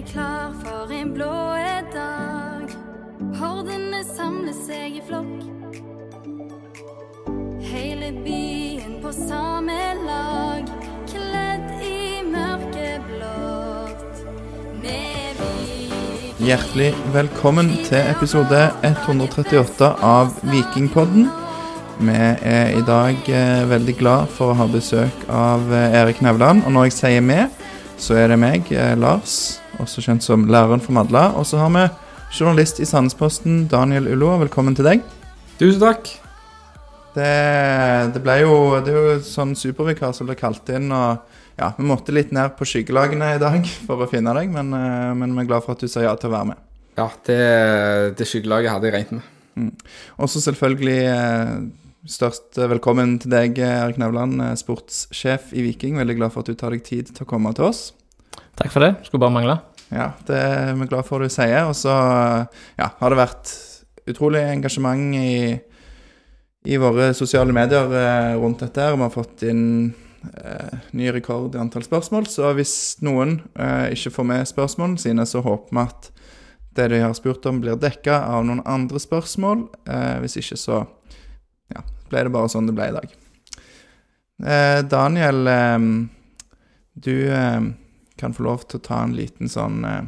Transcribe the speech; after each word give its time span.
er 0.00 0.06
klar 0.12 0.52
for 0.62 0.92
en 0.92 1.12
blå 1.12 1.56
dag. 1.92 2.70
Hordene 3.36 4.00
samler 4.06 4.54
seg 4.56 4.96
i 4.96 5.02
flokk. 5.04 5.74
Hele 7.70 8.08
byen 8.24 8.96
på 9.02 9.12
samme 9.12 9.76
lag, 10.06 10.70
kledd 11.10 11.84
i 11.84 12.22
mørkeblått. 12.30 14.24
Med 14.80 15.42
Viking. 15.42 16.48
Hjertelig 16.48 16.90
velkommen 17.12 17.72
til 17.84 18.00
episode 18.00 18.70
138 18.86 19.94
av 20.00 20.32
Vikingpodden. 20.48 21.28
Vi 22.00 22.16
er 22.16 22.72
i 22.72 22.84
dag 22.88 23.28
eh, 23.28 23.64
veldig 23.68 24.00
glad 24.00 24.32
for 24.32 24.54
å 24.54 24.60
ha 24.62 24.70
besøk 24.70 25.28
av 25.28 25.68
eh, 25.68 25.98
Erik 26.00 26.24
Nevland. 26.24 26.64
Og 26.64 26.72
når 26.72 26.88
jeg 26.88 27.00
sier 27.02 27.26
vi, 27.26 27.42
så 28.00 28.22
er 28.22 28.32
det 28.32 28.40
meg, 28.40 28.70
eh, 28.72 28.96
Lars, 28.96 29.59
også 29.82 30.04
kjent 30.04 30.24
som 30.24 30.46
læreren 30.50 30.82
fra 30.82 30.94
Madla. 31.00 31.24
Og 31.38 31.46
så 31.48 31.60
har 31.60 31.70
vi 31.74 31.86
journalist 32.36 32.80
i 32.80 32.88
Sandnesposten, 32.88 33.66
Daniel 33.70 34.08
Ullo. 34.12 34.34
Velkommen 34.44 34.76
til 34.78 34.86
deg. 34.86 35.04
Tusen 35.60 35.82
takk. 35.82 36.10
Det, 37.10 37.30
det 38.14 38.20
ble 38.22 38.36
jo 38.44 38.52
Det 38.86 38.92
er 38.92 38.98
jo 39.08 39.14
sånn 39.26 39.56
supervikar 39.58 40.12
som 40.14 40.28
ble 40.28 40.36
kalt 40.38 40.68
inn, 40.70 40.92
og 40.94 41.18
ja, 41.58 41.72
vi 41.76 41.84
måtte 41.88 42.14
litt 42.14 42.30
ned 42.32 42.54
på 42.56 42.68
skyggelagene 42.68 43.34
i 43.34 43.42
dag 43.42 43.66
for 43.88 44.04
å 44.04 44.08
finne 44.10 44.34
deg, 44.36 44.52
men, 44.54 44.72
eh, 44.76 45.10
men 45.18 45.34
vi 45.34 45.44
er 45.44 45.50
glad 45.50 45.66
for 45.66 45.74
at 45.74 45.82
du 45.82 45.90
sa 45.90 46.04
ja 46.06 46.14
til 46.16 46.30
å 46.30 46.36
være 46.36 46.52
med. 46.52 46.64
Ja, 47.00 47.08
det, 47.26 47.42
det 48.18 48.28
skyggelaget 48.28 48.74
hadde 48.74 48.90
jeg 48.90 48.96
regnet 48.96 49.18
med. 49.18 49.36
Mm. 49.60 49.72
Også 50.22 50.40
selvfølgelig 50.44 50.98
eh, 51.10 51.54
størst 52.08 52.60
velkommen 52.70 53.18
til 53.20 53.34
deg, 53.34 53.58
Erik 53.66 53.98
Nevland, 54.00 54.38
eh, 54.44 54.54
sportssjef 54.60 55.50
i 55.52 55.66
Viking. 55.66 55.98
Veldig 56.00 56.16
glad 56.20 56.36
for 56.36 56.44
at 56.44 56.52
du 56.52 56.58
tar 56.58 56.76
deg 56.76 56.86
tid 56.86 57.10
til 57.12 57.26
å 57.26 57.28
komme 57.28 57.52
til 57.58 57.68
oss. 57.68 57.90
Takk 58.60 58.72
for 58.72 58.84
det. 58.84 58.94
Skulle 59.06 59.26
bare 59.26 59.34
mangle. 59.34 59.60
Ja, 59.90 60.12
det 60.26 60.38
er 60.38 60.76
vi 60.78 60.86
glad 60.86 61.06
for 61.06 61.22
du 61.22 61.30
sier. 61.32 61.66
Og 61.66 61.74
så 61.78 61.90
ja, 61.90 62.86
har 62.86 63.10
det 63.10 63.18
vært 63.18 63.52
utrolig 64.10 64.42
engasjement 64.46 65.16
i, 65.18 65.56
i 66.70 66.78
våre 66.80 67.10
sosiale 67.16 67.54
medier 67.54 67.90
eh, 67.98 68.36
rundt 68.38 68.62
dette. 68.62 68.84
her. 68.86 68.94
Vi 68.94 69.02
har 69.02 69.14
fått 69.14 69.42
inn 69.50 69.64
eh, 70.30 70.78
ny 70.94 71.10
rekord 71.16 71.56
i 71.56 71.62
antall 71.62 71.86
spørsmål. 71.86 72.28
Så 72.30 72.52
hvis 72.58 72.74
noen 73.02 73.40
eh, 73.58 73.90
ikke 73.96 74.14
får 74.14 74.30
med 74.30 74.52
spørsmålene 74.52 75.02
sine, 75.02 75.26
så 75.26 75.42
håper 75.46 75.74
vi 75.74 75.82
at 75.82 76.10
det 76.78 76.86
de 76.92 77.02
har 77.02 77.16
spurt 77.18 77.46
om, 77.50 77.58
blir 77.58 77.78
dekka 77.82 78.22
av 78.30 78.46
noen 78.46 78.62
andre 78.70 79.02
spørsmål. 79.02 79.66
Eh, 79.90 80.16
hvis 80.22 80.38
ikke, 80.38 80.60
så 80.60 80.84
ja, 81.74 81.82
ble 82.12 82.24
det 82.28 82.34
bare 82.38 82.52
sånn 82.52 82.70
det 82.70 82.78
ble 82.78 82.92
i 82.92 82.96
dag. 83.00 83.18
Eh, 84.40 84.78
Daniel, 84.86 85.42
du 86.94 87.14
kan 88.20 88.36
få 88.36 88.46
lov 88.46 88.64
til 88.68 88.80
å 88.80 88.86
ta 88.86 89.02
en 89.04 89.16
liten 89.16 89.50
sånn 89.50 89.84
eh, 89.88 90.02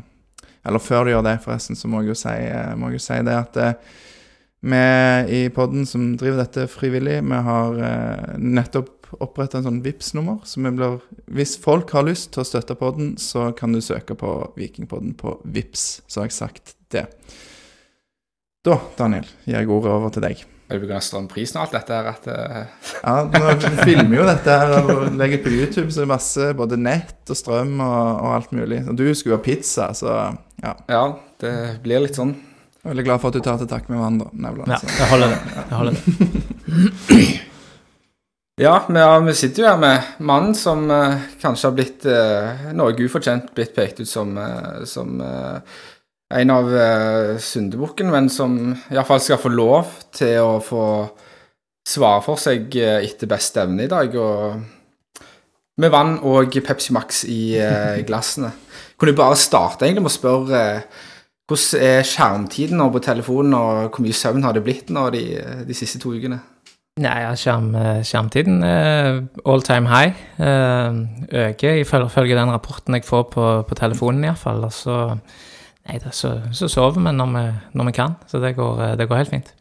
Eller 0.69 0.83
før 0.83 1.05
du 1.05 1.13
gjør 1.13 1.27
det, 1.27 1.39
forresten, 1.43 1.79
så 1.79 1.91
må 1.91 2.03
jeg 2.03 2.13
jo 2.13 2.19
si, 2.23 2.35
eh, 2.39 2.73
jeg 2.77 2.97
jo 2.97 3.03
si 3.03 3.21
det 3.27 3.37
at 3.39 3.61
eh, 3.61 3.95
vi 4.63 4.83
i 5.35 5.47
podden 5.51 5.89
som 5.91 6.13
driver 6.15 6.45
dette 6.45 6.69
frivillig, 6.71 7.17
vi 7.27 7.39
har 7.49 7.81
nettopp 8.39 9.03
oppretta 9.21 9.59
en 9.59 9.67
sånn 9.67 9.81
vips 9.83 10.13
nummer 10.15 10.39
Så 10.47 10.63
vi 10.63 10.71
blir 10.71 11.01
Hvis 11.27 11.57
folk 11.61 11.91
har 11.97 12.07
lyst 12.07 12.31
til 12.35 12.45
å 12.45 12.47
støtte 12.47 12.79
podden, 12.79 13.17
så 13.19 13.51
kan 13.59 13.75
du 13.75 13.81
søke 13.83 14.15
på 14.15 14.31
Vikingpodden 14.57 15.17
på 15.19 15.35
Vips, 15.45 16.03
Så 16.07 16.23
har 16.23 16.31
jeg 16.31 16.39
sagt 16.39 16.77
det. 16.95 17.09
Da, 18.63 18.79
Daniel, 18.95 19.27
gir 19.43 19.59
jeg 19.59 19.71
ordet 19.75 19.91
over 19.91 20.13
til 20.15 20.23
deg. 20.23 20.45
Er 20.73 20.81
du 20.81 20.87
pga. 20.87 21.01
strømprisen 21.05 21.59
og 21.59 21.67
alt 21.67 21.75
dette 21.77 21.97
her? 21.99 22.07
At, 22.09 22.29
eh, 22.33 22.63
Ja, 23.03 23.17
Nå 23.29 23.51
filmer 23.89 24.17
jo 24.17 24.25
dette 24.25 24.55
her 24.63 24.73
og 24.81 25.19
legger 25.21 25.43
på 25.45 25.53
YouTube, 25.53 25.91
så 25.93 26.01
det 26.01 26.07
er 26.07 26.13
masse 26.15 26.49
både 26.57 26.79
nett 26.81 27.29
og 27.29 27.37
strøm 27.37 27.75
og, 27.77 28.01
og 28.23 28.31
alt 28.39 28.55
mulig. 28.57 28.81
Og 28.89 28.97
du 28.97 29.05
skulle 29.13 29.37
ha 29.37 29.45
pizza, 29.45 29.91
så 29.97 30.17
ja. 30.63 30.73
ja, 30.89 31.05
det 31.43 31.55
blir 31.85 32.07
litt 32.07 32.17
sånn. 32.17 32.33
Jeg 32.33 32.89
er 32.89 32.95
Veldig 32.95 33.07
glad 33.07 33.23
for 33.23 33.31
at 33.31 33.37
du 33.37 33.45
tar 33.45 33.61
til 33.61 33.69
takke 33.71 33.93
med 33.93 34.01
hverandre, 34.01 34.33
Nevland. 34.33 34.73
Ja, 34.73 34.81
jeg 34.99 35.11
holder 35.13 35.35
det. 35.35 35.41
Jeg 35.61 35.79
holder 35.79 35.99
det. 36.01 37.49
Ja, 38.61 38.75
vi, 38.89 39.35
sitter 39.35 39.63
jo 39.63 39.69
her 39.71 39.79
med 39.81 40.11
mannen 40.29 40.53
som 40.55 40.85
eh, 40.93 41.23
kanskje 41.41 41.69
har 41.69 41.77
blitt 41.77 42.05
eh, 42.07 42.67
noe 42.77 42.93
ufortjent 43.01 43.49
blitt 43.57 43.73
pekt 43.77 44.03
ut 44.03 44.11
som, 44.11 44.35
som 44.87 45.15
en 46.39 46.53
av 46.55 46.71
uh, 46.71 47.39
syndebukken, 47.41 48.11
men 48.13 48.31
som 48.33 48.57
iallfall 48.93 49.21
skal 49.23 49.41
få 49.41 49.53
lov 49.53 49.91
til 50.15 50.39
å 50.41 50.57
få 50.65 50.85
svare 51.89 52.23
for 52.25 52.41
seg 52.41 52.73
uh, 52.79 53.01
etter 53.03 53.31
beste 53.31 53.63
evne 53.65 53.87
i 53.87 53.91
dag. 53.91 54.17
Og 54.17 55.27
med 55.83 55.93
vann 55.93 56.19
og 56.29 56.55
Pepsi 56.65 56.95
Max 56.95 57.25
i 57.29 57.57
uh, 57.59 57.99
glassene. 58.07 58.53
Kunne 58.97 59.15
jeg 59.15 59.19
bare 59.19 59.41
starte 59.41 59.87
egentlig 59.89 60.07
med 60.07 60.13
å 60.13 60.17
spørre 60.19 60.63
uh, 60.79 61.03
hvordan 61.53 61.85
er 61.85 62.07
skjermtiden 62.07 62.79
nå 62.81 62.87
på 62.95 63.03
telefonen, 63.05 63.59
og 63.59 63.93
hvor 63.93 64.05
mye 64.05 64.17
søvn 64.17 64.45
har 64.47 64.57
det 64.57 64.65
blitt 64.65 64.93
nå 64.95 65.09
de, 65.13 65.25
de 65.69 65.77
siste 65.77 66.01
to 66.01 66.15
ukene? 66.15 66.39
Nei, 67.03 67.17
ja, 67.25 67.33
skjerm, 67.37 67.71
skjermtiden 68.05 68.63
er 68.65 69.23
all 69.49 69.65
time 69.65 69.89
high. 69.89 70.13
Øker 70.39 71.81
ifølge 71.81 72.37
den 72.37 72.53
rapporten 72.53 72.97
jeg 72.97 73.05
får 73.09 73.25
på, 73.33 73.47
på 73.69 73.79
telefonen, 73.81 74.27
iallfall. 74.29 74.61
Altså 74.69 74.85
så 74.85 74.99
Nei 75.89 75.99
da, 75.99 76.13
så, 76.15 76.37
så 76.55 76.69
sover 76.71 77.01
vi 77.03 77.13
når, 77.17 77.35
vi 77.35 77.49
når 77.79 77.91
vi 77.91 77.97
kan. 77.97 78.15
Så 78.31 78.39
det 78.43 78.55
går, 78.59 78.95
det 79.01 79.09
går 79.11 79.23
helt 79.23 79.33
fint. 79.33 79.53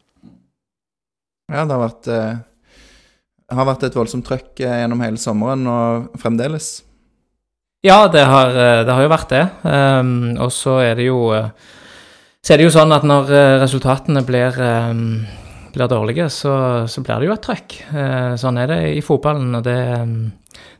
Ja, 1.52 1.66
det 1.66 1.74
har 1.74 1.82
vært, 1.82 2.08
eh, 2.08 3.52
har 3.52 3.68
vært 3.68 3.84
et 3.88 3.98
voldsomt 3.98 4.24
trøkk 4.24 4.62
eh, 4.62 4.78
gjennom 4.82 5.02
hele 5.04 5.20
sommeren 5.20 5.66
og 5.68 6.16
fremdeles. 6.22 6.70
Ja, 7.84 8.06
det 8.08 8.22
har, 8.24 8.54
eh, 8.54 8.84
det 8.86 8.94
har 8.94 9.04
jo 9.04 9.12
vært 9.12 9.34
det. 9.34 9.44
Um, 9.66 10.12
og 10.40 10.52
så 10.54 10.78
er 10.84 10.96
det 10.96 11.10
jo 11.10 11.20
Så 12.42 12.54
er 12.54 12.58
det 12.58 12.64
jo 12.64 12.74
sånn 12.74 12.90
at 12.90 13.04
når 13.06 13.28
resultatene 13.62 14.24
blir, 14.26 14.56
um, 14.90 15.20
blir 15.70 15.86
dårlige, 15.86 16.24
så, 16.26 16.88
så 16.90 17.02
blir 17.06 17.20
det 17.20 17.28
jo 17.28 17.34
et 17.36 17.44
trøkk. 17.44 17.76
Sånn 18.34 18.58
er 18.58 18.66
det 18.66 18.78
i 18.96 19.04
fotballen, 19.06 19.54
og 19.54 19.62
det, 19.62 19.76
um, 20.02 20.32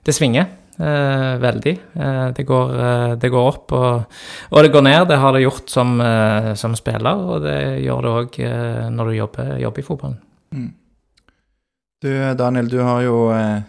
det 0.03 0.15
svinger 0.17 0.49
eh, 0.79 1.33
veldig. 1.43 1.75
Eh, 1.95 2.29
det, 2.37 2.45
går, 2.49 2.75
eh, 2.87 3.13
det 3.21 3.33
går 3.33 3.49
opp 3.49 3.75
og, 3.77 4.19
og 4.51 4.65
det 4.65 4.73
går 4.73 4.87
ned. 4.87 5.09
Det 5.11 5.19
har 5.23 5.37
det 5.37 5.45
gjort 5.45 5.73
som, 5.73 6.01
eh, 6.01 6.53
som 6.59 6.77
spiller, 6.79 7.27
og 7.35 7.45
det 7.47 7.59
gjør 7.85 8.07
det 8.07 8.15
òg 8.21 8.41
eh, 8.47 8.87
når 8.93 9.11
du 9.11 9.19
jobber, 9.19 9.53
jobber 9.63 9.85
i 9.85 9.87
fotballen. 9.87 10.21
Du, 12.03 12.11
Daniel, 12.39 12.69
du 12.69 12.81
har 12.83 13.03
jo 13.07 13.17
eh, 13.35 13.63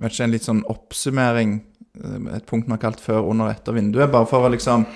vet 0.00 0.14
ikke, 0.14 0.24
en 0.28 0.34
litt 0.34 0.46
sånn 0.46 0.64
oppsummering, 0.70 1.60
et 2.00 2.46
punkt 2.48 2.68
vi 2.68 2.74
har 2.76 2.82
kalt 2.82 3.00
før, 3.02 3.26
under, 3.32 3.50
etter 3.52 3.76
vinduet, 3.76 4.10
bare 4.12 4.28
for 4.30 4.46
å 4.46 4.52
liksom 4.52 4.86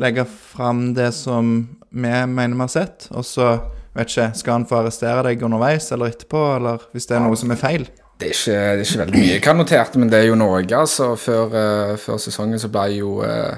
legge 0.00 0.24
fram 0.24 0.92
det 0.96 1.10
som 1.12 1.52
vi 1.92 2.12
mener 2.24 2.54
vi 2.56 2.64
har 2.64 2.72
sett, 2.72 3.08
og 3.12 3.26
så 3.28 3.48
vet 3.92 4.08
ikke, 4.08 4.30
skal 4.38 4.60
han 4.60 4.68
få 4.68 4.78
arrestere 4.80 5.26
deg 5.26 5.42
underveis 5.44 5.90
eller 5.92 6.14
etterpå, 6.14 6.44
eller 6.56 6.86
hvis 6.94 7.10
det 7.10 7.18
er 7.18 7.26
noe 7.26 7.36
som 7.36 7.52
er 7.52 7.60
feil? 7.60 7.84
Det 8.22 8.30
er, 8.30 8.34
ikke, 8.36 8.52
det 8.54 8.82
er 8.82 8.84
ikke 8.86 9.00
veldig 9.00 9.18
mye 9.18 9.30
jeg 9.32 9.42
har 9.48 9.56
notert, 9.58 9.96
men 9.98 10.10
det 10.12 10.18
er 10.20 10.28
jo 10.28 10.36
Norge. 10.38 10.76
altså. 10.78 11.14
Før, 11.18 11.56
uh, 11.56 11.96
før 11.98 12.20
sesongen 12.22 12.60
så 12.62 12.70
ble 12.70 12.84
jo 13.00 13.16
uh, 13.26 13.56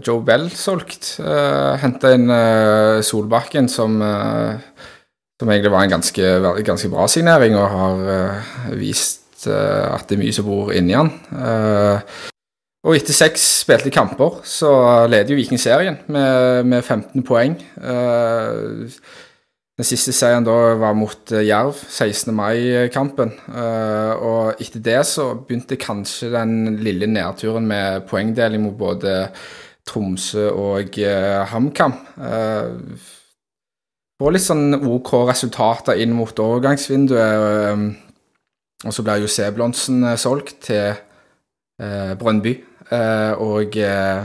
Joe 0.00 0.22
Bell 0.24 0.48
solgt. 0.52 1.18
Uh, 1.20 1.76
Henta 1.82 2.14
inn 2.16 2.32
uh, 2.32 3.04
Solbakken, 3.04 3.68
som, 3.68 4.00
eh, 4.00 4.80
som 5.40 5.52
egentlig 5.52 5.72
var 5.74 5.84
en 5.84 5.94
ganske, 5.98 6.32
ganske 6.66 6.90
bra 6.92 7.06
signering, 7.10 7.56
og 7.58 7.68
har 7.74 8.02
eh, 8.14 8.72
vist 8.80 9.46
eh, 9.46 9.86
at 9.92 10.08
det 10.08 10.16
er 10.16 10.22
mye 10.24 10.34
som 10.34 10.48
bor 10.48 10.72
inni 10.74 10.96
han. 10.96 11.12
Eh, 11.30 12.26
og 12.88 12.94
etter 12.94 13.16
seks 13.16 13.44
spilte 13.64 13.90
kamper 13.92 14.38
så 14.46 14.70
leder 15.10 15.34
jo 15.34 15.38
Viking 15.40 15.60
serien 15.60 15.98
med, 16.06 16.64
med 16.70 16.84
15 16.84 17.24
poeng. 17.26 17.58
Eh, 17.76 18.88
den 19.78 19.86
siste 19.86 20.12
seieren 20.12 20.46
da 20.46 20.56
var 20.80 20.96
mot 20.98 21.32
eh, 21.32 21.46
Jerv, 21.46 21.78
16. 21.78 22.34
mai-kampen. 22.34 23.32
Eh, 23.48 24.12
og 24.18 24.62
etter 24.62 24.82
det 24.84 24.98
så 25.06 25.30
begynte 25.38 25.78
kanskje 25.80 26.32
den 26.34 26.80
lille 26.82 27.06
nedturen 27.06 27.68
med 27.70 28.08
poengdeling 28.10 28.66
mot 28.66 28.76
både 28.78 29.28
Tromsø 29.88 30.50
og 30.52 30.98
uh, 31.00 31.46
HamKam. 31.48 31.94
Få 34.20 34.32
litt 34.34 34.44
sånn 34.44 34.74
OK 34.76 35.14
resultater 35.30 35.96
inn 36.02 36.12
mot 36.12 36.42
overgangsvinduet. 36.44 37.38
eh, 37.72 37.86
og 38.84 38.94
så 38.94 39.02
ble 39.06 39.16
jo 39.22 39.30
Seblonsen 39.32 40.04
eh, 40.04 40.18
solgt 40.20 40.58
til 40.68 40.98
Brønnby, 41.78 42.52
Eh, 42.88 43.32
og 43.36 43.76
eh, 43.76 44.22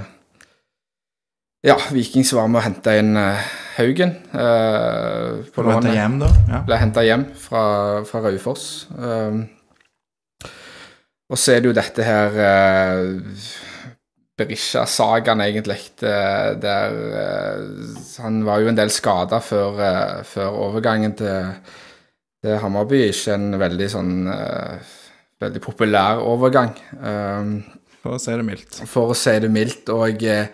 ja, 1.67 1.75
Vikings 1.91 2.31
var 2.35 2.47
med 2.47 2.61
å 2.61 2.63
hente 2.63 2.95
inn 2.99 3.17
eh, 3.19 3.49
Haugen. 3.77 4.15
eh, 4.33 5.43
på 5.55 5.63
ble 5.65 5.73
henta 5.77 5.93
hjem, 5.95 6.19
da? 6.21 6.29
Ja. 6.49 6.61
Ble 6.67 6.77
henta 6.81 7.03
hjem 7.05 7.25
fra, 7.39 7.63
fra 8.07 8.21
Raufoss. 8.27 8.87
Um, 8.93 9.45
og 11.33 11.39
så 11.39 11.55
er 11.55 11.61
det 11.63 11.71
jo 11.71 11.75
dette 11.77 12.05
her 12.05 12.35
eh, 12.43 13.05
Berisha-sagaen, 14.37 15.41
egentlig. 15.45 15.79
eh, 16.05 16.51
der 16.61 16.97
eh, 17.21 17.61
Han 18.23 18.43
var 18.45 18.61
jo 18.61 18.69
en 18.69 18.77
del 18.77 18.91
skada 18.93 19.39
før, 19.41 19.79
eh, 19.81 20.23
før 20.27 20.57
overgangen 20.67 21.15
til, 21.17 21.53
til 22.43 22.57
Hammarby. 22.61 23.07
Ikke 23.09 23.37
en 23.37 23.59
veldig 23.61 23.89
sånn 23.93 24.13
eh, 24.33 24.91
Veldig 25.43 25.59
populær 25.59 26.21
overgang. 26.23 26.69
For 28.03 28.15
å 28.15 28.19
si 28.21 28.31
det 28.31 28.45
mildt. 28.47 28.77
for 28.87 29.11
å 29.11 29.15
si 29.17 29.33
det 29.43 29.49
mildt. 29.51 29.89
Og 29.91 30.21
eh, 30.23 30.47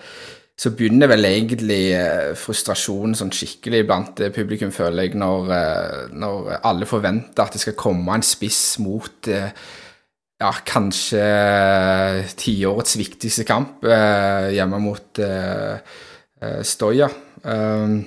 så 0.60 0.74
begynner 0.76 1.08
vel 1.08 1.24
egentlig 1.24 1.94
eh, 1.96 2.32
frustrasjonen 2.38 3.16
sånn 3.16 3.32
skikkelig 3.32 3.86
blant 3.88 4.20
eh, 4.20 4.32
publikum, 4.36 4.74
føler 4.76 5.08
jeg, 5.08 5.16
når, 5.20 5.54
eh, 5.56 6.02
når 6.20 6.50
alle 6.68 6.90
forventer 6.90 7.46
at 7.46 7.56
det 7.56 7.62
skal 7.64 7.78
komme 7.80 8.18
en 8.18 8.26
spiss 8.28 8.64
mot 8.84 9.30
ja, 9.30 10.52
kanskje 10.68 11.24
tiårets 12.40 12.98
viktigste 13.00 13.44
kamp 13.48 13.84
hjemme 13.84 14.78
mot 14.80 15.20
Stoja. 16.64 17.10
Um, 17.44 17.98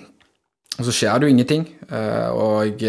og 0.79 0.87
så 0.89 0.95
skjer 0.97 1.21
det 1.21 1.29
jo 1.29 1.35
ingenting. 1.35 1.67
og 2.33 2.87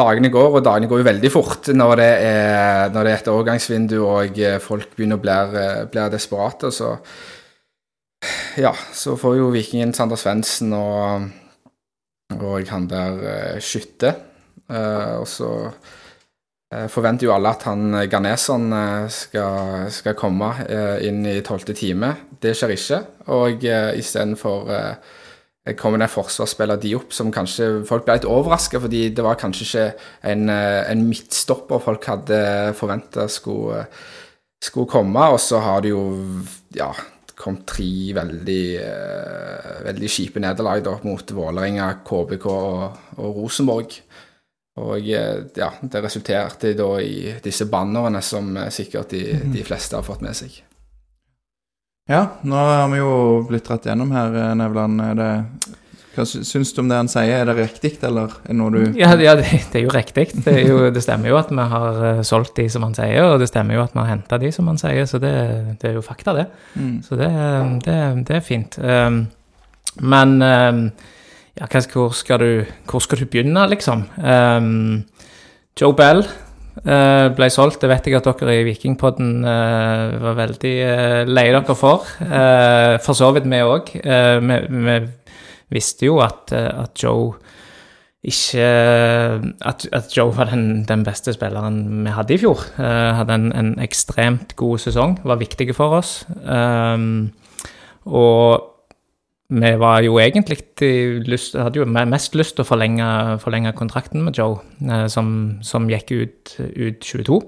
dagene 0.00 0.30
går, 0.32 0.56
og 0.56 0.64
dagene 0.64 0.88
går 0.88 1.02
jo 1.02 1.08
veldig 1.10 1.32
fort 1.32 1.68
når 1.76 1.92
det 2.00 2.08
er, 2.30 2.94
når 2.94 3.04
det 3.04 3.12
er 3.12 3.20
et 3.20 3.28
overgangsvindu 3.34 3.98
og 4.06 4.40
folk 4.64 4.96
begynner 4.96 5.20
å 5.20 5.24
bli, 5.26 5.36
desperate, 5.92 6.08
desperate. 6.16 6.72
Så 6.72 6.94
ja, 8.60 8.74
så 8.92 9.16
får 9.16 9.38
jo 9.38 9.52
Vikingen 9.54 9.94
Sander 9.96 10.18
Svendsen 10.20 10.74
og, 10.76 11.30
og 12.36 12.68
han 12.68 12.88
der 12.90 13.22
uh, 13.22 13.60
Skytte. 13.62 14.12
Uh, 14.70 15.22
og 15.22 15.26
så 15.28 15.48
uh, 15.70 16.86
forventer 16.92 17.26
jo 17.26 17.34
alle 17.34 17.54
at 17.54 17.64
han 17.66 17.96
Garneson 18.10 18.68
skal, 19.10 19.88
skal 19.90 20.18
komme 20.18 20.52
inn 21.02 21.24
i 21.26 21.40
tolvte 21.46 21.74
time. 21.76 22.12
Det 22.42 22.52
skjer 22.56 22.76
ikke. 22.76 23.00
Og 23.32 23.64
uh, 23.64 23.90
istedenfor 23.98 24.68
uh, 24.68 25.16
kommer 25.78 26.00
det 26.00 26.08
en 26.08 26.12
forsvarsspiller 26.12 26.80
Diop 26.82 27.14
som 27.14 27.32
kanskje 27.32 27.86
folk 27.88 28.04
ble 28.06 28.18
litt 28.18 28.28
overraska, 28.28 28.80
fordi 28.82 29.06
det 29.14 29.24
var 29.24 29.38
kanskje 29.40 29.66
ikke 29.66 29.86
en, 30.32 30.48
en 30.50 31.02
midtstopper 31.06 31.82
folk 31.84 32.06
hadde 32.08 32.40
forventa 32.78 33.26
skulle, 33.30 33.84
skulle 34.64 34.90
komme. 34.90 35.26
Og 35.34 35.38
så 35.40 35.60
har 35.62 35.84
det 35.84 35.92
jo 35.92 36.02
ja, 36.74 36.88
kommet 37.40 37.66
tre 37.68 38.14
veldig, 38.16 38.64
eh, 38.84 39.76
veldig 39.88 40.10
kjipe 40.12 40.42
nederlag 40.42 40.84
da, 40.86 40.96
mot 41.06 41.32
Vålerenga, 41.36 41.92
KBK 42.06 42.46
og, 42.52 43.04
og 43.16 43.40
Rosenborg. 43.40 43.96
Og 44.80 45.10
eh, 45.10 45.42
ja, 45.56 45.70
det 45.82 46.02
resulterte 46.04 46.74
da 46.78 46.90
i 47.02 47.34
disse 47.42 47.66
bannerne 47.70 48.22
som 48.24 48.52
eh, 48.56 48.70
sikkert 48.72 49.12
de, 49.16 49.24
de 49.52 49.64
fleste 49.66 49.98
har 49.98 50.06
fått 50.06 50.22
med 50.24 50.36
seg. 50.36 50.60
Ja, 52.10 52.24
nå 52.42 52.56
har 52.56 52.88
vi 52.90 52.98
jo 52.98 53.12
blitt 53.46 53.68
dratt 53.68 53.86
gjennom 53.86 54.12
her, 54.14 54.34
eh, 54.34 54.54
Nevland. 54.58 55.02
Det, 55.18 55.30
hva 56.14 56.24
sy- 56.26 56.42
syns 56.46 56.72
du 56.74 56.80
om 56.82 56.88
det 56.90 56.98
han 56.98 57.10
sier? 57.10 57.36
Er 57.38 57.46
det 57.46 57.56
riktig, 57.60 57.92
eller 58.06 58.32
er 58.32 58.48
det 58.48 58.56
noe 58.58 58.72
du 58.74 58.98
Ja, 58.98 59.12
ja 59.20 59.36
det, 59.38 59.46
det 59.70 59.78
er 59.78 59.84
jo 59.84 59.92
riktig. 59.94 60.26
Det, 60.42 60.56
jo, 60.66 60.80
det 60.90 61.02
stemmer 61.04 61.30
jo 61.30 61.38
at 61.38 61.52
vi 61.54 61.66
har 61.74 62.00
eh, 62.08 62.22
solgt 62.26 62.56
de 62.58 62.66
som 62.72 62.86
han 62.86 62.96
sier, 62.98 63.22
og 63.28 63.38
det 63.42 63.50
stemmer 63.50 63.78
jo 63.78 63.84
at 63.84 63.94
vi 63.94 64.02
har 64.02 64.10
henta 64.16 64.40
de 64.42 64.50
som 64.54 64.70
han 64.70 64.80
sier, 64.80 65.06
så 65.06 65.22
det, 65.22 65.34
det 65.82 65.92
er 65.92 65.98
jo 66.00 66.04
fakta, 66.04 66.34
det. 66.34 66.48
Mm. 66.74 66.96
Så 67.06 67.20
det, 67.20 67.30
er 68.34 68.44
fint. 68.46 68.78
Um, 68.82 69.22
men 70.02 70.36
um, 70.42 70.84
ja, 71.58 71.70
hvor, 71.92 72.14
skal 72.16 72.42
du, 72.42 72.50
hvor 72.90 73.02
skal 73.04 73.22
du 73.22 73.30
begynne, 73.30 73.66
liksom? 73.70 74.06
Um, 74.18 75.04
Joe 75.78 75.94
Bell 75.94 76.24
uh, 76.24 77.30
ble 77.36 77.50
solgt. 77.54 77.80
Det 77.84 77.90
vet 77.90 78.10
jeg 78.10 78.18
at 78.18 78.26
dere 78.26 78.58
i 78.58 78.66
Vikingpodden 78.66 79.44
uh, 79.46 80.18
var 80.26 80.38
veldig 80.42 80.74
uh, 80.82 81.22
leie 81.30 81.54
dere 81.54 81.78
for. 81.78 82.06
For 83.06 83.14
så 83.14 83.30
vidt 83.36 83.46
vi 83.50 83.62
òg. 83.62 83.94
vi 83.94 85.00
visste 85.70 86.08
jo 86.08 86.20
at, 86.24 86.52
eh, 86.56 86.70
at 86.84 87.02
Joe 87.02 87.34
ikke 88.20 88.64
At, 89.64 89.86
at 89.96 90.10
Joe 90.12 90.36
var 90.36 90.50
den, 90.50 90.84
den 90.84 91.04
beste 91.04 91.32
spilleren 91.32 92.04
vi 92.04 92.10
hadde 92.12 92.34
i 92.34 92.40
fjor. 92.42 92.60
Uh, 92.76 93.16
hadde 93.16 93.32
en, 93.32 93.46
en 93.56 93.70
ekstremt 93.80 94.52
god 94.60 94.82
sesong, 94.82 95.14
var 95.24 95.40
viktig 95.40 95.72
for 95.74 95.96
oss. 95.96 96.26
Um, 96.44 97.32
og 98.04 98.60
vi 99.48 99.70
var 99.80 100.02
jo 100.04 100.18
egentlig 100.20 100.60
lyst, 101.26 101.56
hadde 101.56 101.80
jo 101.80 101.88
mest 101.88 102.36
lyst 102.36 102.58
til 102.58 102.66
å 102.66 102.68
forlenge, 102.68 103.08
forlenge 103.40 103.72
kontrakten 103.72 104.22
med 104.26 104.36
Joe, 104.36 104.60
uh, 104.84 105.06
som, 105.08 105.56
som 105.64 105.88
gikk 105.88 106.12
ut, 106.12 106.54
ut 106.60 107.00
22. 107.00 107.40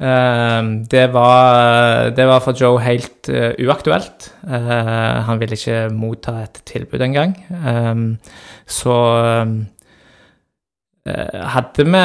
Eh, 0.00 0.62
det, 0.90 1.06
var, 1.12 2.10
det 2.16 2.26
var 2.28 2.40
for 2.44 2.56
Joe 2.60 2.80
helt 2.84 3.28
eh, 3.32 3.54
uaktuelt. 3.64 4.30
Eh, 4.44 5.22
han 5.28 5.40
ville 5.40 5.56
ikke 5.56 5.88
motta 5.94 6.42
et 6.44 6.60
tilbud 6.68 7.00
engang. 7.00 7.36
Um, 7.50 8.18
så 8.66 8.96
eh, 11.06 11.40
hadde 11.56 11.86
vi 11.86 12.02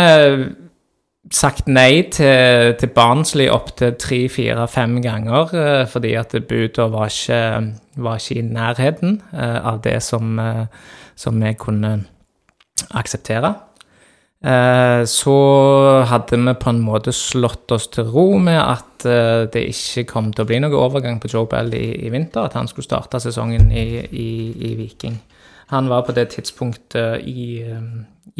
sagt 1.31 1.67
nei 1.69 2.07
til, 2.11 2.73
til 2.79 2.93
Barnsley 2.95 3.49
opptil 3.51 3.93
tre, 3.99 4.23
fire, 4.29 4.67
fem 4.71 5.01
ganger, 5.03 5.51
eh, 5.53 5.83
fordi 5.87 6.15
at 6.19 6.35
buda 6.47 6.87
var 6.93 7.11
var 8.01 8.15
ikke 8.17 8.39
i 8.39 8.41
nærheten 8.41 9.21
av 9.33 9.81
det 9.83 9.97
som, 10.01 10.39
som 11.15 11.41
vi 11.43 11.53
kunne 11.59 12.05
akseptere. 12.95 13.53
Eh, 14.41 15.03
så 15.05 15.33
hadde 16.09 16.37
vi 16.37 16.53
på 16.57 16.69
en 16.71 16.79
måte 16.81 17.11
slått 17.13 17.71
oss 17.71 17.85
til 17.93 18.07
ro 18.09 18.39
med 18.41 18.57
at 18.57 19.05
eh, 19.05 19.43
det 19.53 19.67
ikke 19.69 20.07
kom 20.09 20.31
til 20.33 20.41
å 20.41 20.49
bli 20.49 20.57
noen 20.63 20.77
overgang 20.79 21.19
på 21.21 21.29
Joe 21.29 21.45
Bell 21.49 21.69
i, 21.77 22.07
i 22.07 22.09
vinter, 22.09 22.47
at 22.47 22.57
han 22.57 22.69
skulle 22.69 22.87
starte 22.87 23.21
sesongen 23.21 23.69
i, 23.69 24.01
i, 24.01 24.29
i 24.71 24.71
Viking. 24.79 25.19
Han 25.69 25.91
var 25.93 26.07
på 26.07 26.15
det 26.17 26.31
tidspunktet 26.33 27.21
i, 27.21 27.61
eh, 27.61 27.85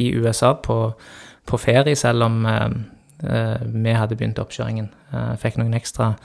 i 0.02 0.10
USA 0.18 0.56
på, 0.58 0.80
på 1.46 1.62
ferie, 1.62 1.96
selv 1.96 2.26
om 2.26 2.42
eh, 2.50 3.62
vi 3.62 3.94
hadde 3.94 4.18
begynt 4.18 4.42
oppkjøringen. 4.42 4.90
Fikk 5.38 5.60
noen 5.62 5.76
ekstra, 5.78 6.16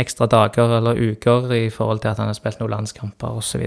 ekstra 0.00 0.24
dager 0.30 0.78
eller 0.78 0.96
uker 0.96 1.52
i 1.52 1.66
forhold 1.68 2.00
til 2.00 2.14
at 2.14 2.22
han 2.22 2.30
hadde 2.30 2.40
spilt 2.40 2.62
noen 2.62 2.72
landskamper 2.78 3.36
osv. 3.42 3.66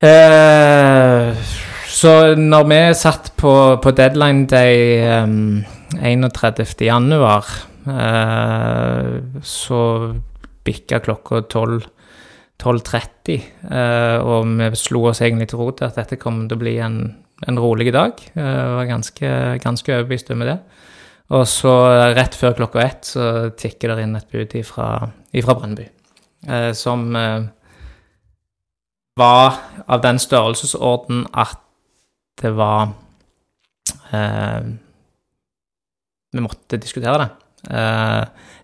Eh, 0.00 1.44
så 1.94 2.34
når 2.38 2.68
vi 2.70 2.80
satt 2.98 3.32
på, 3.38 3.54
på 3.82 3.94
deadline 3.94 4.48
day 4.50 5.02
um, 5.22 5.64
31. 5.94 6.74
januar, 6.82 7.50
eh, 7.86 9.10
så 9.46 9.80
bikka 10.64 11.02
klokka 11.04 11.44
12 11.52 11.84
12.30, 12.64 13.40
uh, 13.66 14.18
og 14.24 14.46
vi 14.60 14.68
slo 14.78 15.02
oss 15.10 15.20
egentlig 15.20 15.48
til 15.50 15.58
ro 15.60 15.72
til 15.74 15.88
at 15.88 15.98
dette 15.98 16.16
kom 16.22 16.44
til 16.48 16.56
å 16.56 16.60
bli 16.62 16.76
en, 16.80 16.98
en 17.48 17.58
rolig 17.60 17.92
dag. 17.92 18.20
Eh, 18.34 18.60
var 18.78 18.86
ganske, 18.88 19.32
ganske 19.60 19.92
overbevist 19.92 20.30
med 20.38 20.48
det. 20.48 20.58
Og 21.34 21.46
så 21.48 21.72
rett 22.14 22.36
før 22.36 22.56
klokka 22.58 22.82
ett 22.84 23.08
så 23.08 23.50
tikker 23.56 23.94
det 23.94 24.04
inn 24.04 24.16
et 24.18 24.30
bud 24.30 24.54
ifra, 24.58 25.08
ifra 25.32 25.56
Brønnby, 25.58 25.86
eh, 26.46 26.70
som 26.76 27.06
eh, 27.16 27.46
var 29.18 29.60
av 29.88 30.02
den 30.04 30.20
størrelsesorden 30.20 31.24
at 31.32 31.63
det 32.42 32.50
var 32.56 32.88
eh, 34.12 34.66
Vi 36.34 36.42
måtte 36.42 36.80
diskutere 36.82 37.18
det. 37.22 37.30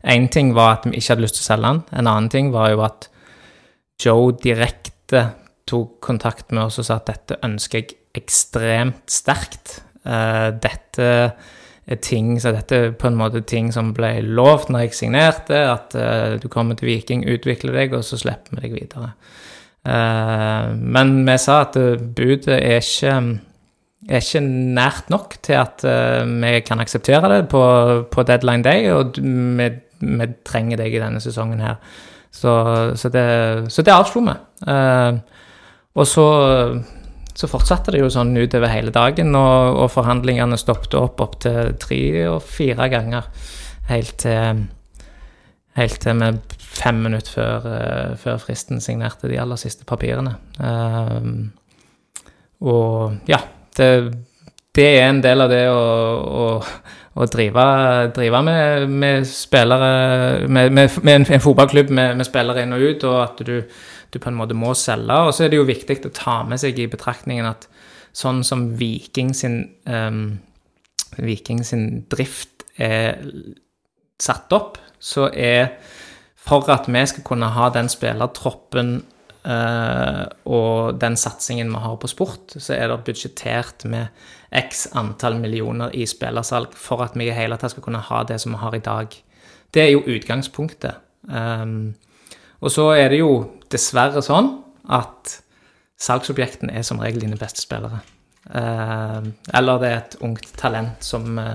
Én 0.04 0.26
ting 0.28 0.50
var 0.52 0.74
at 0.74 0.88
vi 0.88 0.98
ikke 0.98 1.14
hadde 1.14 1.24
lyst 1.24 1.38
til 1.38 1.44
å 1.44 1.48
selge 1.52 1.68
den. 1.70 1.82
En 1.96 2.08
annen 2.10 2.28
ting 2.32 2.50
var 2.52 2.72
jo 2.72 2.82
at 2.84 3.06
Joe 4.00 4.32
direkte 4.42 5.22
tok 5.70 6.00
kontakt 6.04 6.50
med 6.50 6.66
oss 6.66 6.80
og 6.80 6.88
sa 6.88 6.98
at 6.98 7.08
dette 7.10 7.38
ønsker 7.46 7.82
jeg 7.82 7.96
ekstremt 8.18 9.06
sterkt. 9.12 9.80
Eh, 10.04 10.48
dette 10.56 11.08
er 11.90 12.00
ting, 12.02 12.34
så 12.40 12.52
dette 12.54 12.76
er 12.76 12.96
på 12.96 13.08
en 13.10 13.18
måte 13.18 13.42
ting 13.46 13.70
som 13.74 13.92
ble 13.96 14.12
lovt 14.24 14.70
når 14.70 14.86
jeg 14.86 14.96
signerte, 14.98 15.60
at 15.72 15.94
eh, 15.98 16.38
du 16.40 16.48
kommer 16.52 16.78
til 16.78 16.90
Viking, 16.90 17.26
utvikler 17.28 17.76
deg, 17.76 17.94
og 17.96 18.06
så 18.06 18.18
slipper 18.20 18.56
vi 18.56 18.64
deg 18.64 18.76
videre. 18.78 19.12
Eh, 19.86 20.72
men 20.76 21.14
vi 21.26 21.36
sa 21.40 21.62
at 21.66 21.78
eh, 21.80 22.00
budet 22.00 22.56
er 22.56 22.80
ikke, 22.80 23.16
er 24.17 24.25
ikke 24.25 24.43
nært 24.43 25.11
nok 25.12 25.37
til 25.45 25.59
at 25.61 25.85
eh, 25.87 26.23
vi 26.26 26.55
kan 26.67 26.83
akseptere 26.83 27.31
det 27.31 27.43
på, 27.52 27.62
på 28.11 28.25
deadline 28.26 28.67
day, 28.67 28.88
og 28.93 29.19
vi, 29.21 29.69
vi 30.00 30.31
trenger 30.47 30.81
deg 30.83 30.97
i 30.97 31.02
denne 31.02 31.23
sesongen 31.23 31.62
her. 31.62 31.79
Så, 32.31 32.52
så, 32.97 33.11
det, 33.11 33.26
det 33.71 33.95
avslo 33.95 34.23
vi. 34.26 34.35
Eh, 34.71 35.21
og 35.99 36.07
så, 36.07 36.26
så 37.35 37.50
fortsatte 37.50 37.95
det 37.95 38.02
jo 38.02 38.11
sånn 38.12 38.35
utover 38.38 38.71
hele 38.73 38.95
dagen, 38.95 39.35
og, 39.38 39.79
og 39.85 39.93
forhandlingene 39.95 40.59
stoppet 40.61 40.97
opp 40.99 41.23
opptil 41.23 41.75
tre 41.83 42.02
og 42.31 42.43
fire 42.47 42.90
ganger. 42.93 43.31
Helt 43.90 44.17
til, 44.23 44.67
helt 45.79 46.02
til 46.02 46.21
vi 46.23 46.33
fem 46.81 47.00
minutter 47.07 47.35
før, 47.35 47.71
eh, 47.76 48.19
før 48.21 48.43
fristen 48.43 48.83
signerte 48.83 49.31
de 49.31 49.40
aller 49.43 49.59
siste 49.61 49.87
papirene. 49.88 50.37
Eh, 50.62 51.33
og 52.61 53.17
ja, 53.31 53.40
det, 53.80 53.92
det 54.76 54.88
er 54.99 55.08
en 55.08 55.22
del 55.25 55.44
av 55.44 55.50
det 55.50 55.64
å, 55.72 55.80
å, 56.40 56.46
å 57.20 57.28
drive, 57.32 57.64
drive 58.16 58.42
med, 58.46 58.90
med 59.02 59.28
spillere 59.28 59.92
Med, 60.46 60.72
med, 60.76 60.99
med 61.02 61.14
en, 61.25 61.42
fotballklubb 61.42 61.90
med, 61.96 62.22
spillere 62.28 62.64
inn 62.64 62.76
og 62.76 62.84
ut, 62.87 63.06
og 63.08 63.18
at 63.25 63.42
du, 63.46 63.56
du 64.10 64.20
på 64.20 64.30
en 64.30 64.38
måte 64.38 64.58
må 64.58 64.75
selge. 64.78 65.18
Og 65.26 65.34
så 65.34 65.46
er 65.46 65.52
det 65.52 65.60
jo 65.60 65.68
viktig 65.68 66.00
å 66.06 66.14
ta 66.14 66.40
med 66.46 66.62
seg 66.62 66.78
i 66.78 66.90
betraktningen 66.90 67.50
at 67.50 67.66
sånn 68.16 68.42
som 68.46 68.68
Viking 68.78 69.34
sin, 69.37 69.62
um, 69.87 70.40
Viking 71.18 71.64
sin 71.66 72.04
drift 72.10 72.66
er 72.80 73.20
satt 74.20 74.52
opp, 74.56 74.78
så 75.00 75.30
er 75.32 75.76
For 76.40 76.64
at 76.72 76.87
vi 76.88 77.00
skal 77.06 77.25
kunne 77.25 77.50
ha 77.52 77.68
den 77.70 77.88
spillertroppen 77.92 78.94
eh, 78.96 79.19
og 79.40 80.99
den 81.00 81.14
satsingen 81.16 81.70
vi 81.73 81.80
har 81.80 81.94
på 81.97 82.11
sport, 82.11 82.52
så 82.61 82.75
er 82.76 82.90
det 82.90 82.99
budsjettert 83.06 83.87
med 83.88 84.09
x 84.52 84.87
antall 84.99 85.38
millioner 85.40 85.94
i 85.94 86.06
spillersalg 86.09 86.75
for 86.76 87.04
at 87.04 87.16
vi 87.18 87.28
i 87.30 87.35
hele 87.35 87.56
tatt 87.61 87.73
skal 87.75 87.85
kunne 87.87 88.02
ha 88.04 88.23
det 88.28 88.40
som 88.42 88.52
vi 88.52 88.61
har 88.61 88.76
i 88.76 88.82
dag. 88.85 89.14
Det 89.70 89.82
er 89.85 89.92
jo 89.92 90.02
utgangspunktet. 90.11 90.99
Um, 91.30 91.94
og 92.61 92.73
så 92.75 92.90
er 92.99 93.12
det 93.12 93.20
jo 93.20 93.35
dessverre 93.70 94.23
sånn 94.25 94.50
at 94.90 95.37
salgsobjektene 96.00 96.75
er 96.75 96.85
som 96.87 97.00
regel 97.02 97.23
dine 97.25 97.38
beste 97.40 97.62
spillere. 97.62 98.02
Uh, 98.50 99.30
eller 99.54 99.80
det 99.80 99.90
er 99.90 99.99
et 100.00 100.18
ungt 100.26 100.50
talent 100.59 101.04
som, 101.04 101.38
uh, 101.38 101.54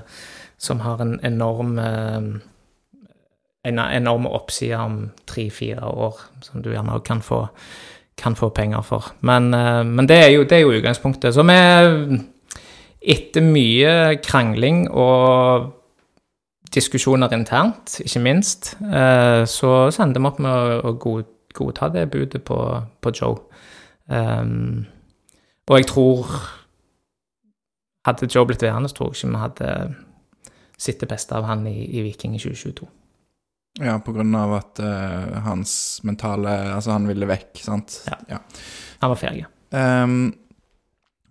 som 0.57 0.83
har 0.85 1.03
en 1.03 1.17
enorm 1.27 1.75
uh, 1.81 2.35
en 3.65 3.79
enorm 3.79 4.27
oppside 4.29 4.77
om 4.77 4.99
tre-fire 5.27 5.83
år, 5.85 6.19
som 6.45 6.63
du 6.63 6.71
gjerne 6.71 6.99
kan 7.05 7.21
få, 7.21 7.45
kan 8.17 8.35
få 8.37 8.49
penger 8.49 8.81
for. 8.85 9.11
Men, 9.21 9.53
uh, 9.53 9.83
men 9.85 10.09
det, 10.09 10.17
er 10.23 10.29
jo, 10.35 10.43
det, 10.43 10.51
er 10.57 10.65
jo, 10.65 10.75
utgangspunktet. 10.77 11.33
Så 11.35 11.43
vi, 11.47 12.19
etter 13.15 13.45
mye 13.45 14.17
krangling 14.23 14.85
og 14.91 15.71
diskusjoner 16.75 17.33
internt, 17.33 17.99
ikke 18.03 18.23
minst, 18.23 18.75
uh, 18.81 19.45
så 19.49 19.91
sendte 19.95 20.21
vi 20.21 20.29
opp 20.31 20.41
med 20.43 20.85
å, 20.85 20.97
godta 21.55 21.87
det 21.87 22.09
budet 22.11 22.43
på, 22.43 22.59
på 23.01 23.11
Joe. 23.15 23.37
Um, 24.11 24.85
og 25.65 25.79
jeg 25.79 25.87
tror 25.89 26.29
Hadde 28.05 28.27
Joe 28.29 28.45
blitt 28.45 28.61
værende, 28.61 28.89
tror 28.93 29.07
jeg 29.09 29.15
ikke 29.15 29.31
vi 29.31 29.39
hadde 29.41 29.69
sett 30.77 30.99
det 31.01 31.09
beste 31.09 31.33
av 31.33 31.47
han 31.49 31.65
i, 31.67 31.87
i 31.97 32.03
Viking 32.05 32.35
i 32.35 32.41
2022. 32.41 32.85
Ja, 33.81 33.97
på 33.99 34.13
grunn 34.15 34.31
av 34.39 34.53
at 34.55 34.79
uh, 34.79 35.35
hans 35.43 35.99
mentale 36.07 36.53
Altså, 36.71 36.93
han 36.95 37.07
ville 37.09 37.27
vekk, 37.27 37.59
sant? 37.59 37.99
Ja. 38.07 38.17
ja. 38.37 38.39
Han 39.01 39.11
var 39.11 39.19
ferdig. 39.19 39.45
Um, 39.75 40.29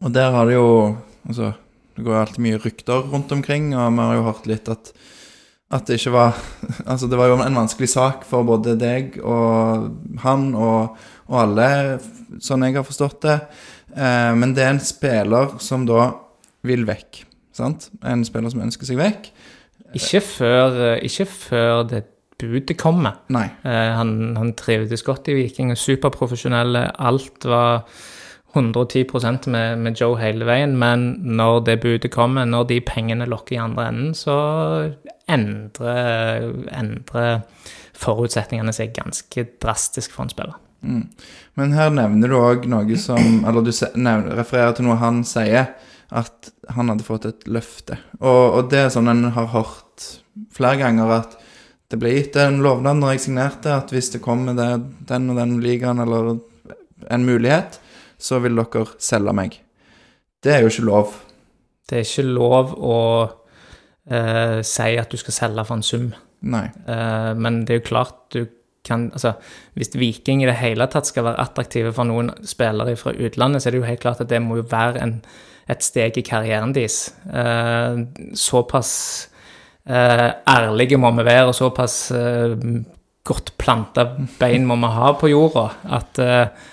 og 0.04 0.12
der 0.12 0.34
har 0.34 0.48
det 0.48 0.58
jo 0.58 0.68
Altså, 1.24 1.54
det 1.96 2.04
går 2.04 2.12
jo 2.12 2.20
alltid 2.20 2.44
mye 2.44 2.60
rykter 2.60 3.06
rundt 3.08 3.32
omkring, 3.32 3.70
og 3.72 3.94
vi 3.96 4.04
har 4.04 4.18
jo 4.18 4.26
hørt 4.28 4.48
litt 4.50 4.68
at 4.72 4.92
at 5.74 5.88
det 5.88 5.96
ikke 5.98 6.12
var 6.14 6.36
Altså, 6.90 7.08
det 7.08 7.18
var 7.18 7.30
jo 7.30 7.38
en 7.40 7.56
vanskelig 7.56 7.88
sak 7.94 8.26
for 8.28 8.46
både 8.46 8.76
deg 8.78 9.16
og 9.24 9.88
han 10.22 10.50
og, 10.52 10.98
og 11.30 11.38
alle, 11.40 11.68
sånn 12.44 12.66
jeg 12.66 12.76
har 12.76 12.84
forstått 12.86 13.22
det. 13.24 13.38
Eh, 13.96 14.32
men 14.36 14.52
det 14.54 14.66
er 14.66 14.74
en 14.74 14.82
spiller 14.84 15.56
som 15.64 15.86
da 15.88 16.10
vil 16.68 16.84
vekk, 16.88 17.24
sant? 17.56 17.88
En 18.04 18.24
spiller 18.28 18.52
som 18.52 18.62
ønsker 18.66 18.88
seg 18.88 19.00
vekk. 19.00 19.30
Ikke 19.96 20.20
før, 20.26 20.78
ikke 21.06 21.26
før 21.30 21.84
det 21.88 22.04
budet 22.40 22.76
kommer. 22.80 23.20
Nei. 23.34 23.46
Eh, 23.62 23.92
han, 23.98 24.34
han 24.36 24.52
trivdes 24.58 25.04
godt 25.06 25.30
i 25.30 25.38
Viking, 25.38 25.72
superprofesjonelle. 25.78 26.88
Alt 26.98 27.46
var 27.48 27.84
110% 28.54 29.48
med, 29.50 29.78
med 29.78 29.98
Joe 29.98 30.18
hele 30.20 30.46
veien, 30.46 30.76
men 30.78 31.06
når 31.36 31.64
det 31.66 31.80
budet 31.82 32.12
kommer, 32.14 32.46
når 32.46 32.68
de 32.70 32.80
pengene 32.86 33.26
lokker 33.26 33.56
i 33.56 33.62
andre 33.64 33.88
enden, 33.90 34.12
så 34.14 34.36
endrer, 35.30 36.52
endrer 36.70 37.40
forutsetningene 37.98 38.74
seg 38.74 38.94
ganske 38.94 39.46
drastisk 39.62 40.14
for 40.14 40.26
en 40.26 40.34
spiller. 40.34 40.60
Mm. 40.84 41.08
Men 41.58 41.74
her 41.74 41.90
nevner 41.96 42.30
du 42.30 42.36
òg 42.38 42.68
noe 42.70 42.98
som 43.00 43.18
Eller 43.48 43.64
du 43.64 43.72
nevner, 43.72 44.34
refererer 44.36 44.76
til 44.76 44.86
noe 44.86 45.00
han 45.00 45.22
sier, 45.26 45.72
at 46.14 46.52
han 46.76 46.92
hadde 46.92 47.06
fått 47.06 47.26
et 47.26 47.48
løfte. 47.50 47.96
Og, 48.20 48.42
og 48.58 48.68
det 48.70 48.84
er 48.84 48.92
sånn 48.92 49.10
en 49.10 49.32
har 49.34 49.50
hørt 49.54 50.10
flere 50.54 50.78
ganger, 50.84 51.10
at 51.22 51.40
det 51.92 52.00
ble 52.00 52.14
gitt 52.14 52.36
en 52.40 52.62
lovnad 52.64 52.98
når 52.98 53.14
jeg 53.14 53.26
signerte, 53.26 53.74
at 53.74 53.92
hvis 53.92 54.10
det 54.14 54.22
kommer 54.24 54.56
det, 54.56 54.70
den 55.08 55.28
og 55.32 55.38
den 55.38 55.58
ligaen 55.62 56.00
eller 56.02 56.36
en 57.12 57.26
mulighet, 57.26 57.78
så 58.18 58.40
vil 58.42 58.56
dere 58.56 58.86
selge 59.02 59.34
meg. 59.36 59.58
Det 60.44 60.54
er 60.54 60.64
jo 60.64 60.72
ikke 60.72 60.88
lov. 60.88 61.14
Det 61.84 61.98
er 61.98 62.06
ikke 62.06 62.26
lov 62.26 62.74
å 62.80 62.98
eh, 64.08 64.60
si 64.64 64.90
at 65.00 65.12
du 65.12 65.20
skal 65.20 65.36
selge 65.36 65.64
for 65.68 65.78
en 65.78 65.86
sum. 65.86 66.10
Nei. 66.44 66.66
Eh, 66.88 67.32
men 67.36 67.62
det 67.64 67.74
er 67.76 67.82
jo 67.82 67.90
klart 67.92 68.20
du 68.34 68.44
kan 68.84 69.06
Altså, 69.16 69.30
hvis 69.72 69.94
Viking 69.96 70.42
i 70.42 70.46
det 70.48 70.58
hele 70.60 70.84
tatt 70.92 71.08
skal 71.08 71.24
være 71.24 71.40
attraktive 71.40 71.94
for 71.96 72.04
noen 72.04 72.28
spillere 72.44 72.98
fra 73.00 73.14
utlandet, 73.16 73.62
så 73.62 73.70
er 73.70 73.72
det 73.72 73.80
jo 73.80 73.88
helt 73.88 74.02
klart 74.02 74.20
at 74.20 74.28
det 74.28 74.42
må 74.44 74.58
jo 74.58 74.66
være 74.68 75.00
en, 75.00 75.14
et 75.72 75.84
steg 75.84 76.18
i 76.20 76.24
karrieren 76.26 76.74
deres. 76.76 77.14
Eh, 77.24 78.02
såpass 78.36 78.90
ærlige 79.88 80.96
må 80.96 81.10
vi 81.12 81.24
være, 81.26 81.50
og 81.50 81.56
såpass 81.56 81.96
eh, 82.16 82.54
godt 83.24 83.52
planta 83.60 84.06
bein 84.38 84.64
må 84.68 84.78
vi 84.80 84.92
ha 84.94 85.10
på 85.20 85.28
jorda 85.28 85.66
at 85.98 86.20
eh, 86.24 86.70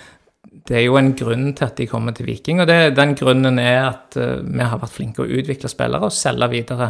det 0.68 0.78
er 0.78 0.86
jo 0.86 0.96
en 0.96 1.10
grunn 1.18 1.50
til 1.56 1.66
at 1.66 1.76
de 1.76 1.88
kommer 1.90 2.14
til 2.16 2.28
Viking, 2.28 2.62
og 2.62 2.68
det, 2.70 2.94
den 2.96 3.16
grunnen 3.18 3.58
er 3.58 3.80
at 3.88 4.14
vi 4.16 4.62
har 4.62 4.78
vært 4.78 4.94
flinke 4.94 5.24
å 5.24 5.26
utvikle 5.26 5.68
spillere 5.68 6.06
og 6.06 6.14
selge 6.14 6.48
videre. 6.52 6.86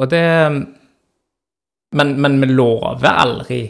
Og 0.00 0.06
det 0.08 0.22
men, 1.92 2.14
men, 2.20 2.40
vi 2.40 2.48
lover 2.52 3.08
aldri 3.12 3.60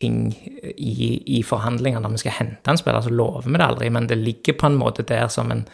ting 0.00 0.32
i, 0.32 1.38
i 1.38 1.42
forhandlinger. 1.44 2.00
Når 2.00 2.16
vi 2.16 2.22
skal 2.24 2.36
hente 2.38 2.72
en 2.72 2.80
spiller, 2.80 3.04
så 3.04 3.12
lover 3.12 3.48
vi 3.48 3.56
det 3.56 3.66
aldri, 3.66 3.90
men 3.92 4.08
det 4.10 4.20
ligger 4.20 4.58
på 4.60 4.68
en 4.68 4.78
måte 4.80 5.06
der 5.08 5.28
som 5.32 5.52
en 5.52 5.64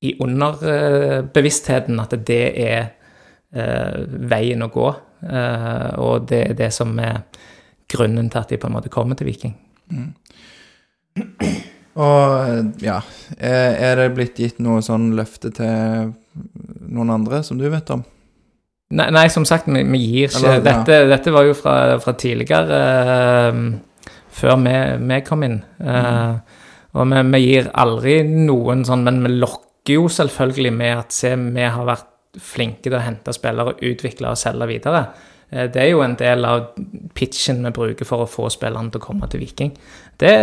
I 0.00 0.14
underbevisstheten 0.20 2.00
at 2.00 2.14
det 2.26 2.44
er 2.56 2.86
veien 3.50 4.62
å 4.62 4.68
gå, 4.70 4.86
og 5.98 6.28
det 6.30 6.40
er 6.52 6.54
det 6.54 6.68
som 6.70 6.92
er 7.02 7.16
grunnen 7.90 8.28
til 8.30 8.38
at 8.38 8.52
de 8.52 8.58
på 8.60 8.68
en 8.70 8.76
måte 8.76 8.92
kommer 8.92 9.18
til 9.18 9.26
Viking. 9.26 9.56
Mm. 9.90 10.12
Og 12.00 12.84
ja, 12.84 13.00
er 13.42 13.98
det 13.98 14.12
blitt 14.14 14.38
gitt 14.38 14.62
noe 14.62 14.78
sånn 14.86 15.10
løfte 15.18 15.50
til 15.56 16.12
noen 16.90 17.10
andre 17.16 17.42
som 17.46 17.58
du 17.58 17.66
vet 17.72 17.90
om? 17.90 18.04
Nei, 18.90 19.06
nei 19.14 19.26
som 19.30 19.46
sagt, 19.46 19.68
vi, 19.70 19.84
vi 19.86 20.00
gir 20.02 20.32
ikke 20.32 20.40
Eller, 20.40 20.62
dette, 20.66 20.96
ja. 21.02 21.08
dette, 21.12 21.34
var 21.34 21.46
jo 21.46 21.54
fra, 21.54 21.74
fra 22.02 22.14
tidligere, 22.18 22.78
uh, 23.54 24.08
før 24.34 24.56
vi, 24.64 24.76
vi, 25.04 25.18
kom 25.26 25.44
inn. 25.46 25.60
Uh, 25.78 25.90
mm. 25.94 26.40
Og 26.98 27.12
vi, 27.12 27.20
vi, 27.28 27.42
gir 27.44 27.70
aldri 27.78 28.16
noen 28.26 28.82
sånn, 28.86 29.04
men 29.06 29.22
vi 29.26 29.36
lokker 29.36 29.94
jo 29.94 30.08
selvfølgelig 30.10 30.72
med 30.74 31.04
at 31.04 31.14
se, 31.14 31.36
vi 31.38 31.68
har 31.70 31.86
vært 31.86 32.09
flinke 32.38 32.86
til 32.86 32.98
å 32.98 33.02
hente 33.02 33.34
spillere, 33.34 33.78
utvikle 33.90 34.30
og 34.30 34.38
selge 34.38 34.68
videre. 34.70 35.04
Uh, 35.50 35.66
det 35.72 35.82
er 35.82 35.90
jo 35.90 36.04
en 36.04 36.18
del 36.18 36.46
av 36.46 36.68
pitchen 37.16 37.64
vi 37.66 37.74
bruker 37.74 38.08
for 38.08 38.24
å 38.24 38.30
få 38.30 38.50
spillerne 38.52 38.92
til 38.92 39.02
å 39.02 39.06
komme 39.08 39.30
til 39.30 39.42
Viking. 39.42 39.72
Det, 40.20 40.34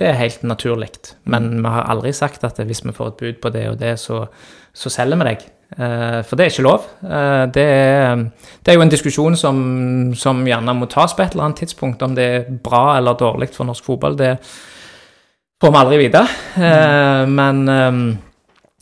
det 0.00 0.10
er 0.10 0.20
helt 0.20 0.42
naturlig. 0.42 0.90
Men 1.30 1.52
vi 1.60 1.70
har 1.70 1.88
aldri 1.92 2.12
sagt 2.16 2.44
at 2.44 2.58
hvis 2.60 2.84
vi 2.84 2.96
får 2.96 3.14
et 3.14 3.24
bud 3.24 3.40
på 3.40 3.54
det 3.54 3.68
og 3.70 3.80
det, 3.80 3.96
så, 4.02 4.24
så 4.74 4.92
selger 4.92 5.20
vi 5.22 5.30
deg. 5.30 5.48
Eh, 5.78 6.18
for 6.26 6.34
det 6.34 6.46
er 6.46 6.50
ikke 6.50 6.66
lov. 6.66 6.86
Eh, 7.04 7.44
det 7.54 7.64
er, 7.64 8.24
det 8.58 8.72
er 8.72 8.78
jo 8.78 8.84
en 8.84 8.90
diskusjon 8.90 9.36
som, 9.38 9.60
som, 10.18 10.42
gjerne 10.46 10.74
må 10.74 10.88
tas 10.90 11.14
på 11.14 11.22
et 11.22 11.36
eller 11.36 11.50
annet 11.50 11.62
tidspunkt. 11.62 12.02
Om 12.02 12.16
det 12.18 12.26
er 12.26 12.48
bra 12.64 12.96
eller 12.98 13.18
dårlig 13.18 13.52
for 13.54 13.68
norsk 13.68 13.86
fotball, 13.86 14.18
det 14.18 14.34
får 15.62 15.70
vi 15.70 15.80
aldri 15.82 16.00
vite. 16.02 16.24
Eh, 16.58 17.22
men 17.30 17.62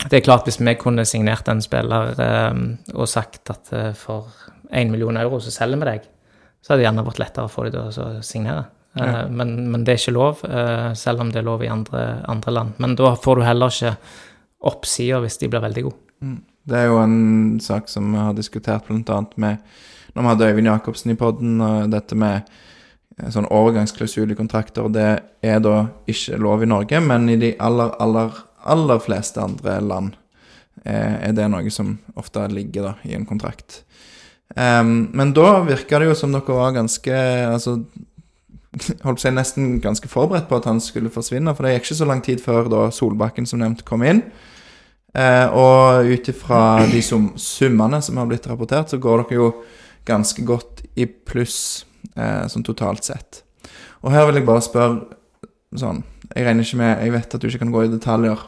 det 0.05 0.21
er 0.21 0.25
klart, 0.25 0.47
hvis 0.47 0.61
vi 0.63 0.75
kunne 0.79 1.05
signert 1.09 1.49
en 1.51 1.63
spiller 1.65 2.13
og 2.95 3.09
sagt 3.11 3.51
at 3.51 3.73
for 3.99 4.29
1 4.71 4.93
million 4.93 5.17
euro 5.19 5.41
så 5.43 5.51
selger 5.51 5.81
vi 5.81 5.89
deg, 5.89 6.07
så 6.63 6.73
hadde 6.73 6.83
det 6.83 6.87
gjerne 6.87 7.07
vært 7.07 7.23
lettere 7.23 7.49
å 7.49 7.53
få 7.53 7.67
dem 7.73 7.89
å 7.89 8.09
signere. 8.23 8.69
Ja. 8.99 9.07
Eh, 9.07 9.31
men, 9.31 9.71
men, 9.71 9.85
det 9.85 9.95
er 9.95 10.01
ikke 10.01 10.17
lov, 10.17 10.45
eh, 10.45 10.93
selv 10.99 11.23
om 11.23 11.33
det 11.33 11.43
er 11.43 11.49
lov 11.49 11.63
i 11.65 11.71
andre, 11.73 12.23
andre 12.29 12.55
land. 12.55 12.79
Men 12.83 12.97
da 12.99 13.15
får 13.17 13.39
du 13.39 13.47
heller 13.47 13.75
ikke 13.75 13.95
oppsider 14.69 15.23
hvis 15.23 15.39
de 15.43 15.51
blir 15.51 15.65
veldig 15.65 15.85
gode. 15.89 16.01
Mm. 16.25 16.41
Det 16.69 16.77
er 16.77 16.91
jo 16.91 16.99
en 17.01 17.61
sak 17.65 17.89
som 17.89 18.11
vi 18.13 18.21
har 18.21 18.35
diskutert 18.37 18.89
bl.a. 18.89 19.21
med 19.37 19.63
når 20.15 20.25
vi 20.25 20.29
hadde 20.33 20.49
Øyvind 20.49 20.69
Jacobsen 20.69 21.13
i 21.13 21.17
poden, 21.17 21.61
dette 21.93 22.17
med 22.19 22.49
eh, 23.19 23.31
sånn 23.33 23.49
overgangsklausul 23.55 24.35
i 24.35 24.39
kontrakter. 24.39 24.91
Det 24.93 25.09
er 25.47 25.63
da 25.65 25.79
ikke 26.11 26.41
lov 26.43 26.65
i 26.65 26.71
Norge, 26.71 27.01
men 27.05 27.29
i 27.31 27.39
de 27.41 27.55
aller, 27.63 27.95
aller, 28.03 28.43
aller 28.71 29.03
fleste 29.03 29.43
andre 29.43 29.81
land 29.85 30.17
er 30.89 31.33
det 31.35 31.49
noe 31.51 31.69
som 31.75 31.97
ofte 32.17 32.45
ligger 32.49 32.85
da 32.87 32.93
i 33.05 33.17
en 33.17 33.27
kontrakt. 33.29 33.83
Um, 34.57 35.11
men 35.13 35.35
da 35.37 35.59
virka 35.67 35.99
det 36.01 36.07
jo 36.09 36.15
som 36.17 36.33
dere 36.33 36.55
var 36.57 36.73
ganske 36.73 37.13
Altså, 37.13 37.75
holdt 39.07 39.21
seg 39.21 39.35
nesten 39.37 39.77
ganske 39.85 40.09
forberedt 40.11 40.49
på 40.49 40.59
at 40.61 40.69
han 40.69 40.81
skulle 40.83 41.13
forsvinne. 41.13 41.53
For 41.57 41.67
det 41.67 41.77
gikk 41.77 41.89
ikke 41.89 41.99
så 42.01 42.09
lang 42.09 42.23
tid 42.25 42.43
før 42.45 42.71
da 42.73 42.87
Solbakken, 42.95 43.49
som 43.49 43.61
nevnt, 43.63 43.85
kom 43.89 44.05
inn. 44.07 44.23
Eh, 45.17 45.47
og 45.57 46.09
ut 46.09 46.29
ifra 46.31 46.85
de 46.91 47.01
sum 47.03 47.31
summene 47.41 48.01
som 48.05 48.21
har 48.21 48.29
blitt 48.29 48.47
rapportert, 48.49 48.93
så 48.93 49.01
går 49.01 49.25
dere 49.25 49.39
jo 49.41 49.49
ganske 50.09 50.45
godt 50.47 50.85
i 51.01 51.09
pluss 51.09 51.87
eh, 52.15 52.45
sånn 52.49 52.67
totalt 52.67 53.09
sett. 53.09 53.43
Og 54.05 54.13
her 54.15 54.29
vil 54.29 54.41
jeg 54.41 54.47
bare 54.49 54.63
spørre 54.63 55.17
sånn 55.75 56.05
Jeg 56.31 56.45
regner 56.47 56.65
ikke 56.65 56.79
med 56.79 57.01
Jeg 57.03 57.13
vet 57.13 57.35
at 57.35 57.43
du 57.43 57.47
ikke 57.49 57.61
kan 57.65 57.73
gå 57.75 57.83
i 57.85 57.91
detaljer, 57.91 58.45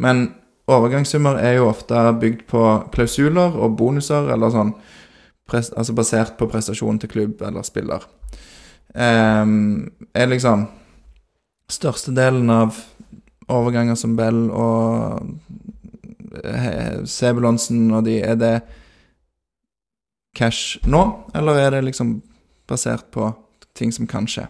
men 0.00 0.30
overgangssummer 0.70 1.38
er 1.42 1.58
jo 1.58 1.68
ofte 1.68 2.00
bygd 2.20 2.46
på 2.50 2.64
klausuler 2.94 3.56
og 3.58 3.76
bonuser, 3.78 4.30
eller 4.32 4.52
sånn 4.54 4.74
altså 5.50 5.94
basert 5.98 6.36
på 6.38 6.46
prestasjon 6.46 7.00
til 7.02 7.10
klubb 7.10 7.40
eller 7.42 7.64
spiller. 7.66 8.04
Um, 8.94 9.90
er 10.14 10.30
liksom 10.30 10.68
størstedelen 11.70 12.50
av 12.50 12.78
overganger 13.50 13.98
som 13.98 14.16
Bell 14.18 14.44
og 14.54 15.26
Sebulonsen 17.10 17.90
og 17.90 18.04
de, 18.06 18.20
er 18.22 18.38
det 18.38 18.54
cash 20.38 20.78
nå, 20.86 21.02
eller 21.34 21.58
er 21.58 21.74
det 21.74 21.84
liksom 21.88 22.20
basert 22.70 23.10
på 23.10 23.32
ting 23.74 23.90
som 23.94 24.06
kan 24.10 24.28
skje? 24.30 24.46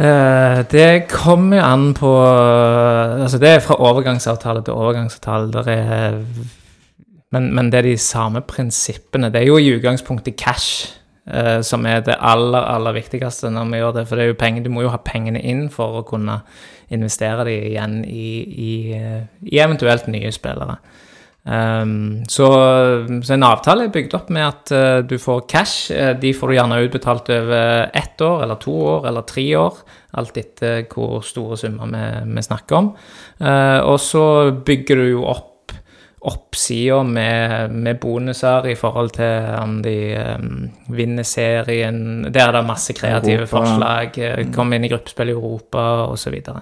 Eh, 0.00 0.64
det 0.72 1.08
kommer 1.10 1.58
jo 1.58 1.62
an 1.62 1.94
på 1.94 2.10
Altså, 2.16 3.38
det 3.38 3.48
er 3.48 3.60
fra 3.60 3.76
overgangsavtale 3.76 4.64
til 4.64 4.72
overgangsavtale. 4.72 5.64
Er, 5.70 6.24
men, 7.32 7.54
men 7.54 7.72
det 7.72 7.78
er 7.78 7.82
de 7.82 7.98
samme 7.98 8.40
prinsippene. 8.40 9.30
Det 9.32 9.42
er 9.42 9.46
jo 9.46 9.56
i 9.56 9.72
utgangspunktet 9.76 10.36
cash 10.36 10.98
eh, 11.26 11.60
som 11.62 11.86
er 11.86 12.00
det 12.00 12.16
aller, 12.20 12.60
aller 12.60 12.92
viktigste 12.92 13.50
når 13.50 13.70
vi 13.70 13.82
gjør 13.82 13.96
det. 13.98 14.08
For 14.08 14.16
det 14.16 14.24
er 14.24 14.32
jo 14.32 14.40
penger, 14.40 14.62
du 14.62 14.70
må 14.70 14.82
jo 14.82 14.92
ha 14.92 15.00
pengene 15.04 15.40
inn 15.40 15.68
for 15.70 16.00
å 16.00 16.06
kunne 16.08 16.40
investere 16.92 17.44
dem 17.48 17.70
igjen 17.70 18.02
i, 18.04 18.28
i, 18.42 18.72
eh, 18.96 19.22
i 19.48 19.60
eventuelt 19.60 20.08
nye 20.08 20.32
spillere. 20.32 20.76
Um, 21.44 22.22
så, 22.30 22.46
så 23.26 23.32
en 23.34 23.42
avtale 23.42 23.88
er 23.88 23.94
bygd 23.94 24.12
opp 24.14 24.28
med 24.30 24.44
at 24.46 24.72
uh, 24.74 24.98
du 25.02 25.16
får 25.18 25.40
cash. 25.50 25.90
Uh, 25.90 26.12
de 26.18 26.30
får 26.36 26.52
du 26.52 26.54
gjerne 26.54 26.82
utbetalt 26.84 27.30
over 27.34 27.90
ett 27.98 28.22
år, 28.22 28.44
eller 28.44 28.60
to 28.62 28.74
år, 28.94 29.08
eller 29.10 29.26
tre 29.26 29.46
år. 29.58 29.80
Alt 30.20 30.38
etter 30.38 30.84
hvor 30.92 31.24
store 31.26 31.58
summer 31.58 31.90
vi, 31.90 32.04
vi 32.36 32.44
snakker 32.46 32.78
om. 32.78 32.92
Uh, 33.42 33.80
og 33.80 33.98
så 34.02 34.26
bygger 34.64 35.02
du 35.02 35.08
jo 35.16 35.26
opp 35.32 35.48
oppsida 36.22 37.00
med, 37.02 37.72
med 37.74 37.98
bonuser 37.98 38.68
i 38.70 38.76
forhold 38.78 39.08
til 39.16 39.48
om 39.58 39.80
de 39.82 39.96
um, 40.14 40.68
vinner 40.94 41.26
serien. 41.26 42.28
Der 42.28 42.44
er 42.44 42.54
det 42.54 42.60
masse 42.68 42.94
kreative 42.94 43.48
Europa. 43.48 43.56
forslag. 43.56 44.20
Komme 44.54 44.78
inn 44.78 44.86
i 44.86 44.92
gruppespill 44.92 45.32
i 45.32 45.34
Europa, 45.34 45.82
osv. 46.12 46.38
Så 46.46 46.54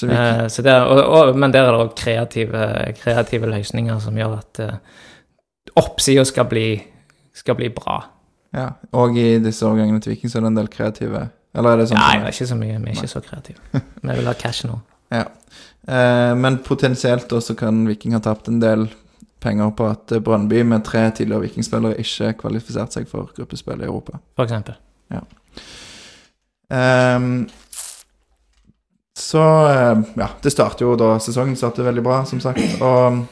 vi, 0.00 0.12
Eh, 0.14 0.46
så 0.48 0.62
der, 0.62 0.80
og, 0.88 1.00
og, 1.04 1.36
men 1.38 1.52
der 1.52 1.66
er 1.68 1.72
det 1.76 1.80
òg 1.84 1.92
kreative, 1.98 2.62
kreative 3.02 3.46
løsninger 3.50 3.98
som 4.00 4.16
gjør 4.16 4.38
at 4.38 4.60
uh, 4.64 4.72
oppsida 5.76 6.24
skal, 6.24 6.44
bli- 6.48 6.82
skal 7.34 7.54
bli 7.58 7.68
bra. 7.68 7.98
ja, 8.54 8.68
og 8.92 9.16
i 9.16 9.38
disse 9.38 9.66
årgangene 9.66 10.00
til 10.00 10.12
Viking 10.14 10.30
så 10.32 10.38
er 10.38 10.46
det 10.46 10.50
en 10.52 10.56
del 10.62 10.68
kreative 10.68 11.28
Eller 11.54 11.70
er 11.72 11.76
det 11.82 11.88
sånn? 11.90 11.98
Nei, 12.00 12.16
det 12.18 12.26
er 12.30 12.32
ikke 12.32 12.46
så 12.48 12.56
mye. 12.56 12.78
Vi 12.80 12.90
er 12.90 12.96
ikke 12.96 13.08
så 13.12 13.20
kreative. 13.20 13.58
Vi 14.02 14.14
vil 14.16 14.26
ha 14.26 14.32
cash 14.34 14.64
nå. 14.66 14.80
Ja. 15.12 15.26
Eh, 15.88 16.34
men 16.40 16.58
potensielt 16.64 17.32
også 17.36 17.54
kan 17.58 17.82
Viking 17.88 18.14
ha 18.16 18.20
tapt 18.24 18.48
en 18.48 18.60
del 18.62 18.86
penger 19.44 19.70
på 19.76 19.88
at 19.90 20.12
eh, 20.16 20.20
Brøndby 20.24 20.62
med 20.64 20.84
tre 20.86 21.02
tidligere 21.10 21.42
Vikingspillere 21.48 21.98
ikke 22.00 22.30
kvalifiserte 22.40 22.96
seg 22.96 23.08
for 23.10 23.28
gruppespill 23.36 23.82
i 23.82 23.88
Europa. 23.90 24.16
For 24.38 24.44
eksempel. 24.48 24.78
Ehm, 26.72 27.48
så 29.18 29.44
eh, 29.68 30.02
ja, 30.16 30.28
det 30.42 30.52
starter 30.54 30.86
jo 30.86 30.96
da 30.96 31.14
Sesongen 31.20 31.56
startet 31.58 31.84
veldig 31.84 32.04
bra, 32.04 32.22
som 32.28 32.40
sagt. 32.40 32.62
Og 32.80 33.24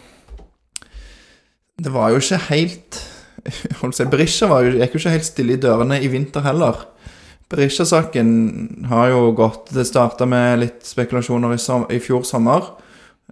det 1.81 1.93
var 1.95 2.13
jo 2.13 2.21
ikke 2.21 2.43
helt 2.51 3.01
Holdt 3.81 3.97
si, 3.97 4.05
Berisha 4.13 4.51
jo, 4.61 4.75
gikk 4.77 4.95
jo 4.95 5.01
ikke 5.01 5.15
helt 5.15 5.25
stille 5.25 5.55
i 5.57 5.61
dørene 5.61 5.97
i 6.05 6.11
vinter 6.13 6.45
heller. 6.45 6.83
Berisha-saken 7.51 8.29
har 8.91 9.09
jo 9.11 9.31
gått 9.35 9.73
Det 9.75 9.87
starta 9.89 10.29
med 10.29 10.61
litt 10.61 10.85
spekulasjoner 10.87 11.57
i, 11.57 11.59
som, 11.59 11.87
i 11.89 11.99
fjor 12.03 12.23
sommer. 12.29 12.69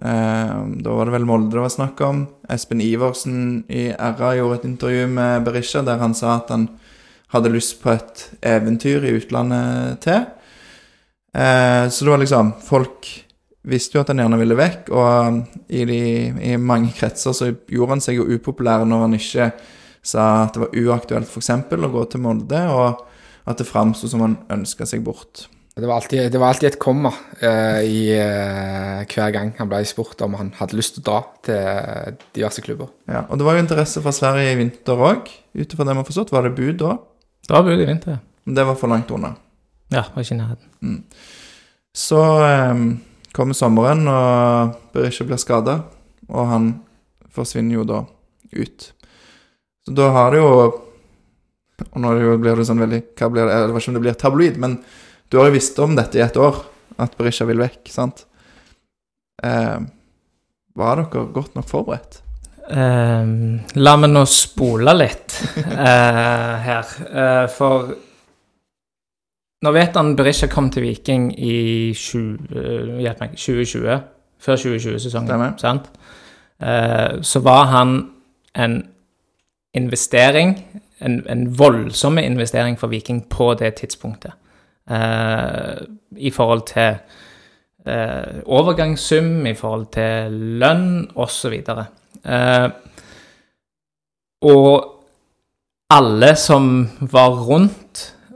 Eh, 0.01 0.55
da 0.81 0.95
var 0.97 1.07
det 1.07 1.15
vel 1.19 1.29
Molde 1.29 1.53
det 1.53 1.63
var 1.63 1.75
snakk 1.75 2.01
om. 2.07 2.25
Espen 2.51 2.81
Iversen 2.83 3.67
i 3.69 3.91
RA 3.93 4.33
gjorde 4.39 4.63
et 4.63 4.67
intervju 4.71 5.07
med 5.13 5.45
Berisha 5.47 5.85
der 5.87 6.01
han 6.03 6.17
sa 6.17 6.39
at 6.39 6.51
han 6.55 6.71
hadde 7.35 7.53
lyst 7.53 7.83
på 7.83 7.93
et 7.93 8.25
eventyr 8.41 9.05
i 9.05 9.15
utlandet 9.21 10.01
til. 10.07 10.25
Eh, 11.35 11.89
så 11.93 12.05
det 12.05 12.13
var 12.13 12.23
liksom 12.23 12.53
Folk 12.65 13.09
visste 13.69 13.99
jo 13.99 14.03
at 14.03 14.13
han 14.13 14.23
gjerne 14.23 14.39
ville 14.41 14.57
vekk, 14.57 14.89
og 14.97 15.43
i, 15.69 15.83
de, 15.85 16.01
i 16.53 16.55
mange 16.57 16.95
kretser 16.97 17.35
så 17.37 17.51
gjorde 17.53 17.97
han 17.97 18.03
seg 18.05 18.17
jo 18.17 18.29
upopulær 18.39 18.87
når 18.89 19.05
han 19.05 19.17
ikke 19.19 19.51
sa 20.09 20.25
at 20.47 20.57
det 20.57 20.63
var 20.63 20.79
uaktuelt 20.79 21.29
f.eks. 21.29 21.51
å 21.77 21.93
gå 21.93 22.05
til 22.09 22.23
Molde, 22.25 22.63
og 22.73 23.05
at 23.49 23.61
det 23.61 23.69
framsto 23.69 24.09
som 24.09 24.25
han 24.25 24.39
ønska 24.55 24.87
seg 24.89 25.03
bort. 25.05 25.49
Det 25.79 25.87
var 25.87 26.01
alltid, 26.01 26.33
det 26.33 26.41
var 26.43 26.51
alltid 26.51 26.73
et 26.73 26.79
komma 26.83 27.13
eh, 27.39 27.83
i 27.87 27.99
eh, 28.11 29.05
hver 29.07 29.35
gang 29.35 29.53
han 29.61 29.69
ble 29.71 29.85
spurt 29.87 30.25
om 30.27 30.35
han 30.35 30.49
hadde 30.59 30.75
lyst 30.75 30.97
til 30.97 31.05
å 31.05 31.07
dra 31.07 31.19
til 31.47 32.17
diverse 32.35 32.65
klubber. 32.65 32.91
Ja, 33.07 33.23
og 33.29 33.39
det 33.39 33.47
var 33.47 33.55
jo 33.55 33.63
interesse 33.63 34.03
fra 34.03 34.15
Sverige 34.17 34.57
i 34.57 34.59
vinter 34.59 35.05
òg, 35.11 35.29
ut 35.55 35.77
ifra 35.77 35.87
det 35.87 35.95
vi 35.95 36.03
har 36.03 36.09
forstått. 36.09 36.33
Var 36.35 36.49
det 36.49 36.57
bud 36.57 36.81
da? 36.83 36.97
Det 37.47 37.55
var 37.55 37.69
bud 37.69 37.85
i 37.85 37.87
vinter. 37.87 38.19
Men 38.49 38.59
det 38.59 38.67
var 38.67 38.81
for 38.81 38.91
langt 38.91 39.13
unna. 39.15 39.37
Ja, 39.93 40.05
var 40.15 40.25
ikke 40.25 40.37
i 40.37 40.39
nærheten. 40.39 40.99
Så 41.97 42.21
eh, 42.45 42.83
kommer 43.37 43.57
sommeren, 43.57 44.05
og 44.11 44.77
Berisha 44.95 45.25
blir 45.27 45.41
skada, 45.41 45.81
og 46.29 46.53
han 46.53 46.69
forsvinner 47.35 47.79
jo 47.79 47.87
da 47.89 48.03
ut. 48.53 48.91
Så 49.87 49.97
da 49.97 50.11
har 50.13 50.35
det 50.35 50.43
jo 50.43 50.53
Og 51.95 52.01
nå 52.03 52.11
blir 52.43 52.59
det 52.59 52.65
sånn 52.67 52.81
veldig 52.83 52.99
Hva 53.15 53.29
blir 53.31 53.47
det? 53.47 53.53
Jeg 53.55 53.69
vet 53.71 53.77
ikke 53.79 53.91
om 53.93 53.97
det 53.97 54.01
blir 54.03 54.17
tabloid, 54.19 54.57
men 54.59 54.73
du 55.31 55.37
har 55.39 55.47
jo 55.47 55.55
visst 55.55 55.79
om 55.79 55.95
dette 55.95 56.19
i 56.19 56.25
et 56.25 56.37
år, 56.41 56.57
at 56.99 57.15
Berisha 57.17 57.47
vil 57.47 57.61
vekk, 57.63 57.85
sant? 57.93 58.25
Eh, 59.45 59.79
var 60.75 60.99
dere 60.99 61.23
godt 61.37 61.55
nok 61.55 61.69
forberedt? 61.71 62.19
Ehm, 62.69 63.61
la 63.81 63.95
meg 63.97 64.11
nå 64.13 64.25
spole 64.29 64.93
litt 64.97 65.37
eh, 65.57 66.67
her. 66.67 66.91
Eh, 67.09 67.45
for 67.55 67.93
nå 69.63 69.73
vet 69.75 69.97
han 69.97 70.15
Berisha 70.17 70.47
kom 70.51 70.71
til 70.71 70.85
Viking 70.87 71.33
i 71.35 71.93
20, 71.95 72.99
hjelp 73.03 73.23
meg, 73.25 73.35
2020. 73.35 73.99
Før 74.39 74.61
2020-sesongen, 74.63 75.57
sant? 75.59 75.89
Eh, 76.63 77.19
så 77.27 77.41
var 77.43 77.65
han 77.73 77.97
en 78.55 78.77
investering, 79.75 80.55
en, 81.01 81.25
en 81.31 81.59
voldsom 81.59 82.19
investering 82.19 82.79
for 82.79 82.87
Viking 82.87 83.25
på 83.31 83.55
det 83.59 83.75
tidspunktet. 83.83 84.33
Eh, 84.91 85.83
I 86.17 86.31
forhold 86.31 86.63
til 86.71 86.95
eh, 87.87 88.43
overgangssum, 88.47 89.47
i 89.47 89.55
forhold 89.55 89.87
til 89.93 90.39
lønn 90.63 91.11
osv. 91.15 91.59
Eh, 92.25 92.69
og 94.43 94.95
alle 95.91 96.37
som 96.37 96.89
var 97.01 97.31
rundt, 97.49 97.88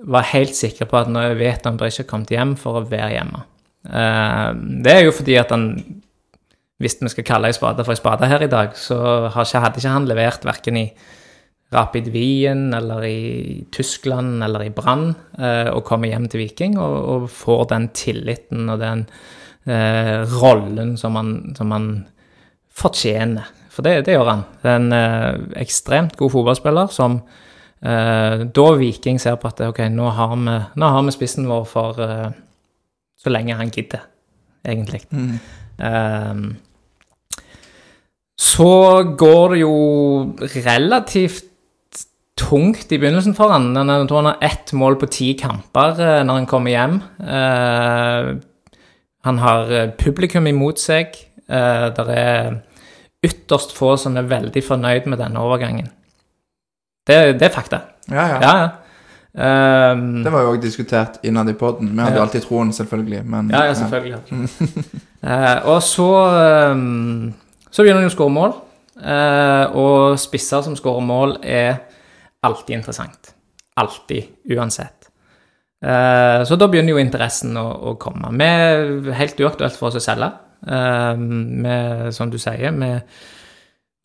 var 0.08 0.30
helt 0.32 0.54
sikker 0.56 0.88
på 0.90 0.98
at 0.98 1.10
nå 1.10 1.22
vet 1.38 1.66
han 1.66 1.78
ikke 1.78 2.02
har 2.02 2.08
kommet 2.10 2.32
hjem 2.34 2.54
for 2.60 2.80
å 2.80 2.86
være 2.88 3.12
hjemme. 3.16 3.42
Eh, 3.88 4.48
det 4.84 4.94
er 4.94 5.04
jo 5.06 5.14
fordi 5.16 5.36
at 5.40 5.50
han 5.54 5.68
Hvis 6.82 6.96
vi 6.98 7.08
skal 7.12 7.24
kalle 7.24 7.46
ei 7.46 7.54
spade 7.54 7.84
for 7.84 7.94
ei 7.94 8.00
spade 8.00 8.26
her 8.26 8.42
i 8.42 8.50
dag, 8.50 8.72
så 8.74 9.28
hadde 9.30 9.78
ikke 9.78 9.92
han 9.92 10.08
levert 10.10 10.42
verken 10.42 10.76
i 10.80 10.88
Rapid 11.72 12.08
Wien 12.12 12.72
eller 12.74 13.04
i 13.06 13.64
Tyskland 13.70 14.42
eller 14.44 14.64
i 14.66 14.72
Brann 14.74 15.12
eh, 15.38 15.70
og 15.70 15.84
kommer 15.86 16.10
hjem 16.10 16.26
til 16.28 16.42
Viking 16.42 16.74
og, 16.80 16.96
og 17.12 17.28
får 17.30 17.62
den 17.70 17.88
tilliten 17.96 18.66
og 18.68 18.82
den 18.82 19.06
eh, 19.64 20.26
rollen 20.42 20.96
som 21.00 21.16
han, 21.16 21.54
som 21.56 21.70
han 21.72 21.88
fortjener. 22.72 23.48
For 23.72 23.86
det, 23.86 24.02
det 24.06 24.18
gjør 24.18 24.28
han. 24.28 24.44
Det 24.60 24.68
er 24.68 24.82
en 24.82 24.96
eh, 24.96 25.62
ekstremt 25.62 26.18
god 26.20 26.34
fotballspiller 26.34 26.92
som 26.92 27.22
da 27.82 28.64
Viking 28.78 29.18
ser 29.18 29.38
på 29.42 29.48
at 29.50 29.60
ok, 29.66 29.80
nå 29.90 30.10
har 30.14 30.34
vi, 30.36 30.56
nå 30.78 30.90
har 30.94 31.02
vi 31.02 31.14
spissen 31.14 31.48
vår 31.50 31.64
for 31.66 31.98
eh, 32.04 32.28
så 33.18 33.30
lenge 33.30 33.56
han 33.58 33.72
gidder, 33.74 34.04
egentlig. 34.66 35.02
Eh, 35.82 36.44
så 38.42 38.70
går 39.18 39.54
det 39.54 39.60
jo 39.62 39.74
relativt 40.66 41.48
tungt 42.38 42.90
i 42.92 42.98
begynnelsen 42.98 43.36
for 43.36 43.52
han. 43.52 43.70
Jeg 43.76 44.08
tror 44.08 44.22
han 44.22 44.30
har 44.32 44.46
ett 44.48 44.72
mål 44.78 44.96
på 45.00 45.10
ti 45.12 45.32
kamper 45.38 46.00
eh, 46.00 46.22
når 46.26 46.40
han 46.40 46.48
kommer 46.50 46.74
hjem. 46.74 46.98
Eh, 47.22 48.32
han 49.28 49.40
har 49.42 49.70
eh, 49.70 49.90
publikum 49.98 50.48
imot 50.50 50.82
seg. 50.82 51.14
Eh, 51.46 51.88
det 51.94 52.18
er 52.18 52.60
ytterst 53.22 53.76
få 53.76 53.94
som 54.00 54.16
er 54.18 54.30
veldig 54.30 54.64
fornøyd 54.66 55.06
med 55.10 55.22
denne 55.22 55.42
overgangen. 55.42 55.92
Det, 57.06 57.16
det 57.40 57.48
er 57.48 57.54
fakta. 57.54 57.78
Ja, 58.10 58.26
ja. 58.26 58.38
Ja, 58.42 58.54
ja. 58.62 58.68
Um, 59.34 60.22
Det 60.24 60.32
var 60.32 60.42
jo 60.44 60.50
òg 60.52 60.60
diskutert 60.62 61.14
innad 61.24 61.48
i 61.48 61.54
poden. 61.56 61.88
Vi 61.94 62.02
hadde 62.02 62.18
jo 62.18 62.20
Ja. 62.20 62.26
alltid 62.26 62.42
troen, 62.44 62.72
selvfølgelig. 62.72 63.22
Men, 63.24 63.48
Ja, 63.50 63.62
ja, 63.64 63.74
selvfølgelig. 63.74 64.18
uh, 65.24 65.66
og 65.72 65.82
så 65.82 66.08
um, 66.72 67.32
Så 67.70 67.82
begynner 67.82 68.02
han 68.02 68.10
å 68.10 68.14
skåre 68.14 68.30
mål. 68.34 68.52
Uh, 69.02 69.76
og 69.76 70.18
spisser 70.20 70.62
som 70.62 70.76
skårer 70.76 71.00
mål, 71.00 71.36
er 71.42 71.78
alltid 72.44 72.76
interessant. 72.76 73.32
Alltid. 73.76 74.28
Uansett. 74.52 75.08
Uh, 75.82 76.44
så 76.46 76.54
da 76.60 76.68
begynner 76.70 76.92
jo 76.94 77.00
interessen 77.02 77.56
å, 77.56 77.64
å 77.90 77.94
komme. 77.98 78.28
Vi 78.36 78.44
er 78.46 79.12
helt 79.18 79.40
uaktuelt 79.40 79.74
for 79.78 79.88
oss 79.88 79.96
å 79.98 80.04
selge. 80.04 80.28
uh, 80.68 81.16
med, 81.18 82.12
som 82.14 82.30
du 82.30 82.36
sier, 82.38 82.70
med 82.70 83.00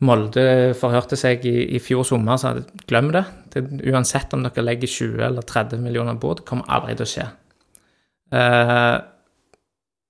Molde 0.06 0.42
forhørte 0.78 1.18
seg 1.18 1.42
i, 1.48 1.56
i 1.74 1.80
fjor 1.82 2.04
sommer, 2.06 2.36
og 2.36 2.42
sa, 2.42 2.54
glem 2.90 3.10
det. 3.14 3.24
det. 3.54 3.64
Uansett 3.90 4.34
om 4.36 4.44
dere 4.46 4.62
legger 4.62 4.90
20 4.90 5.24
eller 5.26 5.46
30 5.46 5.82
millioner 5.82 6.18
på 6.20 6.36
det 6.38 6.46
kommer 6.46 6.70
aldri 6.70 6.94
til 6.98 7.06
å 7.06 7.12
skje. 7.12 7.28
Eh, 8.38 8.96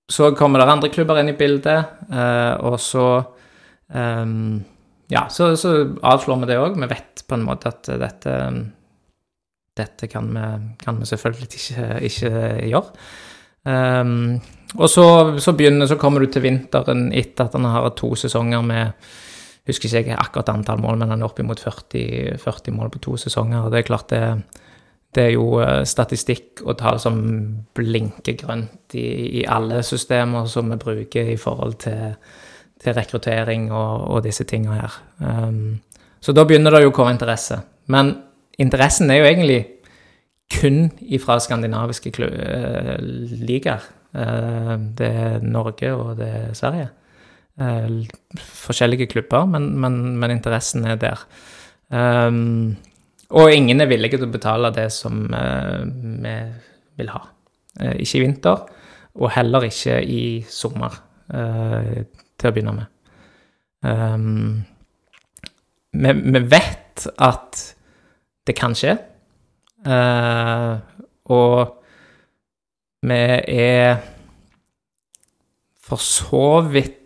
så 0.08 0.32
kommer 0.36 0.60
det 0.60 0.72
andre 0.72 0.90
klubber 0.92 1.20
inn 1.20 1.32
i 1.32 1.38
bildet, 1.38 2.00
eh, 2.08 2.54
og 2.68 2.80
så 2.80 3.06
eh, 3.92 4.34
Ja, 5.08 5.22
så, 5.32 5.54
så 5.56 5.70
avslår 6.04 6.42
vi 6.42 6.50
det 6.50 6.60
òg. 6.60 6.76
Vi 6.76 6.90
vet 6.90 7.24
på 7.24 7.38
en 7.38 7.46
måte 7.48 7.72
at 7.72 7.88
dette 7.88 8.34
dette 9.78 10.08
kan 10.10 10.28
vi, 10.34 10.44
kan 10.82 10.98
vi 10.98 11.06
selvfølgelig 11.06 11.48
ikke, 11.54 11.86
ikke 12.08 12.30
gjøre. 12.68 13.06
Um, 13.68 14.38
og 14.78 14.88
så, 14.90 15.04
så, 15.42 15.52
begynner, 15.52 15.86
så 15.86 15.98
kommer 16.00 16.22
du 16.22 16.30
til 16.32 16.44
vinteren 16.44 17.08
etter 17.12 17.48
at 17.48 17.56
han 17.56 17.66
har 17.68 17.90
to 17.98 18.14
sesonger 18.16 18.62
med 18.64 19.08
Husker 19.68 19.98
ikke 20.00 20.16
akkurat 20.16 20.48
antall 20.48 20.80
mål, 20.80 20.96
men 21.02 21.10
han 21.12 21.20
er 21.20 21.28
oppimot 21.28 21.60
40, 21.60 22.38
40 22.40 22.72
mål 22.72 22.92
på 22.94 23.02
to 23.04 23.16
sesonger. 23.20 23.68
Det 23.68 23.82
er 23.82 23.88
klart 23.88 24.08
det, 24.08 24.22
det 25.14 25.24
er 25.26 25.34
jo 25.34 25.58
eh, 25.60 25.82
statistikk 25.88 26.62
og 26.64 26.78
tall 26.80 27.00
som 27.02 27.18
blinker 27.76 28.36
grønt 28.40 28.96
i, 28.96 29.08
i, 29.40 29.44
alle 29.44 29.82
systemer 29.84 30.48
som 30.48 30.72
vi 30.72 30.78
bruker 30.80 31.32
i 31.34 31.36
forhold 31.40 31.76
til, 31.84 32.14
til 32.80 32.96
rekruttering 32.96 33.68
og, 33.72 34.08
og, 34.08 34.22
disse 34.24 34.46
tingene 34.48 34.80
her. 34.80 34.96
Um, 35.20 35.80
så 36.20 36.32
da 36.32 36.46
begynner 36.48 36.72
det 36.74 36.86
jo 36.86 36.92
å 36.92 36.96
komme 36.96 37.12
interesse. 37.12 37.60
Men 37.92 38.14
interessen 38.58 39.10
er 39.12 39.20
jo 39.20 39.28
egentlig 39.28 39.60
kun 40.58 40.86
ifra 41.04 41.36
skandinaviske 41.44 42.12
uh, 42.24 42.96
ligaer. 43.44 43.84
Uh, 44.16 44.76
det 44.96 45.12
er 45.12 45.44
Norge 45.44 45.92
og 45.92 46.16
det 46.20 46.32
er 46.40 46.56
Sverige. 46.56 46.88
Uh, 47.58 48.04
forskjellige 48.38 49.08
klubber, 49.10 49.46
men, 49.50 49.72
men, 49.80 50.18
men, 50.18 50.36
interessen 50.36 50.86
er 50.86 50.98
der. 51.00 51.24
Um, 51.90 52.76
og 53.34 53.52
ingen 53.52 53.80
er 53.80 53.90
villige 53.90 54.16
til 54.16 54.28
å 54.28 54.32
betale 54.32 54.70
det 54.72 54.86
som 54.94 55.26
vi 55.28 56.34
vil 56.96 57.10
ha. 57.12 57.20
ikke 58.00 58.18
i 58.18 58.22
vinter, 58.22 58.62
og 59.18 59.32
heller 59.34 59.66
ikke 59.68 59.98
i 60.00 60.22
sommer, 60.48 60.96
til 61.28 62.48
å 62.48 62.52
begynne 62.56 62.72
med. 62.78 62.94
Um, 63.84 64.64
vi, 65.92 66.12
vi 66.12 66.42
vet 66.50 67.04
at 67.20 67.60
det 68.48 68.56
kan 68.56 68.74
skje. 68.76 68.96
Uh, 69.86 70.80
og 71.30 71.78
vi 73.06 73.20
er 73.62 74.00
for 75.88 76.02
så 76.02 76.60
vidt 76.66 76.97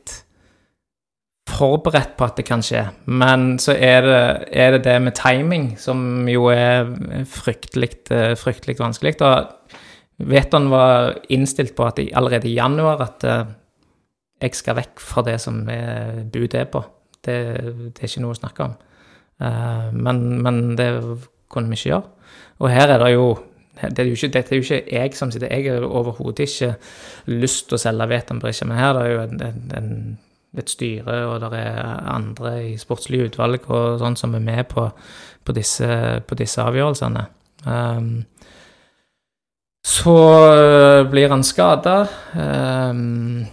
forberedt 1.53 2.15
på 2.19 2.27
at 2.27 2.39
det 2.39 2.47
kan 2.49 2.63
skje, 2.65 2.85
men 3.07 3.57
så 3.63 3.75
er 3.77 4.07
det 4.07 4.21
er 4.53 4.77
det, 4.77 4.85
det 4.87 4.97
med 5.03 5.17
timing 5.19 5.73
som 5.81 6.29
jo 6.29 6.49
er 6.53 6.89
fryktelig, 7.29 7.91
eh, 8.15 8.35
fryktelig 8.39 8.79
vanskelig. 8.81 9.17
Og 9.23 9.77
Veton 10.33 10.71
var 10.71 11.15
innstilt 11.35 11.75
på 11.77 11.87
at 11.89 12.01
allerede 12.13 12.49
i 12.49 12.57
januar 12.57 13.01
at 13.03 13.25
uh, 13.27 13.53
jeg 14.43 14.55
skal 14.55 14.77
vekk 14.77 15.01
fra 15.03 15.23
det 15.27 15.39
som 15.41 15.63
budet 15.65 16.61
er 16.61 16.69
på. 16.71 16.83
Det, 17.25 17.37
det, 17.95 18.03
er 18.03 18.11
ikke 18.11 18.23
noe 18.23 18.35
å 18.35 18.39
snakke 18.39 18.67
om. 18.67 18.75
Uh, 19.43 19.89
men, 19.95 20.43
men 20.43 20.61
det 20.79 20.91
kunne 21.51 21.73
vi 21.73 21.79
ikke 21.79 21.91
gjøre. 21.95 22.37
Og 22.63 22.71
her 22.71 22.95
er 22.95 23.03
det 23.03 23.15
jo 23.15 23.27
det 23.83 23.99
er 23.99 24.11
jo 24.11 24.17
ikke, 24.17 24.29
Dette 24.29 24.55
er 24.55 24.61
jo 24.61 24.63
ikke 24.63 24.95
jeg 24.95 25.15
som 25.17 25.31
sitter 25.33 25.51
Jeg 25.51 25.73
har 25.73 25.87
overhodet 25.87 26.45
ikke 26.47 26.75
lyst 27.33 27.69
til 27.69 27.79
å 27.79 27.81
selge 27.81 28.09
Vetanbrisja, 28.11 28.69
men 28.69 28.79
her 28.79 28.99
er 28.99 29.03
det 29.03 29.15
jo 29.15 29.23
en, 29.23 29.41
en, 29.79 30.19
et 30.59 30.69
styre, 30.69 31.17
og 31.31 31.41
det 31.41 31.61
er 31.63 32.09
andre 32.13 32.53
i 32.67 32.75
sportslige 32.81 33.31
utvalg 33.31 33.65
og 33.73 34.03
sånn 34.03 34.19
som 34.21 34.35
er 34.37 34.45
med 34.45 34.67
på, 34.69 34.85
på, 35.45 35.55
disse, 35.57 35.89
på 36.29 36.37
disse, 36.39 36.61
avgjørelsene. 36.61 37.25
Um, 37.65 38.13
så 39.83 40.17
øh, 40.53 41.11
blir 41.11 41.33
han 41.33 41.43
skada. 41.43 42.05
Um, 42.39 43.47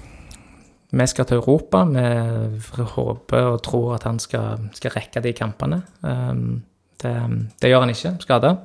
vi 0.91 1.07
skal 1.07 1.25
til 1.25 1.39
Europa. 1.39 1.83
Vi 1.89 2.85
håper 2.93 3.47
og 3.53 3.63
tror 3.65 3.95
at 3.95 4.05
han 4.05 4.19
skal, 4.21 4.69
skal 4.73 4.93
rekke 4.93 5.23
de 5.25 5.33
kampene. 5.33 5.81
Um, 6.01 6.61
det, 7.01 7.15
det 7.61 7.71
gjør 7.71 7.85
han 7.85 7.95
ikke, 7.95 8.15
skada. 8.21 8.55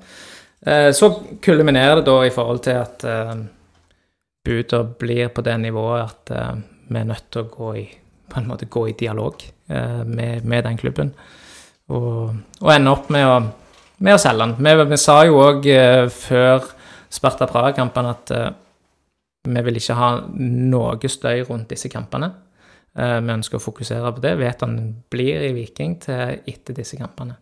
Uh, 0.65 0.91
så 0.93 1.13
kulminerer 1.45 2.01
det 2.01 2.07
da 2.09 2.21
i 2.25 2.33
forhold 2.35 2.65
til 2.67 2.83
at 2.83 3.05
uh, 3.09 3.35
buda 4.45 4.83
blir 5.01 5.29
på 5.33 5.45
det 5.45 5.59
nivået 5.61 6.03
at 6.05 6.35
uh, 6.37 6.57
vi 6.89 7.01
er 7.01 7.09
nødt 7.09 7.31
til 7.33 7.45
å 7.45 7.53
gå 7.53 7.75
i, 7.81 7.85
på 8.29 8.41
en 8.41 8.49
måte 8.49 8.69
gå 8.71 8.87
i 8.89 8.97
dialog 8.99 9.43
med, 9.69 10.45
med 10.45 10.65
den 10.67 10.77
klubben. 10.81 11.13
Og, 11.89 12.35
og 12.61 12.71
ende 12.73 12.93
opp 12.93 13.11
med 13.13 13.27
å, 13.29 13.37
med 14.05 14.17
å 14.17 14.21
selge 14.21 14.47
den. 14.47 14.55
Vi, 14.65 14.75
vi 14.91 14.99
sa 15.01 15.19
jo 15.29 15.39
òg 15.45 15.69
før 16.13 16.67
Sparta 17.13 17.49
Praha-kampen 17.49 18.09
at 18.11 18.35
vi 19.45 19.65
vil 19.69 19.81
ikke 19.81 19.97
ha 19.99 20.11
noe 20.41 21.13
støy 21.13 21.45
rundt 21.49 21.73
disse 21.73 21.93
kampene. 21.93 22.31
Vi 22.95 23.35
ønsker 23.37 23.61
å 23.61 23.65
fokusere 23.65 24.13
på 24.17 24.25
det. 24.25 24.35
Vet 24.41 24.65
han 24.65 24.79
blir 25.13 25.49
i 25.49 25.55
Viking 25.57 25.99
til 26.05 26.45
etter 26.51 26.77
disse 26.77 27.01
kampene. 27.01 27.37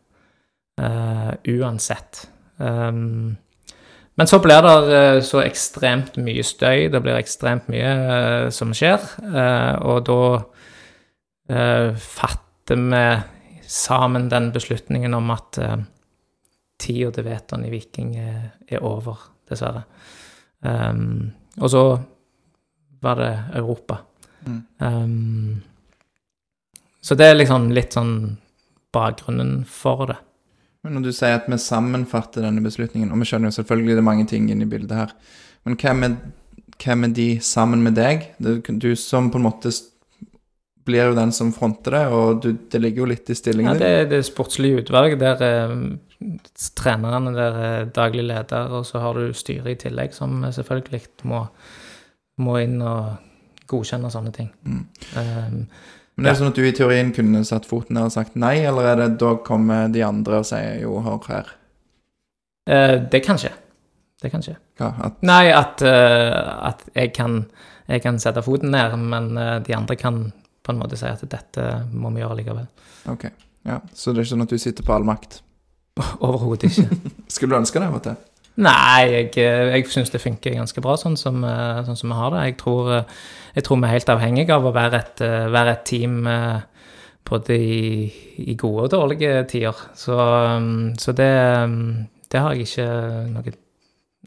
Uh, 0.81 1.33
uansett. 1.45 2.29
Um, 2.57 3.37
men 4.15 4.27
så 4.27 4.39
blir 4.41 4.65
det 4.65 5.25
så 5.29 5.43
ekstremt 5.45 6.17
mye 6.17 6.45
støy, 6.45 6.89
det 6.93 7.01
blir 7.05 7.19
ekstremt 7.19 7.69
mye 7.73 7.91
uh, 7.93 8.47
som 8.53 8.73
skjer, 8.77 9.05
og 9.85 10.03
da 10.09 10.23
fatter 11.99 12.77
vi 12.77 13.03
sammen 13.69 14.29
den 14.29 14.51
beslutningen 14.53 15.15
om 15.15 15.31
at 15.35 15.59
uh, 15.61 15.77
tida 16.83 17.11
til 17.15 17.27
Veton 17.27 17.65
i 17.67 17.71
Viking 17.73 18.17
er, 18.21 18.41
er 18.69 18.85
over, 18.85 19.19
dessverre. 19.49 19.85
Um, 20.61 21.33
og 21.59 21.71
så 21.71 21.85
var 23.03 23.19
det 23.19 23.33
Europa. 23.59 23.99
Mm. 24.47 24.63
Um, 24.79 25.63
så 27.03 27.17
det 27.19 27.27
er 27.27 27.39
liksom 27.39 27.71
litt 27.75 27.97
sånn 27.97 28.15
bakgrunnen 28.95 29.63
for 29.67 30.07
det. 30.11 30.19
Men 30.83 30.99
når 30.99 31.07
du 31.07 31.15
sier 31.15 31.39
at 31.39 31.49
vi 31.51 31.59
sammenfatter 31.63 32.45
denne 32.45 32.63
beslutningen, 32.63 33.11
og 33.15 33.23
vi 33.23 33.31
skjønner 33.31 33.51
jo 33.51 33.59
selvfølgelig 33.61 33.97
det 33.97 34.03
er 34.03 34.11
mange 34.11 34.29
ting 34.31 34.49
inne 34.51 34.67
i 34.67 34.71
bildet 34.71 34.99
her, 34.99 35.17
men 35.67 35.79
hvem 35.79 36.07
er, 36.07 36.17
hvem 36.83 37.07
er 37.07 37.15
de 37.15 37.29
sammen 37.43 37.85
med 37.87 37.97
deg? 37.99 38.27
Du 38.43 38.91
som 38.99 39.31
på 39.31 39.39
en 39.39 39.47
måte 39.47 39.71
blir 40.85 41.11
jo 41.11 41.17
den 41.17 41.33
som 41.35 41.53
fronter 41.55 41.95
det, 41.97 42.07
og 42.15 42.43
du, 42.43 42.49
det 42.71 42.81
ligger 42.83 43.05
jo 43.05 43.11
litt 43.13 43.31
i 43.31 43.37
stillingen 43.39 43.77
din. 43.77 43.83
Ja, 43.83 43.87
det 43.87 44.07
er 44.07 44.11
det 44.11 44.23
sportslige 44.27 44.83
utvalget. 44.83 45.21
der 45.21 45.45
er 45.47 45.75
trenerne 46.79 47.33
der 47.35 47.59
er 47.59 47.91
daglig 47.95 48.25
leder, 48.29 48.71
og 48.71 48.87
så 48.87 49.03
har 49.03 49.19
du 49.19 49.33
styret 49.37 49.71
i 49.73 49.81
tillegg, 49.87 50.15
som 50.15 50.43
selvfølgelig 50.53 51.03
må, 51.31 51.45
må 52.43 52.59
inn 52.63 52.79
og 52.83 53.17
godkjenne 53.71 54.11
sånne 54.13 54.35
ting. 54.35 54.53
Mm. 54.67 54.85
Um, 55.17 55.59
men 56.13 56.27
det 56.27 56.33
er 56.33 56.39
sånn 56.43 56.53
at 56.53 56.61
du 56.61 56.67
i 56.67 56.75
teorien 56.77 57.11
kunne 57.17 57.41
satt 57.49 57.67
foten 57.69 57.97
ned 57.97 58.11
og 58.11 58.15
sagt 58.15 58.37
nei, 58.37 58.59
eller 58.69 58.91
er 58.91 59.01
det 59.01 59.11
da 59.23 59.33
kommer 59.47 59.89
de 59.93 60.05
andre 60.05 60.43
og 60.43 60.49
sier 60.49 60.83
jo, 60.83 60.99
hør 61.05 61.23
her? 61.31 61.53
Uh, 62.69 62.99
det 63.11 63.23
kan 63.25 63.41
skje. 63.41 63.55
Det 64.23 64.31
kan 64.31 64.45
skje. 64.45 64.59
Hva? 64.79 64.93
At... 65.09 65.19
Nei, 65.27 65.47
at, 65.51 65.83
uh, 65.83 66.69
at 66.69 66.85
jeg, 66.93 67.15
kan, 67.17 67.41
jeg, 67.89 68.05
kan, 68.05 68.21
sette 68.23 68.45
foten 68.45 68.71
ned, 68.75 68.95
men 69.01 69.33
uh, 69.39 69.57
de 69.65 69.75
andre 69.75 69.97
kan 69.99 70.21
på 70.63 70.73
en 70.73 70.83
måte 70.83 70.99
si 70.99 71.09
at 71.09 71.23
dette 71.31 71.69
må 71.93 72.13
vi 72.15 72.23
gjøre 72.23 72.39
likevel. 72.41 72.69
Ok, 73.11 73.29
ja. 73.69 73.81
Så 73.95 74.13
det 74.13 74.23
er 74.23 74.27
ikke 74.27 74.35
sånn 74.35 74.47
at 74.47 74.53
du 74.55 74.61
sitter 74.63 74.87
på 74.87 74.95
all 74.97 75.07
makt? 75.07 75.41
Overhodet 76.25 76.71
ikke. 76.71 77.01
Skulle 77.35 77.55
du 77.55 77.63
ønske 77.63 77.83
det 77.83 77.91
Måtte? 77.93 78.17
Nei, 78.63 79.09
jeg, 79.09 79.31
jeg 79.41 79.87
syns 79.89 80.11
det 80.13 80.21
funker 80.21 80.59
ganske 80.59 80.83
bra 80.85 80.93
sånn 81.01 81.15
som, 81.17 81.39
sånn 81.87 81.97
som, 81.97 82.11
vi 82.13 82.19
har 82.19 82.35
det. 82.35 82.43
Jeg 82.51 82.57
tror, 82.61 82.91
jeg 83.57 83.65
tror, 83.65 83.79
vi 83.81 83.89
er 83.89 83.95
helt 83.95 84.13
avhengige 84.13 84.59
av 84.59 84.67
å 84.69 84.75
være 84.77 84.99
et, 85.01 85.23
være 85.55 85.73
et 85.73 85.87
team 85.89 86.19
både 87.33 87.57
i, 87.57 88.11
i, 88.45 88.55
gode 88.61 88.85
og 88.85 88.91
dårlige 88.93 89.45
tider. 89.49 89.79
Så, 89.97 90.17
så 91.01 91.15
det, 91.17 91.31
det, 92.29 92.41
har 92.41 92.53
jeg 92.53 92.69
ikke 92.69 92.89
noe 93.33 93.55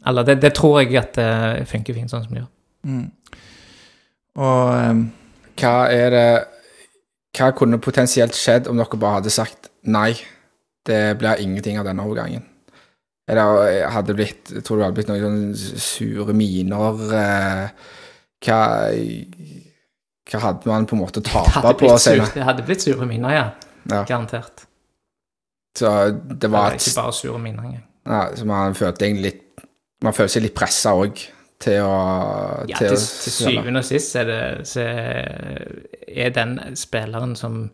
Eller 0.06 0.26
det, 0.26 0.40
det, 0.42 0.52
tror 0.58 0.80
jeg 0.80 0.98
at 0.98 1.14
det 1.14 1.68
funker 1.70 1.94
fint 1.94 2.10
sånn 2.10 2.26
som 2.26 2.34
det 2.34 2.42
gjør. 2.42 2.50
Mm. 2.86 3.06
Og 4.42 4.90
um, 4.90 5.06
hva 5.60 5.88
er 5.92 6.10
det 6.14 6.28
Hva 7.36 7.50
kunne 7.52 7.80
potensielt 7.82 8.36
skjedd 8.36 8.68
om 8.70 8.78
dere 8.80 8.98
bare 9.00 9.20
hadde 9.20 9.32
sagt 9.32 9.70
nei? 9.84 10.14
Det 10.86 11.18
blir 11.18 11.42
ingenting 11.42 11.80
av 11.80 11.84
denne 11.88 12.04
overgangen. 12.06 12.44
Eller 13.28 13.88
hadde 13.90 14.12
det 14.12 14.16
blitt 14.20 14.52
Tror 14.64 14.76
du 14.76 14.80
det 14.80 14.86
hadde 14.86 14.96
blitt 14.96 15.10
noen 15.10 15.40
sure 15.56 16.36
miner? 16.36 17.02
Eh, 17.20 17.90
hva, 18.46 18.60
hva 20.30 20.42
hadde 20.46 20.70
man 20.70 20.86
på 20.86 20.96
en 20.96 21.02
måte 21.02 21.24
tapa 21.26 21.74
på 21.76 21.92
si 22.00 22.16
det? 22.20 22.46
Hadde 22.46 22.64
blitt 22.66 22.86
sure 22.86 23.08
miner, 23.08 23.34
ja. 23.34 23.46
ja. 23.90 24.02
Garantert. 24.06 24.66
Så 25.76 25.92
det 26.14 26.48
var 26.48 26.72
et, 26.72 26.80
Ikke 26.80 27.02
bare 27.02 27.16
sure 27.18 27.40
miner 27.42 27.66
engang. 27.68 27.84
Ja, 28.06 28.22
så 28.38 28.46
man 28.48 28.76
følte 28.78 29.10
litt 29.18 29.42
Man 30.04 30.14
føler 30.14 30.30
seg 30.30 30.44
litt 30.44 30.54
pressa 30.54 30.92
òg 30.94 31.18
til 31.62 31.80
å 31.82 31.96
Ja, 32.68 32.78
til, 32.78 32.94
til, 32.94 33.02
til 33.24 33.34
syvende 33.34 33.82
og 33.82 33.88
sist 33.88 34.16
er 34.20 34.28
det 34.28 34.86
er 36.06 36.34
den 36.36 36.58
spilleren 36.76 37.36
som 37.38 37.66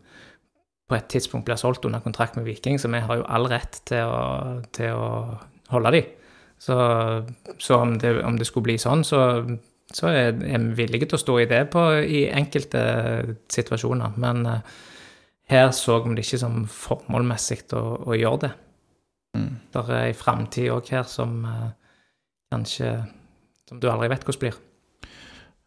på 0.89 0.97
et 0.97 1.07
tidspunkt 1.11 1.47
blir 1.47 1.59
solgt 1.59 1.85
under 1.87 2.03
kontrakt 2.03 2.35
med 2.37 2.45
Viking, 2.45 2.79
så 2.79 2.91
vi 2.91 3.01
har 3.03 3.19
jo 3.19 3.27
all 3.31 3.47
rett 3.49 3.79
til 3.87 4.03
å, 4.03 4.23
til 4.75 4.93
å 4.93 5.07
holde 5.73 5.93
dem. 5.95 6.09
Så, 6.63 6.75
så 7.59 7.79
om, 7.81 7.95
det, 7.99 8.11
om 8.23 8.37
det 8.39 8.47
skulle 8.47 8.69
bli 8.69 8.75
sånn, 8.79 9.03
så, 9.07 9.19
så 9.91 10.11
er 10.11 10.35
vi 10.37 10.59
villige 10.77 11.09
til 11.09 11.17
å 11.17 11.23
stå 11.23 11.37
i 11.41 11.47
det 11.49 11.63
på, 11.73 11.85
i 12.03 12.25
enkelte 12.31 12.83
situasjoner. 13.51 14.19
Men 14.21 14.45
eh, 14.47 14.75
her 15.51 15.71
så 15.75 15.97
vi 16.03 16.13
det 16.15 16.27
ikke 16.27 16.43
som 16.43 16.61
formålmessig 16.71 17.65
å, 17.79 17.83
å 18.07 18.19
gjøre 18.19 18.43
det. 18.45 18.53
Det 19.73 19.81
er 19.81 19.95
ei 19.97 20.13
framtid 20.13 20.69
òg 20.71 20.91
her 20.93 21.07
som 21.09 21.41
eh, 21.49 21.69
kanskje 22.53 22.93
Som 23.69 23.79
du 23.79 23.89
aldri 23.91 24.09
vet 24.11 24.25
hvordan 24.25 24.41
blir. 24.41 24.57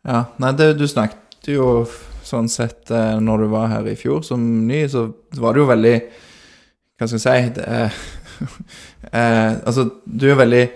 Ja, 0.07 0.25
nei, 0.43 0.53
det, 0.59 0.75
du 0.79 0.87
snakket 0.87 1.49
jo 1.51 1.87
sånn 2.27 2.51
sett 2.51 2.91
eh, 2.95 3.17
når 3.23 3.45
du 3.45 3.51
var 3.53 3.71
her 3.71 3.87
i 3.91 3.97
fjor 3.99 4.23
som 4.27 4.43
ny, 4.67 4.85
så 4.91 5.09
var 5.39 5.55
det 5.55 5.63
jo 5.63 5.71
veldig 5.71 5.95
Hva 6.97 7.07
skal 7.07 7.21
jeg 7.21 7.23
si 7.25 7.55
det, 7.59 7.65
eh, 9.21 9.53
Altså, 9.63 9.89
du 10.05 10.29
er 10.31 10.39
veldig 10.39 10.67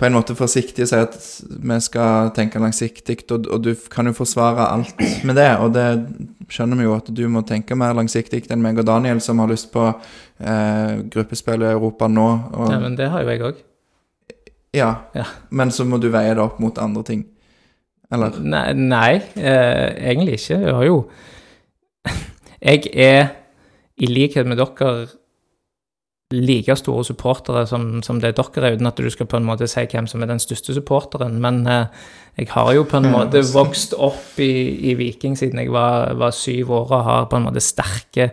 på 0.00 0.06
en 0.08 0.14
måte 0.16 0.32
forsiktig 0.32 0.86
og 0.86 0.88
sier 0.88 1.02
at 1.04 1.16
vi 1.60 1.76
skal 1.84 2.30
tenke 2.32 2.60
langsiktig, 2.62 3.18
og, 3.34 3.44
og 3.52 3.66
du 3.66 3.74
kan 3.92 4.08
jo 4.08 4.14
forsvare 4.16 4.70
alt 4.72 5.02
med 5.28 5.36
det, 5.36 5.50
og 5.60 5.74
det 5.74 5.84
skjønner 6.48 6.80
vi 6.80 6.86
jo 6.86 6.94
at 6.96 7.10
du 7.12 7.20
må 7.28 7.42
tenke 7.44 7.76
mer 7.76 7.92
langsiktig 7.98 8.46
enn 8.48 8.64
meg 8.64 8.80
og 8.80 8.88
Daniel, 8.88 9.20
som 9.20 9.42
har 9.44 9.50
lyst 9.52 9.68
på 9.74 9.90
eh, 9.90 11.02
gruppespill 11.12 11.66
i 11.66 11.74
Europa 11.74 12.08
nå. 12.08 12.28
Og, 12.48 12.72
Ja, 12.72 12.80
men 12.80 12.96
det 12.96 13.10
har 13.12 13.26
jo 13.26 13.34
jeg 13.34 13.44
òg. 13.50 13.60
Ja, 14.74 14.94
Ja. 15.14 15.24
men 15.50 15.70
så 15.70 15.84
må 15.84 15.98
du 16.00 16.08
veie 16.10 16.34
det 16.34 16.42
opp 16.42 16.60
mot 16.60 16.78
andre 16.78 17.02
ting. 17.02 17.24
Eller? 18.12 18.34
Nei, 18.42 18.72
nei 18.74 19.14
eh, 19.36 20.10
egentlig 20.10 20.40
ikke. 20.40 20.60
Jeg 20.60 20.74
har 20.74 20.84
jo 20.84 21.04
Jeg 22.60 22.90
er, 22.92 23.30
i 23.96 24.06
likhet 24.06 24.46
med 24.46 24.58
dere, 24.60 25.06
like 26.30 26.76
store 26.76 27.02
supportere 27.04 27.64
som, 27.66 28.02
som 28.06 28.20
det 28.20 28.36
dere 28.36 28.66
er, 28.68 28.76
uten 28.76 28.86
at 28.86 29.00
du 29.00 29.08
skal 29.10 29.26
på 29.26 29.38
en 29.40 29.46
måte 29.48 29.66
si 29.70 29.82
hvem 29.90 30.06
som 30.06 30.22
er 30.22 30.30
den 30.30 30.42
største 30.42 30.74
supporteren. 30.76 31.40
Men 31.42 31.66
eh, 31.66 31.86
jeg 32.38 32.50
har 32.52 32.72
jo 32.76 32.84
på 32.84 33.00
en 33.00 33.10
måte 33.10 33.42
vokst 33.54 33.96
opp 33.98 34.38
i, 34.38 34.90
i 34.90 34.94
Viking 34.98 35.38
siden 35.38 35.62
jeg 35.62 35.72
var, 35.74 36.12
var 36.20 36.34
syv 36.36 36.70
år 36.70 36.92
og 36.98 37.04
har 37.08 37.26
på 37.30 37.40
en 37.40 37.48
måte 37.48 37.64
sterke, 37.64 38.30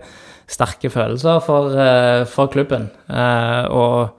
sterke 0.47 0.91
følelser 0.93 1.41
for, 1.45 1.73
eh, 1.73 2.25
for 2.29 2.51
klubben. 2.53 2.89
Eh, 3.09 3.65
og 3.71 4.09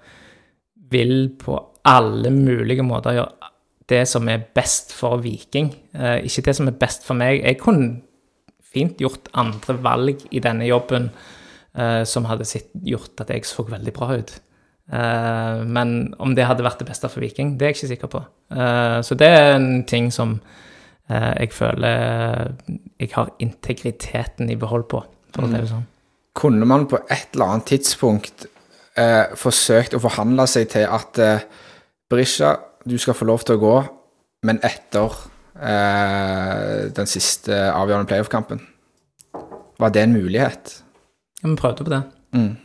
vil 0.90 1.28
på 1.38 1.60
alle 1.86 2.30
mulige 2.34 2.84
måter 2.86 3.18
gjøre 3.18 3.52
det 3.88 4.02
som 4.08 4.28
er 4.28 4.44
best 4.54 4.92
for 4.92 5.22
Viking, 5.24 5.70
eh, 5.96 6.18
ikke 6.28 6.44
det 6.50 6.56
som 6.58 6.68
er 6.68 6.76
best 6.76 7.06
for 7.06 7.16
meg. 7.16 7.40
Jeg 7.40 7.60
kunne 7.62 8.02
fint 8.68 9.00
gjort 9.00 9.30
andre 9.38 9.78
valg 9.80 10.26
i 10.30 10.42
denne 10.44 10.68
jobben 10.68 11.08
eh, 11.72 12.04
som 12.04 12.28
hadde 12.28 12.46
sitt, 12.48 12.68
gjort 12.84 13.24
at 13.24 13.32
jeg 13.32 13.48
så 13.48 13.64
veldig 13.64 13.94
bra 13.96 14.10
ut. 14.18 14.34
Eh, 14.92 15.62
men 15.64 16.14
om 16.20 16.34
det 16.36 16.46
hadde 16.48 16.66
vært 16.66 16.82
det 16.82 16.88
beste 16.90 17.08
for 17.12 17.24
Viking, 17.24 17.56
det 17.56 17.66
er 17.66 17.72
jeg 17.72 17.78
ikke 17.78 17.92
sikker 17.94 18.12
på. 18.12 18.24
Eh, 18.52 18.98
så 19.04 19.16
det 19.18 19.30
er 19.38 19.54
en 19.54 19.84
ting 19.88 20.10
som 20.14 20.36
eh, 21.08 21.32
jeg 21.44 21.54
føler 21.56 22.52
jeg 22.98 23.14
har 23.14 23.32
integriteten 23.40 24.52
i 24.52 24.58
behold 24.60 24.88
på, 24.92 25.00
for 25.34 25.46
å 25.46 25.50
si 25.50 25.56
det 25.56 25.70
sånn. 25.72 25.88
Kunne 26.38 26.68
man 26.70 26.86
på 26.90 27.00
et 27.08 27.32
eller 27.34 27.54
annet 27.54 27.72
tidspunkt 27.72 28.46
eh, 28.98 29.32
forsøkt 29.38 29.96
å 29.96 30.02
forhandle 30.02 30.46
seg 30.50 30.68
til 30.76 30.86
at 30.86 31.18
eh, 31.22 31.64
Berisha, 32.10 32.54
du 32.88 32.96
skal 32.98 33.14
få 33.14 33.26
lov 33.28 33.44
til 33.44 33.58
å 33.58 33.62
gå, 33.62 33.74
men 34.48 34.60
etter 34.64 35.16
eh, 35.60 36.86
den 36.96 37.10
siste 37.10 37.56
avgjørende 37.72 38.08
playoff-kampen? 38.08 38.62
Var 39.78 39.92
det 39.94 40.02
en 40.06 40.16
mulighet? 40.16 40.78
Ja, 41.42 41.48
Vi 41.48 41.56
prøvde 41.56 41.84
på 41.84 41.92
det. 41.92 42.02
Mm. 42.34 42.56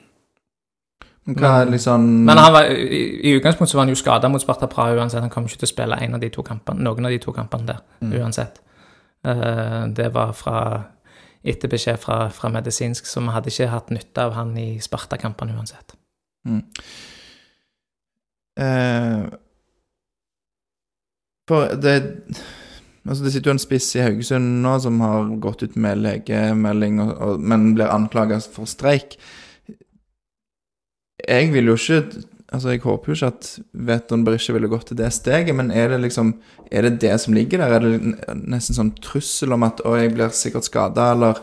Men 1.26 1.36
Hva 1.40 1.52
liksom 1.64 2.06
Men 2.28 2.38
han 2.38 2.54
var, 2.54 2.68
i, 2.68 3.04
i 3.30 3.36
utgangspunktet 3.38 3.78
var 3.78 3.86
han 3.86 3.94
jo 3.94 4.00
skada 4.00 4.28
mot 4.28 4.42
Sparta 4.44 4.68
Praha 4.68 4.98
uansett. 4.98 5.24
Han 5.24 5.32
kom 5.32 5.46
ikke 5.48 5.62
til 5.62 5.70
å 5.70 5.72
spille 5.72 6.00
en 6.04 6.18
av 6.18 6.24
de 6.24 6.30
to 6.34 6.44
kampene, 6.44 6.84
noen 6.84 7.08
av 7.08 7.14
de 7.14 7.20
to 7.24 7.32
kampene 7.36 7.70
der 7.70 8.20
uansett. 8.20 8.60
Eh, 9.24 9.84
det 9.96 10.10
var 10.16 10.34
fra 10.36 10.58
etter 11.44 11.72
beskjed 11.72 12.00
fra, 12.00 12.30
fra 12.32 12.50
medisinsk, 12.52 13.08
så 13.08 13.24
vi 13.24 13.32
hadde 13.36 13.52
ikke 13.52 13.72
hatt 13.72 13.92
nytte 13.92 14.24
av 14.24 14.36
han 14.38 14.54
i 14.60 14.68
Sparta-kampene 14.84 15.56
uansett. 15.58 15.96
Eh, 18.60 19.24
For 21.50 21.74
det 21.76 21.98
Altså, 23.04 23.26
det 23.26 23.34
sitter 23.34 23.52
jo 23.52 23.54
en 23.58 23.60
spiss 23.60 23.89
i 23.98 24.04
Haugesund 24.06 24.62
nå 24.63 24.78
som 24.80 25.02
har 25.04 25.34
gått 25.44 25.66
ut 25.66 25.74
med 25.76 26.00
legemelding, 26.06 27.02
og, 27.04 27.10
og, 27.20 27.42
men 27.44 27.74
blir 27.76 27.92
anklaga 27.92 28.38
for 28.48 28.70
streik. 28.70 29.18
Jeg 31.20 31.52
vil 31.52 31.72
jo 31.72 31.80
ikke 31.80 32.24
Altså, 32.54 32.70
jeg 32.70 32.84
håper 32.84 33.10
jo 33.10 33.16
ikke 33.18 33.28
at 33.32 33.48
Veton 33.88 34.24
Berisha 34.26 34.54
ville 34.54 34.70
gått 34.70 34.92
til 34.92 34.98
det 35.00 35.08
steget, 35.16 35.56
men 35.58 35.72
er 35.72 35.88
det 35.89 36.04
liksom 36.04 36.36
Er 36.70 36.86
det 36.86 37.00
det 37.02 37.16
som 37.22 37.34
ligger 37.34 37.63
der? 37.63 37.74
Er 37.74 37.80
det 37.80 38.36
nesten 38.38 38.78
sånn 38.78 38.92
trussel 39.02 39.56
om 39.56 39.63
at 39.66 39.82
'Å, 39.82 39.96
jeg 39.98 40.13
blir 40.13 40.30
sikkert 40.30 40.68
skada', 40.70 41.12
eller 41.16 41.42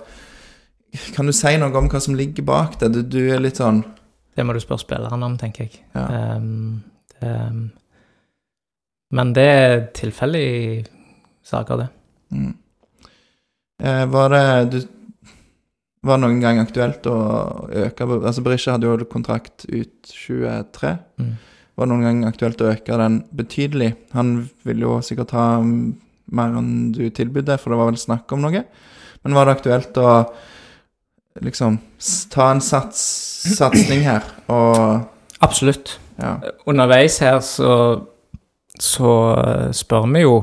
Kan 1.14 1.26
du 1.26 1.32
si 1.32 1.56
noe 1.56 1.74
om 1.74 1.88
hva 1.88 2.00
som 2.00 2.14
ligger 2.14 2.46
bak 2.46 2.78
det? 2.78 2.92
Du, 2.92 3.02
du 3.02 3.18
er 3.26 3.40
litt 3.42 3.58
sånn 3.58 3.82
Det 4.36 4.46
må 4.46 4.54
du 4.54 4.60
spørre 4.60 4.84
spillerne 4.86 5.26
om, 5.26 5.36
tenker 5.36 5.66
jeg. 5.66 5.82
Ja. 5.94 6.06
Det, 6.06 6.46
men 9.10 9.32
det 9.36 9.44
er 9.44 9.76
tilfeldige 9.96 10.86
saker, 11.46 11.82
det. 11.82 11.88
Mm. 12.30 12.54
Eh, 13.82 14.06
var 14.12 14.28
det 14.30 14.46
du, 14.70 14.80
Var 16.02 16.16
det 16.16 16.22
noen 16.22 16.40
gang 16.40 16.60
aktuelt 16.62 17.06
å 17.10 17.16
øke 17.82 18.06
Altså 18.16 18.44
Berisha 18.44 18.76
hadde 18.76 18.88
jo 18.88 19.08
kontrakt 19.10 19.66
ut 19.68 20.12
23. 20.12 20.92
Mm. 21.20 21.32
Var 21.74 21.88
det 21.88 21.90
noen 21.92 22.06
gang 22.06 22.22
aktuelt 22.28 22.62
å 22.62 22.70
øke 22.70 23.00
den 23.00 23.18
betydelig? 23.36 23.94
Han 24.12 24.48
ville 24.68 24.86
jo 24.86 25.00
sikkert 25.04 25.34
ha 25.36 25.46
mer 25.60 26.56
enn 26.60 26.92
du 26.94 27.02
tilbød, 27.10 27.50
for 27.58 27.72
det 27.72 27.80
var 27.80 27.90
vel 27.90 28.00
snakk 28.00 28.32
om 28.36 28.44
noe. 28.44 28.64
Men 29.24 29.36
var 29.36 29.48
det 29.48 29.56
aktuelt 29.58 30.00
å 30.00 30.10
liksom 31.40 31.78
ta 32.32 32.50
en 32.52 32.62
sats, 32.64 33.00
satsing 33.56 34.04
her 34.06 34.26
og 34.52 35.08
Absolutt. 35.40 35.94
Ja. 36.20 36.36
Underveis 36.68 37.18
her 37.24 37.40
så, 37.44 37.74
så 38.78 39.12
spør 39.76 40.08
vi 40.12 40.24
jo 40.26 40.38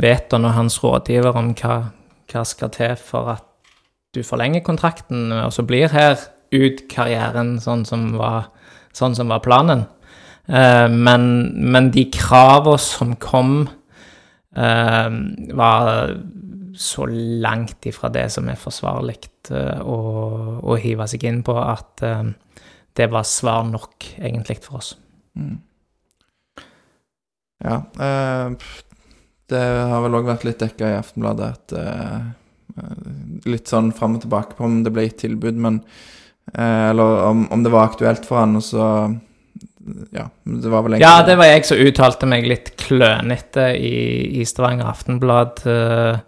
Veton 0.00 0.44
og 0.48 0.56
hans 0.56 0.76
rådgiver 0.82 1.36
om 1.38 1.52
hva, 1.58 1.80
hva 2.30 2.44
skal 2.46 2.72
til 2.74 2.96
for 2.98 3.34
at 3.36 3.44
du 4.14 4.22
forlenger 4.22 4.62
kontrakten, 4.62 5.32
og 5.32 5.52
så 5.54 5.64
blir 5.66 5.90
her 5.90 6.18
ut 6.54 6.84
karrieren 6.90 7.56
sånn 7.62 7.82
som 7.86 8.12
var, 8.18 8.50
sånn 8.94 9.16
som 9.18 9.32
var 9.32 9.42
planen. 9.42 9.84
Eh, 10.46 10.86
men, 10.90 11.24
men 11.72 11.90
de 11.94 12.06
kravene 12.14 12.78
som 12.82 13.16
kom, 13.22 13.64
eh, 14.54 15.18
var 15.58 16.14
så 16.74 17.06
langt 17.08 17.86
ifra 17.86 18.10
det 18.10 18.26
som 18.34 18.48
er 18.50 18.58
forsvarlig 18.58 19.18
eh, 19.54 19.80
å, 19.82 19.98
å 20.62 20.78
hive 20.82 21.06
seg 21.10 21.26
inn 21.30 21.42
på, 21.46 21.56
at 21.58 22.02
det 22.96 23.10
var 23.10 23.26
svar 23.26 23.64
nok, 23.66 24.06
egentlig, 24.18 24.60
for 24.62 24.78
oss. 24.80 24.94
Mm. 25.34 25.58
Ja. 27.64 27.76
Eh, 28.00 28.50
det 29.50 29.60
har 29.90 30.02
vel 30.04 30.16
òg 30.18 30.28
vært 30.28 30.46
litt 30.46 30.62
dekka 30.62 30.90
i 30.92 30.98
Aftenbladet 30.98 31.50
at 31.52 31.76
eh, 31.78 32.32
Litt 33.46 33.70
sånn 33.70 33.92
fram 33.94 34.16
og 34.16 34.24
tilbake 34.24 34.56
på 34.56 34.64
om 34.66 34.80
det 34.82 34.90
ble 34.94 35.04
gitt 35.04 35.20
tilbud, 35.26 35.58
men 35.60 35.78
eh, 36.54 36.90
Eller 36.90 37.28
om, 37.28 37.44
om 37.52 37.62
det 37.64 37.72
var 37.74 37.90
aktuelt 37.90 38.26
for 38.26 38.40
han, 38.40 38.56
og 38.58 38.64
så 38.66 38.88
Ja, 40.16 40.26
det 40.48 40.72
var 40.72 40.86
vel 40.86 40.98
Ja, 41.02 41.18
det 41.26 41.36
var 41.40 41.50
jeg 41.50 41.68
som 41.68 41.82
uttalte 41.84 42.28
meg 42.30 42.48
litt 42.48 42.72
klønete 42.80 43.70
i, 43.76 43.94
i 44.40 44.48
Stavanger 44.48 44.90
Aftenblad 44.90 45.62
eh, 45.70 46.18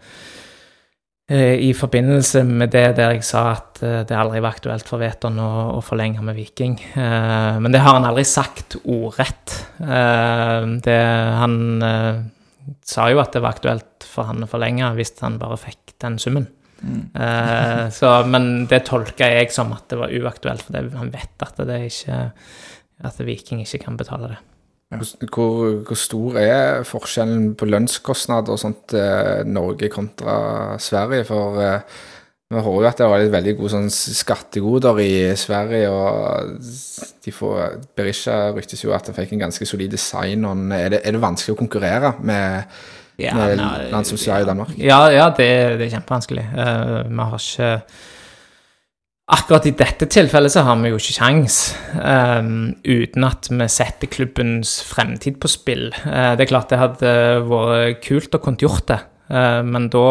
i 1.35 1.73
forbindelse 1.75 2.45
med 2.47 2.71
det 2.71 2.85
der 3.01 3.17
jeg 3.17 3.25
sa 3.27 3.41
at 3.57 3.81
eh, 3.83 4.05
det 4.07 4.15
aldri 4.15 4.39
var 4.45 4.55
aktuelt 4.55 4.87
for 4.87 5.03
Veton 5.03 5.41
å, 5.43 5.51
å 5.75 5.81
forlenge 5.83 6.23
med 6.23 6.37
Viking. 6.39 6.77
Eh, 6.95 7.59
men 7.59 7.75
det 7.75 7.81
har 7.83 7.97
han 7.97 8.07
aldri 8.07 8.23
sagt 8.31 8.79
ordrett. 8.85 9.57
Eh, 9.83 10.69
det, 10.87 11.01
han 11.43 11.57
eh, 11.83 12.21
sa 12.87 13.09
jo 13.11 13.23
at 13.25 13.35
det 13.35 13.43
var 13.43 13.59
aktuelt 13.59 14.07
for 14.07 14.31
han 14.31 14.47
å 14.47 14.51
forlenge 14.51 14.93
hvis 14.95 15.17
han 15.25 15.41
bare 15.43 15.59
fikk 15.59 15.97
den 16.05 16.21
summen. 16.23 16.47
Eh, 16.87 17.85
så, 17.99 18.13
men 18.31 18.69
det 18.71 18.85
tolka 18.87 19.33
jeg 19.35 19.51
som 19.55 19.75
at 19.75 19.91
det 19.91 19.99
var 19.99 20.15
uaktuelt, 20.15 20.63
for 20.63 20.79
det, 20.79 20.87
han 20.95 21.11
vet 21.11 21.49
at 21.49 21.63
det 21.67 21.83
ikke 21.91 22.21
at 23.07 23.19
Viking 23.27 23.67
ikke 23.67 23.83
kan 23.83 23.99
betale 23.99 24.37
det. 24.37 24.45
Hvor, 24.87 25.83
hvor 25.83 25.99
stor 25.99 26.37
er 26.39 26.85
forskjellen 26.87 27.57
på 27.59 27.67
lønnskostnad 27.67 28.53
og 28.53 28.61
sånt 28.61 28.95
eh, 28.95 29.43
Norge 29.43 29.91
kontra 29.91 30.37
Sverige? 30.79 31.25
For 31.27 31.59
eh, 31.59 31.97
vi 32.47 32.61
hører 32.63 32.85
jo 32.85 32.87
at 32.87 33.01
det 33.03 33.09
var 33.11 33.19
litt 33.19 33.33
veldig 33.33 33.55
gode 33.59 33.73
sånn 33.73 33.89
skattegoder 33.91 35.01
i 35.03 35.15
Sverige, 35.35 35.91
og 35.91 36.61
de 37.27 37.33
får 37.35 37.81
Berisha 37.99 38.37
ryktes 38.55 38.85
jo 38.85 38.95
at 38.95 39.11
han 39.11 39.17
fikk 39.17 39.35
en 39.35 39.49
ganske 39.49 39.67
solid 39.67 39.91
design. 39.91 40.47
Og 40.47 40.71
er, 40.71 40.93
det, 40.95 41.01
er 41.03 41.17
det 41.17 41.23
vanskelig 41.25 41.57
å 41.57 41.59
konkurrere 41.59 42.13
med, 42.23 42.79
Ja, 43.19 43.35
med 43.35 43.59
nei, 43.59 43.89
land 43.91 44.07
som 44.07 44.21
Sverige 44.21 44.47
og 44.47 44.53
Danmark? 44.53 44.77
Ja, 44.79 45.01
ja 45.11 45.27
det, 45.35 45.51
det 45.81 45.89
er 45.89 45.97
kjempevanskelig. 45.97 46.47
Uh, 46.55 47.01
vi 47.11 47.27
har 47.33 47.43
ikke 47.43 47.73
Akkurat 49.27 49.65
i 49.67 49.73
dette 49.75 50.07
tilfellet 50.07 50.53
så 50.55 50.63
har 50.63 50.77
vi 50.79 50.93
jo 50.93 51.01
ikke 51.01 51.17
kjangs 51.17 51.57
um, 51.99 52.77
uten 52.87 53.25
at 53.27 53.49
vi 53.51 53.67
setter 53.75 54.07
klubbens 54.07 54.77
fremtid 54.87 55.41
på 55.43 55.51
spill. 55.51 55.89
Uh, 56.05 56.37
det 56.39 56.45
er 56.45 56.51
klart 56.53 56.71
det 56.71 56.79
hadde 56.79 57.15
vært 57.49 58.05
kult 58.07 58.37
å 58.39 58.41
kunne 58.45 58.63
gjort 58.63 58.85
det, 58.93 59.01
uh, 59.35 59.65
men 59.67 59.89
da 59.91 60.05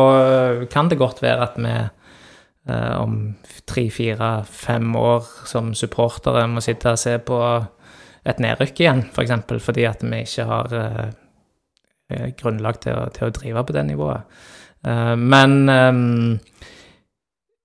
kan 0.74 0.92
det 0.92 1.00
godt 1.00 1.22
være 1.24 1.48
at 1.48 1.56
vi 1.56 1.72
uh, 1.72 2.96
om 3.00 3.16
tre, 3.64 3.86
fire, 3.88 4.34
fem 4.52 4.90
år 5.00 5.30
som 5.48 5.72
supportere 5.80 6.44
må 6.52 6.64
sitte 6.66 6.92
og 6.92 7.00
se 7.00 7.16
på 7.24 7.40
et 8.28 8.42
nedrykk 8.44 8.82
igjen, 8.84 9.06
f.eks. 9.06 9.16
For 9.16 9.24
eksempel, 9.24 9.62
fordi 9.64 9.86
at 9.88 10.04
vi 10.04 10.26
ikke 10.26 10.50
har 10.50 10.76
grunnlag 12.36 12.84
til 12.84 13.00
å, 13.00 13.08
til 13.16 13.30
å, 13.30 13.34
drive 13.34 13.64
på 13.64 13.74
det 13.78 13.86
nivået. 13.88 14.44
men 15.18 15.70
um, 15.70 16.36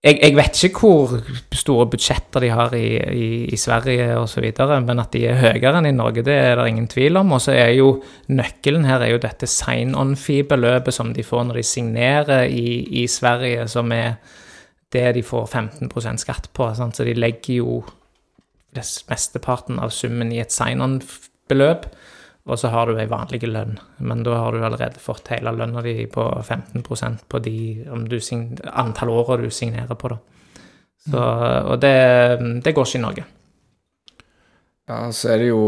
jeg, 0.00 0.16
jeg, 0.16 0.32
vet 0.32 0.58
ikke 0.64 0.80
hvor 0.80 1.10
store 1.60 1.84
budsjetter 1.92 2.40
de 2.40 2.48
har 2.56 2.72
i, 2.76 2.86
i, 2.96 3.26
i 3.52 3.58
Sverige 3.60 4.14
osv., 4.16 4.46
men 4.86 5.02
at 5.02 5.12
de 5.12 5.26
er 5.28 5.40
høyere 5.42 5.74
enn 5.76 5.90
i 5.90 5.96
Norge, 5.96 6.24
det 6.24 6.36
er 6.40 6.54
det 6.56 6.68
ingen 6.70 6.88
tvil 6.88 7.20
om. 7.20 7.34
Og 7.36 7.42
så 7.44 7.52
er 7.52 7.74
jo 7.76 7.90
nøkkelen 8.32 8.88
her 8.88 9.04
er 9.04 9.12
jo 9.12 9.20
dette 9.20 9.48
sign-on-fee-beløpet 9.50 10.96
som 10.96 11.12
de 11.16 11.24
får 11.26 11.50
når 11.50 11.60
de 11.60 11.66
signerer 11.68 12.48
i, 12.48 12.80
i, 13.02 13.04
Sverige, 13.12 13.68
som 13.68 13.92
er 13.92 14.16
det 14.90 15.04
de 15.18 15.24
får 15.26 15.50
15% 15.52 16.24
skatt 16.24 16.48
på. 16.56 16.70
Sant? 16.78 16.96
Så 16.96 17.04
de 17.04 17.14
legger 17.18 17.60
jo 17.60 17.82
mesteparten 18.72 19.82
av 19.82 19.92
summen 19.92 20.32
i 20.32 20.40
et 20.40 20.54
sign-on-beløp 20.54 21.90
og 22.50 22.58
så 22.58 22.70
har 22.72 22.90
du 22.90 22.98
ei 22.98 23.06
vanlig 23.10 23.46
lønn. 23.46 23.76
Men 24.02 24.24
da 24.26 24.34
har 24.40 24.54
du 24.54 24.64
allerede 24.66 25.02
fått 25.02 25.30
hele 25.30 25.52
lønna 25.54 25.82
di 25.86 26.08
på 26.10 26.24
15% 26.42 27.26
på 27.30 27.38
de 27.44 27.56
du 28.10 28.18
antall 28.66 29.12
åra 29.14 29.38
du 29.38 29.50
signerer 29.54 29.94
på, 29.94 30.10
da. 30.10 30.18
Så, 31.00 31.20
og 31.20 31.78
det, 31.80 31.94
det, 32.64 32.74
går 32.76 32.88
ikke 32.88 32.98
i 32.98 33.04
Norge. 33.04 33.24
Ja, 34.90 34.98
så 35.14 35.30
er 35.32 35.38
det 35.40 35.48
jo 35.48 35.62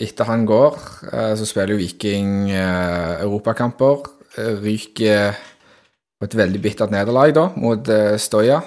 Etter 0.00 0.30
han 0.30 0.46
går, 0.48 0.78
eh, 1.10 1.34
så 1.36 1.48
spiller 1.48 1.74
jo 1.74 1.82
Viking 1.82 2.50
eh, 2.54 3.20
europakamper. 3.26 4.06
Eh, 4.38 4.54
ryker 4.62 5.34
på 6.20 6.28
et 6.28 6.36
veldig 6.38 6.62
bittert 6.62 6.94
nederlag, 6.94 7.34
da, 7.34 7.48
mot 7.56 7.88
Stoya. 8.20 8.60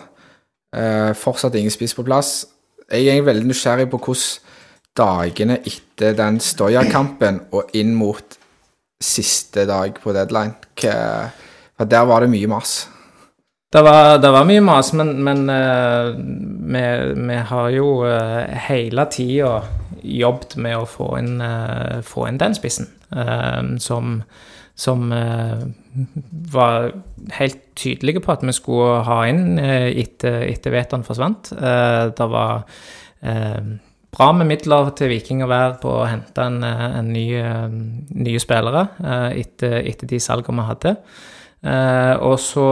Fortsatt 1.14 1.54
ingen 1.56 1.72
spiss 1.74 1.94
på 1.94 2.02
plass. 2.06 2.48
Jeg 2.90 3.14
er 3.14 3.26
veldig 3.26 3.46
nysgjerrig 3.46 3.86
på 3.92 4.00
hvordan 4.02 4.53
dagene 4.98 5.60
etter 5.66 6.16
den 6.18 6.40
Stoya-kampen 6.44 7.42
og 7.54 7.74
inn 7.78 7.94
mot 7.98 8.38
siste 9.04 9.66
dag 9.70 9.98
på 10.02 10.14
deadline. 10.16 10.56
For 11.74 11.90
der 11.90 12.10
var 12.10 12.24
det 12.24 12.32
mye 12.34 12.50
mas. 12.52 12.84
Det 13.74 13.82
var, 13.82 14.20
det 14.22 14.30
var 14.30 14.46
mye 14.46 14.62
mas, 14.62 14.92
men, 14.94 15.16
men 15.26 15.48
uh, 15.50 16.14
vi, 16.14 16.84
vi, 17.18 17.38
har 17.50 17.70
jo 17.74 17.88
uh, 18.06 18.44
hele 18.68 19.08
tida 19.10 19.64
jobbet 20.04 20.58
med 20.62 20.78
å 20.78 20.86
få 20.86 21.08
inn, 21.18 21.40
uh, 21.42 22.04
få 22.06 22.28
inn 22.30 22.38
den 22.42 22.54
spissen, 22.58 22.92
som, 23.82 24.14
som 24.74 25.02
var 26.54 26.88
helt 27.38 27.60
tydelige 27.78 28.24
på 28.26 28.34
at 28.34 28.42
vi 28.42 28.56
skulle 28.58 29.04
ha 29.06 29.20
inn 29.30 29.60
etter, 29.62 30.40
etter 30.48 30.74
Veton 30.74 31.06
forsvant. 31.06 31.52
det 31.54 32.28
var 32.34 32.66
bra 34.14 34.30
med 34.38 34.50
midler 34.50 34.92
til 34.98 35.12
Viking 35.12 35.44
å 35.44 35.50
være 35.52 35.78
på 35.82 35.92
å 36.00 36.08
hente 36.08 36.46
en, 36.46 36.64
en 36.64 37.12
ny, 37.14 37.28
nye 38.14 38.42
spillere 38.42 38.88
eh, 39.04 39.30
etter, 39.44 39.80
etter, 39.82 40.10
de 40.10 40.20
salgene 40.22 40.62
vi 40.62 40.68
hadde. 40.72 40.96
Og 41.64 42.34
så, 42.44 42.64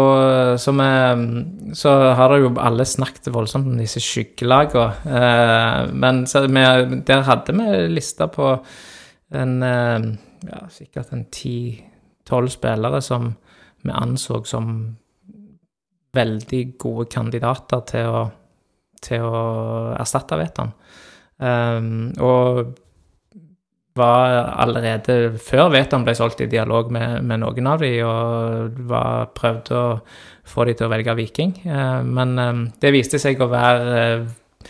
så, 0.59 0.71
vi, 0.75 0.87
så, 1.79 1.91
har 2.19 2.33
det 2.33 2.41
jo 2.41 2.49
alle 2.59 2.83
snakket 2.83 3.29
voldsomt 3.31 3.69
om 3.71 3.77
disse 3.79 4.01
skyggelagene. 4.03 5.93
Men 5.95 6.25
vi, 6.27 6.63
der 7.07 7.23
hadde 7.23 7.55
vi 7.55 7.69
lista 7.93 8.27
på 8.27 8.49
en 9.31 9.53
ja, 9.63 10.59
sikkert 10.75 11.13
en 11.15 11.23
ti-tolv 11.31 12.51
spillere 12.51 12.99
som 13.05 13.31
vi 13.81 13.95
anså 13.95 14.43
som 14.45 14.73
veldig 16.13 16.61
gode 16.79 17.07
kandidater 17.11 17.83
til 17.87 18.09
å, 18.11 18.23
til 19.01 19.25
å 19.25 19.43
erstatte 19.99 20.39
Veton. 20.39 20.73
Um, 21.41 22.11
og 22.21 22.75
var 23.97 24.53
allerede 24.61 25.33
før 25.41 25.71
Veton 25.73 26.05
ble 26.07 26.13
solgt 26.15 26.43
i 26.45 26.49
dialog 26.51 26.91
med, 26.93 27.25
med 27.27 27.41
noen 27.41 27.67
av 27.67 27.81
de, 27.81 27.89
og 28.07 28.77
var, 28.87 29.31
prøvde 29.35 29.75
å 29.75 29.87
få 30.47 30.67
de 30.69 30.77
til 30.77 30.87
å 30.87 30.91
velge 30.93 31.17
Viking. 31.17 31.55
Uh, 31.65 31.99
men 32.05 32.37
um, 32.39 32.61
det 32.81 32.93
viste 32.95 33.19
seg 33.21 33.41
å 33.41 33.49
være 33.51 34.05
uh, 34.21 34.69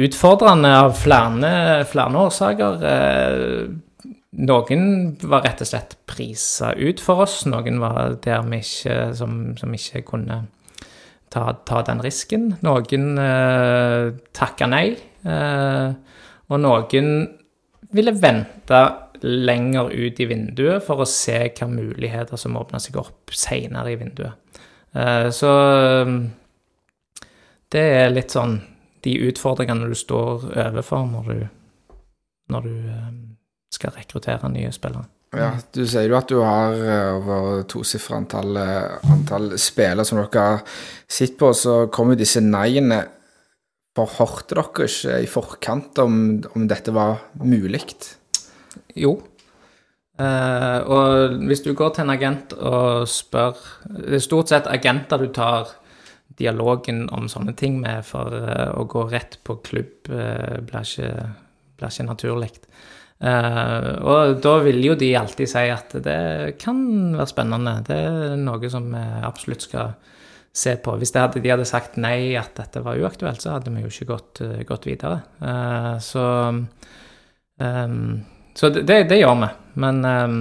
utfordrende 0.00 0.74
av 0.82 0.96
flere, 0.98 1.54
flere 1.88 2.26
årsaker. 2.26 2.84
Uh, 2.84 4.10
noen 4.40 4.84
var 5.26 5.42
rett 5.42 5.62
og 5.64 5.68
slett 5.68 5.96
prisa 6.06 6.70
ut 6.78 7.00
for 7.02 7.24
oss, 7.24 7.42
noen 7.50 7.80
var 7.82 8.16
der 8.22 8.44
vi 8.46 8.60
ikke, 8.62 8.98
som, 9.18 9.40
som 9.58 9.74
ikke 9.74 10.04
kunne 10.06 10.44
ta, 11.30 11.52
ta, 11.66 11.82
den 11.86 12.02
risken. 12.04 12.52
Noen 12.62 13.18
eh, 13.18 14.12
takka 14.36 14.68
nei. 14.70 14.86
Uh, 15.26 15.92
og 16.50 16.62
noen 16.62 17.12
ville 17.94 18.14
vente 18.16 18.80
lenger 19.20 19.90
ut 19.92 20.20
i 20.20 20.26
vinduet 20.30 20.84
for 20.84 21.02
å 21.02 21.08
se 21.08 21.36
hvilke 21.42 21.68
muligheter 21.68 22.40
som 22.40 22.56
åpner 22.56 22.80
seg 22.82 22.96
opp 23.00 23.34
seinere 23.36 23.92
i 23.92 23.98
vinduet. 24.00 24.36
Uh, 24.96 25.28
så 25.34 25.52
det 27.70 27.86
er 28.00 28.12
litt 28.14 28.34
sånn 28.34 28.58
de 29.04 29.14
utfordringene 29.30 29.88
du 29.88 29.96
står 29.96 30.50
overfor 30.50 31.06
når 31.08 31.28
du, 31.30 31.38
når 32.52 32.66
du 32.66 32.74
skal 33.72 33.94
rekruttere 33.96 34.50
nye 34.52 34.72
spillere. 34.74 35.06
Ja, 35.30 35.52
Du 35.70 35.84
sier 35.86 36.08
jo 36.10 36.16
at 36.18 36.28
du 36.28 36.40
har 36.42 36.74
over 37.14 37.62
tosifra 37.70 38.18
antall, 38.18 38.56
antall 38.58 39.52
spillere 39.62 40.04
som 40.04 40.18
dere 40.18 40.42
har 40.42 40.64
sett 41.06 41.36
på. 41.38 41.52
Så 41.54 41.84
kommer 41.94 42.18
disse 42.18 42.42
nei-ene 42.42 42.98
Forhørte 44.08 44.56
dere 44.56 44.86
ikke 44.86 45.18
i 45.20 45.28
forkant 45.30 46.00
om, 46.02 46.14
om 46.54 46.64
dette 46.70 46.94
var 46.94 47.20
mulig? 47.42 47.82
Jo. 48.96 49.18
Eh, 50.20 50.78
og 50.90 51.36
hvis 51.48 51.62
du 51.64 51.72
går 51.76 51.94
til 51.94 52.04
en 52.04 52.12
agent 52.12 52.52
og 52.58 53.06
spør 53.08 53.54
Det 53.86 54.18
er 54.18 54.24
stort 54.24 54.50
sett 54.52 54.66
agenter 54.68 55.22
du 55.22 55.30
tar 55.32 55.70
dialogen 56.40 57.06
om 57.14 57.28
sånne 57.28 57.54
ting 57.56 57.78
med, 57.80 58.04
for 58.06 58.32
eh, 58.36 58.68
å 58.76 58.84
gå 58.88 59.06
rett 59.12 59.38
på 59.44 59.58
klubb 59.64 60.10
eh, 60.12 60.58
blir 60.64 60.84
ikke, 60.84 61.30
ikke 61.80 62.08
naturlig. 62.08 62.52
Uh, 63.20 64.00
og 64.00 64.38
da 64.40 64.54
vil 64.64 64.78
jo 64.80 64.94
de 64.96 65.10
alltid 65.18 65.50
si 65.50 65.66
at 65.68 65.92
det 66.00 66.54
kan 66.62 66.78
være 67.12 67.28
spennende. 67.28 67.74
Det 67.84 67.98
er 67.98 68.38
noe 68.40 68.70
som 68.72 68.86
vi 68.88 69.02
absolutt 69.28 69.66
skal 69.66 69.90
se 70.52 70.74
på. 70.82 70.96
Hvis 70.98 71.14
hadde, 71.14 71.42
de 71.42 71.52
hadde 71.52 71.68
sagt 71.68 71.98
nei, 72.00 72.34
at 72.38 72.56
dette 72.58 72.82
var 72.84 72.98
uaktuelt, 72.98 73.42
så 73.42 73.56
hadde 73.56 73.72
vi 73.74 73.84
jo 73.84 73.92
ikke 73.92 74.08
gått, 74.10 74.42
uh, 74.42 74.58
gått 74.66 74.88
videre. 74.90 75.22
Uh, 75.42 75.94
så 76.02 76.24
um, 77.60 78.24
så 78.54 78.68
det, 78.68 78.82
det, 78.88 79.04
det, 79.12 79.20
gjør 79.20 79.36
vi. 79.44 79.50
Men 79.80 80.04
um, 80.04 80.40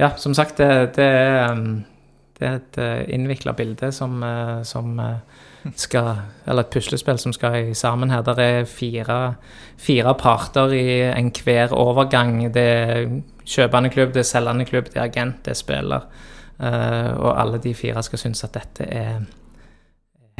ja, 0.00 0.12
som 0.20 0.36
sagt, 0.36 0.60
det, 0.60 0.96
det 0.98 1.06
er, 1.06 1.62
er 2.40 2.58
et 2.58 2.80
uh, 2.80 3.00
innvikla 3.08 3.54
bilde 3.56 3.88
som, 3.92 4.20
som 4.64 5.00
skal 5.76 6.22
Eller 6.48 6.64
et 6.64 6.70
puslespill 6.72 7.18
som 7.20 7.34
skal 7.36 7.74
sammen 7.76 8.12
her. 8.12 8.22
Det 8.24 8.36
er 8.44 8.68
fire, 8.68 9.18
fire 9.80 10.14
parter 10.20 10.72
i 10.76 10.86
enhver 11.08 11.72
overgang. 11.76 12.46
Det 12.52 12.64
er 12.64 13.10
kjøpende 13.44 13.90
klubb, 13.92 14.12
det 14.14 14.22
er 14.22 14.28
selgende 14.28 14.68
klubb, 14.68 14.92
det 14.92 15.00
er 15.00 15.08
agent, 15.08 15.42
det 15.44 15.56
er 15.56 15.58
spiller. 15.58 16.06
Uh, 16.60 17.16
og 17.16 17.38
alle 17.40 17.58
de 17.62 17.72
fire 17.74 18.02
skal 18.04 18.20
synes 18.20 18.44
at 18.44 18.52
dette 18.52 18.84
er 18.84 19.22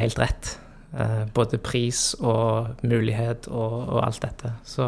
helt 0.01 0.19
rett. 0.21 0.51
Uh, 0.93 1.25
både 1.33 1.57
pris 1.57 2.11
og 2.19 2.83
mulighet 2.83 3.47
og, 3.49 3.73
og, 3.87 3.99
alt 4.05 4.21
dette. 4.21 4.53
Så 4.63 4.85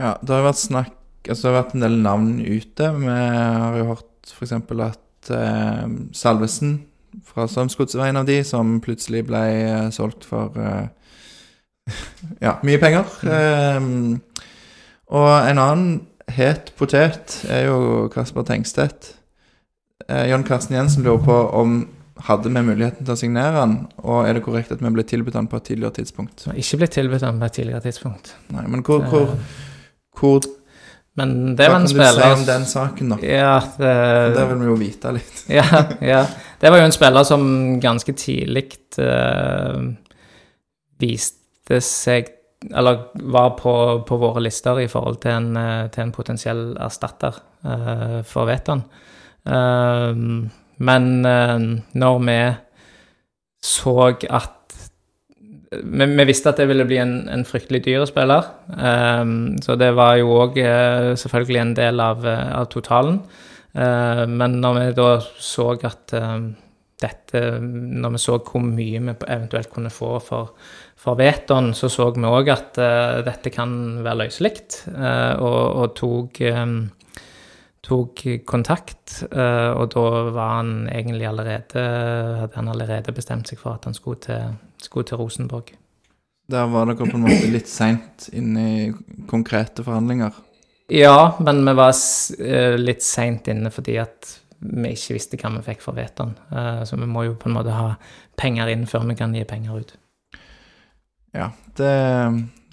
Ja, 0.00 0.14
det 0.22 0.32
har 0.32 0.46
vært 0.48 0.64
snakk 0.64 0.96
Altså, 1.28 1.42
det 1.42 1.50
har 1.50 1.58
vært 1.58 1.74
en 1.76 1.82
del 1.84 1.96
navn 2.00 2.28
ute. 2.40 2.86
Vi 2.96 3.10
har 3.12 3.74
jo 3.76 3.90
hørt 3.90 4.30
f.eks. 4.32 4.54
at 4.56 5.32
uh, 5.36 5.82
Salvesen 6.16 6.78
fra 7.28 7.44
Strømsgods 7.44 7.98
var 7.98 8.08
en 8.08 8.22
av 8.22 8.24
de 8.24 8.38
som 8.46 8.78
plutselig 8.80 9.26
ble 9.28 9.42
solgt 9.92 10.24
for 10.24 10.56
ja, 12.46 12.54
mye 12.64 12.80
penger. 12.80 13.12
Mm. 13.82 14.22
og 15.12 15.28
en 15.50 15.60
annen 15.60 15.92
het 16.32 16.72
potet 16.78 17.42
er 17.50 17.66
jo 17.66 18.08
Kasper 18.14 18.46
Tengstedt 18.48 19.19
eh, 20.10 20.26
John 20.30 20.44
Karsten 20.46 20.76
Jensen 20.76 21.06
lurer 21.06 21.24
på 21.24 21.40
om 21.62 21.80
hadde 22.26 22.52
vi 22.52 22.62
muligheten 22.64 23.06
til 23.06 23.14
å 23.14 23.18
signere 23.18 23.60
han, 23.62 23.74
og 24.02 24.26
er 24.28 24.36
det 24.36 24.44
korrekt 24.44 24.72
at 24.74 24.82
vi 24.82 24.92
ble 24.92 25.04
tilbudt 25.08 25.36
han 25.38 25.48
på 25.50 25.60
et 25.60 25.68
tidligere 25.70 26.00
tidspunkt? 26.00 26.46
Ikke 26.52 26.80
ble 26.82 26.88
tilbudt 26.92 27.26
han 27.26 27.40
på 27.40 27.48
et 27.48 27.58
tidligere 27.60 27.84
tidspunkt. 27.86 28.34
Nei, 28.54 28.66
Men 28.68 28.84
hvor, 28.86 29.04
hvor, 29.08 29.36
hvor 30.18 30.48
Men 31.18 31.56
det 31.58 31.66
Hva 31.66 31.74
var 31.74 31.80
en 31.80 31.88
kan 31.88 31.96
du 31.98 32.20
si 32.20 32.28
om 32.34 32.44
den 32.48 32.66
saken, 32.68 33.14
da? 33.14 33.18
Ja, 33.24 33.56
det, 33.78 33.94
Det 34.36 34.46
vil 34.52 34.60
vi 34.62 34.68
jo 34.70 34.76
vite 34.80 35.14
litt. 35.16 35.42
ja, 35.58 35.66
ja. 36.04 36.24
Det 36.60 36.70
var 36.70 36.82
jo 36.82 36.88
en 36.90 36.96
spiller 36.96 37.26
som 37.26 37.42
ganske 37.82 38.14
tidlig 38.16 38.66
uh, 39.00 39.80
viste 41.00 41.80
seg 41.84 42.30
Eller 42.70 43.06
var 43.32 43.54
på, 43.58 43.72
på 44.06 44.20
våre 44.20 44.42
lister 44.44 44.82
i 44.82 44.88
forhold 44.92 45.22
til 45.22 45.32
en, 45.32 45.54
eh, 45.56 45.86
til 45.88 46.02
en 46.04 46.10
potensiell 46.12 46.64
erstatter 46.76 47.38
uh, 47.64 48.20
for 48.28 48.44
Veton. 48.50 48.84
Eh, 48.84 49.09
men 49.44 51.06
eh, 51.26 51.58
når 52.02 52.18
vi 52.26 52.40
så 53.60 53.94
at 54.28 54.56
vi, 55.70 56.06
vi 56.06 56.26
visste 56.26 56.50
at 56.50 56.58
det 56.58 56.66
ville 56.68 56.84
bli 56.88 56.98
en, 56.98 57.14
en 57.30 57.44
fryktelig 57.46 57.84
dyr 57.86 58.04
spiller, 58.10 58.48
eh, 58.74 59.22
så 59.62 59.76
det 59.80 59.92
var 59.96 60.16
jo 60.20 60.34
òg 60.42 60.58
selvfølgelig 61.20 61.62
en 61.62 61.76
del 61.78 62.02
av, 62.04 62.26
eh, 62.26 62.50
av 62.58 62.66
totalen. 62.72 63.22
Eh, 63.74 64.24
men 64.26 64.58
når 64.60 64.78
vi 64.78 64.86
da 64.98 65.10
så 65.22 65.70
at 65.86 66.14
eh, 66.18 66.38
dette 67.00 67.40
Når 67.64 68.10
vi 68.12 68.18
så 68.20 68.34
hvor 68.44 68.60
mye 68.60 68.98
vi 69.00 69.12
eventuelt 69.32 69.70
kunne 69.72 69.92
få 69.94 70.18
for, 70.20 70.50
for 71.00 71.16
Veton, 71.16 71.72
så 71.72 71.88
så 71.88 72.10
vi 72.12 72.26
òg 72.28 72.50
at 72.52 72.80
eh, 72.82 73.20
dette 73.24 73.52
kan 73.54 74.02
være 74.04 74.26
løselig, 74.26 74.52
eh, 74.90 75.34
og, 75.40 75.62
og 75.80 75.94
tok, 75.96 76.40
eh, 76.44 76.66
tok 77.84 78.24
kontakt. 78.46 79.22
eh, 79.32 79.70
og 79.70 79.90
da 79.94 80.06
var 80.34 80.56
han 80.58 80.88
egentlig 80.88 81.26
allerede 81.28 81.84
Hadde 82.40 82.56
han 82.56 82.68
allerede 82.68 83.12
bestemt 83.16 83.48
seg 83.48 83.58
for 83.58 83.74
at 83.74 83.84
han 83.88 83.94
skulle 83.94 84.20
til, 84.20 84.58
skulle 84.82 85.06
til 85.06 85.20
Rosenborg. 85.20 85.72
Der 86.50 86.66
var 86.66 86.86
dere 86.86 87.06
på 87.06 87.16
en 87.16 87.26
måte 87.28 87.50
litt 87.50 87.68
seint 87.70 88.28
inne 88.34 88.62
i 88.68 88.92
konkrete 89.30 89.84
forhandlinger. 89.86 90.34
Ja, 90.90 91.36
men 91.38 91.62
vi 91.64 91.74
var 91.78 91.94
eh, 91.94 92.76
litt 92.80 93.04
seint 93.06 93.48
inne 93.48 93.70
fordi 93.70 93.98
at 94.02 94.32
vi 94.60 94.90
ikke 94.92 95.14
visste 95.16 95.38
hva 95.38 95.52
vi 95.54 95.62
fikk 95.70 95.84
for 95.84 95.96
Veton. 95.96 96.34
Eh, 96.50 96.82
så 96.84 96.98
vi 96.98 97.06
må 97.06 97.24
jo 97.28 97.36
på 97.38 97.48
en 97.48 97.54
måte 97.54 97.76
ha 97.76 97.92
penger 98.40 98.72
inn 98.72 98.88
før 98.90 99.06
vi 99.08 99.16
kan 99.20 99.34
gi 99.36 99.44
penger 99.46 99.78
ut. 99.78 99.94
Ja, 101.36 101.52
det, 101.78 101.92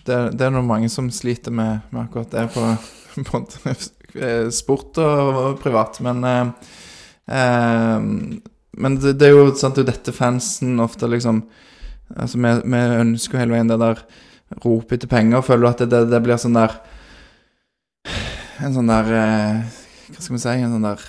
det, 0.08 0.18
det 0.34 0.48
er 0.48 0.56
noe 0.56 0.66
mange 0.66 0.90
som 0.90 1.12
sliter 1.14 1.54
med, 1.54 1.86
med 1.92 2.08
akkurat 2.08 2.34
det 2.34 2.48
på, 2.56 2.66
på 3.30 3.44
sport 4.54 5.00
og, 5.02 5.58
privat, 5.62 6.00
men 6.06 6.24
eh, 6.24 6.72
eh, 7.28 8.00
Men 8.78 8.96
det, 9.02 9.16
det 9.18 9.28
er 9.28 9.34
jo 9.34 9.56
sant, 9.56 9.76
det 9.76 9.88
er 9.88 9.92
dette 9.94 10.14
fansen 10.14 10.80
ofte 10.80 11.10
liksom 11.10 11.44
Altså, 12.16 12.38
vi, 12.40 12.52
vi 12.64 12.80
ønsker 13.02 13.42
hele 13.42 13.52
veien 13.58 13.68
det 13.68 13.80
der 13.82 14.00
ropet 14.64 14.94
etter 14.96 15.10
penger, 15.12 15.42
og 15.42 15.44
føler 15.44 15.74
at 15.74 15.82
det, 15.82 15.90
det, 15.92 16.06
det 16.08 16.22
blir 16.24 16.40
sånn 16.40 16.56
der 16.56 16.78
En 18.64 18.76
sånn 18.76 18.88
der 18.88 19.12
eh, 19.12 19.82
Hva 20.14 20.22
skal 20.22 20.38
vi 20.38 20.44
si? 20.46 20.56
En 20.56 20.78
sånn 20.78 20.88
der 20.88 21.04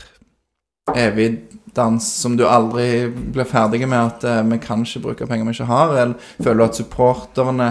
evig 0.98 1.44
dans 1.76 2.02
som 2.02 2.34
du 2.36 2.46
aldri 2.48 3.06
blir 3.12 3.46
ferdig 3.46 3.82
med, 3.84 3.98
at 3.98 4.24
uh, 4.24 4.40
vi 4.48 4.56
kan 4.62 4.80
ikke 4.82 5.02
bruke 5.04 5.26
penger 5.28 5.44
vi 5.44 5.52
ikke 5.58 5.68
har? 5.68 5.92
Eller 6.00 6.30
føler 6.40 6.58
du 6.58 6.64
at 6.64 6.78
supporterne 6.80 7.68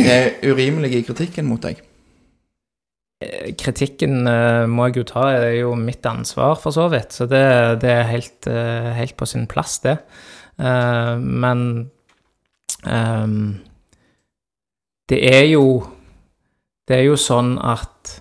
er 0.00 0.30
urimelige 0.48 1.02
i 1.02 1.04
kritikken 1.06 1.46
mot 1.46 1.62
deg? 1.62 1.82
Eh, 3.24 3.54
Kritikken 3.58 4.26
eh, 4.28 4.64
må 4.70 4.88
jeg 4.88 5.00
jo 5.00 5.08
ta, 5.08 5.26
det 5.38 5.50
er 5.52 5.58
jo 5.62 5.74
mitt 5.78 6.04
ansvar 6.08 6.56
for 6.60 6.74
så 6.74 6.88
vidt. 6.92 7.14
Så 7.16 7.26
det, 7.30 7.44
det 7.84 7.90
er 7.92 8.10
helt, 8.10 8.48
eh, 8.50 8.92
helt 8.98 9.16
på 9.18 9.28
sin 9.28 9.48
plass, 9.50 9.80
det. 9.84 9.98
Men 10.54 11.60
ehm, 12.86 13.38
det 15.10 15.18
er 15.26 15.48
jo 15.48 15.64
Det 16.86 16.94
er 16.94 17.08
jo 17.08 17.16
sånn 17.18 17.56
at 17.58 18.12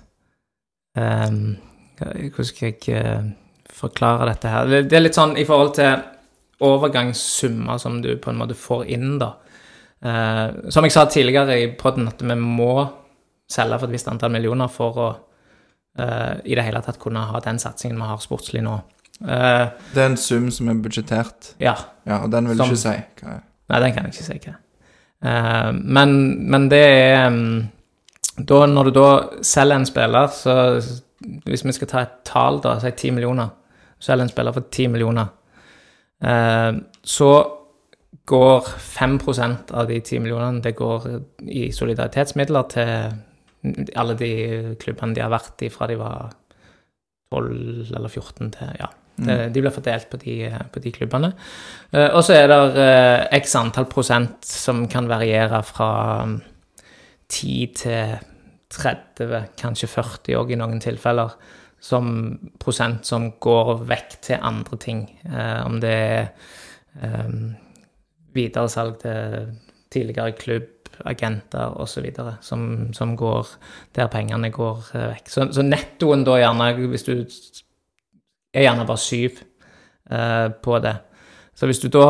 ehm, 0.97 1.59
Hvordan 1.99 2.47
skal 2.49 2.71
jeg 2.71 3.35
forklare 3.69 4.31
dette 4.31 4.49
her? 4.49 4.73
Det 4.89 4.97
er 4.97 5.03
litt 5.03 5.19
sånn 5.19 5.35
i 5.37 5.45
forhold 5.45 5.75
til 5.77 6.01
overgangssummer 6.65 7.77
som 7.77 8.01
du 8.01 8.15
på 8.17 8.31
en 8.31 8.41
måte 8.41 8.57
får 8.57 8.89
inn, 8.95 9.19
da. 9.21 9.35
Som 10.73 10.87
jeg 10.87 10.95
sa 10.95 11.05
tidligere 11.05 11.59
i 11.61 11.69
poden, 11.77 12.09
at 12.09 12.25
vi 12.25 12.35
må 12.39 12.73
selge 13.49 13.79
for 13.79 13.89
et 13.89 13.95
visst 13.97 14.09
antall 14.11 14.33
millioner 14.33 14.71
for 14.71 14.99
å 14.99 15.07
uh, 15.99 16.33
i 16.43 16.55
det 16.55 16.65
hele 16.65 16.81
tatt 16.85 16.99
kunne 17.01 17.25
ha 17.29 17.41
den 17.43 17.59
satsingen 17.61 17.99
vi 17.99 18.09
har 18.09 18.21
sportslig 18.23 18.63
nå. 18.65 18.79
Uh, 19.21 19.69
Det 19.93 20.01
er 20.01 20.09
en 20.09 20.19
sum 20.19 20.49
som 20.51 20.71
er 20.71 20.81
budsjettert, 20.83 21.53
ja. 21.61 21.75
ja, 22.07 22.23
og 22.23 22.31
den 22.33 22.49
vil 22.49 22.59
du 22.59 22.65
ikke 22.65 22.81
si. 22.85 22.97
Hva 23.21 23.37
er? 23.37 23.43
Nei, 23.71 23.79
den 23.85 23.95
kan 23.95 24.07
jeg 24.07 24.15
ikke 24.15 24.27
si 24.27 24.39
hva 24.39 24.55
er. 24.55 24.59
Uh, 25.23 25.71
men, 25.71 26.17
men 26.51 26.67
det 26.71 26.83
er 26.83 27.27
um, 27.31 27.69
da, 28.35 28.65
Når 28.65 28.89
du 28.89 28.91
da 28.97 29.09
selger 29.45 29.75
en 29.79 29.85
spiller, 29.85 30.27
så 30.27 30.81
Hvis 31.45 31.63
vi 31.63 31.71
skal 31.71 31.87
ta 31.87 32.01
et 32.03 32.17
tall, 32.27 32.59
da, 32.63 32.79
si 32.81 32.91
10 32.91 33.11
millioner 33.15 33.53
Selger 34.03 34.25
en 34.25 34.29
spiller 34.33 34.51
for 34.51 34.65
10 34.67 34.87
millioner, 34.91 35.27
eh, 36.19 36.73
så 37.03 37.29
går 38.25 38.65
5% 38.77 39.71
av 39.71 39.87
de 39.87 39.99
10 40.01 40.19
millionene 40.19 40.59
det 40.61 40.73
går 40.75 41.05
i 41.47 41.69
solidaritetsmidler 41.71 42.67
til 42.73 43.13
alle 43.95 44.15
de 44.19 44.31
klubbene 44.81 45.15
de 45.15 45.23
har 45.23 45.31
vært 45.31 45.63
i 45.63 45.71
fra 45.71 45.87
de 45.87 45.95
var 45.99 46.33
12 47.33 47.93
eller 47.95 48.09
14 48.09 48.51
til 48.57 48.75
Ja. 48.81 48.91
Mm. 49.13 49.53
de 49.53 49.61
blir 49.61 49.69
fordelt 49.69 50.09
på 50.09 50.17
de, 50.17 50.49
på 50.73 50.81
de 50.81 50.91
klubbene. 50.91 51.33
Eh, 51.93 52.09
og 52.15 52.23
så 52.25 52.33
er 52.33 52.47
det 52.49 52.55
eh, 52.81 53.37
x 53.37 53.55
antall 53.59 53.85
prosent 53.85 54.41
som 54.41 54.87
kan 54.89 55.05
variere 55.05 55.59
fra 55.61 56.25
mm, 56.25 56.39
10 57.29 57.67
til 57.77 58.15
30, 58.73 59.51
kanskje 59.61 59.89
40 59.91 60.39
òg 60.39 60.53
i 60.53 60.57
noen 60.57 60.81
tilfeller, 60.81 61.35
som 61.83 62.07
prosent 62.57 63.05
som 63.05 63.29
går 63.43 63.83
vekk 63.85 64.17
til 64.29 64.41
andre 64.41 64.79
ting. 64.81 65.05
Eh, 65.29 65.61
om 65.61 65.77
det 65.83 65.93
er 65.93 66.31
eh, 67.03 67.35
videresalg 68.33 68.97
til 69.03 69.51
tidligere 69.93 70.33
klubb, 70.39 70.72
agenter 71.05 71.73
osv. 71.81 72.09
Som, 72.41 72.67
som 72.93 73.15
går 73.19 73.47
der 73.95 74.11
pengene 74.13 74.51
går 74.53 74.83
eh, 74.93 75.07
vekk. 75.15 75.31
Så, 75.31 75.47
så 75.55 75.65
nettoen 75.65 76.25
da 76.27 76.37
gjerne, 76.41 76.69
hvis 76.91 77.07
du 77.07 77.15
er 78.53 78.67
gjerne 78.67 78.85
bare 78.87 79.01
syv 79.01 79.41
eh, 80.11 80.47
på 80.63 80.79
det. 80.83 80.95
Så 81.57 81.69
hvis 81.69 81.81
du 81.83 81.89
da 81.93 82.07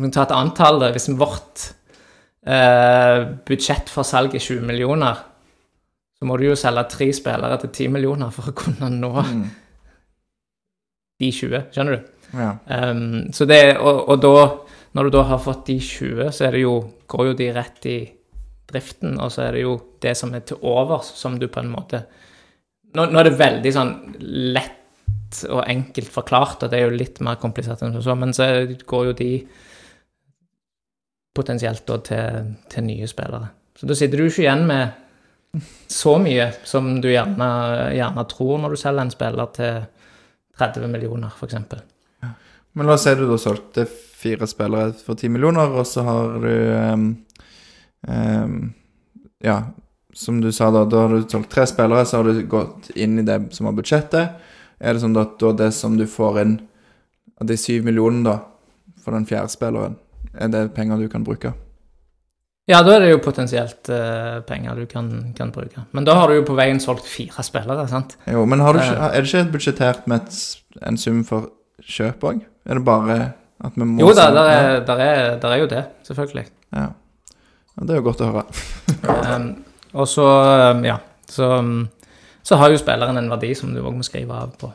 kan 0.00 0.12
ta 0.14 0.22
et 0.24 0.32
antall. 0.36 0.80
Hvis 0.94 1.10
vårt 1.20 1.66
eh, 2.48 3.26
budsjett 3.46 3.90
for 3.92 4.06
salg 4.08 4.34
er 4.34 4.40
20 4.44 4.64
millioner, 4.68 5.26
så 6.20 6.28
må 6.28 6.36
du 6.36 6.46
jo 6.50 6.56
selge 6.58 6.84
tre 6.92 7.10
spillere 7.16 7.58
til 7.62 7.70
10 7.72 7.92
millioner 7.96 8.32
for 8.32 8.50
å 8.50 8.56
kunne 8.56 8.88
nå 8.92 9.12
Mm. 9.20 9.44
de 11.20 11.28
20, 11.32 11.66
skjønner 11.74 11.96
du? 11.96 12.04
Ja. 12.32 12.50
Um, 12.90 13.32
så 13.32 13.44
det, 13.44 13.76
og, 13.76 14.08
og 14.08 14.20
da, 14.22 14.34
når 14.96 15.06
du 15.06 15.14
da 15.14 15.22
har 15.28 15.42
fått 15.42 15.68
de 15.68 15.76
20, 15.80 16.32
så 16.34 16.50
jo, 16.58 16.74
går 17.10 17.30
jo 17.30 17.36
de 17.38 17.52
rett 17.54 17.86
i 17.86 17.98
driften, 18.70 19.16
og 19.22 19.30
så 19.34 19.46
er 19.46 19.56
det 19.56 19.64
jo 19.64 19.76
det 20.02 20.16
som 20.18 20.34
er 20.34 20.44
til 20.46 20.60
overs, 20.66 21.12
som 21.18 21.38
du 21.38 21.48
på 21.50 21.62
en 21.62 21.72
måte 21.72 22.04
Nå, 22.90 23.04
nå 23.06 23.20
er 23.20 23.28
det 23.28 23.38
veldig 23.38 23.70
sånn 23.70 23.90
lett 24.50 25.44
og 25.46 25.60
enkelt 25.62 26.08
forklart, 26.10 26.64
og 26.64 26.72
det 26.72 26.80
er 26.80 26.88
jo 26.88 26.96
litt 26.98 27.20
mer 27.22 27.36
komplisert 27.38 27.84
enn 27.86 27.94
så, 28.02 28.16
men 28.18 28.34
så 28.34 28.48
går 28.66 29.04
jo 29.06 29.12
de 29.20 29.28
potensielt 31.38 31.84
da 31.86 32.00
til, 32.02 32.48
til 32.66 32.86
nye 32.88 33.06
spillere. 33.06 33.52
Så 33.78 33.86
da 33.86 33.94
sitter 33.94 34.18
du 34.18 34.26
ikke 34.26 34.42
igjen 34.42 34.66
med 34.66 35.62
så 35.86 36.16
mye 36.18 36.48
som 36.66 36.96
du 36.98 37.08
gjerne, 37.12 37.46
gjerne 37.94 38.26
tror 38.34 38.58
når 38.64 38.74
du 38.74 38.82
selger 38.82 39.06
en 39.06 39.14
spiller 39.14 39.54
til 39.54 39.80
30 40.58 40.90
millioner, 40.90 41.30
f.eks. 41.30 41.56
Men 42.74 42.86
la 42.90 42.98
oss 42.98 43.06
si 43.06 43.14
du 43.18 43.24
da 43.30 43.38
solgte 43.40 43.86
fire 44.20 44.46
spillere 44.50 44.92
for 45.04 45.18
ti 45.18 45.30
millioner, 45.32 45.72
og 45.72 45.86
så 45.88 46.04
har 46.06 46.34
du 46.42 46.50
um, 46.76 47.06
um, 48.08 48.58
Ja, 49.40 49.62
som 50.12 50.40
du 50.42 50.50
sa 50.52 50.68
da, 50.74 50.84
da 50.84 51.06
har 51.06 51.14
du 51.14 51.24
solgt 51.30 51.50
tre 51.54 51.64
spillere, 51.70 52.04
så 52.04 52.20
har 52.20 52.28
du 52.28 52.42
gått 52.50 52.90
inn 52.98 53.18
i 53.22 53.24
det 53.24 53.38
som 53.56 53.68
var 53.70 53.78
budsjettet. 53.78 54.36
Er 54.80 54.94
det 54.96 55.00
sånn 55.04 55.16
at 55.20 55.38
da 55.40 55.52
det 55.56 55.70
som 55.76 55.96
du 55.96 56.04
får 56.08 56.40
inn 56.42 56.54
av 57.40 57.48
de 57.48 57.56
syv 57.56 57.86
millionene, 57.88 58.26
da, 58.28 58.94
for 59.00 59.16
den 59.16 59.24
fjerde 59.28 59.52
spilleren, 59.52 59.96
er 60.36 60.52
det 60.52 60.66
penger 60.76 61.00
du 61.00 61.08
kan 61.08 61.24
bruke? 61.24 61.54
Ja, 62.68 62.82
da 62.86 62.94
er 62.94 63.02
det 63.02 63.14
jo 63.14 63.22
potensielt 63.24 63.88
uh, 63.90 64.42
penger 64.46 64.76
du 64.78 64.84
kan, 64.86 65.08
kan 65.34 65.50
bruke. 65.50 65.86
Men 65.96 66.04
da 66.06 66.14
har 66.18 66.30
du 66.30 66.36
jo 66.36 66.44
på 66.46 66.54
veien 66.58 66.78
solgt 66.82 67.08
fire 67.08 67.42
spillere, 67.42 67.88
sant? 67.90 68.14
Jo, 68.30 68.44
men 68.46 68.60
har 68.62 68.76
du 68.76 68.82
ikke, 68.82 68.98
Eh. 68.98 69.16
er 69.16 69.24
det 69.24 69.30
ikke 69.32 69.52
budsjettert 69.56 70.06
med 70.06 70.20
et, 70.28 70.38
en 70.86 71.00
sum 71.00 71.24
for 71.26 71.48
kjøp 71.82 72.28
òg? 72.28 72.44
Er 72.68 72.78
det 72.78 72.84
bare 72.86 73.16
Jo 73.60 74.12
da, 74.16 74.30
der 74.32 74.46
er, 74.48 74.80
der 74.88 75.02
er, 75.04 75.36
der 75.40 75.52
er 75.52 75.60
jo 75.60 75.66
det, 75.68 75.84
selvfølgelig. 76.06 76.46
Ja. 76.72 76.86
ja. 76.86 77.84
Det 77.84 77.94
er 77.94 78.00
jo 78.00 78.06
godt 78.10 78.24
å 78.24 78.30
høre. 78.32 78.46
Um, 79.00 79.44
og 79.96 80.04
så, 80.10 80.24
um, 80.74 80.82
ja, 80.84 80.96
så, 81.30 81.46
um, 81.62 81.86
så 82.44 82.58
har 82.60 82.72
jo 82.72 82.80
spilleren 82.80 83.16
en 83.16 83.30
verdi 83.30 83.52
som 83.56 83.70
du 83.72 83.78
òg 83.80 83.94
må 83.96 84.04
skrive 84.04 84.36
av 84.36 84.52
på. 84.60 84.68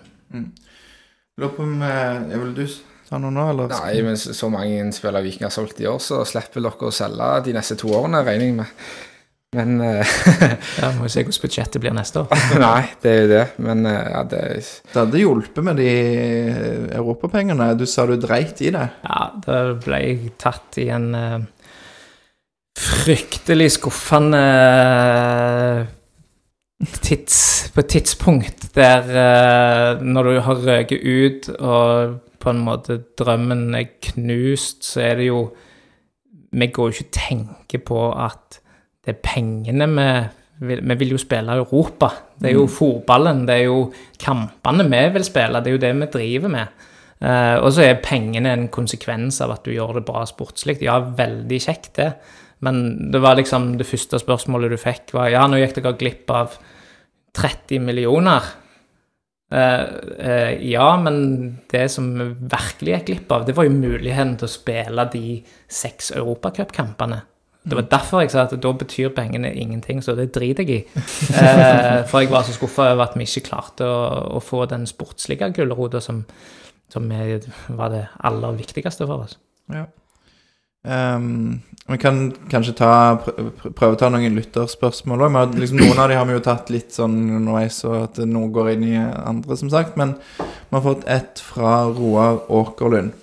Lurer 1.35 1.51
på 1.53 1.65
om 1.65 1.81
eh, 1.83 2.31
Vil 2.31 2.53
du 2.55 2.63
ta 3.09 3.19
noe 3.21 3.33
nå, 3.35 3.43
eller? 3.51 3.73
Nei, 3.75 3.99
men 4.05 4.17
så 4.19 4.33
så 4.33 4.49
mange 4.51 4.87
spiller 4.95 5.23
Viking 5.25 5.45
har 5.45 5.53
solgt 5.53 5.81
i 5.83 5.87
år, 5.89 5.99
så 6.01 6.23
slipper 6.27 6.63
dere 6.63 6.89
å 6.89 6.93
selge 6.95 7.29
de 7.45 7.55
neste 7.57 7.77
to 7.79 7.91
årene, 7.93 8.23
regner 8.25 8.49
jeg 8.49 8.57
med. 8.61 8.87
Men 9.55 9.79
eh, 9.81 10.15
Ja, 10.81 10.91
Må 10.97 11.07
jo 11.07 11.13
se 11.13 11.23
hvordan 11.23 11.41
budsjettet 11.45 11.81
blir 11.83 11.95
neste 11.95 12.23
år. 12.25 12.45
Nei, 12.61 12.83
det 13.03 13.11
er 13.11 13.19
jo 13.21 13.31
det. 13.31 13.43
Men 13.63 13.85
eh, 13.89 14.11
ja, 14.11 14.23
det 14.29 14.43
Det 14.91 14.99
hadde 14.99 15.21
hjulpet 15.21 15.65
med 15.65 15.79
de 15.81 15.89
europapengene. 16.95 17.73
Du 17.79 17.85
sa 17.89 18.07
du 18.09 18.15
dreit 18.19 18.61
i 18.65 18.71
det. 18.75 18.87
Ja, 19.05 19.27
da 19.45 19.59
ble 19.79 20.01
jeg 20.03 20.33
tatt 20.41 20.79
i 20.81 20.89
en 20.93 21.11
uh, 21.15 21.37
fryktelig 22.75 23.71
skuffende 23.77 24.41
eh, 24.41 25.85
tids, 26.99 27.37
på 27.73 27.83
et 27.83 27.93
tidspunkt 27.95 28.67
der 28.75 29.07
uh, 29.07 30.03
når 30.03 30.29
du 30.29 30.39
har 30.47 30.63
røket 30.67 31.05
ut 31.05 31.49
og 31.55 32.19
på 32.43 32.51
en 32.51 32.61
måte 32.61 32.99
drømmen 33.17 33.71
er 33.77 33.95
knust, 34.11 34.83
så 34.85 35.01
er 35.07 35.21
det 35.21 35.31
jo 35.31 35.47
Vi 36.55 36.67
går 36.71 36.87
jo 36.87 36.93
ikke 36.93 37.07
og 37.07 37.15
tenker 37.15 37.81
på 37.83 38.01
at 38.13 38.59
det 39.05 39.15
er 39.15 39.21
pengene 39.23 39.87
vi 39.95 40.09
Vi 40.55 40.95
vil 40.95 41.09
jo 41.11 41.17
spille 41.19 41.51
i 41.51 41.59
Europa. 41.59 42.07
Det 42.39 42.47
er 42.47 42.53
jo 42.55 42.67
fotballen, 42.71 43.41
det 43.45 43.55
er 43.55 43.65
jo 43.65 43.91
kampene 44.17 44.85
vi 44.87 45.01
vil 45.17 45.25
spille, 45.27 45.59
det 45.59 45.67
er 45.67 45.75
jo 45.75 45.81
det 45.83 45.95
vi 45.99 46.07
driver 46.13 46.53
med. 46.53 46.85
Eh, 47.19 47.57
og 47.59 47.73
så 47.75 47.83
er 47.83 48.01
pengene 48.03 48.53
en 48.53 48.67
konsekvens 48.71 49.41
av 49.43 49.51
at 49.51 49.67
du 49.67 49.73
gjør 49.73 49.99
det 49.99 50.05
bra 50.07 50.23
sportslig. 50.27 50.77
Ja, 50.83 51.01
veldig 51.17 51.59
kjekt, 51.59 51.91
det. 51.99 52.13
Men 52.63 53.11
det 53.11 53.19
var 53.19 53.35
liksom 53.35 53.73
det 53.79 53.87
første 53.87 54.19
spørsmålet 54.21 54.71
du 54.71 54.79
fikk, 54.79 55.11
var 55.15 55.27
ja, 55.33 55.43
nå 55.47 55.59
gikk 55.59 55.75
dere 55.81 55.97
glipp 55.99 56.31
av 56.31 56.55
30 57.35 57.83
millioner. 57.83 58.47
Eh, 59.51 59.83
eh, 60.19 60.53
ja, 60.71 60.87
men 60.97 61.17
det 61.71 61.87
som 61.93 62.09
vi 62.15 62.31
virkelig 62.55 62.95
gikk 62.95 63.07
glipp 63.11 63.35
av, 63.35 63.45
det 63.47 63.55
var 63.57 63.67
jo 63.67 63.75
muligheten 63.75 64.37
til 64.39 64.47
å 64.47 64.55
spille 64.55 65.09
de 65.13 65.39
seks 65.67 66.13
europacupkampene. 66.15 67.21
Det 67.65 67.77
var 67.79 67.87
derfor 67.89 68.21
jeg 68.21 68.31
sa 68.31 68.43
at 68.45 68.53
da 68.61 68.71
betyr 68.77 69.09
pengene 69.15 69.49
ingenting, 69.57 70.03
så 70.05 70.13
det 70.17 70.27
driter 70.35 70.63
jeg 70.67 70.83
i. 70.85 71.01
Eh, 71.41 72.03
for 72.07 72.21
jeg 72.21 72.29
var 72.31 72.45
så 72.45 72.53
skuffa 72.53 72.91
over 72.93 73.07
at 73.07 73.17
vi 73.17 73.25
ikke 73.25 73.47
klarte 73.49 73.87
å, 73.89 73.97
å 74.37 74.41
få 74.43 74.65
den 74.69 74.85
sportslige 74.89 75.49
gulrota 75.57 76.01
som, 76.03 76.23
som 76.93 77.09
var 77.09 77.89
det 77.93 78.03
aller 78.23 78.57
viktigste 78.61 79.07
for 79.09 79.25
oss. 79.25 79.39
Ja. 79.73 79.87
Um, 80.85 81.63
vi 81.89 81.97
kan 81.97 82.27
kanskje 82.49 82.75
ta, 82.77 82.89
pr- 83.25 83.49
pr- 83.57 83.73
prøve 83.73 83.95
å 83.95 83.99
ta 83.99 84.11
noen 84.13 84.35
lytterspørsmål 84.37 85.25
òg. 85.25 85.57
Liksom, 85.57 85.81
noen 85.81 86.01
av 86.01 86.11
de 86.11 86.17
har 86.19 86.27
vi 86.29 86.35
jo 86.37 86.43
tatt 86.45 86.69
litt 86.73 86.93
sånn 86.93 87.15
underveis, 87.39 87.79
og 87.89 87.95
at 88.03 88.19
noe 88.29 88.51
går 88.53 88.75
inn 88.75 88.85
i 88.91 88.95
andre, 89.01 89.57
som 89.57 89.71
sagt. 89.73 89.97
Men 89.97 90.13
vi 90.37 90.75
har 90.77 90.85
fått 90.85 91.07
ett 91.09 91.41
fra 91.41 91.87
Roar 91.89 92.43
Åkerlund. 92.53 93.15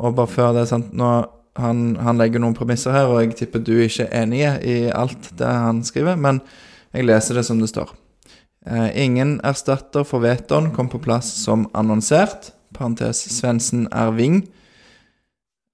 Og 0.00 0.16
bare 0.16 0.32
før 0.32 0.56
det, 0.56 0.64
sant 0.72 0.96
nå, 0.96 1.10
han, 1.58 1.96
han 2.02 2.18
legger 2.18 2.42
noen 2.42 2.56
premisser 2.56 2.94
her, 2.94 3.10
og 3.10 3.20
jeg 3.22 3.36
tipper 3.38 3.62
du 3.62 3.76
ikke 3.78 4.08
er 4.08 4.24
enig 4.24 4.42
i 4.66 4.78
alt 4.90 5.30
det 5.38 5.50
han 5.50 5.84
skriver, 5.86 6.18
men 6.18 6.40
jeg 6.94 7.06
leser 7.06 7.38
det 7.38 7.44
som 7.46 7.60
det 7.62 7.70
står. 7.70 7.92
Eh, 8.66 8.90
ingen 9.04 9.40
erstatter 9.44 10.06
for 10.08 10.24
Veton 10.24 10.72
kom 10.74 10.88
på 10.88 11.02
plass 11.02 11.30
som 11.44 11.68
annonsert. 11.74 12.52
Parentes 12.74 13.20
Svendsen 13.30 13.86
er 13.92 14.10
wing 14.16 14.40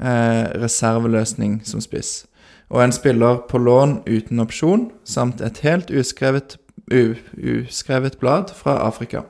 eh, 0.03 0.47
reserveløsning 0.61 1.61
som 1.65 1.81
spiss. 1.81 2.27
Og 2.71 2.85
en 2.85 2.93
spiller 2.95 3.43
på 3.49 3.59
lån 3.59 4.03
uten 4.07 4.41
opsjon, 4.43 4.91
samt 5.05 5.41
et 5.41 5.63
helt 5.65 5.91
uskrevet, 5.91 6.59
uskrevet 6.91 8.19
blad 8.19 8.53
fra 8.55 8.79
Afrika. 8.87 9.25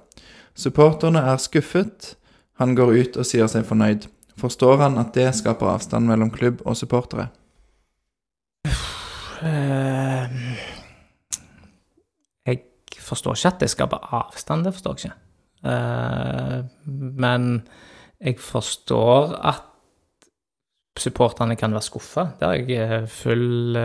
Supporterne 0.55 1.19
er 1.19 1.37
skuffet. 1.41 2.17
Han 2.61 2.75
går 2.77 2.93
ut 2.93 3.17
og 3.17 3.29
sier 3.29 3.49
seg 3.49 3.65
fornøyd. 3.69 4.09
Forstår 4.41 4.81
han 4.81 4.99
at 5.01 5.13
det 5.17 5.29
skaper 5.37 5.75
avstand 5.75 6.09
mellom 6.09 6.31
klubb 6.33 6.63
og 6.65 6.77
supportere? 6.79 7.29
Eh, 9.41 10.37
jeg 12.47 12.61
forstår 13.01 13.37
ikke 13.37 13.53
at 13.55 13.63
det 13.63 13.71
skaper 13.73 14.09
avstand, 14.17 14.65
det 14.65 14.75
forstår 14.77 14.97
jeg 14.97 15.11
ikke. 15.11 15.73
Eh, 15.73 16.59
men 17.21 17.49
jeg 18.21 18.39
forstår 18.41 19.35
at 19.53 19.67
supporterne 21.01 21.57
kan 21.57 21.73
være 21.73 21.89
skuffa. 21.89 22.27
Det 22.41 22.49
har 22.49 22.55
jeg 22.59 22.71
eh, 22.81 23.09
full, 23.09 23.79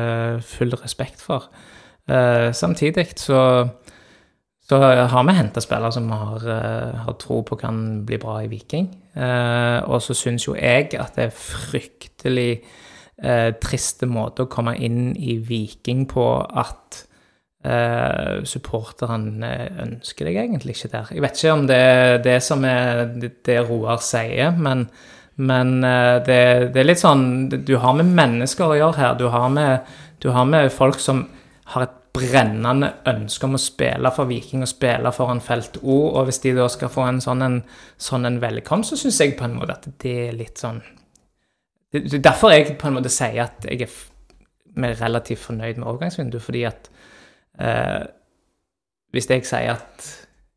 full 0.44 0.76
respekt 0.84 1.22
for. 1.22 1.50
Samtidig 2.54 3.08
så 3.18 3.68
så 4.66 4.80
har 4.82 5.24
vi 5.24 5.34
henta 5.38 5.62
spillere 5.62 5.92
som 5.94 6.10
har, 6.12 6.48
eh, 6.50 6.96
har 7.06 7.14
tro 7.22 7.44
på 7.44 7.56
kan 7.56 8.06
bli 8.06 8.18
bra 8.18 8.40
i 8.42 8.48
Viking. 8.48 8.88
Eh, 9.16 9.84
og 9.86 10.02
så 10.02 10.16
syns 10.18 10.48
jo 10.48 10.56
jeg 10.56 10.96
at 10.98 11.16
det 11.16 11.28
er 11.28 11.36
fryktelig 11.38 12.64
eh, 13.22 13.52
triste 13.62 14.08
måte 14.10 14.44
å 14.44 14.50
komme 14.50 14.74
inn 14.76 15.14
i 15.16 15.38
Viking 15.38 16.08
på 16.10 16.26
at 16.42 17.06
eh, 17.64 18.42
supporterne 18.44 19.52
ønsker 19.86 20.26
deg 20.26 20.40
egentlig 20.42 20.80
ikke 20.80 20.94
der. 20.96 21.12
Jeg 21.14 21.22
vet 21.22 21.38
ikke 21.38 21.54
om 21.54 21.68
det 21.70 21.78
er 21.78 22.18
det 22.26 22.40
som 22.44 22.66
er 22.66 23.06
det, 23.22 23.60
Roar 23.70 24.02
sier, 24.02 24.50
men, 24.58 24.88
men 25.38 25.78
det, 26.26 26.74
det 26.74 26.82
er 26.82 26.90
litt 26.90 27.04
sånn 27.04 27.52
Du 27.54 27.78
har 27.78 27.94
med 27.94 28.10
mennesker 28.18 28.66
å 28.66 28.80
gjøre 28.82 28.98
her. 28.98 29.14
Du 29.22 29.30
har 29.30 29.46
med, 29.54 29.86
du 30.26 30.32
har 30.34 30.50
med 30.50 30.74
folk 30.74 30.98
som 31.00 31.28
har 31.70 31.86
et 31.86 32.02
brennende 32.16 32.90
ønske 33.12 33.48
om 33.48 33.58
å 33.58 33.62
spille 33.62 34.12
for 34.16 34.30
Viking 34.30 34.64
og 34.66 34.72
spille 34.72 35.12
foran 35.16 35.42
felt 35.44 35.78
O, 35.84 35.98
og 36.08 36.28
hvis 36.28 36.42
de 36.46 36.56
da 36.58 36.68
skal 36.72 36.92
få 36.92 37.06
en 37.10 37.22
sånn 37.24 37.44
en, 37.46 37.62
sånn 38.02 38.28
en 38.28 38.42
velkomst, 38.42 38.94
så 38.94 39.00
syns 39.00 39.22
jeg 39.22 39.36
på 39.40 39.48
en 39.48 39.58
måte 39.60 39.78
at 39.78 39.88
det 40.02 40.16
er 40.30 40.38
litt 40.38 40.62
sånn 40.62 40.82
det, 41.94 42.06
er 42.14 42.24
Derfor 42.24 42.52
jeg 42.56 42.78
på 42.80 42.90
en 42.90 42.98
måte 42.98 43.12
sier 43.14 43.46
at 43.46 43.68
jeg 43.70 43.86
er 43.86 45.00
relativt 45.00 45.44
fornøyd 45.46 45.80
med 45.80 45.88
overgangsvinduet, 45.88 46.44
fordi 46.44 46.66
at 46.68 46.90
eh, 47.60 48.04
Hvis 49.16 49.30
jeg 49.30 49.46
sier 49.48 49.78
at 49.78 50.12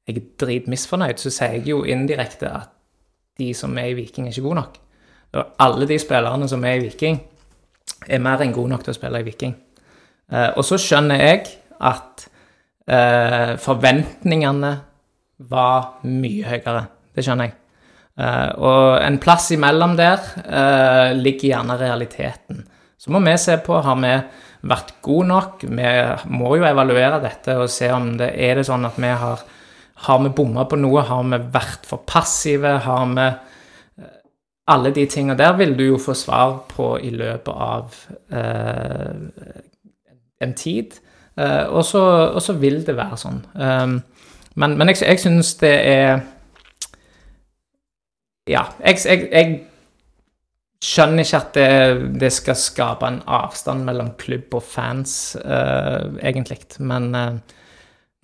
jeg 0.09 0.16
er 0.16 0.28
dritmisfornøyd, 0.40 1.20
så 1.20 1.30
sier 1.30 1.59
jeg 1.59 1.68
jo 1.68 1.82
indirekte 1.84 2.48
at 2.48 2.72
de 3.38 3.52
som 3.54 3.76
er 3.78 3.92
i 3.92 3.98
Viking, 3.98 4.26
er 4.26 4.32
ikke 4.32 4.46
gode 4.48 4.59
nok. 4.59 4.78
Og 5.36 5.44
alle 5.62 5.86
de 5.86 5.98
spillerne 6.00 6.48
som 6.48 6.64
er 6.64 6.78
i 6.78 6.86
Viking, 6.86 7.20
er 8.09 8.22
mer 8.24 8.42
enn 8.42 8.54
gode 8.56 8.72
nok 8.72 8.82
til 8.86 8.94
å 8.94 8.96
spille 8.96 9.20
i 9.20 9.26
Viking. 9.26 9.54
Eh, 10.33 10.51
og 10.57 10.64
så 10.66 10.79
skjønner 10.81 11.22
jeg 11.22 11.45
at 11.79 12.26
eh, 12.89 13.55
forventningene 13.62 14.72
var 15.49 16.03
mye 16.09 16.49
høyere. 16.49 16.85
Det 17.14 17.24
skjønner 17.24 17.51
jeg. 17.51 17.57
Eh, 18.18 18.51
og 18.59 18.99
en 19.03 19.20
plass 19.22 19.53
imellom 19.55 19.95
der 19.99 21.14
ligger 21.18 21.53
gjerne 21.53 21.79
realiteten. 21.81 22.64
Så 22.99 23.12
må 23.14 23.22
vi 23.22 23.37
se 23.39 23.55
på 23.62 23.79
har 23.85 24.01
vi 24.03 24.16
vært 24.68 24.97
gode 25.07 25.29
nok. 25.31 25.62
Vi 25.70 25.93
må 26.35 26.57
jo 26.59 26.66
evaluere 26.66 27.22
dette 27.22 27.55
og 27.61 27.70
se 27.70 27.93
om 27.95 28.16
det 28.18 28.33
er 28.35 28.59
det 28.59 28.66
sånn 28.66 28.89
at 28.89 28.99
vi 28.99 29.12
har 29.22 29.47
har 29.99 30.18
vi 30.22 30.31
bomma 30.31 30.64
på 30.64 30.79
noe? 30.79 31.03
Har 31.03 31.24
vi 31.26 31.39
vært 31.55 31.87
for 31.89 32.05
passive? 32.07 32.76
Har 32.85 33.07
vi 33.14 33.29
Alle 34.68 34.91
de 34.93 35.07
tingene 35.09 35.35
der 35.39 35.55
vil 35.57 35.72
du 35.79 35.87
jo 35.87 35.99
få 35.99 36.12
svar 36.14 36.59
på 36.68 36.99
i 37.01 37.09
løpet 37.09 37.49
av 37.49 37.95
eh, 38.37 39.14
en 40.45 40.55
tid. 40.59 40.99
Eh, 41.39 41.66
og, 41.66 41.84
så, 41.86 42.03
og 42.34 42.43
så 42.43 42.57
vil 42.59 42.80
det 42.86 42.97
være 42.99 43.18
sånn. 43.20 43.41
Um, 43.55 43.99
men, 44.59 44.76
men 44.78 44.91
jeg, 44.91 45.03
jeg 45.07 45.22
syns 45.22 45.55
det 45.61 45.74
er 45.86 46.22
Ja, 48.49 48.64
jeg, 48.82 48.99
jeg, 49.05 49.28
jeg 49.30 49.59
skjønner 50.82 51.26
ikke 51.26 51.41
at 51.43 51.55
det, 51.55 51.70
det 52.22 52.30
skal 52.32 52.59
skape 52.59 53.07
en 53.07 53.20
avstand 53.26 53.84
mellom 53.86 54.14
klubb 54.18 54.57
og 54.57 54.64
fans, 54.64 55.36
uh, 55.45 56.16
egentlig. 56.22 56.62
Men 56.80 57.11
uh, 57.14 57.59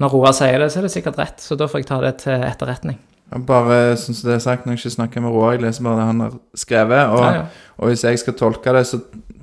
når 0.02 0.14
Roar 0.14 0.34
sier 0.34 0.58
det, 0.58 0.70
så 0.72 0.80
er 0.80 0.88
det 0.88 0.94
sikkert 0.94 1.20
rett, 1.20 1.42
så 1.44 1.58
da 1.60 1.68
får 1.70 1.84
jeg 1.84 1.90
ta 1.92 2.00
det 2.02 2.14
til 2.24 2.46
etterretning. 2.48 2.98
Jeg 3.34 3.46
Bare 3.48 3.94
sånn 3.98 4.16
som 4.16 4.30
det 4.30 4.38
er 4.38 4.42
sagt, 4.42 4.66
når 4.66 4.74
jeg 4.74 4.82
ikke 4.82 4.96
snakker 4.96 5.22
med 5.24 5.34
Roar, 5.34 5.54
jeg 5.54 5.64
leser 5.64 5.86
bare 5.86 6.00
det 6.00 6.08
han 6.10 6.24
har 6.24 6.34
skrevet. 6.58 7.14
Og, 7.14 7.22
Ja, 7.22 7.30
ja. 7.36 7.72
og 7.78 7.92
hvis 7.92 8.04
jeg 8.06 8.20
skal 8.22 8.38
tolke 8.38 8.74
det, 8.74 8.86
så 8.90 9.00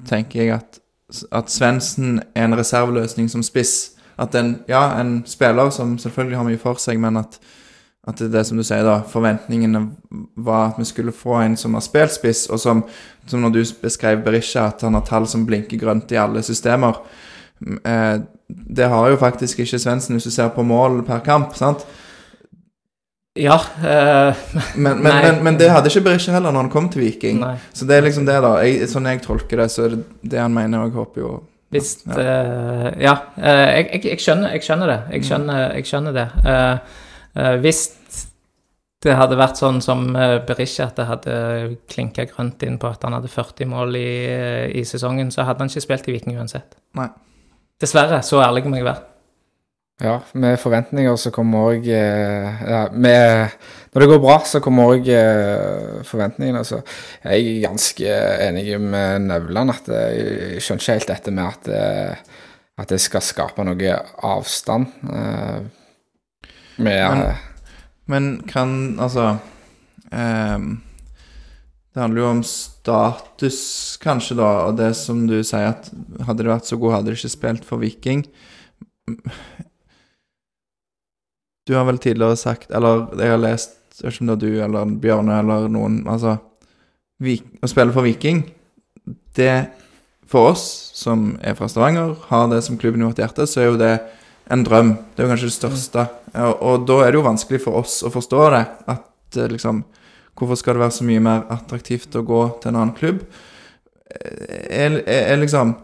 tenker 0.09 0.43
jeg 0.43 0.55
at, 0.57 0.80
at 1.31 1.51
Svendsen 1.51 2.21
er 2.35 2.45
en 2.45 2.57
reserveløsning 2.57 3.29
som 3.29 3.43
spiss. 3.43 3.91
At 4.19 4.35
en, 4.35 4.55
ja, 4.69 4.99
en 4.99 5.23
spiller 5.25 5.69
som 5.69 5.97
selvfølgelig 5.97 6.37
har 6.37 6.47
mye 6.47 6.61
for 6.61 6.79
seg, 6.81 6.99
men 7.01 7.17
at, 7.17 7.39
at 8.07 8.19
det 8.19 8.27
er 8.29 8.35
det 8.37 8.45
som 8.47 8.59
du 8.59 8.63
sier, 8.63 8.83
da. 8.85 8.99
Forventningene 9.07 9.85
var 10.35 10.71
at 10.71 10.79
vi 10.79 10.85
skulle 10.89 11.15
få 11.15 11.39
en 11.41 11.57
som 11.57 11.73
har 11.77 11.85
spilt 11.85 12.13
spiss, 12.15 12.45
og 12.49 12.59
som, 12.59 12.83
som 13.27 13.41
når 13.41 13.55
du 13.55 13.63
beskrev 13.81 14.23
Berisha, 14.25 14.67
at 14.67 14.85
han 14.85 14.97
har 14.97 15.05
tall 15.07 15.27
som 15.27 15.45
blinker 15.47 15.81
grønt 15.81 16.11
i 16.11 16.19
alle 16.21 16.43
systemer. 16.45 17.01
Eh, 17.61 18.21
det 18.47 18.87
har 18.89 19.09
jo 19.09 19.19
faktisk 19.21 19.59
ikke 19.59 19.79
Svendsen, 19.79 20.15
hvis 20.15 20.29
du 20.29 20.31
ser 20.31 20.53
på 20.55 20.63
mål 20.63 21.03
per 21.07 21.19
kamp. 21.25 21.55
sant? 21.55 21.85
Ja 23.39 23.55
eh, 23.83 24.35
Men, 24.75 24.97
men, 24.99 25.13
men, 25.21 25.43
men 25.43 25.59
det 25.59 25.69
hadde 25.71 25.87
ikke 25.87 26.03
Berisha 26.09 26.33
heller 26.35 26.51
når 26.51 26.65
han 26.65 26.71
kom 26.73 26.89
til 26.91 27.05
Viking. 27.05 27.39
Nei. 27.39 27.53
Så 27.71 27.87
det 27.87 27.95
er 27.95 28.03
liksom 28.03 28.25
det, 28.27 28.35
da. 28.43 28.57
Jeg, 28.65 28.89
sånn 28.91 29.07
jeg 29.07 29.21
tolker 29.23 29.63
det, 29.63 29.69
så 29.71 29.85
er 29.85 29.95
det 29.95 30.01
det 30.33 30.41
han 30.41 30.51
mener, 30.55 30.81
og 30.81 30.89
jeg 30.91 30.97
håper 30.99 31.23
jo 31.23 31.31
Hvis 31.71 31.93
Ja. 32.03 32.17
Uh, 32.17 32.89
Ja, 32.99 33.15
Uh, 33.37 33.67
jeg, 33.71 33.87
jeg, 33.93 34.03
jeg, 34.09 34.19
skjønner, 34.19 34.51
jeg 34.51 34.65
skjønner 34.67 34.91
det. 34.91 34.99
Mm. 35.05 35.13
Jeg 35.15 35.29
skjønner, 35.29 35.61
jeg 35.77 35.87
skjønner 35.87 36.17
det. 36.17 36.27
Eh, 36.51 37.55
hvis 37.63 37.79
det 39.01 39.15
hadde 39.15 39.37
vært 39.39 39.57
sånn 39.57 39.79
som 39.81 40.03
uh, 40.13 40.41
Berisha, 40.45 40.89
at 40.91 40.99
det 40.99 41.07
hadde 41.07 41.35
klinka 41.89 42.27
grønt 42.29 42.61
inn 42.67 42.75
på 42.77 42.91
at 42.91 43.07
han 43.07 43.15
hadde 43.15 43.31
40 43.31 43.71
mål 43.71 43.95
i, 43.97 44.11
i 44.75 44.83
sesongen, 44.85 45.31
så 45.31 45.47
hadde 45.47 45.63
han 45.63 45.71
ikke 45.71 45.87
spilt 45.87 46.11
i 46.11 46.17
Viking 46.17 46.35
uansett. 46.35 46.75
Nei. 46.99 47.07
Dessverre. 47.81 48.19
Så 48.27 48.43
ærlig 48.43 48.67
må 48.67 48.77
jeg 48.77 48.85
være. 48.91 49.10
Ja, 50.01 50.15
med 50.33 50.57
forventninger 50.59 51.15
så 51.21 51.29
kommer 51.33 51.75
òg 51.75 51.85
eh, 51.93 52.61
ja, 52.65 52.79
Når 52.89 54.01
det 54.01 54.07
går 54.09 54.21
bra, 54.23 54.37
så 54.49 54.61
kommer 54.63 54.95
òg 54.95 55.09
eh, 55.13 55.99
forventningene. 56.07 56.63
Så 56.65 56.79
jeg 57.21 57.43
er 57.51 57.67
ganske 57.67 58.15
enig 58.47 58.79
med 58.81 59.27
Nøvland 59.27 59.75
at 59.75 59.91
jeg 59.93 60.61
skjønner 60.63 60.81
ikke 60.81 60.95
helt 60.97 61.11
dette 61.11 61.33
med 61.37 61.45
at, 61.51 61.69
eh, 61.69 62.41
at 62.81 62.89
det 62.95 63.01
skal 63.03 63.21
skape 63.21 63.65
noe 63.67 63.93
avstand. 64.25 64.89
Eh, 65.05 65.59
med 66.81 67.17
Men- 67.17 67.35
Men 68.07 68.41
kan 68.47 68.97
Altså 68.99 69.37
um, 70.11 70.81
Det 71.93 72.01
handler 72.01 72.21
jo 72.21 72.27
om 72.29 72.43
status, 72.43 73.97
kanskje, 74.01 74.35
da, 74.39 74.49
og 74.65 74.77
det 74.77 74.95
som 74.95 75.27
du 75.27 75.43
sier 75.43 75.67
at 75.75 75.91
hadde 76.25 76.43
det 76.43 76.47
vært 76.51 76.65
så 76.71 76.79
god, 76.79 76.93
hadde 76.95 77.11
det 77.11 77.17
ikke 77.19 77.29
spilt 77.35 77.65
for 77.67 77.77
Viking. 77.83 78.25
Du 81.71 81.77
har 81.77 81.85
vel 81.87 82.01
tidligere 82.03 82.35
sagt, 82.35 82.71
eller 82.75 83.05
jeg 83.15 83.31
har 83.31 83.39
lest, 83.39 83.77
jeg 83.95 84.09
vet 84.09 84.17
ikke 84.17 84.23
om 84.25 84.31
det 84.31 84.33
er 84.35 84.41
du 84.41 84.63
eller 84.65 84.95
Bjørne 84.99 85.37
eller 85.39 85.69
noen 85.71 86.01
Altså, 86.09 86.33
Vik, 87.23 87.45
å 87.63 87.69
spille 87.71 87.93
for 87.95 88.03
Viking, 88.03 88.41
det 89.37 89.53
For 90.27 90.49
oss 90.51 90.65
som 90.97 91.37
er 91.39 91.55
fra 91.55 91.69
Stavanger, 91.71 92.17
har 92.27 92.49
det 92.51 92.59
som 92.65 92.79
klubben 92.81 93.03
i 93.03 93.07
vårt 93.07 93.21
hjerte, 93.23 93.47
så 93.47 93.61
er 93.61 93.69
jo 93.69 93.79
det 93.79 93.93
en 94.51 94.65
drøm. 94.67 94.91
Det 95.15 95.23
er 95.23 95.29
jo 95.29 95.31
kanskje 95.31 95.49
det 95.49 95.55
største. 95.55 96.05
Og, 96.33 96.53
og 96.59 96.85
da 96.87 96.99
er 97.05 97.11
det 97.11 97.19
jo 97.19 97.25
vanskelig 97.29 97.61
for 97.63 97.79
oss 97.81 97.97
å 98.03 98.11
forstå 98.11 98.43
det. 98.55 98.61
At 98.91 99.39
eh, 99.39 99.49
liksom 99.51 99.83
Hvorfor 100.39 100.57
skal 100.57 100.77
det 100.77 100.81
være 100.81 100.95
så 100.95 101.05
mye 101.05 101.23
mer 101.23 101.41
attraktivt 101.53 102.15
å 102.17 102.23
gå 102.25 102.43
til 102.61 102.71
en 102.71 102.77
annen 102.79 102.95
klubb? 102.97 103.19
Er, 104.11 105.01
er 105.05 105.35
liksom 105.39 105.75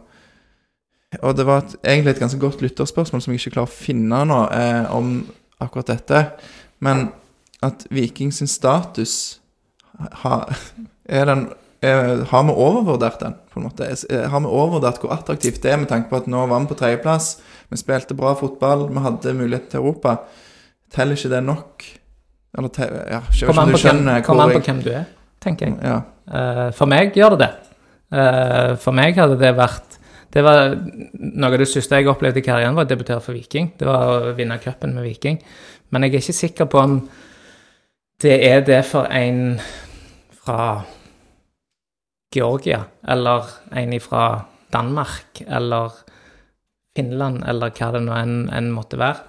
Og 1.21 1.35
det 1.37 1.45
var 1.47 1.63
et, 1.63 1.75
egentlig 1.83 2.15
et 2.15 2.23
ganske 2.23 2.39
godt 2.41 2.63
lytterspørsmål 2.63 3.21
som 3.23 3.35
jeg 3.35 3.43
ikke 3.43 3.59
klarer 3.59 3.69
å 3.71 3.77
finne 3.77 4.23
nå, 4.27 4.39
eh, 4.55 4.95
om 4.95 5.11
akkurat 5.63 5.87
dette. 5.93 6.23
Men 6.79 7.07
at 7.65 7.85
Viking 7.89 8.31
sin 8.33 8.47
status 8.47 9.39
har, 10.23 10.51
er 11.09 11.25
den 11.25 11.47
er, 11.81 12.23
Har 12.31 12.43
vi 12.43 12.53
overvurdert 12.57 13.19
den, 13.21 13.35
på 13.53 13.59
en 13.59 13.67
måte? 13.67 13.85
Er- 14.09 14.27
Har 14.29 14.39
vi 14.41 14.45
overvurdert 14.49 14.97
hvor 15.01 15.13
attraktivt 15.13 15.61
det 15.63 15.71
er, 15.71 15.77
med 15.77 15.87
tanke 15.89 16.09
på 16.09 16.17
at 16.17 16.27
nå 16.27 16.45
var 16.49 16.59
vi 16.63 16.69
på 16.71 16.77
tredjeplass? 16.79 17.37
Vi 17.69 17.77
spilte 17.77 18.15
bra 18.17 18.33
fotball, 18.37 18.87
vi 18.89 19.03
hadde 19.03 19.33
mulighet 19.37 19.69
til 19.69 19.79
Europa. 19.83 20.15
Teller 20.93 21.15
ikke 21.17 21.29
det 21.35 21.43
nok? 21.43 21.85
Eller 22.57 22.69
te, 22.73 22.87
ja, 23.11 23.21
jeg 23.29 23.49
Kom 23.49 23.59
an 23.59 23.69
du 23.69 23.77
på 23.77 23.81
hvem, 23.83 24.23
kom 24.25 24.39
an 24.39 24.49
på 24.55 24.59
jeg 24.61 24.65
hvem 24.71 24.81
du 24.85 24.89
er, 24.89 25.03
tenker 25.43 25.67
jeg. 25.67 25.77
ja. 25.83 25.99
Uh, 26.27 26.71
for 26.75 26.89
meg 26.89 27.13
gjør 27.15 27.35
det 27.37 27.39
det. 27.45 27.51
Uh, 28.11 28.73
for 28.81 28.91
meg 28.97 29.15
hadde 29.19 29.37
det 29.39 29.53
vært 29.55 29.96
det 30.37 30.43
var 30.45 30.75
Noe 31.17 31.49
av 31.49 31.57
det 31.57 31.65
siste 31.69 31.97
jeg 31.97 32.09
opplevde 32.11 32.43
i 32.43 32.45
karrieren, 32.45 32.75
var 32.77 32.85
å 32.85 32.89
debutere 32.89 33.23
for 33.23 33.33
Viking. 33.33 33.71
Det 33.77 33.87
var 33.87 34.05
å 34.05 34.35
vinne 34.37 34.59
cupen 34.61 34.93
med 34.93 35.07
Viking. 35.07 35.39
Men 35.89 36.05
jeg 36.05 36.13
er 36.13 36.21
ikke 36.21 36.35
sikker 36.37 36.69
på 36.69 36.81
om 36.83 36.99
det 38.21 38.37
er 38.45 38.61
det 38.65 38.81
for 38.85 39.09
en 39.13 39.57
fra 40.41 40.83
Georgia, 42.33 42.83
eller 43.07 43.49
en 43.77 43.97
fra 44.01 44.23
Danmark, 44.73 45.41
eller 45.47 45.93
Finland, 46.97 47.43
eller 47.47 47.73
hva 47.77 47.91
det 47.93 48.01
nå 48.03 48.15
enn 48.17 48.39
en 48.53 48.71
måtte 48.73 48.99
være. 48.99 49.21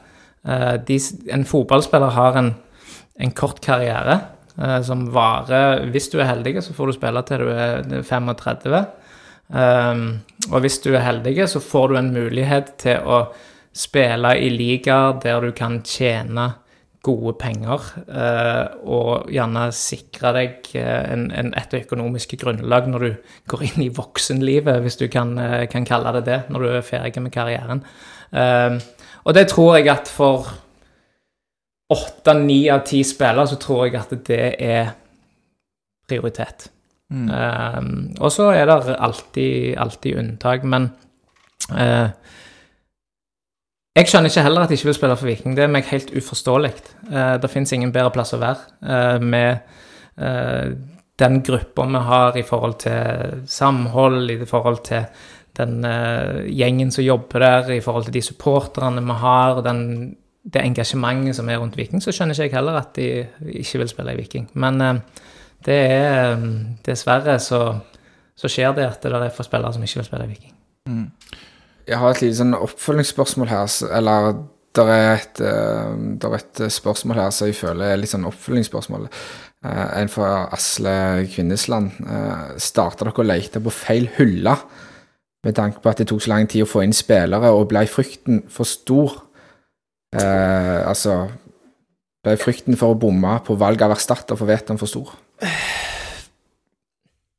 Eh, 0.49 0.75
de, 0.89 0.99
en 1.35 1.45
fotballspiller 1.49 2.15
har 2.17 2.39
en, 2.41 2.53
en 3.21 3.35
kort 3.37 3.61
karriere 3.65 4.21
eh, 4.57 4.79
som 4.87 5.09
varer 5.13 5.85
Hvis 5.93 6.09
du 6.13 6.21
er 6.21 6.31
heldig, 6.31 6.57
så 6.65 6.77
får 6.77 6.89
du 6.89 6.97
spille 6.97 7.23
til 7.29 7.45
du 7.45 7.51
er 7.53 7.83
35. 8.07 8.85
Um, 9.49 10.21
og 10.53 10.61
hvis 10.61 10.79
du 10.85 10.91
er 10.93 11.07
heldig, 11.07 11.49
så 11.49 11.61
får 11.65 11.89
du 11.89 11.99
en 12.01 12.13
mulighet 12.13 12.75
til 12.83 13.05
å 13.09 13.23
spille 13.73 14.35
i 14.37 14.51
ligaer 14.53 15.21
der 15.23 15.45
du 15.45 15.55
kan 15.57 15.81
tjene 15.87 16.51
gode 17.09 17.37
penger, 17.41 17.85
uh, 18.11 18.75
og 18.85 19.31
gjerne 19.33 19.69
sikre 19.73 20.33
deg 20.35 20.71
eh, 20.77 21.05
en, 21.15 21.29
en, 21.31 21.53
et 21.57 21.77
økonomisk 21.79 22.35
grunnlag 22.43 22.89
når 22.91 23.05
du 23.05 23.35
går 23.49 23.65
inn 23.69 23.85
i 23.87 23.93
voksenlivet, 23.95 24.83
hvis 24.85 24.99
du 25.01 25.07
kan, 25.13 25.37
eh, 25.41 25.69
kan 25.71 25.87
kalle 25.89 26.13
det 26.19 26.25
det, 26.27 26.41
når 26.51 26.65
du 26.65 26.71
er 26.73 26.85
ferdig 26.85 27.23
med 27.23 27.33
karrieren. 27.33 27.85
Um, 28.35 28.81
og 29.25 29.37
det 29.39 29.47
tror 29.53 29.79
jeg 29.79 29.89
at 29.93 30.11
for 30.11 30.51
åtte-ni 31.95 32.67
av 32.73 32.83
ti 32.89 33.01
spillere, 33.07 33.47
så 33.49 33.57
tror 33.63 33.87
jeg 33.87 33.97
at 34.03 34.19
det 34.27 34.43
er 34.59 34.91
prioritet. 36.09 36.69
Mm. 37.09 37.29
Um, 37.33 37.93
og 38.21 38.33
så 38.35 38.51
er 38.53 38.69
det 38.69 38.97
alltid, 38.99 39.77
alltid 39.81 40.19
unntak, 40.21 40.67
men 40.69 40.91
eh, 41.73 42.11
jeg 43.99 44.11
skjønner 44.11 44.31
ikke 44.31 44.45
heller 44.45 44.67
at 44.67 44.71
de 44.71 44.77
ikke 44.79 44.91
vil 44.91 44.99
spille 44.99 45.17
for 45.19 45.27
Viking. 45.27 45.57
Det 45.57 45.65
er 45.65 45.73
meg 45.73 45.89
helt 45.91 46.13
uforståelig. 46.15 46.71
Eh, 47.09 47.33
det 47.43 47.51
fins 47.51 47.73
ingen 47.75 47.95
bedre 47.95 48.13
plass 48.15 48.37
å 48.37 48.43
være 48.43 48.61
eh, 48.85 49.25
med 49.25 49.65
eh, 50.21 50.77
den 51.19 51.41
gruppa 51.43 51.87
vi 51.89 52.05
har 52.11 52.39
i 52.39 52.45
forhold 52.47 52.79
til 52.85 53.43
samhold, 53.51 54.31
i 54.31 54.47
forhold 54.47 54.85
til 54.87 55.09
den 55.59 55.83
eh, 55.85 56.45
gjengen 56.47 56.93
som 56.95 57.05
jobber 57.05 57.43
der, 57.43 57.73
i 57.75 57.83
forhold 57.83 58.07
til 58.07 58.19
de 58.21 58.23
supporterne 58.23 59.03
vi 59.03 59.19
har, 59.25 59.63
den, 59.67 59.83
det 60.47 60.63
engasjementet 60.63 61.41
som 61.41 61.51
er 61.51 61.59
rundt 61.59 61.81
Viking, 61.81 62.05
så 62.05 62.15
skjønner 62.15 62.39
ikke 62.39 62.53
jeg 62.53 62.55
heller 62.61 62.79
at 62.79 62.95
de 63.01 63.09
ikke 63.65 63.83
vil 63.83 63.91
spille 63.91 64.15
i 64.15 64.21
Viking. 64.21 64.47
Men 64.55 64.81
eh, 64.85 65.03
det 65.67 65.79
er 65.91 66.35
eh, 66.35 66.47
Dessverre 66.87 67.39
så, 67.43 67.63
så 68.39 68.51
skjer 68.51 68.77
det 68.77 68.87
at 68.87 69.03
det 69.03 69.13
er 69.15 69.35
for 69.35 69.47
spillere 69.47 69.75
som 69.75 69.85
ikke 69.85 70.01
vil 70.01 70.09
spille 70.09 70.29
i 70.29 70.33
Viking. 70.35 70.55
Mm. 70.89 71.09
Jeg 71.89 71.99
har 71.99 72.13
et 72.13 72.23
lite 72.23 72.39
sånn 72.41 72.57
oppfølgingsspørsmål 72.57 73.51
her, 73.51 73.67
eller 73.97 74.33
der 74.77 74.91
er 74.93 75.13
et, 75.17 75.41
eh, 75.41 75.95
der 76.21 76.35
er 76.35 76.43
et 76.43 76.65
eh, 76.65 76.73
spørsmål 76.73 77.23
her 77.23 77.31
som 77.35 77.49
jeg 77.49 77.59
føler 77.59 77.93
er 77.93 78.01
litt 78.01 78.13
sånn 78.13 78.29
oppfølgingsspørsmål. 78.29 79.09
Eh, 79.65 79.87
en 80.03 80.13
fra 80.13 80.49
Asle 80.55 81.27
Kvinnesland. 81.33 81.97
Uh, 82.05 82.53
Starta 82.63 83.09
dere 83.09 83.25
å 83.25 83.27
lete 83.27 83.63
på 83.65 83.73
feil 83.75 84.07
hylle 84.19 84.55
med 85.47 85.57
tanke 85.57 85.83
på 85.83 85.91
at 85.91 86.01
det 86.01 86.09
tok 86.11 86.23
så 86.23 86.33
lang 86.33 86.49
tid 86.51 86.65
å 86.65 86.69
få 86.69 86.83
inn 86.85 86.95
spillere, 86.97 87.51
og 87.55 87.69
ble 87.71 87.85
frykten 87.91 88.43
for 88.53 88.69
stor? 88.69 89.17
Eh, 90.17 90.81
altså 90.89 91.27
Ble 92.25 92.35
frykten 92.41 92.75
for 92.81 92.95
å 92.95 92.99
bomme 92.99 93.37
på 93.47 93.55
valg 93.61 93.83
av 93.85 93.93
erstatter 93.95 94.39
for 94.39 94.51
Veton 94.51 94.81
for 94.81 94.91
stor? 94.91 95.13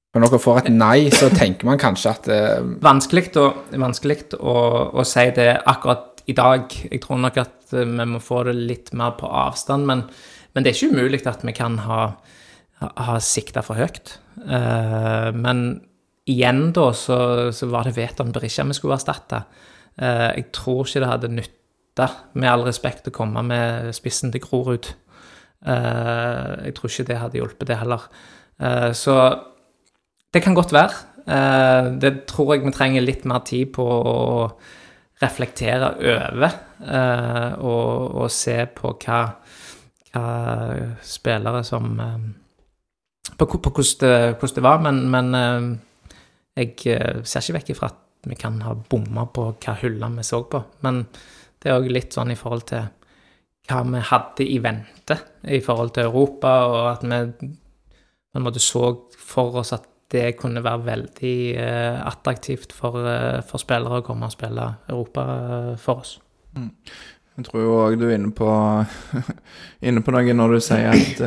Når 0.10 0.26
dere 0.26 0.40
får 0.42 0.64
et 0.64 0.72
nei, 0.74 1.10
så 1.14 1.30
tenker 1.30 1.68
man 1.70 1.80
kanskje 1.82 2.12
at 2.12 2.30
eh, 2.34 2.64
Vanskelig, 2.82 3.30
å, 3.38 3.50
vanskelig 3.78 4.24
å, 4.40 4.56
å 4.98 5.06
si 5.06 5.26
det 5.36 5.52
akkurat 5.70 6.24
i 6.30 6.36
dag. 6.38 6.66
Jeg 6.90 7.04
tror 7.04 7.22
nok 7.22 7.38
at 7.42 7.76
eh, 7.76 7.86
vi 7.86 8.08
må 8.10 8.22
få 8.24 8.44
det 8.48 8.56
litt 8.58 8.90
mer 8.98 9.14
på 9.20 9.30
avstand, 9.30 9.86
men, 9.90 10.06
men 10.54 10.66
det 10.66 10.72
er 10.72 10.80
ikke 10.80 10.96
umulig 10.96 11.22
at 11.30 11.46
vi 11.46 11.54
kan 11.58 11.78
ha, 11.86 12.02
ha, 12.82 13.20
sikta 13.22 13.64
for 13.66 13.78
høyt. 13.80 14.16
Uh, 14.40 15.30
men 15.36 15.82
igjen 16.30 16.70
da, 16.74 16.90
så, 16.96 17.20
så 17.54 17.68
var 17.70 17.86
det 17.86 17.98
Veton 17.98 18.34
Berisha 18.34 18.66
vi 18.66 18.78
skulle 18.78 18.98
erstatte. 18.98 19.44
Uh, 20.00 20.32
jeg 20.38 20.50
tror 20.56 20.88
ikke 20.88 21.04
det 21.04 21.12
hadde 21.12 21.32
nytta, 21.36 22.10
med 22.40 22.50
all 22.50 22.66
respekt, 22.66 23.10
å 23.12 23.14
komme 23.14 23.44
med 23.46 23.94
spissen 23.98 24.34
til 24.34 24.42
Grorud. 24.46 24.90
Eh, 25.66 26.66
jeg 26.70 26.76
tror 26.76 26.92
ikke 26.92 27.08
det 27.10 27.20
hadde 27.20 27.40
hjulpet, 27.40 27.68
det 27.68 27.80
heller. 27.82 28.08
Eh, 28.62 28.92
så 28.96 29.16
det 30.34 30.44
kan 30.44 30.56
godt 30.56 30.74
være. 30.74 30.94
Eh, 31.28 32.00
det 32.02 32.14
tror 32.30 32.54
jeg 32.54 32.66
vi 32.66 32.76
trenger 32.76 33.06
litt 33.06 33.26
mer 33.30 33.44
tid 33.46 33.74
på 33.76 33.84
å 33.86 34.18
reflektere 35.20 35.96
over. 36.00 36.66
og, 37.60 38.16
og 38.16 38.30
se 38.32 38.54
på 38.72 38.94
hva, 39.04 39.18
hva 40.14 40.28
spillere 41.04 41.64
som 41.68 41.98
På, 43.38 43.46
på 43.46 43.70
hvordan, 43.70 44.00
det, 44.00 44.38
hvordan 44.40 44.56
det 44.56 44.64
var. 44.64 44.80
Men, 44.80 45.10
men 45.12 45.80
jeg 46.56 47.24
ser 47.24 47.44
ikke 47.44 47.58
vekk 47.58 47.70
ifra 47.70 47.92
at 47.92 48.30
vi 48.32 48.36
kan 48.36 48.62
ha 48.62 48.74
bomma 48.74 49.26
på 49.28 49.50
hva 49.60 49.76
hylla 49.82 50.08
vi 50.16 50.24
så 50.24 50.42
på. 50.44 50.64
Men 50.88 51.06
det 51.60 51.70
er 51.70 51.82
òg 51.82 51.92
litt 51.92 52.16
sånn 52.16 52.32
i 52.32 52.40
forhold 52.40 52.66
til 52.72 52.88
hva 53.70 53.84
vi 53.86 54.02
hadde 54.10 54.46
i 54.46 54.58
vente 54.64 55.18
i 55.48 55.62
forhold 55.64 55.94
til 55.96 56.10
Europa, 56.10 56.54
og 56.70 56.92
at 56.92 57.06
vi 57.06 57.50
på 58.30 58.40
en 58.40 58.46
måte 58.46 58.62
så 58.62 58.92
for 59.18 59.62
oss 59.62 59.74
at 59.78 59.88
det 60.10 60.38
kunne 60.40 60.64
være 60.66 60.86
veldig 60.88 61.38
uh, 61.62 62.08
attraktivt 62.10 62.74
for, 62.74 62.98
uh, 62.98 63.42
for 63.46 63.62
spillere 63.62 64.02
å 64.02 64.06
komme 64.06 64.26
og 64.26 64.34
spille 64.34 64.66
Europa 64.90 65.26
uh, 65.26 65.74
for 65.78 66.02
oss. 66.02 66.16
Jeg 66.58 67.46
tror 67.46 67.62
jo 67.62 67.76
òg 67.78 67.98
du 68.02 68.08
er 68.10 68.18
inne 68.18 68.32
på, 68.36 68.50
inne 69.88 70.04
på 70.06 70.14
noe 70.16 70.36
når 70.36 70.56
du 70.56 70.64
sier 70.66 70.90
at 70.92 71.22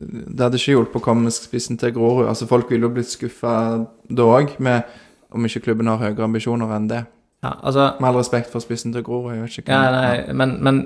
det 0.00 0.44
hadde 0.44 0.60
ikke 0.60 0.76
hjulpet 0.76 1.00
å 1.00 1.04
komme 1.04 1.26
med 1.28 1.34
spissen 1.34 1.76
til 1.80 1.92
Grorud. 1.96 2.28
Altså 2.28 2.46
Folk 2.48 2.70
ville 2.72 2.86
jo 2.86 2.92
blitt 2.94 3.10
skuffa 3.10 3.54
da 4.08 4.28
òg, 4.28 4.54
om 4.60 5.48
ikke 5.48 5.64
klubben 5.66 5.90
har 5.90 6.00
høyere 6.00 6.24
ambisjoner 6.28 6.72
enn 6.76 6.88
det. 6.88 7.02
Ja, 7.44 7.54
altså 7.64 7.94
Med 8.00 8.08
all 8.08 8.20
respekt 8.20 8.52
for 8.52 8.64
spissen 8.64 8.92
til 8.92 9.04
Grorud. 9.04 9.40
Ja, 9.66 9.82
nei, 9.92 10.32
men, 10.36 10.58
men 10.64 10.80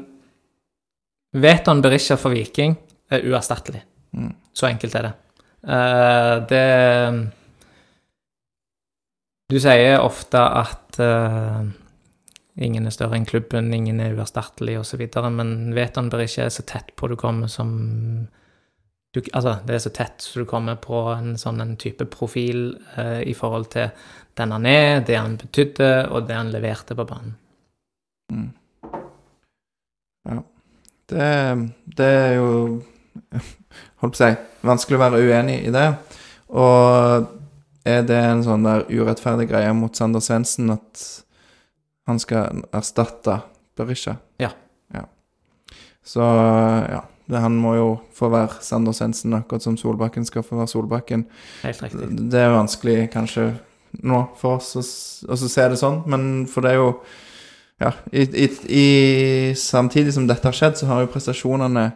Veton 1.35 1.83
Berisha 1.83 2.17
for 2.21 2.35
Viking 2.35 2.77
er 3.11 3.25
uerstattelig. 3.27 3.83
Mm. 4.15 4.35
Så 4.55 4.69
enkelt 4.69 4.95
er 4.95 5.09
det. 5.09 5.15
Uh, 5.65 6.37
det 6.51 6.65
Du 9.51 9.57
sier 9.61 9.99
ofte 10.01 10.39
at 10.39 11.01
uh, 11.01 11.65
Ingen 12.55 12.87
er 12.87 12.95
større 12.95 13.19
enn 13.19 13.27
klubben, 13.27 13.73
ingen 13.75 13.99
er 13.99 14.15
uerstattelig 14.15 14.77
osv. 14.79 15.03
Men 15.35 15.75
Veton 15.75 16.11
Berisha 16.13 16.45
er 16.45 16.55
så 16.55 16.63
tett 16.63 16.93
på 16.95 17.09
du 17.11 17.17
kommer 17.19 17.51
som 17.51 17.73
du, 19.15 19.21
Altså, 19.33 19.57
det 19.67 19.75
er 19.75 19.83
så 19.83 19.91
tett 19.95 20.23
så 20.23 20.43
du 20.43 20.47
kommer 20.47 20.79
på 20.83 21.01
en 21.15 21.35
sånn 21.39 21.61
en 21.63 21.77
type 21.79 22.07
profil 22.11 22.77
eh, 22.99 23.23
i 23.31 23.35
forhold 23.35 23.69
til 23.75 23.91
den 24.39 24.55
han 24.55 24.67
er, 24.67 25.03
det 25.07 25.19
han 25.19 25.37
betydde, 25.39 25.91
og 26.11 26.27
det 26.27 26.35
han 26.35 26.51
leverte 26.51 26.97
på 26.99 27.07
banen. 27.07 27.37
Mm. 28.35 28.49
Ja. 30.31 30.41
Det, 31.11 31.31
det 31.99 32.11
er 32.11 32.35
jo 32.39 32.51
Holdt 34.01 34.15
på 34.15 34.19
å 34.19 34.21
si 34.21 34.31
vanskelig 34.65 34.99
å 34.99 35.03
være 35.03 35.23
uenig 35.25 35.57
i 35.69 35.73
det. 35.75 35.87
Og 36.57 37.27
er 37.85 38.05
det 38.09 38.21
en 38.21 38.45
sånn 38.45 38.65
der 38.65 38.87
urettferdig 38.89 39.49
greie 39.51 39.73
mot 39.77 39.97
Sander 39.97 40.23
Svendsen 40.25 40.73
at 40.73 41.03
han 42.09 42.21
skal 42.21 42.65
erstatte 42.75 43.41
Berisha? 43.77 44.17
Ja. 44.41 44.53
ja. 44.95 45.05
Så 46.05 46.25
ja. 46.25 47.03
Det, 47.25 47.41
han 47.41 47.55
må 47.57 47.73
jo 47.79 47.87
få 48.13 48.29
være 48.33 48.61
Sander 48.65 48.93
Svendsen, 48.93 49.33
akkurat 49.39 49.65
som 49.65 49.79
Solbakken 49.81 50.27
skal 50.29 50.45
få 50.45 50.59
være 50.59 50.73
Solbakken. 50.75 51.25
Helt 51.63 51.81
riktig. 51.81 52.09
Det 52.33 52.41
er 52.41 52.53
vanskelig 52.53 52.99
kanskje 53.15 53.47
nå 54.05 54.19
for 54.37 54.59
oss 54.59 54.75
å, 55.25 55.39
se 55.39 55.69
det 55.71 55.79
sånn, 55.81 56.03
men 56.11 56.45
for 56.51 56.67
det 56.67 56.75
er 56.75 56.83
jo 56.83 56.91
Ja, 57.83 57.91
i, 58.13 58.23
i, 58.23 58.49
i, 58.71 59.55
samtidig 59.59 60.15
som 60.15 60.29
dette 60.29 60.47
har 60.47 60.55
skjedd, 60.57 60.79
så 60.79 60.87
har 60.93 61.03
jo 61.03 61.11
prestasjonene 61.11 61.89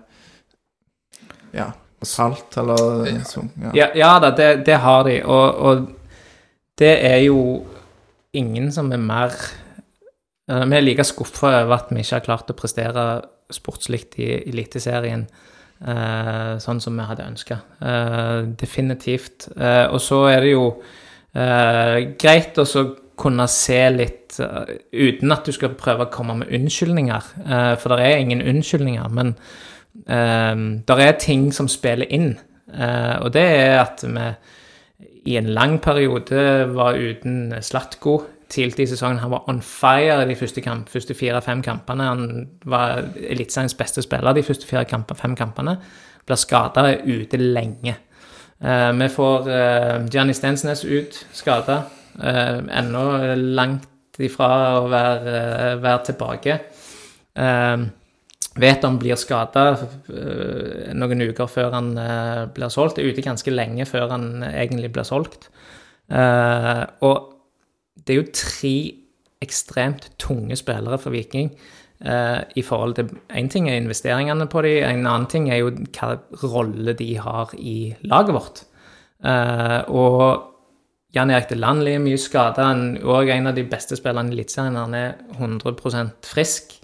Ja, 1.55 1.71
falt, 2.05 2.57
eller 2.59 3.07
så, 3.27 3.45
ja. 3.63 3.71
Ja, 3.75 3.87
ja 3.97 4.11
da, 4.23 4.33
det, 4.35 4.49
det 4.67 4.81
har 4.83 5.07
de, 5.07 5.21
og, 5.25 5.55
og 5.55 5.87
det 6.79 6.95
er 7.07 7.23
jo 7.29 7.41
ingen 8.37 8.73
som 8.75 8.91
er 8.93 9.01
mer 9.03 9.35
eh, 10.51 10.65
Vi 10.69 10.77
er 10.77 10.85
like 10.85 11.07
skuffa 11.07 11.55
over 11.63 11.79
at 11.79 11.93
vi 11.95 12.03
ikke 12.03 12.19
har 12.19 12.27
klart 12.27 12.51
å 12.53 12.59
prestere 12.59 13.07
sportslikt 13.55 14.19
i 14.21 14.29
Eliteserien 14.51 15.25
eh, 15.81 16.55
sånn 16.63 16.83
som 16.83 16.99
vi 16.99 17.07
hadde 17.09 17.27
ønska. 17.31 17.61
Eh, 17.81 18.41
definitivt. 18.61 19.49
Eh, 19.57 19.87
og 19.89 20.01
så 20.05 20.25
er 20.33 20.45
det 20.45 20.53
jo 20.53 20.67
eh, 21.33 22.15
greit 22.21 22.59
å 22.61 22.67
så 22.69 22.85
kunne 23.19 23.47
se 23.51 23.81
litt 23.91 24.39
uh, 24.43 24.69
uten 24.93 25.35
at 25.35 25.47
du 25.47 25.53
skal 25.55 25.75
prøve 25.79 26.07
å 26.07 26.13
komme 26.13 26.39
med 26.41 26.53
unnskyldninger, 26.55 27.33
uh, 27.45 27.75
for 27.81 27.95
det 27.95 28.07
er 28.07 28.23
ingen 28.23 28.45
unnskyldninger. 28.45 29.11
Men 29.15 29.35
uh, 30.07 30.55
det 30.87 30.99
er 31.05 31.19
ting 31.23 31.49
som 31.55 31.71
spiller 31.71 32.11
inn, 32.15 32.37
og 32.69 33.31
det 33.33 33.43
er 33.49 33.79
at 33.81 34.03
vi 34.05 34.25
i 35.33 35.39
en 35.41 35.47
lang 35.57 35.79
periode 35.81 36.67
var 36.77 36.99
uten 37.01 37.55
Slatko 37.65 38.19
tidlig 38.53 38.85
i 38.85 38.91
sesongen. 38.91 39.23
Han 39.23 39.33
var 39.33 39.49
on 39.49 39.63
fire 39.65 40.27
de 40.29 40.37
første, 40.37 40.61
kamp, 40.61 40.91
første 40.93 41.17
fire-fem 41.17 41.63
kampene. 41.65 42.11
Han 42.11 42.45
var 42.69 43.07
Eliteseriens 43.17 43.77
beste 43.79 44.05
spiller 44.05 44.37
de 44.37 44.45
første 44.45 44.69
fire-fem 44.69 45.37
kampene. 45.37 45.79
Blir 46.29 46.41
skada, 46.41 46.91
ute 47.09 47.41
lenge. 47.41 47.97
Vi 48.61 49.09
får 49.17 49.49
Gianni 50.13 50.37
Stensnes 50.37 50.85
ut, 50.85 51.23
skada. 51.33 51.87
Uh, 52.19 52.65
ennå 52.75 53.03
langt 53.55 54.19
ifra 54.19 54.51
å 54.81 54.89
være, 54.91 55.35
uh, 55.39 55.75
være 55.79 56.05
tilbake. 56.09 56.59
Eh, 57.39 57.83
vet 58.59 58.83
han 58.83 58.97
blir 58.99 59.15
skada 59.15 59.63
noen 60.99 61.21
uker 61.29 61.47
før 61.47 61.77
han 61.77 61.93
blir 62.51 62.73
solgt. 62.75 62.99
Er 62.99 63.13
ute 63.13 63.23
ganske 63.23 63.53
lenge 63.53 63.87
før 63.87 64.09
han 64.17 64.43
egentlig 64.49 64.91
blir 64.97 65.07
solgt. 65.07 65.47
og 66.11 67.17
det 67.95 68.15
er 68.15 68.19
jo 68.19 68.33
tre 68.35 68.75
ekstremt 69.45 70.11
tunge 70.19 70.57
spillere 70.59 70.99
for 70.99 71.15
Viking. 71.15 71.53
I 72.03 72.63
forhold 72.63 72.95
til 72.95 73.15
Én 73.31 73.49
ting 73.49 73.71
er 73.71 73.79
investeringene 73.79 74.49
på 74.51 74.63
dem, 74.67 74.83
en 74.83 75.07
annen 75.07 75.31
ting 75.31 75.51
er 75.53 75.63
jo 75.63 75.71
hva 75.95 76.19
rolle 76.43 76.97
de 76.99 77.15
har 77.15 77.55
i 77.55 77.95
laget 78.03 78.35
vårt. 78.35 78.65
Og 79.95 80.58
Jan 81.17 81.31
Erik 81.33 81.49
Delandli 81.49 81.95
er 81.97 82.03
mye 82.05 82.19
skada, 82.21 82.69
og 83.05 83.31
en 83.33 83.49
av 83.49 83.57
de 83.57 83.65
beste 83.69 83.97
spillerne 83.97 84.29
i 84.29 84.37
Eliteserien. 84.37 84.77
Han 84.77 84.97
er 84.97 85.17
100% 85.39 86.29
frisk. 86.29 86.75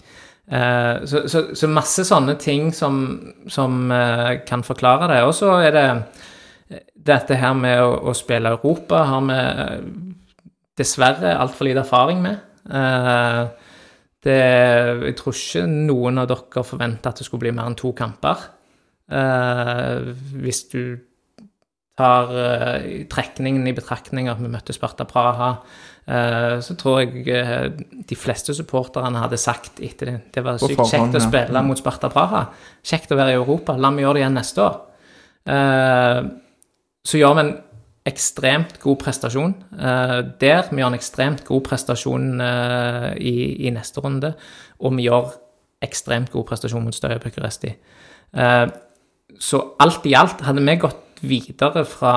Uh, 0.45 1.01
så, 1.09 1.23
så, 1.29 1.41
så, 1.57 1.69
masse 1.69 2.03
sånne 2.05 2.35
ting 2.41 2.69
som, 2.73 2.99
som 3.49 3.89
kan 4.45 4.65
forklare 4.65 5.09
det. 5.13 5.21
Og 5.25 5.33
så 5.37 5.55
er 5.65 5.73
det 5.73 5.87
dette 7.05 7.37
her 7.37 7.53
med 7.57 7.81
å, 7.81 7.93
å 8.09 8.13
spille 8.17 8.53
Europa 8.53 9.03
har 9.09 9.25
vi 9.29 9.39
dessverre 10.75 11.35
altfor 11.39 11.69
lite 11.69 11.83
erfaring 11.85 12.21
med. 12.23 12.41
Eh, 12.65 13.41
det, 14.25 14.37
jeg 15.05 15.17
tror 15.19 15.37
ikke 15.37 15.65
noen 15.69 16.21
av 16.21 16.29
dere 16.31 16.65
forventa 16.65 17.11
at 17.11 17.21
det 17.21 17.27
skulle 17.27 17.45
bli 17.45 17.53
mer 17.55 17.69
enn 17.69 17.77
to 17.79 17.93
kamper. 17.97 18.47
Eh, 19.05 20.09
hvis 20.41 20.65
du 20.73 20.81
tar 21.95 22.31
uh, 22.31 23.03
trekningen 23.11 23.67
i 23.67 23.73
betraktning 23.75 24.27
at 24.31 24.39
vi 24.41 24.51
møtte 24.51 24.75
Sparta 24.75 25.05
Praha, 25.07 25.51
uh, 26.09 26.55
så 26.63 26.75
tror 26.79 27.01
jeg 27.01 27.23
uh, 27.31 27.69
de 28.09 28.17
fleste 28.19 28.55
supporterne 28.57 29.21
hadde 29.23 29.39
sagt 29.39 29.79
etter 29.83 30.11
det 30.11 30.17
Det 30.35 30.43
var 30.43 30.59
sykt 30.59 30.81
kjekt 30.91 31.15
å 31.15 31.23
spille 31.23 31.61
mot 31.63 31.79
Sparta 31.79 32.11
Praha. 32.11 32.47
Kjekt 32.83 33.15
å 33.15 33.19
være 33.19 33.35
i 33.35 33.39
Europa. 33.39 33.77
La 33.79 33.93
meg 33.93 34.03
gjøre 34.03 34.19
det 34.19 34.25
igjen 34.25 34.41
neste 34.41 34.65
år. 34.65 34.81
så 37.05 37.19
gjør 37.19 37.33
vi 37.37 37.41
en 37.43 37.55
ekstremt 38.09 38.79
god 38.81 38.97
prestasjon 39.01 39.53
der. 40.41 40.63
Vi 40.71 40.81
gjør 40.81 40.89
en 40.89 40.97
ekstremt 40.97 41.43
god 41.45 41.61
prestasjon 41.67 42.41
i, 42.41 43.35
i, 43.67 43.69
neste 43.73 44.01
runde, 44.01 44.33
og 44.81 44.97
vi 44.97 45.05
gjør 45.05 45.35
ekstremt 45.85 46.31
god 46.33 46.47
prestasjon 46.49 46.85
mot 46.85 46.97
Støya 46.97 47.21
Bucuresti. 47.21 47.75
Så 49.39 49.61
alt 49.79 50.05
i 50.09 50.15
alt, 50.17 50.41
hadde 50.41 50.65
vi 50.65 50.77
gått 50.81 51.04
videre 51.21 51.85
fra, 51.85 52.13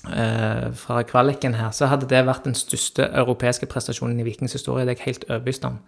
fra 0.00 1.02
kvaliken 1.04 1.54
her, 1.58 1.70
så 1.76 1.90
hadde 1.90 2.08
det 2.08 2.22
vært 2.26 2.46
den 2.48 2.56
største 2.56 3.04
europeiske 3.10 3.68
prestasjonen 3.68 4.20
i 4.22 4.24
Vikings 4.24 4.56
historie. 4.56 4.86
Det 4.86 4.94
er 4.94 5.02
jeg 5.02 5.08
helt 5.10 5.26
overbevist 5.28 5.66
om. 5.68 5.80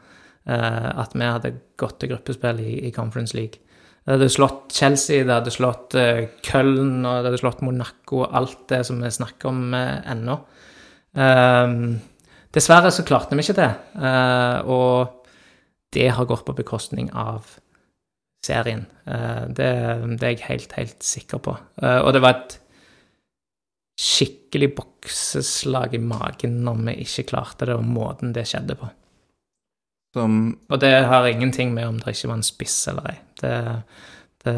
at 0.45 1.15
vi 1.15 1.25
hadde 1.25 1.53
gått 1.79 2.01
til 2.01 2.11
gruppespill 2.11 2.61
i, 2.61 2.73
i 2.89 2.91
Conference 2.91 3.37
League. 3.37 3.63
Det 4.03 4.17
hadde 4.17 4.31
slått 4.35 4.75
Chelsea, 4.75 5.23
det 5.23 5.31
hadde 5.31 5.53
slått 5.55 5.95
uh, 5.95 6.25
Köln 6.43 7.05
og 7.07 7.21
det 7.21 7.29
hadde 7.31 7.39
slått 7.39 7.61
Monaco 7.63 8.25
og 8.25 8.33
alt 8.35 8.65
det 8.73 8.81
som 8.89 8.99
vi 8.99 9.11
snakker 9.15 9.53
om 9.53 9.77
uh, 9.77 10.01
ennå. 10.11 10.39
Uh, 11.15 11.95
dessverre 12.53 12.91
så 12.91 13.05
klarte 13.07 13.39
vi 13.39 13.45
ikke 13.47 13.61
det, 13.61 13.71
uh, 14.03 14.59
og 14.67 15.29
det 15.95 16.09
har 16.17 16.27
gått 16.27 16.43
på 16.49 16.57
bekostning 16.59 17.13
av 17.15 17.47
serien. 18.43 18.87
Det, 19.05 19.69
det, 20.19 20.25
er 20.27 20.33
jeg 20.33 20.47
helt, 20.49 20.73
helt 20.75 21.05
sikker 21.07 21.39
på. 21.43 21.53
og 21.79 22.09
det 22.15 22.23
var 22.23 22.35
et 22.37 22.57
skikkelig 24.03 24.73
bokseslag 24.77 25.95
i 25.95 26.01
magen 26.03 26.59
når 26.67 26.81
vi 26.89 26.97
ikke 27.05 27.29
klarte 27.31 27.69
det, 27.69 27.77
og 27.77 27.87
måten 27.87 28.35
det 28.35 28.47
skjedde 28.51 28.77
på. 28.81 28.89
Som 30.13 30.59
Og 30.69 30.81
det 30.81 30.93
har 31.09 31.27
ingenting 31.27 31.75
med 31.75 31.89
om 31.89 32.01
det 32.01 32.17
ikke 32.17 32.29
var 32.29 32.41
en 32.41 32.47
spiss 32.47 32.89
eller 32.91 33.13
ei. 33.13 33.19
Det, 33.41 33.55
det, 34.45 34.57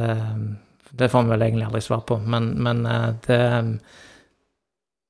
det, 0.90 1.10
får 1.10 1.22
vi 1.22 1.34
vel 1.34 1.46
egentlig 1.46 1.68
aldri 1.68 1.82
svar 1.84 2.02
på, 2.08 2.18
men, 2.18 2.54
men 2.62 2.86
eh, 2.86 3.12
det 3.26 3.42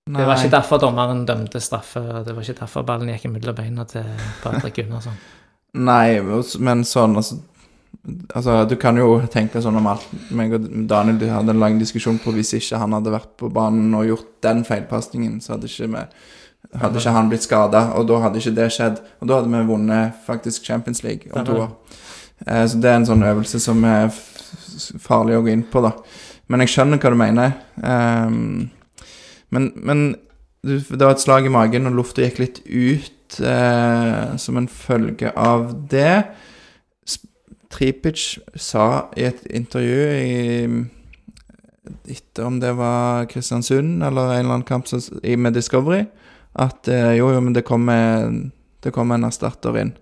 Nei. 0.05 0.21
Det 0.21 0.25
var 0.29 0.37
ikke 0.37 0.53
derfor 0.53 0.81
dommeren 0.83 1.23
dømte 1.25 1.61
straffe, 1.65 2.01
det 2.27 2.35
var 2.37 2.45
ikke 2.45 2.59
derfor 2.59 2.83
ballen 2.85 3.09
gikk 3.09 3.23
mellom 3.33 3.55
beina 3.57 3.87
til 3.89 4.05
Patrick 4.43 4.77
Gunnarsson. 4.77 5.15
Nei, 5.89 6.21
men 6.61 6.83
sånn 6.85 7.17
altså, 7.17 7.39
altså, 8.35 8.63
du 8.69 8.77
kan 8.81 8.97
jo 8.99 9.19
tenke 9.33 9.63
sånn 9.63 9.79
om 9.81 9.89
alt 9.91 10.07
meg 10.35 10.55
og 10.57 10.69
Daniel 10.91 11.31
hadde 11.33 11.55
en 11.55 11.63
lang 11.63 11.79
diskusjon 11.81 12.21
på 12.23 12.35
hvis 12.37 12.55
ikke 12.59 12.81
han 12.83 12.97
hadde 12.97 13.13
vært 13.15 13.35
på 13.41 13.51
banen 13.53 13.95
og 13.97 14.09
gjort 14.09 14.33
den 14.47 14.65
feilpasningen, 14.69 15.39
så 15.45 15.55
hadde 15.55 15.71
ikke 15.71 15.91
vi 15.95 16.07
hadde 16.81 16.99
ikke 16.99 17.15
han 17.15 17.31
blitt 17.31 17.45
skada, 17.47 17.83
og 17.99 18.07
da 18.09 18.21
hadde 18.25 18.41
ikke 18.41 18.55
det 18.57 18.71
skjedd. 18.75 19.01
Og 19.21 19.29
da 19.29 19.39
hadde 19.39 19.53
vi 19.53 19.67
vunnet 19.69 20.21
faktisk 20.27 20.67
Champions 20.67 21.05
League 21.05 21.31
om 21.33 21.47
to 21.47 21.59
år. 21.67 21.75
Eh, 22.47 22.65
så 22.67 22.81
det 22.81 22.91
er 22.91 23.01
en 23.01 23.09
sånn 23.09 23.27
øvelse 23.27 23.61
som 23.63 23.85
er 23.89 24.09
farlig 25.03 25.39
å 25.39 25.45
gå 25.45 25.53
inn 25.53 25.67
på, 25.71 25.83
da. 25.85 25.93
Men 26.51 26.65
jeg 26.65 26.75
skjønner 26.75 27.01
hva 27.01 27.13
du 27.13 27.19
mener. 27.19 27.55
Um, 27.81 28.71
men, 29.55 29.71
men, 29.77 30.03
det 30.65 31.01
var 31.01 31.15
et 31.15 31.23
slag 31.23 31.47
i 31.47 31.53
magen, 31.53 31.89
og 31.89 31.99
lufta 31.99 32.25
gikk 32.25 32.41
litt 32.41 32.61
ut 32.65 33.39
eh, 33.45 34.35
som 34.41 34.59
en 34.61 34.69
følge 34.69 35.33
av 35.37 35.71
det. 35.93 36.25
Tripic 37.75 38.39
sa 38.55 39.09
i 39.19 39.27
et 39.27 39.41
intervju 39.51 40.03
i 40.15 40.35
etter 42.09 42.47
om 42.47 42.61
det 42.61 42.73
var 42.73 43.27
Kristiansund 43.31 44.03
eller 44.03 44.33
en 44.33 44.45
eller 44.45 44.55
annen 44.55 44.69
kamp 44.69 44.87
med 45.39 45.55
Discovery, 45.55 46.05
at 46.55 46.89
eh, 46.89 47.17
jo, 47.19 47.31
jo, 47.33 47.41
men 47.41 47.53
det 47.53 47.65
kommer, 47.67 48.31
det 48.81 48.93
kommer 48.95 49.19
en 49.19 49.29
erstatter 49.29 49.77
inn. 49.81 49.93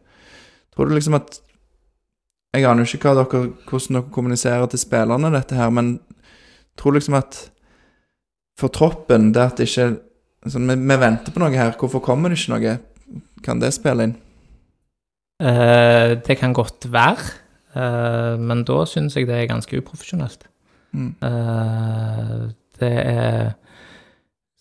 Tror 0.75 0.89
du 0.89 0.95
liksom 0.97 1.18
at 1.20 1.41
Jeg 2.53 2.66
aner 2.68 2.85
jo 2.85 2.99
ikke 2.99 3.14
dere, 3.16 3.39
hvordan 3.64 3.97
dere 3.97 4.12
kommuniserer 4.12 4.66
til 4.68 4.79
spillerne, 4.83 5.31
dette 5.33 5.57
her, 5.57 5.70
men 5.73 5.95
tror 6.77 6.93
liksom 6.93 7.14
at 7.16 7.39
for 8.61 8.68
troppen, 8.68 9.31
det 9.33 9.41
at 9.41 9.57
det 9.57 9.70
ikke 9.70 9.87
altså, 10.45 10.61
vi, 10.61 10.77
vi, 10.77 10.99
venter 11.01 11.33
på 11.33 11.41
noe 11.41 11.55
her. 11.57 11.73
Hvorfor 11.81 12.03
kommer 12.05 12.29
det 12.29 12.37
ikke 12.37 12.53
noe? 12.53 12.75
Kan 13.43 13.62
det 13.62 13.73
spille 13.73 14.05
inn? 14.05 14.12
Uh, 15.41 16.20
det 16.20 16.37
kan 16.39 16.53
godt 16.53 16.91
være, 16.93 17.25
men 17.75 18.64
da 18.68 18.83
syns 18.85 19.16
jeg 19.16 19.27
det 19.29 19.37
er 19.39 19.51
ganske 19.51 19.79
uprofesjonelt. 19.81 20.47
Mm. 20.93 21.14
Eh, 21.23 22.49
det 22.81 22.95
er 23.01 23.53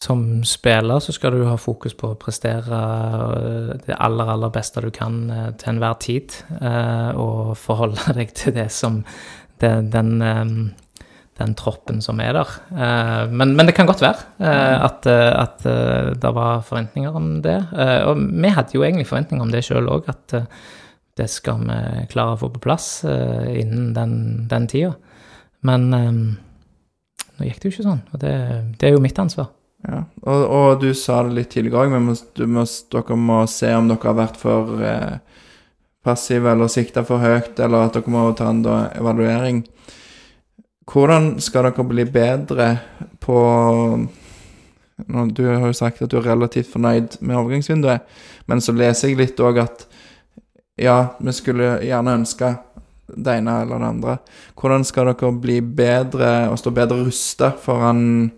Som 0.02 0.44
spiller 0.44 1.00
så 1.00 1.14
skal 1.14 1.36
du 1.36 1.44
ha 1.46 1.58
fokus 1.62 1.94
på 1.94 2.08
å 2.10 2.18
prestere 2.18 2.78
eh, 3.38 3.74
det 3.86 3.98
aller, 4.02 4.32
aller 4.34 4.50
beste 4.50 4.82
du 4.82 4.90
kan 4.90 5.30
eh, 5.30 5.52
til 5.62 5.76
enhver 5.76 6.00
tid, 6.02 6.34
eh, 6.58 7.12
og 7.14 7.52
forholde 7.62 8.14
deg 8.18 8.34
til 8.34 8.56
det 8.56 8.72
som 8.74 9.04
det, 9.62 9.70
den, 9.94 10.16
eh, 10.26 11.06
den 11.38 11.54
troppen 11.54 12.02
som 12.02 12.18
er 12.18 12.34
der. 12.34 12.58
Eh, 12.74 13.30
men, 13.30 13.54
men 13.54 13.70
det 13.70 13.78
kan 13.78 13.86
godt 13.86 14.02
være 14.02 14.26
eh, 14.42 14.82
at, 14.88 15.06
eh, 15.06 15.30
at 15.38 15.70
eh, 15.70 16.16
det 16.18 16.34
var 16.34 16.66
forventninger 16.66 17.22
om 17.22 17.36
det. 17.46 17.60
Eh, 17.70 18.02
og 18.10 18.26
vi 18.26 18.56
hadde 18.58 18.74
jo 18.74 18.82
egentlig 18.88 19.06
forventninger 19.12 19.46
om 19.46 19.54
det 19.54 19.62
sjøl 19.70 19.92
òg, 20.00 20.10
at 20.10 20.40
eh, 20.40 20.50
det 21.18 21.28
skal 21.32 21.64
vi 21.66 22.06
klare 22.12 22.36
å 22.36 22.40
få 22.40 22.52
på 22.54 22.62
plass 22.64 23.04
eh, 23.08 23.62
innen 23.62 23.92
den, 23.96 24.14
den 24.52 24.68
tida. 24.72 24.94
Men 25.68 25.90
eh, 25.94 26.12
nå 27.38 27.48
gikk 27.48 27.60
det 27.60 27.70
jo 27.70 27.74
ikke 27.76 27.90
sånn, 27.90 28.06
og 28.12 28.24
det, 28.24 28.36
det 28.80 28.90
er 28.90 28.96
jo 28.96 29.04
mitt 29.04 29.20
ansvar. 29.22 29.52
Ja. 29.88 30.04
Og, 30.22 30.42
og 30.46 30.84
du 30.84 30.92
sa 30.98 31.24
det 31.26 31.36
litt 31.36 31.52
tidligere 31.54 31.88
òg, 31.88 31.94
men 31.94 32.16
dere 32.38 33.18
må 33.18 33.42
se 33.50 33.72
om 33.76 33.90
dere 33.90 34.12
har 34.12 34.18
vært 34.20 34.40
for 34.40 34.82
eh, 34.86 35.20
passive 36.06 36.54
eller 36.54 36.72
sikta 36.72 37.04
for 37.06 37.22
høyt, 37.22 37.60
eller 37.60 37.88
at 37.88 37.98
dere 37.98 38.14
må 38.14 38.30
ta 38.38 38.50
en 38.54 38.64
evaluering. 38.66 39.64
Hvordan 40.92 41.36
skal 41.44 41.70
dere 41.70 41.88
bli 41.88 42.08
bedre 42.10 42.74
på 43.22 43.38
Du 45.34 45.46
har 45.48 45.66
jo 45.66 45.74
sagt 45.74 46.02
at 46.02 46.12
du 46.12 46.20
er 46.20 46.28
relativt 46.30 46.70
fornøyd 46.70 47.16
med 47.22 47.38
overgangsvinduet, 47.38 48.04
men 48.46 48.62
så 48.62 48.74
leser 48.76 49.10
jeg 49.10 49.18
litt 49.18 49.40
òg 49.42 49.58
at 49.64 49.88
ja, 50.80 51.16
vi 51.20 51.34
skulle 51.36 51.80
gjerne 51.84 52.20
ønske 52.22 52.54
det 53.12 53.34
ene 53.42 53.58
eller 53.64 53.82
det 53.82 53.90
andre. 53.90 54.18
Hvordan 54.56 54.86
skal 54.88 55.10
dere 55.12 55.32
bli 55.44 55.60
bedre 55.62 56.50
og 56.52 56.60
stå 56.62 56.72
bedre 56.72 57.02
rusta 57.04 57.52
foran 57.60 58.32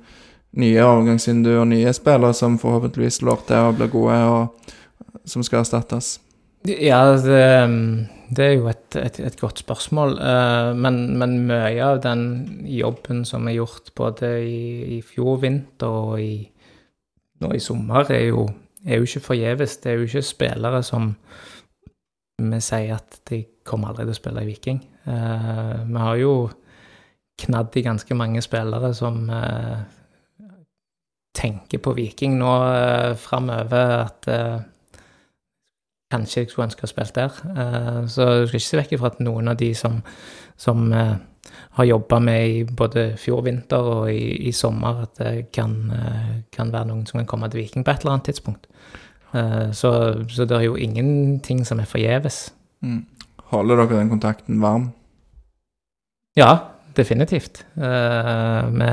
nye 0.57 0.81
overgangsvinduer 0.85 1.61
og 1.61 1.67
nye 1.71 1.93
spillere 1.93 2.33
som 2.37 2.59
forhåpentligvis 2.61 3.21
slår 3.21 3.45
til 3.47 3.69
og 3.69 3.77
blir 3.77 3.91
gode, 3.93 4.17
og 4.29 5.25
som 5.29 5.45
skal 5.45 5.61
erstattes? 5.61 6.19
Ja, 6.65 7.03
det, 7.19 7.39
det 8.37 8.45
er 8.45 8.53
jo 8.55 8.67
et, 8.71 8.95
et, 8.95 9.19
et 9.19 9.39
godt 9.39 9.59
spørsmål. 9.59 10.17
eh, 10.21 10.73
Men, 10.73 11.17
men 11.19 11.37
mye 11.49 11.83
av 11.83 12.01
den 12.05 12.25
jobben 12.69 13.25
som 13.25 13.47
er 13.47 13.57
gjort 13.57 13.91
både 13.95 14.29
i, 14.45 14.97
i 14.97 15.01
fjor 15.01 15.41
vinter 15.41 15.87
og 16.13 16.21
i, 16.21 16.47
nå 17.41 17.53
i 17.53 17.59
sommer, 17.59 18.09
er 18.11 18.29
jo, 18.29 18.47
er 18.85 19.01
jo 19.01 19.09
ikke 19.09 19.25
forgjeves. 19.27 19.77
Det 19.83 19.91
er 19.91 19.99
jo 19.99 20.07
ikke 20.07 20.21
spillere 20.21 20.83
som 20.83 21.15
vi 22.51 22.59
sier 22.63 22.97
at 22.97 23.21
de 23.29 23.43
kommer 23.65 23.91
aldri 23.91 24.07
til 24.07 24.15
å 24.15 24.19
spille 24.19 24.43
i 24.43 24.49
Viking. 24.49 24.83
Uh, 25.07 25.83
Vi 25.87 26.03
har 26.03 26.19
jo 26.19 26.33
knadd 27.39 27.77
i 27.77 27.85
ganske 27.85 28.15
mange 28.15 28.41
spillere 28.41 28.93
som 28.95 29.23
uh, 29.29 29.81
tenker 31.35 31.81
på 31.81 31.95
Viking 31.97 32.37
nå 32.39 32.53
uh, 32.61 33.15
framover 33.19 33.97
at 34.03 34.29
uh, 34.29 34.61
Kanskje 36.13 36.43
jeg 36.43 36.49
skulle 36.51 36.67
ønske 36.67 36.83
å 36.83 36.85
ha 36.85 36.89
spilt 36.91 37.15
der. 37.17 37.37
Så 38.05 38.25
du 38.27 38.43
skal 38.45 38.59
ikke 38.59 38.67
se 38.67 38.77
vekk 38.77 38.91
ifra 38.93 39.09
at 39.09 39.21
noen 39.25 39.47
av 39.49 39.55
de 39.57 39.71
som, 39.73 39.95
som 40.61 40.83
har 40.93 41.87
jobba 41.89 42.19
med 42.21 42.49
i 42.51 42.59
både 42.69 43.07
fjor 43.17 43.41
vinter 43.47 43.89
og 43.95 44.11
i, 44.11 44.27
i 44.45 44.51
sommer, 44.53 45.07
at 45.07 45.17
det 45.17 45.47
kan, 45.57 45.73
kan 46.53 46.69
være 46.69 46.91
noen 46.91 47.07
som 47.09 47.17
kan 47.17 47.31
komme 47.31 47.49
til 47.49 47.63
Viking 47.63 47.81
på 47.81 47.95
et 47.95 48.05
eller 48.05 48.13
annet 48.13 48.29
tidspunkt. 48.29 48.69
Eh, 49.33 49.71
så, 49.73 49.91
så 50.29 50.45
det 50.45 50.57
er 50.57 50.67
jo 50.67 50.75
ingenting 50.75 51.63
som 51.65 51.81
er 51.81 51.89
forgjeves. 51.89 52.53
Mm. 52.85 53.05
Holder 53.53 53.83
dere 53.83 53.99
den 53.99 54.11
kontakten 54.13 54.61
varm? 54.61 54.91
Ja, 56.37 56.57
definitivt. 56.97 57.65
Uh, 57.77 58.69
vi, 58.73 58.89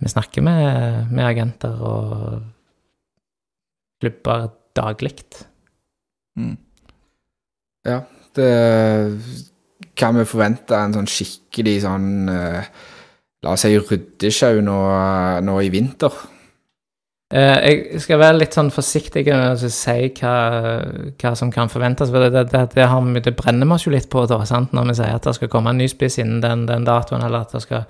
vi 0.00 0.08
snakker 0.08 0.44
med, 0.44 1.10
med 1.12 1.24
agenter 1.24 1.82
og 1.84 2.42
klubber 4.00 4.48
daglig. 4.76 5.24
Mm. 6.36 6.56
Ja, 7.84 8.00
det 8.36 8.52
kan 9.96 10.16
vi 10.16 10.28
forvente 10.28 10.76
en 10.76 10.96
sånn 10.96 11.08
skikkelig 11.08 11.80
sånn 11.84 12.10
uh, 12.28 12.64
La 13.44 13.52
oss 13.52 13.62
si 13.62 13.76
ryddesjau 13.76 14.62
nå, 14.64 14.76
nå 15.44 15.54
i 15.62 15.68
vinter. 15.70 16.14
Eh, 17.34 17.56
jeg 17.66 18.00
skal 18.04 18.20
være 18.22 18.38
litt 18.38 18.54
sånn 18.54 18.68
forsiktig 18.70 19.24
med 19.26 19.56
å 19.56 19.70
si 19.72 19.94
hva, 20.20 20.34
hva 21.18 21.32
som 21.34 21.50
kan 21.50 21.68
forventes. 21.72 22.10
for 22.12 22.22
Det, 22.22 22.30
det, 22.36 22.44
det, 22.52 22.60
det, 22.76 22.84
har 22.86 23.02
vi, 23.02 23.20
det 23.24 23.32
brenner 23.38 23.66
vi 23.66 23.74
oss 23.74 23.86
jo 23.88 23.90
litt 23.94 24.06
på 24.12 24.22
da, 24.30 24.38
sant? 24.46 24.72
når 24.76 24.92
vi 24.92 24.94
sier 25.00 25.16
at 25.16 25.26
det 25.26 25.34
skal 25.34 25.50
komme 25.50 25.72
en 25.74 25.80
ny 25.82 25.88
spiss 25.90 26.20
innen 26.22 26.38
den, 26.44 26.66
den 26.70 26.86
datoen, 26.86 27.24
eller 27.26 27.42
at 27.48 27.56
skal, 27.64 27.82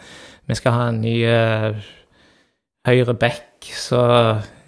vi 0.48 0.56
skal 0.56 0.72
ha 0.72 0.86
en 0.88 1.02
ny 1.04 1.18
uh, 1.28 1.76
høyre 2.88 3.14
back, 3.20 3.66
så 3.76 4.00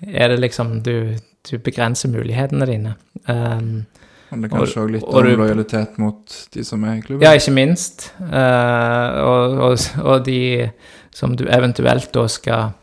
er 0.05 0.29
det 0.35 0.41
liksom 0.43 0.83
Du, 0.85 1.15
du 1.49 1.55
begrenser 1.65 2.13
mulighetene 2.13 2.67
dine. 2.69 2.93
Um, 3.25 3.87
er 4.29 4.51
kanskje 4.53 4.83
òg 4.85 4.91
litt 4.99 5.07
og 5.09 5.15
om 5.23 5.25
Mm. 5.25 5.31
du- 5.31 5.41
lojalitet 5.47 5.97
mot 5.99 6.35
de 6.53 6.63
som 6.65 6.85
er 6.85 6.99
i 6.99 7.01
klubben? 7.01 7.25
Ja, 7.25 7.33
ikke 7.33 7.55
minst. 7.57 8.11
Uh, 8.21 9.17
og, 9.25 9.59
og, 9.71 9.79
og 10.05 10.25
de 10.27 10.69
som 11.15 11.33
du 11.37 11.47
eventuelt 11.49 12.13
da 12.13 12.27
skal, 12.29 12.75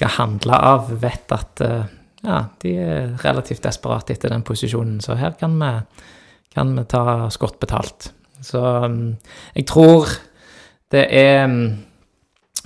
skal 0.00 0.16
handle 0.16 0.56
av, 0.56 0.88
vet 1.02 1.34
at 1.36 1.60
eh, 1.64 1.84
ja, 2.24 2.38
de 2.62 2.72
er 2.80 3.12
relativt 3.24 3.64
desperate 3.64 4.14
etter 4.14 4.32
den 4.32 4.44
posisjonen. 4.46 5.00
Så 5.04 5.16
her 5.20 5.36
kan 5.40 5.58
vi, 5.60 5.70
kan 6.54 6.72
vi 6.76 6.86
ta 6.88 7.28
godt 7.40 7.60
betalt. 7.60 8.10
Så 8.44 8.60
mm, 8.88 9.14
jeg 9.58 9.68
tror 9.68 10.08
det 10.90 11.06
er 11.12 11.46
mm, 11.46 11.86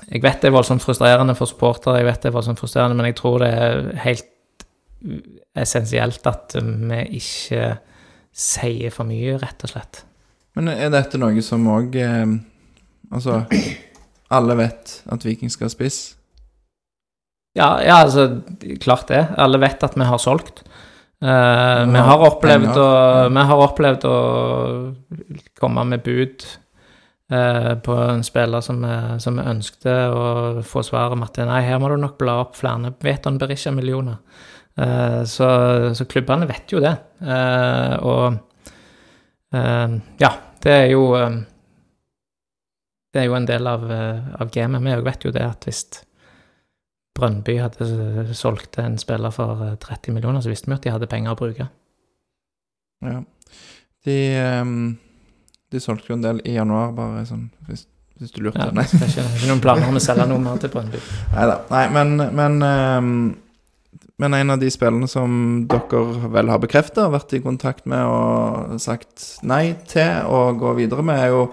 Jeg 0.04 0.20
vet 0.20 0.42
det 0.42 0.50
er 0.50 0.52
voldsomt 0.52 0.82
frustrerende 0.84 1.32
for 1.34 1.48
supportere, 1.48 1.96
jeg 2.02 2.04
vet 2.04 2.22
det 2.22 2.28
er 2.28 2.34
voldsomt 2.34 2.60
frustrerende, 2.60 2.96
men 2.98 3.06
jeg 3.08 3.14
tror 3.16 3.38
det 3.40 3.48
er 3.48 3.86
helt 4.02 4.64
essensielt 5.56 6.26
at 6.28 6.56
vi 6.60 6.98
ikke 7.16 7.70
sier 8.34 8.92
for 8.92 9.08
mye, 9.08 9.38
rett 9.40 9.64
og 9.64 9.72
slett. 9.72 10.02
Men 10.58 10.68
er 10.74 10.92
dette 10.92 11.16
noe 11.18 11.40
som 11.46 11.64
òg 11.72 11.96
eh, 11.96 12.36
Altså, 13.14 13.44
alle 14.36 14.56
vet 14.58 14.92
at 15.12 15.24
Viking 15.24 15.52
skal 15.52 15.68
ha 15.68 15.72
spiss? 15.72 16.16
Ja, 17.54 17.68
ja, 17.82 18.00
altså, 18.02 18.40
klart 18.82 19.08
det. 19.08 19.26
Alle 19.38 19.60
vet 19.62 19.82
at 19.86 19.94
vi 19.94 20.06
har 20.08 20.18
solgt. 20.18 20.64
Eh, 21.22 21.82
vi, 21.86 22.00
har 22.02 22.22
opplevd 22.26 22.76
å, 22.76 22.88
vi 23.30 23.42
har 23.48 23.60
opplevd 23.64 24.06
å 24.10 24.16
komme 25.56 25.84
med 25.88 26.02
bud 26.04 26.42
uh, 27.32 27.70
på 27.80 27.94
en 28.10 28.24
spiller 28.26 28.64
som 28.64 28.82
vi, 28.82 28.96
som 29.22 29.38
vi 29.38 29.46
ønskte, 29.54 29.94
og 30.10 30.58
få 30.68 30.82
svar 30.84 31.14
om 31.14 31.22
at 31.24 31.38
nei, 31.46 31.62
her 31.64 31.78
må 31.80 31.88
du 31.92 31.96
nok 32.02 32.18
bla 32.20 32.40
opp 32.42 32.58
flere 32.58 32.90
Veton 33.06 33.38
Berisha-millioner. 33.40 34.18
Uh, 34.74 35.22
så, 35.22 35.48
så 35.94 36.08
klubbene 36.10 36.50
vet 36.50 36.74
jo 36.74 36.82
det. 36.82 36.96
Og 38.02 38.42
ja, 39.54 40.30
det 40.64 40.72
er 40.74 40.88
jo 40.90 41.04
Det 43.14 43.20
er 43.20 43.28
jo 43.28 43.36
en 43.38 43.46
del 43.46 43.68
av, 43.70 43.84
av 44.42 44.50
gamet. 44.50 44.82
Vi 44.82 44.96
vet 45.06 45.24
jo 45.28 45.30
det 45.30 45.44
at 45.46 45.68
hvis 45.68 45.84
Brønnby 47.14 47.58
hadde 47.62 48.34
solgt 48.34 48.78
en 48.82 48.96
spiller 48.98 49.30
for 49.34 49.60
eh, 49.68 49.76
30 49.82 50.14
millioner, 50.16 50.42
så 50.42 50.50
visste 50.50 50.70
vi 50.70 50.74
at 50.76 50.82
de 50.86 50.92
hadde 50.94 51.10
penger 51.10 51.34
å 51.34 51.38
bruke. 51.38 51.68
Ja. 53.04 53.20
De, 54.04 54.16
ehm, 54.40 54.96
de 55.72 55.80
solgte 55.82 56.10
jo 56.12 56.16
en 56.18 56.24
del 56.24 56.40
i 56.48 56.56
januar, 56.56 56.90
bare 56.96 57.22
sånn 57.28 57.46
hvis, 57.68 57.86
hvis 58.18 58.32
du 58.34 58.42
lurte. 58.44 58.60
Ja, 58.66 58.74
Nei. 58.74 58.84
det 58.90 59.00
er 59.02 59.12
ikke, 59.12 59.24
ikke 59.38 59.50
noen 59.52 59.62
planer 59.64 59.88
om 59.92 60.00
å 60.00 60.02
selge 60.02 60.26
noe 60.30 60.42
mer 60.42 60.58
til 60.62 60.72
Brønnby. 60.74 61.00
Neida. 61.36 61.56
Nei, 61.70 61.84
men, 61.94 62.16
men, 62.40 62.58
ehm, 62.68 63.12
men 64.22 64.36
en 64.40 64.54
av 64.54 64.60
de 64.62 64.70
spillene 64.74 65.08
som 65.10 65.36
dere 65.70 66.02
vel 66.34 66.50
har 66.52 66.60
bekrefta, 66.62 67.06
vært 67.14 67.32
i 67.38 67.42
kontakt 67.44 67.86
med 67.90 68.02
og 68.06 68.76
sagt 68.82 69.28
nei 69.46 69.76
til 69.90 70.26
å 70.30 70.48
gå 70.58 70.74
videre 70.78 71.02
med, 71.06 71.22
er 71.24 71.32
jo 71.34 71.46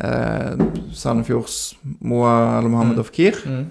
eh, 0.00 0.64
Sandefjords 0.96 1.60
Moa 2.06 2.32
eller 2.60 2.70
Mohammed 2.72 2.98
Mm. 2.98 3.04
Ofkir. 3.04 3.38
Mm. 3.46 3.68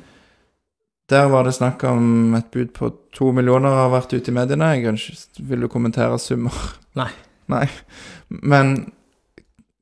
Der 1.10 1.26
var 1.32 1.43
det 1.43 1.55
snakk 1.57 1.84
om 1.89 2.36
et 2.38 2.51
bud 2.53 2.70
på 2.76 2.91
to 3.16 3.32
millioner 3.34 3.74
har 3.74 3.89
vært 3.89 4.14
ute 4.14 4.30
i 4.30 4.36
mediene. 4.36 4.76
Jeg 4.76 4.93
ikke, 4.93 5.43
vil 5.49 5.66
du 5.66 5.70
kommentere 5.72 6.20
summer? 6.22 6.53
Nei. 6.99 7.10
Nei. 7.49 7.66
Men 8.30 8.76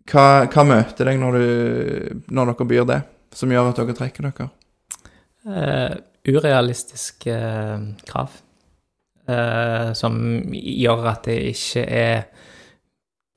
hva, 0.07 0.47
hva 0.47 0.63
møter 0.63 1.09
deg 1.09 1.19
når, 1.19 1.35
du, 1.35 2.21
når 2.31 2.53
dere 2.53 2.67
byr 2.71 2.87
det, 2.87 2.99
som 3.35 3.51
gjør 3.51 3.73
at 3.73 3.81
dere 3.81 3.97
trekker 3.97 4.29
dere? 4.29 4.49
Uh, 5.47 5.95
urealistiske 6.27 7.35
eh, 7.35 7.87
krav. 8.07 8.39
Uh, 9.27 9.91
som 9.99 10.15
gjør 10.55 11.09
at 11.11 11.27
det 11.27 11.37
ikke 11.51 11.83
er 11.83 12.21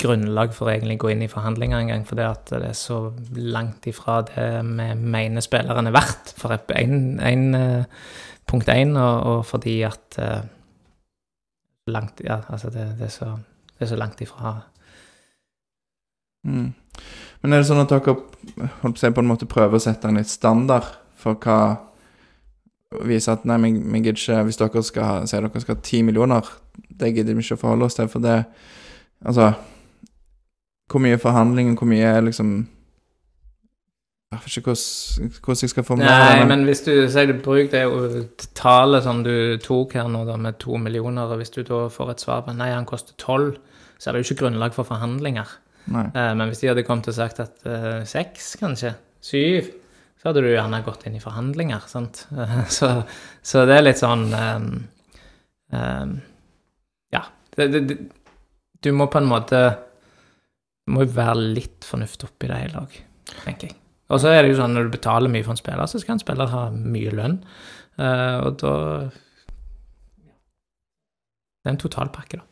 grunnlag 0.01 0.55
for 0.57 0.69
å 0.69 0.73
egentlig 0.75 0.99
gå 1.03 1.13
inn 1.13 1.25
i 1.25 1.31
forhandlinger 1.31 1.83
engang, 1.83 2.07
fordi 2.09 2.25
at 2.27 2.51
det 2.55 2.71
er 2.71 2.79
så 2.79 3.03
langt 3.37 3.87
ifra 3.91 4.21
det 4.29 4.49
vi 4.65 4.89
mener 4.97 5.45
spilleren 5.45 5.91
er 5.91 5.97
verdt, 5.97 6.35
for 6.41 6.57
en, 6.57 7.21
en, 7.21 7.47
eh, 7.59 8.09
punkt 8.51 8.73
én, 8.73 8.97
og, 8.99 9.27
og 9.31 9.45
fordi 9.47 9.81
at 9.87 10.19
eh, 10.19 10.41
langt 11.91 12.21
Ja, 12.25 12.41
altså, 12.49 12.71
det, 12.71 12.87
det 12.99 13.09
er 13.09 13.15
så 13.15 13.31
det 13.81 13.87
er 13.87 13.95
så 13.95 13.97
langt 13.97 14.21
ifra 14.21 14.61
Mm. 16.41 16.73
Men 17.43 17.53
er 17.53 17.61
det 17.61 17.67
sånn 17.69 17.83
at 17.83 17.91
dere 17.93 18.15
holdt 18.81 19.01
på, 19.01 19.21
en 19.21 19.29
måte 19.29 19.45
prøver 19.45 19.77
å 19.77 19.83
sette 19.83 20.09
en 20.09 20.17
litt 20.17 20.31
standard 20.31 20.87
for 21.21 21.37
hva 21.37 21.57
Vise 23.07 23.31
at 23.31 23.45
nei, 23.45 23.59
vi 23.61 24.01
gidder 24.01 24.17
ikke 24.17 24.39
Hvis 24.49 24.57
dere 24.57 24.83
skal 24.83 25.05
ha, 25.05 25.19
sier 25.29 25.45
dere 25.45 25.61
skal 25.61 25.77
ha 25.77 25.85
ti 25.85 26.01
millioner, 26.03 26.49
det 26.73 27.13
gidder 27.13 27.37
vi 27.37 27.45
ikke 27.45 27.59
å 27.59 27.61
forholde 27.61 27.91
oss 27.91 27.99
til, 27.99 28.09
for 28.09 28.25
det 28.25 28.39
Altså 29.21 29.51
Hvor 30.91 31.03
mye 31.03 31.19
forhandling, 31.23 31.77
hvor 31.79 31.87
mye 31.87 32.07
er 32.17 32.25
liksom 32.27 32.53
Jeg 34.31 34.39
vet 34.39 34.57
ikke 34.57 34.73
hvordan, 34.73 35.33
hvordan 35.45 35.63
jeg 35.63 35.73
skal 35.73 35.87
formulere 35.87 36.19
Nei, 36.25 36.37
det. 36.41 36.49
men 36.51 36.67
hvis 36.67 36.85
du 36.87 36.93
sier 37.11 37.31
du 37.31 37.41
bruk 37.43 37.73
det 37.73 37.83
tallet 38.59 39.07
som 39.07 39.25
du 39.27 39.57
tok 39.63 39.97
her 39.99 40.11
nå, 40.11 40.25
da, 40.29 40.37
med 40.39 40.59
to 40.63 40.79
millioner, 40.79 41.31
og 41.31 41.41
hvis 41.41 41.51
du 41.55 41.63
da 41.67 41.89
får 41.91 42.15
et 42.15 42.25
svar 42.27 42.45
på 42.47 42.55
nei, 42.55 42.71
han 42.75 42.87
koster 42.87 43.15
tolv, 43.19 43.59
så 43.99 44.11
er 44.11 44.17
det 44.17 44.23
jo 44.23 44.31
ikke 44.31 44.45
grunnlag 44.45 44.75
for 44.77 44.89
forhandlinger. 44.89 45.51
Nei. 45.91 46.07
Eh, 46.15 46.31
men 46.39 46.47
hvis 46.49 46.63
de 46.63 46.71
hadde 46.71 46.87
kommet 46.87 47.11
og 47.11 47.17
sagt 47.17 47.43
at 47.43 47.67
eh, 47.69 48.01
seks, 48.09 48.55
kanskje, 48.61 48.95
syv, 49.25 49.73
så 50.21 50.31
hadde 50.31 50.45
du 50.45 50.51
gjerne 50.53 50.83
gått 50.85 51.07
inn 51.09 51.17
i 51.19 51.23
forhandlinger, 51.23 51.85
sant. 51.91 52.25
Eh, 52.37 52.57
så, 52.79 52.93
så 53.43 53.67
det 53.69 53.77
er 53.79 53.87
litt 53.87 54.01
sånn 54.01 54.27
um, 54.31 54.73
um, 55.75 56.17
Ja. 57.15 57.27
Det, 57.57 57.67
det, 57.75 57.99
du 58.81 58.93
må 58.97 59.11
på 59.13 59.21
en 59.21 59.29
måte 59.29 59.65
Må 60.91 61.05
jo 61.07 61.15
være 61.15 61.53
litt 61.57 61.87
fornuft 61.87 62.27
oppi 62.27 62.51
det 62.51 62.59
hele 62.65 62.85
òg, 62.85 62.99
tenker 63.45 63.71
jeg. 63.71 63.77
Og 64.11 64.19
så 64.19 64.33
er 64.35 64.43
det 64.43 64.53
jo 64.53 64.59
sånn 64.59 64.75
når 64.75 64.89
du 64.89 64.95
betaler 64.97 65.31
mye 65.31 65.47
for 65.47 65.55
en 65.55 65.61
spiller, 65.61 65.87
så 65.87 66.01
skal 66.03 66.17
en 66.17 66.23
spiller 66.23 66.51
ha 66.51 66.67
mye 66.75 67.15
lønn. 67.15 67.41
Uh, 68.01 68.39
og 68.49 68.63
da 68.63 68.75
Det 71.61 71.69
er 71.69 71.75
en 71.75 71.83
totalpakke, 71.83 72.39
da. 72.41 72.47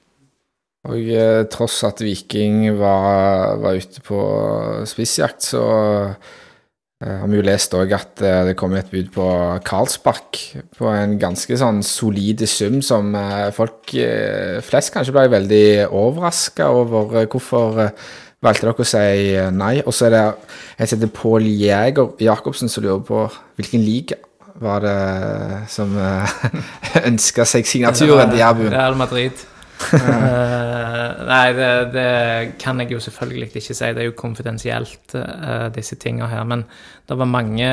Og 0.88 1.08
eh, 1.10 1.44
tross 1.50 1.80
at 1.88 2.00
Viking 2.04 2.68
var, 2.78 3.56
var 3.60 3.78
ute 3.80 4.02
på 4.04 4.18
spissjakt, 4.88 5.42
så 5.50 5.62
eh, 6.06 7.16
har 7.18 7.26
vi 7.28 7.40
jo 7.40 7.44
lest 7.44 7.74
òg 7.76 7.92
at 7.96 8.22
eh, 8.22 8.44
det 8.48 8.54
kom 8.60 8.76
et 8.78 8.88
bud 8.92 9.10
på 9.16 9.26
Karlsbakk 9.66 10.38
på 10.78 10.92
en 10.92 11.16
ganske 11.20 11.58
sånn 11.58 11.82
solid 11.86 12.44
sum 12.48 12.78
som 12.84 13.10
eh, 13.18 13.48
folk 13.56 13.92
eh, 13.98 14.60
flest 14.64 14.94
kanskje 14.94 15.16
ble 15.16 15.26
veldig 15.34 15.66
overraska 15.88 16.70
over. 16.70 17.26
Hvorfor 17.26 17.90
valgte 18.44 18.68
dere 18.68 18.84
å 18.84 18.86
si 18.86 19.34
eh, 19.34 19.50
nei? 19.54 19.74
Og 19.84 19.94
så 19.94 20.08
er 20.08 20.14
det 20.14 20.24
en 20.24 20.86
som 20.88 20.98
heter 20.98 21.12
Pål 21.14 21.46
Jæger 21.48 22.16
Jacobsen 22.22 22.70
som 22.70 22.84
lurer 22.84 23.04
på 23.06 23.26
hvilken 23.58 23.84
liga 23.84 24.18
var 24.58 24.82
det 24.82 25.68
som 25.70 25.92
uh, 26.02 26.26
ønska 27.06 27.44
seg 27.46 27.68
signaturen 27.68 28.32
til 28.32 28.40
Jærbuen? 28.40 28.74
Real 28.74 28.96
Madrid. 28.98 29.44
uh, 29.94 31.12
nei, 31.28 31.44
det, 31.54 31.68
det 31.94 32.08
kan 32.58 32.82
jeg 32.82 32.90
jo 32.96 33.02
selvfølgelig 33.04 33.52
ikke 33.52 33.62
si. 33.62 33.76
Det 33.78 34.02
er 34.02 34.08
jo 34.08 34.16
konfidensielt, 34.18 35.14
uh, 35.14 35.68
disse 35.74 35.94
tinga 36.02 36.26
her. 36.32 36.42
Men 36.50 36.66
det 37.06 37.18
var 37.20 37.30
mange, 37.30 37.70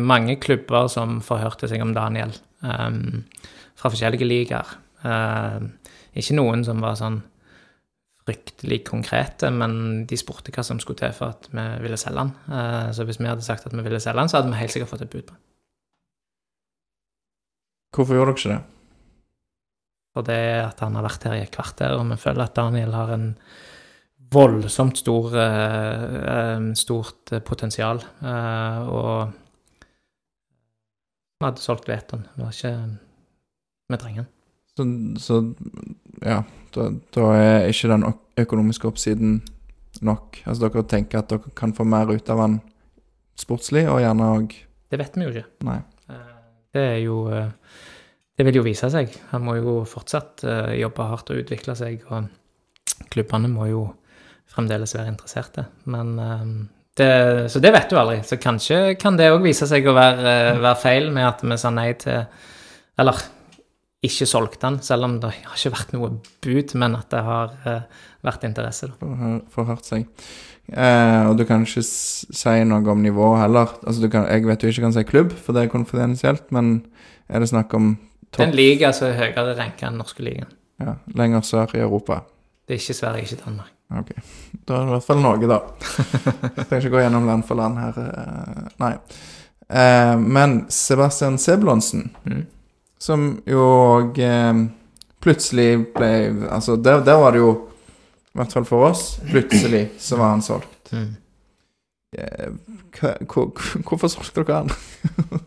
mange 0.00 0.38
klubber 0.40 0.88
som 0.92 1.20
forhørte 1.24 1.68
seg 1.68 1.84
om 1.84 1.92
Daniel 1.96 2.32
um, 2.64 3.26
fra 3.76 3.92
forskjellige 3.92 4.28
ligaer. 4.28 4.72
Uh, 5.04 5.68
ikke 6.16 6.38
noen 6.40 6.64
som 6.64 6.80
var 6.80 6.96
sånn 6.96 7.20
fryktelig 8.22 8.82
konkrete, 8.86 9.50
men 9.50 10.04
de 10.06 10.18
spurte 10.18 10.52
hva 10.54 10.64
som 10.66 10.80
skulle 10.82 11.00
til 11.00 11.14
for 11.16 11.34
at 11.34 11.48
vi 11.50 11.64
ville 11.82 11.98
selge 12.00 12.22
han. 12.22 12.30
Eh, 12.46 12.92
så 12.94 13.06
hvis 13.06 13.18
vi 13.20 13.30
hadde 13.30 13.46
sagt 13.46 13.66
at 13.66 13.74
vi 13.74 13.82
ville 13.82 14.00
selge 14.02 14.22
han, 14.22 14.30
så 14.30 14.38
hadde 14.38 14.52
vi 14.52 14.60
helt 14.60 14.74
sikkert 14.74 14.92
fått 14.92 15.04
et 15.06 15.12
bud 15.12 15.26
på 15.26 15.34
han. 15.34 15.42
Hvorfor 17.92 18.16
gjorde 18.16 18.32
dere 18.32 18.40
ikke 18.40 18.54
det? 18.54 18.62
For 20.12 20.28
det 20.28 20.38
er 20.38 20.62
at 20.66 20.80
han 20.84 20.96
har 20.96 21.06
vært 21.06 21.26
her 21.28 21.36
i 21.36 21.44
et 21.44 21.52
kvarter, 21.52 21.94
og 21.96 22.06
vi 22.08 22.20
føler 22.20 22.44
at 22.44 22.56
Daniel 22.56 22.94
har 22.96 23.12
en 23.14 23.28
voldsomt 24.32 25.00
stor, 25.00 25.34
eh, 25.36 26.04
eh, 26.32 26.66
stort 26.78 27.32
potensial. 27.44 28.04
og 28.22 29.32
vi 31.42 31.48
hadde 31.48 31.58
solgt 31.58 31.88
ikke 31.90 32.88
Vi 33.90 33.96
trenger 33.98 34.22
den. 34.22 34.30
Så, 34.72 34.84
så 35.18 35.54
ja, 36.24 36.42
da, 36.74 36.88
da 37.14 37.30
er 37.36 37.68
ikke 37.70 37.90
den 37.92 38.04
økonomiske 38.42 38.88
oppsiden 38.88 39.40
nok. 40.02 40.40
Altså 40.46 40.66
dere 40.68 40.84
tenker 40.88 41.20
at 41.22 41.30
dere 41.32 41.52
kan 41.58 41.74
få 41.76 41.84
mer 41.88 42.10
ut 42.12 42.30
av 42.32 42.40
den 42.44 42.60
sportslig, 43.38 43.86
og 43.90 44.00
gjerne 44.02 44.28
òg 44.36 44.54
Det 44.92 44.98
vet 45.00 45.16
vi 45.16 45.24
jo 45.26 45.32
ikke. 45.32 45.46
Nei. 45.68 45.78
Eh, 46.08 46.36
Det 46.72 46.82
er 46.82 47.00
jo 47.04 47.16
eh, 47.32 47.50
Det 48.36 48.46
vil 48.46 48.56
jo 48.60 48.62
vise 48.66 48.88
seg. 48.92 49.12
Han 49.32 49.44
må 49.44 49.56
jo 49.58 49.82
fortsatt 49.88 50.44
eh, 50.44 50.78
jobbe 50.80 51.08
hardt 51.08 51.30
og 51.32 51.42
utvikle 51.42 51.76
seg, 51.76 52.04
og 52.10 52.28
klubbene 53.12 53.50
må 53.52 53.68
jo 53.70 53.82
fremdeles 54.52 54.94
være 54.96 55.12
interesserte. 55.12 55.66
Men 55.88 56.16
det, 56.96 57.50
Så 57.50 57.60
det 57.60 57.72
vet 57.72 57.88
du 57.88 57.96
aldri. 57.96 58.18
Så 58.24 58.36
kanskje 58.36 58.94
kan 59.00 59.16
det 59.16 59.30
òg 59.32 59.40
vise 59.44 59.66
seg 59.68 59.86
å 59.88 59.94
være, 59.96 60.58
være 60.60 60.80
feil 60.80 61.08
med 61.12 61.24
at 61.24 61.40
vi 61.44 61.56
sa 61.60 61.70
nei 61.72 61.92
til 62.00 62.26
Eller 63.00 63.16
ikke 64.02 64.26
solgt 64.26 64.60
den, 64.62 64.80
selv 64.82 65.04
om 65.06 65.18
det 65.22 65.30
har 65.44 65.56
ikke 65.56 65.70
vært 65.76 65.92
noe 65.94 66.08
bud, 66.42 66.72
men 66.80 66.96
at 66.98 67.08
det 67.12 67.20
har 67.22 67.52
eh, 67.70 67.82
vært 68.26 68.44
interesse, 68.48 68.88
da. 68.90 69.38
For, 69.54 69.64
hørt 69.68 69.86
seg. 69.86 70.06
Eh, 70.72 71.26
og 71.28 71.36
du 71.38 71.44
kan 71.46 71.62
ikke 71.66 71.82
si 71.84 72.54
noe 72.66 72.90
om 72.90 73.02
nivået 73.02 73.40
heller. 73.44 73.76
Altså 73.86 74.02
du 74.02 74.08
kan, 74.10 74.26
jeg 74.30 74.46
vet 74.46 74.60
du 74.62 74.66
ikke 74.70 74.82
kan 74.86 74.94
si 74.96 75.04
klubb, 75.06 75.32
for 75.32 75.54
det 75.54 75.62
er 75.66 75.72
konfidensielt, 75.74 76.50
men 76.54 76.72
er 77.28 77.42
det 77.44 77.48
snakk 77.52 77.74
om 77.78 77.92
topp 78.32 78.46
Den 78.46 78.56
liga 78.58 78.90
som 78.96 79.08
er 79.10 79.18
høyere 79.20 79.54
ranka 79.58 79.86
enn 79.90 79.98
norske 80.02 80.22
ligaen. 80.26 80.50
ja, 80.82 80.96
lenger 81.14 81.40
sør 81.46 81.74
i 81.76 81.82
Europa? 81.84 82.22
Det 82.66 82.74
er 82.76 82.80
ikke 82.82 82.94
Sverige, 82.98 83.22
ikke 83.28 83.44
Danmark. 83.44 83.70
Ok. 83.92 84.10
Da 84.66 84.74
er 84.74 84.78
det 84.80 84.88
i 84.88 84.92
hvert 84.96 85.04
fall 85.06 85.20
noe, 85.22 85.46
da. 85.50 85.60
Skal 86.64 86.78
ikke 86.80 86.92
gå 86.94 87.00
gjennom 87.02 87.26
land 87.28 87.44
for 87.44 87.58
land 87.60 87.78
her. 87.78 87.98
eh, 88.02 88.68
Nei. 88.80 88.92
Eh, 89.68 90.16
men 90.18 90.64
Sebastian 90.72 91.38
Sebulonsen, 91.38 92.10
Mm. 92.24 92.46
Som 93.02 93.26
jo 93.48 93.64
òg 93.66 94.18
eh, 94.22 94.62
plutselig 95.22 95.70
ble 95.96 96.12
Altså, 96.50 96.76
der, 96.78 97.02
der 97.06 97.18
var 97.22 97.34
det 97.34 97.42
jo, 97.42 97.52
i 98.32 98.38
hvert 98.40 98.54
fall 98.54 98.68
for 98.68 98.90
oss, 98.90 99.16
plutselig 99.30 99.88
så 100.00 100.18
var 100.20 100.34
han 100.36 100.44
solgt. 100.44 100.92
Mm. 100.92 101.10
Hvorfor 102.92 104.10
solgte 104.12 104.44
dere 104.44 104.62
han? 104.62 104.72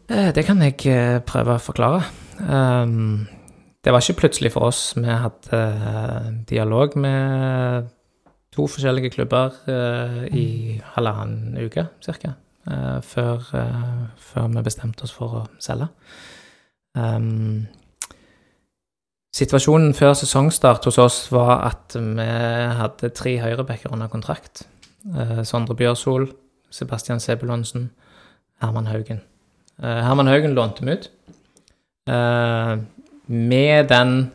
Eh, 0.09 0.29
Det 0.33 0.45
kan 0.45 0.61
jeg 0.61 0.77
eh, 0.91 1.19
prøve 1.25 1.55
å 1.55 1.61
forklare. 1.61 2.03
Um, 2.37 3.25
det 3.85 3.93
var 3.93 4.03
ikke 4.03 4.19
plutselig 4.19 4.51
for 4.53 4.67
oss. 4.67 4.93
Vi 4.97 5.05
hadde 5.09 5.61
dialog 6.49 6.93
med 6.97 7.87
to 8.53 8.67
forskjellige 8.69 9.15
klubber 9.15 9.55
uh, 9.65 10.21
i 10.29 10.77
halvannen 10.93 11.57
uke 11.57 11.87
ca. 12.05 12.35
før, 13.01 13.49
uh, 13.53 14.05
før 14.17 14.47
vi 14.53 14.63
bestemte 14.65 15.05
oss 15.05 15.13
for 15.13 15.41
å 15.41 15.43
selge. 15.61 15.89
Ehm, 16.95 17.67
situasjonen 19.35 19.93
før 19.93 20.13
sesongstart 20.15 20.85
hos 20.87 20.97
oss 21.01 21.19
var 21.31 21.65
at 21.67 21.95
vi 21.95 22.27
hadde 22.79 23.11
tre 23.15 23.37
høyrebacker 23.43 23.91
under 23.91 24.07
kontrakt. 24.07 24.67
Uh, 25.05 25.43
Sondre 25.45 25.75
Bjørsol, 25.77 26.31
Sebastian 26.73 27.19
Sebulonsen, 27.19 27.91
Herman 28.61 28.87
Haugen. 28.87 29.21
Uh, 29.77 30.01
Herman 30.01 30.27
Haugen 30.27 30.55
lånte 30.57 30.85
vi 30.85 30.95
ut. 30.95 31.11
Uh, 32.09 32.81
med 33.27 33.89
den 33.89 34.31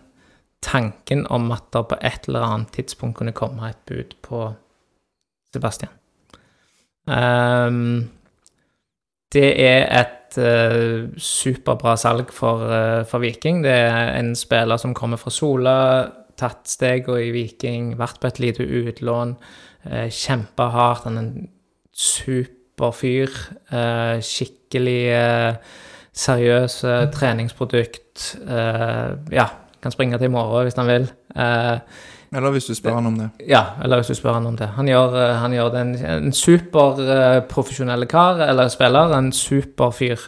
tanken 0.62 1.26
om 1.26 1.50
at 1.50 1.72
det 1.72 1.88
på 1.88 1.98
et 2.02 2.28
eller 2.28 2.46
annet 2.46 2.72
tidspunkt 2.76 3.16
kunne 3.16 3.32
komme 3.32 3.68
et 3.68 3.80
bud 3.88 4.14
på 4.22 4.52
Sebastian. 5.54 5.90
Um, 7.06 8.10
det 9.32 9.50
er 9.64 10.00
et 10.00 10.19
eh, 10.38 11.08
superbra 11.16 11.96
salg 11.98 12.30
for, 12.34 12.62
uh, 12.68 13.02
for 13.08 13.24
Viking. 13.24 13.64
Det 13.64 13.74
er 13.74 14.14
en 14.18 14.34
spiller 14.38 14.78
som 14.80 14.94
kommer 14.94 15.20
fra 15.20 15.32
Sola, 15.34 15.76
tatt 16.40 16.70
stegene 16.70 17.26
i 17.26 17.34
Viking, 17.34 17.96
vært 17.98 18.20
på 18.20 18.30
et 18.30 18.40
lite 18.42 18.64
utlån, 18.64 19.36
uh, 19.90 20.06
kjempa 20.06 20.70
hardt. 20.76 21.08
Han 21.08 21.18
er 21.18 21.26
en 21.26 21.48
super 21.90 22.94
fyr. 22.96 23.32
Uh, 23.72 24.20
skikkelig 24.24 25.00
eh, 25.12 25.54
seriøs 26.16 26.84
eh, 26.84 27.08
treningsprodukt. 27.14 28.36
Eh, 28.48 29.10
ja, 29.34 29.46
kan 29.82 29.94
springe 29.94 30.18
til 30.18 30.30
i 30.30 30.34
morgen 30.34 30.66
hvis 30.68 30.78
han 30.78 30.90
vil. 30.90 31.10
Eh, 31.36 31.78
Eller 32.32 32.54
hvis 32.54 32.68
du 32.70 32.74
spør 32.78 32.94
han 33.00 33.10
om 33.10 33.18
det. 33.18 33.28
ja, 33.48 33.64
eller 33.82 34.00
hvis 34.00 34.12
du 34.12 34.14
spør 34.14 34.38
han 34.38 34.46
om 34.46 34.56
det. 34.56 34.68
Han 34.76 34.88
gjør, 34.88 35.16
eh, 35.18 35.36
han 35.42 35.52
gjør 35.52 35.70
det. 35.74 35.80
En, 35.80 35.94
en 36.26 36.32
superprofesjonell 36.32 38.06
kar, 38.10 38.42
eller 38.46 38.70
spiller. 38.70 39.14
En 39.18 39.32
super 39.32 39.90
fyr. 39.90 40.26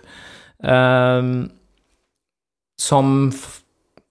ehm, 0.65 1.51
som 2.79 3.33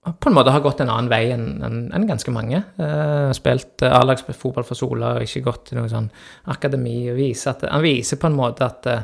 på 0.02 0.30
en 0.30 0.34
måte 0.34 0.52
har 0.52 0.64
gått 0.64 0.80
en 0.82 0.90
annen 0.90 1.10
vei 1.12 1.28
enn 1.34 1.62
en, 1.64 1.80
en 1.94 2.06
ganske 2.08 2.32
mange. 2.34 2.64
Uh, 2.80 3.30
spilt 3.38 3.84
uh, 3.84 4.00
A-lagsfotball 4.00 4.66
for 4.66 4.80
Sola 4.80 5.12
og 5.18 5.26
ikke 5.28 5.44
gått 5.46 5.66
til 5.70 5.78
noe 5.78 5.92
sånn 5.92 6.08
akademi. 6.50 7.12
og 7.12 7.20
viser 7.20 7.52
at, 7.52 7.68
Han 7.70 7.84
viser 7.84 8.18
på 8.18 8.32
en 8.32 8.40
måte 8.40 8.66
at 8.66 8.88
uh, 8.90 9.04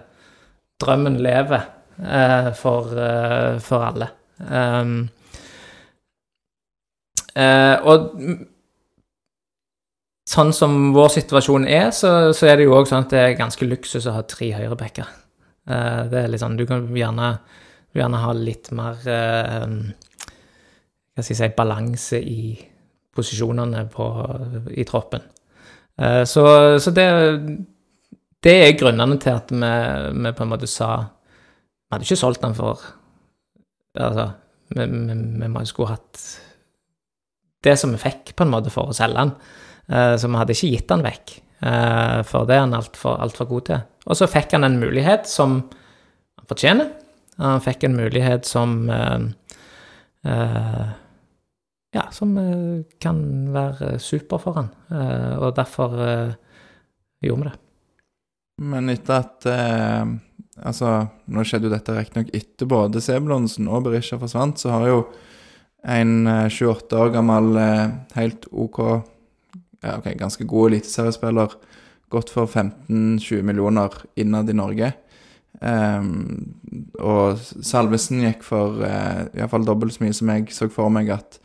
drømmen 0.81 1.19
lever 1.21 1.67
uh, 1.99 2.53
for, 2.53 2.99
eh, 2.99 3.59
for 3.59 3.85
alle. 3.85 4.09
Um, 4.37 5.09
eh, 7.35 7.75
og 7.81 8.11
sånn 10.27 10.51
som 10.55 10.75
vår 10.95 11.13
situasjon 11.17 11.67
er, 11.71 11.91
så, 11.95 12.33
så 12.35 12.49
er 12.49 12.59
det 12.59 12.67
jo 12.67 12.75
òg 12.77 12.89
sånn 12.89 13.05
at 13.05 13.13
det 13.13 13.21
er 13.23 13.39
ganske 13.39 13.67
luksus 13.67 14.07
å 14.09 14.17
ha 14.17 14.25
tre 14.27 14.51
høyrebacker. 14.57 15.07
Uh, 15.67 16.03
det 16.11 16.21
er 16.21 16.29
litt 16.31 16.39
sånn 16.39 16.55
Du 16.55 16.63
kan 16.67 16.85
gjerne, 16.95 17.33
gjerne 17.95 18.19
ha 18.23 18.29
litt 18.31 18.69
mer 18.71 19.01
uh, 19.03 19.65
Hva 19.67 21.23
skal 21.25 21.33
jeg 21.33 21.39
si 21.41 21.49
balanse 21.57 22.21
i 22.23 22.53
posisjonene 23.17 23.81
på, 23.91 24.05
i 24.71 24.85
troppen. 24.87 25.25
Uh, 25.99 26.23
så, 26.29 26.45
så 26.79 26.93
det, 26.95 27.07
det 28.45 28.55
er 28.63 28.77
grunnene 28.79 29.17
til 29.19 29.35
at 29.35 29.51
vi, 29.51 29.73
vi 30.23 30.33
på 30.37 30.45
en 30.45 30.51
måte 30.53 30.71
sa 30.71 30.91
Vi 31.01 31.95
hadde 31.95 32.07
ikke 32.07 32.21
solgt 32.23 32.43
den 32.45 32.55
for 32.57 32.83
Altså, 33.97 34.27
vi, 34.69 34.83
vi, 34.85 35.47
vi 35.49 35.65
skulle 35.65 35.95
hatt 35.95 36.19
det 37.65 37.73
som 37.81 37.89
vi 37.89 37.97
fikk, 37.97 38.35
på 38.37 38.45
en 38.45 38.51
måte, 38.53 38.69
for 38.69 38.91
å 38.91 38.95
selge 38.95 39.17
den. 39.17 39.31
Eh, 39.87 40.15
så 40.19 40.27
vi 40.27 40.39
hadde 40.39 40.55
ikke 40.55 40.71
gitt 40.73 40.91
han 40.91 41.05
vekk, 41.05 41.33
eh, 41.63 42.21
for 42.27 42.47
det 42.47 42.57
er 42.57 42.65
han 42.65 42.75
altfor 42.77 43.19
alt 43.23 43.39
for 43.39 43.49
god 43.49 43.67
til. 43.69 43.83
Og 44.07 44.19
så 44.19 44.29
fikk 44.31 44.55
han 44.55 44.67
en 44.67 44.79
mulighet 44.81 45.27
som 45.29 45.61
han 45.63 46.49
fortjener. 46.49 46.91
Han 47.37 47.61
fikk 47.63 47.85
en 47.85 47.99
mulighet 47.99 48.47
som 48.49 48.79
eh, 48.89 49.27
Ja, 51.95 52.03
som 52.11 52.33
kan 52.99 53.19
være 53.53 53.93
super 54.03 54.41
for 54.43 54.57
han. 54.57 54.67
Og 55.39 55.53
derfor 55.55 55.93
gjorde 57.23 57.39
vi 57.39 57.47
det. 57.47 57.53
Men 58.67 58.89
etter 58.91 59.21
at 59.21 59.47
eh, 59.49 60.15
Altså, 60.57 60.89
nå 61.29 61.43
skjedde 61.45 61.69
jo 61.69 61.71
dette 61.75 61.93
riktignok 61.93 62.31
etter 62.33 62.65
både 62.69 63.01
Sebulonsen 63.05 63.67
og 63.69 63.83
Berisha 63.85 64.17
forsvant, 64.17 64.57
så 64.57 64.71
har 64.73 64.87
jo 64.89 64.95
en 65.85 66.25
eh, 66.25 66.47
28 66.49 66.97
år 66.97 67.11
gammel, 67.13 67.59
helt 68.17 68.47
OK, 68.49 68.79
ja, 69.83 69.97
okay, 69.97 70.15
ganske 70.17 70.45
god 70.47 70.71
eliteseriespiller 70.71 71.57
gått 72.09 72.31
for 72.31 72.47
15-20 72.47 73.43
millioner 73.45 73.93
innad 74.15 74.49
i 74.49 74.55
Norge. 74.55 74.91
Um, 75.59 76.53
og 77.01 77.41
Salvesen 77.65 78.21
gikk 78.21 78.45
for 78.45 78.83
uh, 78.83 79.25
iallfall 79.33 79.65
dobbelt 79.65 79.95
så 79.95 80.05
mye 80.05 80.15
som 80.15 80.29
jeg 80.29 80.51
så 80.53 80.67
for 80.69 80.93
meg 80.93 81.09
at, 81.15 81.39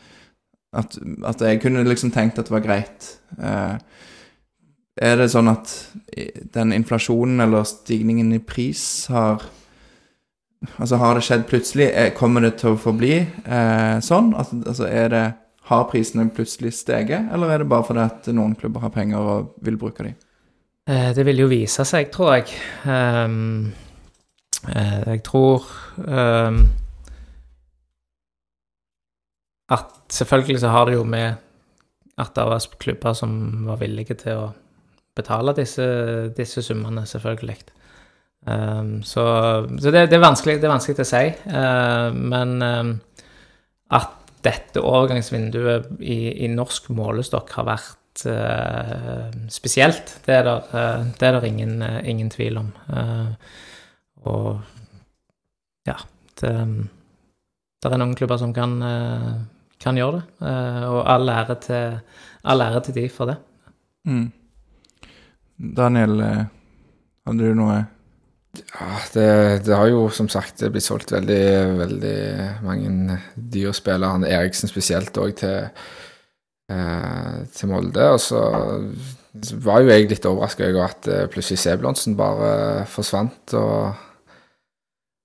at, 0.76 0.99
at 1.28 1.45
jeg 1.47 1.62
kunne 1.62 1.85
liksom 1.87 2.12
tenkt 2.12 2.39
at 2.39 2.51
det 2.51 2.55
var 2.55 2.64
greit. 2.66 3.09
Uh, 3.41 3.80
er 5.01 5.16
det 5.16 5.30
sånn 5.33 5.49
at 5.49 5.72
den 6.53 6.74
inflasjonen 6.76 7.41
eller 7.41 7.64
stigningen 7.68 8.35
i 8.37 8.45
pris 8.45 9.09
har 9.12 9.43
Altså, 10.78 10.95
har 10.97 11.16
det 11.18 11.24
skjedd 11.26 11.45
plutselig? 11.51 11.89
Kommer 12.14 12.45
det 12.45 12.53
til 12.61 12.76
å 12.76 12.78
forbli 12.78 13.16
eh, 13.18 13.97
sånn? 14.05 14.28
Altså, 14.39 14.61
altså, 14.62 14.87
er 14.87 15.09
det 15.11 15.22
Har 15.71 15.87
prisene 15.91 16.27
plutselig 16.35 16.73
steget, 16.75 17.29
eller 17.33 17.51
er 17.51 17.63
det 17.63 17.69
bare 17.71 17.87
fordi 17.87 18.03
at 18.03 18.29
noen 18.35 18.57
klubber 18.59 18.83
har 18.83 18.91
penger 18.95 19.19
og 19.19 19.53
vil 19.63 19.79
bruke 19.79 20.03
dem? 20.03 20.17
Eh, 20.91 21.13
det 21.15 21.23
vil 21.27 21.45
jo 21.45 21.51
vise 21.51 21.85
seg, 21.87 22.11
tror 22.11 22.35
jeg. 22.35 22.57
Um, 22.83 23.71
jeg 24.67 25.23
tror 25.27 25.67
um, 25.99 26.59
at 29.71 29.93
selvfølgelig 30.11 30.61
så 30.63 30.73
har 30.75 30.87
det 30.87 30.97
jo 30.97 31.05
med 31.07 31.39
at 32.19 32.35
det 32.37 32.47
var 32.47 32.67
klubber 32.79 33.15
som 33.19 33.37
var 33.67 33.79
villige 33.81 34.15
til 34.19 34.39
å 34.39 34.49
betale 35.17 35.55
disse, 35.55 35.87
disse 36.37 36.63
summene, 36.63 37.07
selvfølgelig. 37.07 37.59
Um, 38.47 39.03
så, 39.07 39.25
så 39.79 39.95
det, 39.95 40.09
det, 40.11 40.19
er 40.19 40.27
vanskelig, 40.27 40.59
det, 40.59 40.67
er 40.67 40.75
vanskelig, 40.75 41.07
å 41.07 41.11
si. 41.13 41.25
Uh, 41.47 42.11
men 42.19 42.59
at 43.93 44.19
dette 44.43 44.82
overgangsvinduet 44.82 45.90
i, 46.01 46.45
i, 46.45 46.49
norsk 46.51 46.90
målestokk 46.95 47.53
har 47.59 47.68
vært 47.68 48.24
uh, 48.28 49.28
spesielt, 49.53 50.16
det 50.26 50.36
er 50.40 50.49
det, 50.49 50.57
uh, 50.72 51.05
det 51.18 51.28
er 51.28 51.47
ingen, 51.49 51.76
ingen, 52.05 52.30
tvil 52.32 52.61
om. 52.61 52.72
og 54.22 54.61
ja 55.86 55.97
det, 56.40 56.53
det, 57.82 57.90
er 57.90 57.99
noen 57.99 58.14
klubber 58.18 58.38
som 58.38 58.53
kan, 58.55 58.76
kan 59.82 59.99
gjøre 59.99 60.20
det, 60.20 60.26
og 60.86 61.01
all 61.11 61.32
ære 61.32 61.57
til, 61.64 61.97
all 62.47 62.62
ære 62.62 62.84
til 62.86 62.99
de 63.01 63.09
for 63.11 63.32
det. 63.32 63.38
Mm. 64.07 64.28
Daniel, 65.78 66.22
hadde 67.26 67.51
du 67.51 67.59
noe 67.59 67.82
Ja, 68.53 68.98
det, 69.14 69.26
det, 69.64 69.72
har 69.72 69.88
jo 69.88 70.07
som 70.12 70.28
sagt 70.28 70.61
blitt 70.72 70.84
solgt 70.84 71.12
veldig, 71.14 71.44
veldig 71.78 72.16
mange 72.66 73.18
dyre 73.34 73.72
spillere. 73.76 74.12
Han 74.18 74.28
Eriksen 74.28 74.68
spesielt 74.68 75.16
òg 75.16 75.32
til, 75.40 75.70
eh, 76.68 77.36
til 77.57 77.72
Molde. 77.72 78.11
Og 78.12 78.20
så 78.20 78.42
var 79.64 79.80
jo 79.80 79.92
jeg 79.92 80.11
litt 80.11 80.28
overraska 80.28 80.68
over 80.68 80.84
at 80.90 81.09
eh, 81.09 81.28
plutselig 81.32 81.62
Sebulonsen 81.62 82.18
bare 82.18 82.84
forsvant. 82.92 83.57
og 83.57 84.12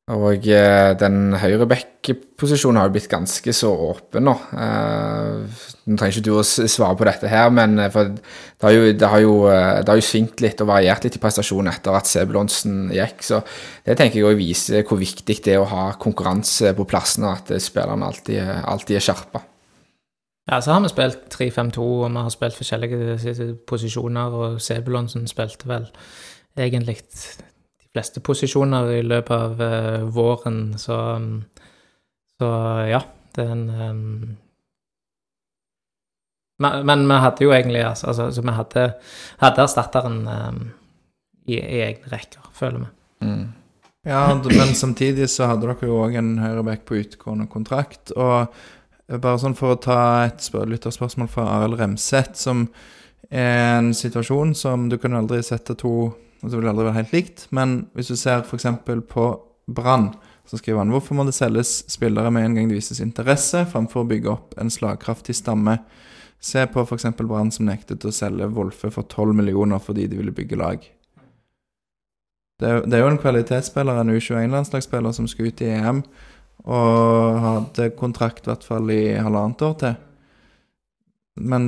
og 0.08 0.46
eh, 0.48 0.94
den 0.96 1.34
høyreback-posisjonen 1.36 2.78
har 2.80 2.88
jo 2.88 2.94
blitt 2.96 3.10
ganske 3.12 3.52
så 3.52 3.74
åpen 3.90 4.24
nå. 4.24 4.36
Eh, 4.56 5.66
nå 5.84 5.98
trenger 6.00 6.16
ikke 6.16 6.24
du 6.24 6.38
å 6.38 6.46
svare 6.48 6.96
på 6.96 7.08
dette 7.10 7.28
her, 7.28 7.50
men 7.52 7.76
eh, 7.84 7.92
det 7.92 8.64
har, 8.64 8.72
jo, 8.72 8.86
det, 8.94 9.10
har 9.12 9.24
jo, 9.26 9.34
det 9.52 9.92
har 9.92 10.00
jo 10.00 10.06
svingt 10.08 10.40
litt 10.46 10.64
og 10.64 10.70
variert 10.72 11.04
litt 11.04 11.18
i 11.20 11.22
prestasjonen 11.26 11.74
etter 11.74 11.98
at 12.00 12.08
Sebulonsen 12.08 12.88
gikk. 12.96 13.20
Så 13.28 13.42
det 13.84 13.98
tenker 14.00 14.22
jeg 14.22 14.30
òg 14.30 14.40
viser 14.40 14.88
hvor 14.88 15.02
viktig 15.02 15.42
det 15.44 15.58
er 15.58 15.66
å 15.66 15.68
ha 15.74 15.90
konkurranse 16.00 16.72
på 16.78 16.88
plassene, 16.88 17.34
at 17.36 17.52
spillerne 17.68 18.08
alltid, 18.08 18.40
alltid 18.64 19.02
er 19.02 19.08
skjerpa. 19.10 19.44
Ja, 20.48 20.62
så 20.64 20.72
har 20.72 20.88
vi 20.88 20.94
spilt 20.94 21.28
3-5-2, 21.36 21.84
og 21.84 22.08
vi 22.08 22.24
har 22.24 22.32
spilt 22.32 22.56
forskjellige 22.56 23.52
posisjoner, 23.68 24.40
og 24.40 24.64
Sebulonsen 24.64 25.28
spilte 25.28 25.68
vel 25.68 25.92
egentlig 26.56 27.02
fleste 27.98 28.24
posisjoner 28.24 28.94
i 28.96 29.04
løpet 29.04 29.36
av 29.36 29.62
uh, 29.62 30.08
våren, 30.14 30.78
så, 30.80 30.98
så 32.38 32.52
ja, 32.88 33.02
det 33.36 33.46
er 33.46 33.56
en 33.56 33.70
um, 33.70 34.36
men, 36.58 36.86
men, 36.90 37.06
vi 37.06 37.20
hadde 37.22 37.46
jo 37.46 37.52
egentlig 37.54 37.84
altså, 37.86 38.10
altså 38.10 38.42
vi 38.42 38.54
hadde, 38.56 38.86
hadde 39.44 39.62
erstatteren 39.62 40.24
um, 40.26 40.64
i, 41.46 41.60
i, 41.60 41.82
egne 41.86 42.10
rekker, 42.10 42.48
føler 42.58 42.82
vi. 42.82 42.90
Mm. 43.28 43.44
Ja, 44.08 44.24
men 44.34 44.74
samtidig 44.76 45.28
så 45.30 45.52
hadde 45.52 45.68
dere 45.68 45.90
jo 45.90 46.00
òg 46.00 46.16
en 46.18 46.38
høyreback 46.40 46.86
på 46.88 46.98
utgående 47.02 47.46
kontrakt. 47.52 48.14
Og 48.16 48.48
bare 49.08 49.40
sånn 49.42 49.56
for 49.58 49.76
å 49.76 49.82
ta 49.84 50.00
et 50.26 50.42
spør 50.44 50.70
lytterspørsmål 50.72 51.30
fra 51.32 51.46
Arild 51.58 51.78
Remseth, 51.80 52.40
som 52.40 52.66
er 53.28 53.82
en 53.82 53.92
situasjon 53.96 54.56
som 54.56 54.88
du 54.90 54.98
kunne 55.02 55.20
aldri 55.22 55.42
sette 55.44 55.76
to 55.80 56.14
og 56.42 56.50
så 56.50 56.56
vil 56.56 56.68
det 56.68 56.72
aldri 56.74 56.88
være 56.88 57.00
helt 57.00 57.16
likt. 57.16 57.46
Men 57.56 57.78
hvis 57.98 58.12
du 58.12 58.18
ser 58.20 58.44
f.eks. 58.46 58.68
på 59.10 59.28
Brann, 59.68 60.12
så 60.48 60.60
skriver 60.60 60.84
han 60.84 60.92
hvorfor 60.94 61.18
må 61.18 61.26
det 61.28 61.36
selges 61.36 61.82
spillere 61.92 62.32
med 62.32 62.46
en 62.46 62.56
gang 62.58 62.70
det 62.70 62.78
vises 62.78 63.02
interesse, 63.04 63.66
framfor 63.72 64.06
å 64.06 64.10
bygge 64.12 64.32
opp 64.32 64.56
en 64.62 64.72
slagkraftig 64.72 65.36
stamme. 65.36 65.80
Se 66.40 66.64
på 66.72 66.86
f.eks. 66.86 67.10
Brann 67.20 67.52
som 67.52 67.68
nektet 67.68 68.06
å 68.06 68.14
selge 68.16 68.48
Wolfe 68.56 68.92
for 68.94 69.10
12 69.10 69.36
millioner 69.36 69.82
fordi 69.84 70.08
de 70.08 70.20
ville 70.22 70.36
bygge 70.36 70.60
lag. 70.62 70.86
Det 72.58 72.70
er, 72.70 72.82
det 72.90 72.98
er 72.98 73.04
jo 73.04 73.12
en 73.12 73.22
kvalitetsspiller, 73.22 74.00
en 74.02 74.16
U21-landslagsspiller, 74.16 75.14
som 75.14 75.28
skal 75.30 75.52
ut 75.52 75.62
i 75.62 75.70
EM, 75.76 76.02
og 76.66 77.42
hadde 77.44 77.92
kontrakt 78.00 78.48
i 78.48 78.50
hvert 78.50 78.66
fall 78.66 78.90
i 78.94 79.02
halvannet 79.14 79.62
år 79.68 79.76
til. 79.84 80.00
Men 81.38 81.68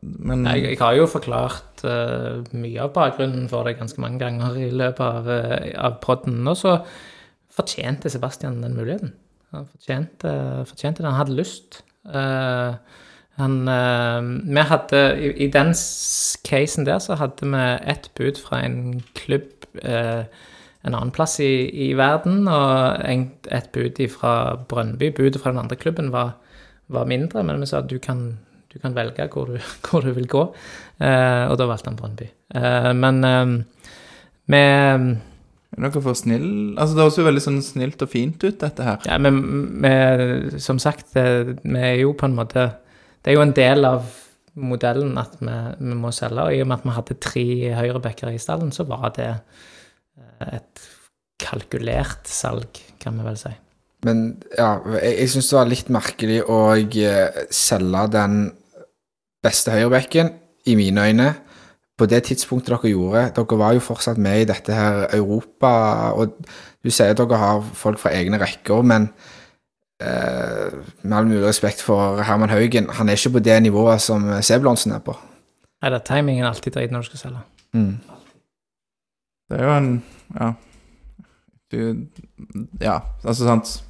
men 0.00 0.44
jeg, 0.46 0.62
jeg, 0.62 0.78
har 0.78 0.94
jo 0.94 1.08
forklart 1.10 1.82
uh, 1.82 2.42
mye 2.54 2.82
av 2.84 2.92
bakgrunnen 2.94 3.48
for 3.50 3.66
det 3.66 3.78
ganske 3.80 4.02
mange 4.02 4.20
ganger 4.22 4.58
i 4.60 4.68
løpet 4.70 5.02
av, 5.02 5.26
uh, 5.26 5.70
av 5.88 5.96
podden. 6.04 6.38
Og 6.46 6.58
så 6.60 6.76
fortjente 7.52 8.10
Sebastian 8.12 8.60
den 8.62 8.76
muligheten. 8.78 9.14
Han 9.52 9.66
fortjente, 9.68 10.34
fortjente 10.70 11.02
det. 11.02 11.10
Han 11.10 11.18
hadde 11.18 11.38
lyst. 11.40 11.82
Uh, 12.06 12.78
han 13.40 13.58
Vi 13.64 14.62
hadde 14.68 14.98
i, 15.16 15.30
i, 15.46 15.50
den 15.50 15.72
casen 16.44 16.84
der 16.86 16.98
så 17.00 17.16
hadde 17.16 17.48
vi 17.48 17.62
ett 17.88 18.10
bud 18.18 18.38
fra 18.38 18.60
en 18.60 19.00
klubb 19.16 19.48
en 20.82 20.94
annen 20.94 21.12
plass 21.14 21.38
i, 21.40 21.70
i 21.70 21.92
verden, 21.96 22.48
og 22.50 23.00
en, 23.08 23.28
et 23.54 23.70
bud 23.72 23.98
fra 24.12 24.32
Brønnby. 24.68 25.12
Budet 25.16 25.40
fra 25.40 25.50
den 25.54 25.62
andre 25.62 25.78
klubben 25.78 26.12
var, 26.12 26.34
var 26.88 27.08
mindre, 27.08 27.44
men 27.46 27.62
vi 27.62 27.70
sa 27.70 27.80
at 27.80 27.90
du 27.90 27.96
kan 28.02 28.34
du 28.72 28.78
kan 28.80 28.96
velge 28.96 29.28
hvor 29.32 29.52
du, 29.52 29.58
hvor 29.88 30.04
du 30.04 30.12
vil 30.16 30.28
gå. 30.30 30.46
Eh, 31.02 31.44
og 31.50 31.58
da 31.60 31.68
valgte 31.68 31.92
han 31.92 31.98
Brønnby. 31.98 32.30
Eh, 32.56 32.92
men 32.96 33.20
eh, 33.28 33.44
med 34.52 35.12
er 35.72 35.86
dere 35.86 36.02
for 36.04 36.18
snill? 36.18 36.74
Altså, 36.76 36.92
Det 36.92 37.04
høres 37.06 37.16
jo 37.16 37.24
veldig 37.24 37.42
sånn 37.46 37.62
snilt 37.64 38.02
og 38.04 38.10
fint 38.12 38.42
ut, 38.44 38.58
dette 38.60 38.84
her. 38.84 38.98
Ja, 39.08 39.16
men 39.22 39.38
vi, 39.80 39.92
som 40.60 40.76
sagt, 40.82 41.14
vi 41.16 41.78
er 41.80 41.96
jo 42.02 42.12
på 42.12 42.28
en 42.28 42.36
måte 42.36 42.66
Det 43.24 43.32
er 43.32 43.38
jo 43.38 43.46
en 43.46 43.54
del 43.56 43.88
av 43.88 44.04
modellen 44.60 45.16
at 45.20 45.36
vi, 45.40 45.56
vi 45.80 45.96
må 45.96 46.12
selge. 46.14 46.44
Og 46.44 46.56
i 46.56 46.62
og 46.62 46.68
med 46.68 46.80
at 46.80 46.86
vi 46.86 46.96
hadde 46.98 47.18
tre 47.22 47.46
høyrebacker 47.78 48.32
i 48.32 48.40
stallen, 48.42 48.72
så 48.74 48.86
var 48.88 49.12
det 49.16 49.30
eh, 49.32 50.58
et 50.58 50.88
kalkulert 51.42 52.28
salg, 52.30 52.80
kan 53.02 53.16
vi 53.18 53.26
vel 53.26 53.38
si. 53.40 53.52
Men 54.06 54.24
ja, 54.58 54.74
jeg, 54.98 55.14
jeg 55.20 55.30
syns 55.32 55.50
det 55.50 55.58
var 55.58 55.70
litt 55.70 55.92
merkelig 55.94 56.40
å 56.50 56.58
eh, 56.74 57.44
selge 57.54 58.04
den 58.16 58.42
beste 59.42 59.74
høyrebekken 59.74 60.32
i 60.66 60.76
mine 60.78 61.08
øyne. 61.08 61.34
På 61.98 62.06
det 62.06 62.22
tidspunktet 62.24 62.72
dere 62.72 62.90
gjorde 62.90 63.22
Dere 63.36 63.58
var 63.58 63.74
jo 63.76 63.82
fortsatt 63.84 64.18
med 64.18 64.40
i 64.40 64.48
dette 64.48 64.74
her 64.74 65.06
Europa, 65.14 65.72
og 66.16 66.38
du 66.84 66.90
sier 66.90 67.12
at 67.12 67.20
dere 67.20 67.38
har 67.38 67.60
folk 67.74 68.00
fra 68.00 68.14
egne 68.16 68.40
rekker, 68.40 68.82
men 68.82 69.10
eh, 70.02 70.72
med 71.02 71.16
all 71.18 71.28
mulig 71.28 71.44
respekt 71.46 71.82
for 71.82 72.22
Herman 72.22 72.50
Haugen, 72.50 72.88
han 72.90 73.08
er 73.08 73.20
ikke 73.20 73.36
på 73.36 73.44
det 73.44 73.60
nivået 73.62 74.00
som 74.00 74.24
Sebulonsen 74.42 74.96
er 74.96 75.04
på. 75.04 75.14
Nei, 75.82 75.90
det 75.90 76.00
er 76.00 76.06
timingen 76.06 76.46
alltid 76.46 76.76
dritt 76.76 76.94
når 76.94 77.04
du 77.04 77.10
skal 77.10 77.24
selge. 77.26 77.44
Mm. 77.72 77.96
Det 79.50 79.60
er 79.60 79.64
jo 79.64 79.76
en 79.76 80.04
Ja. 80.40 80.52
Du 81.72 82.06
Ja, 82.80 82.98
altså 83.24 83.44
sant 83.44 83.82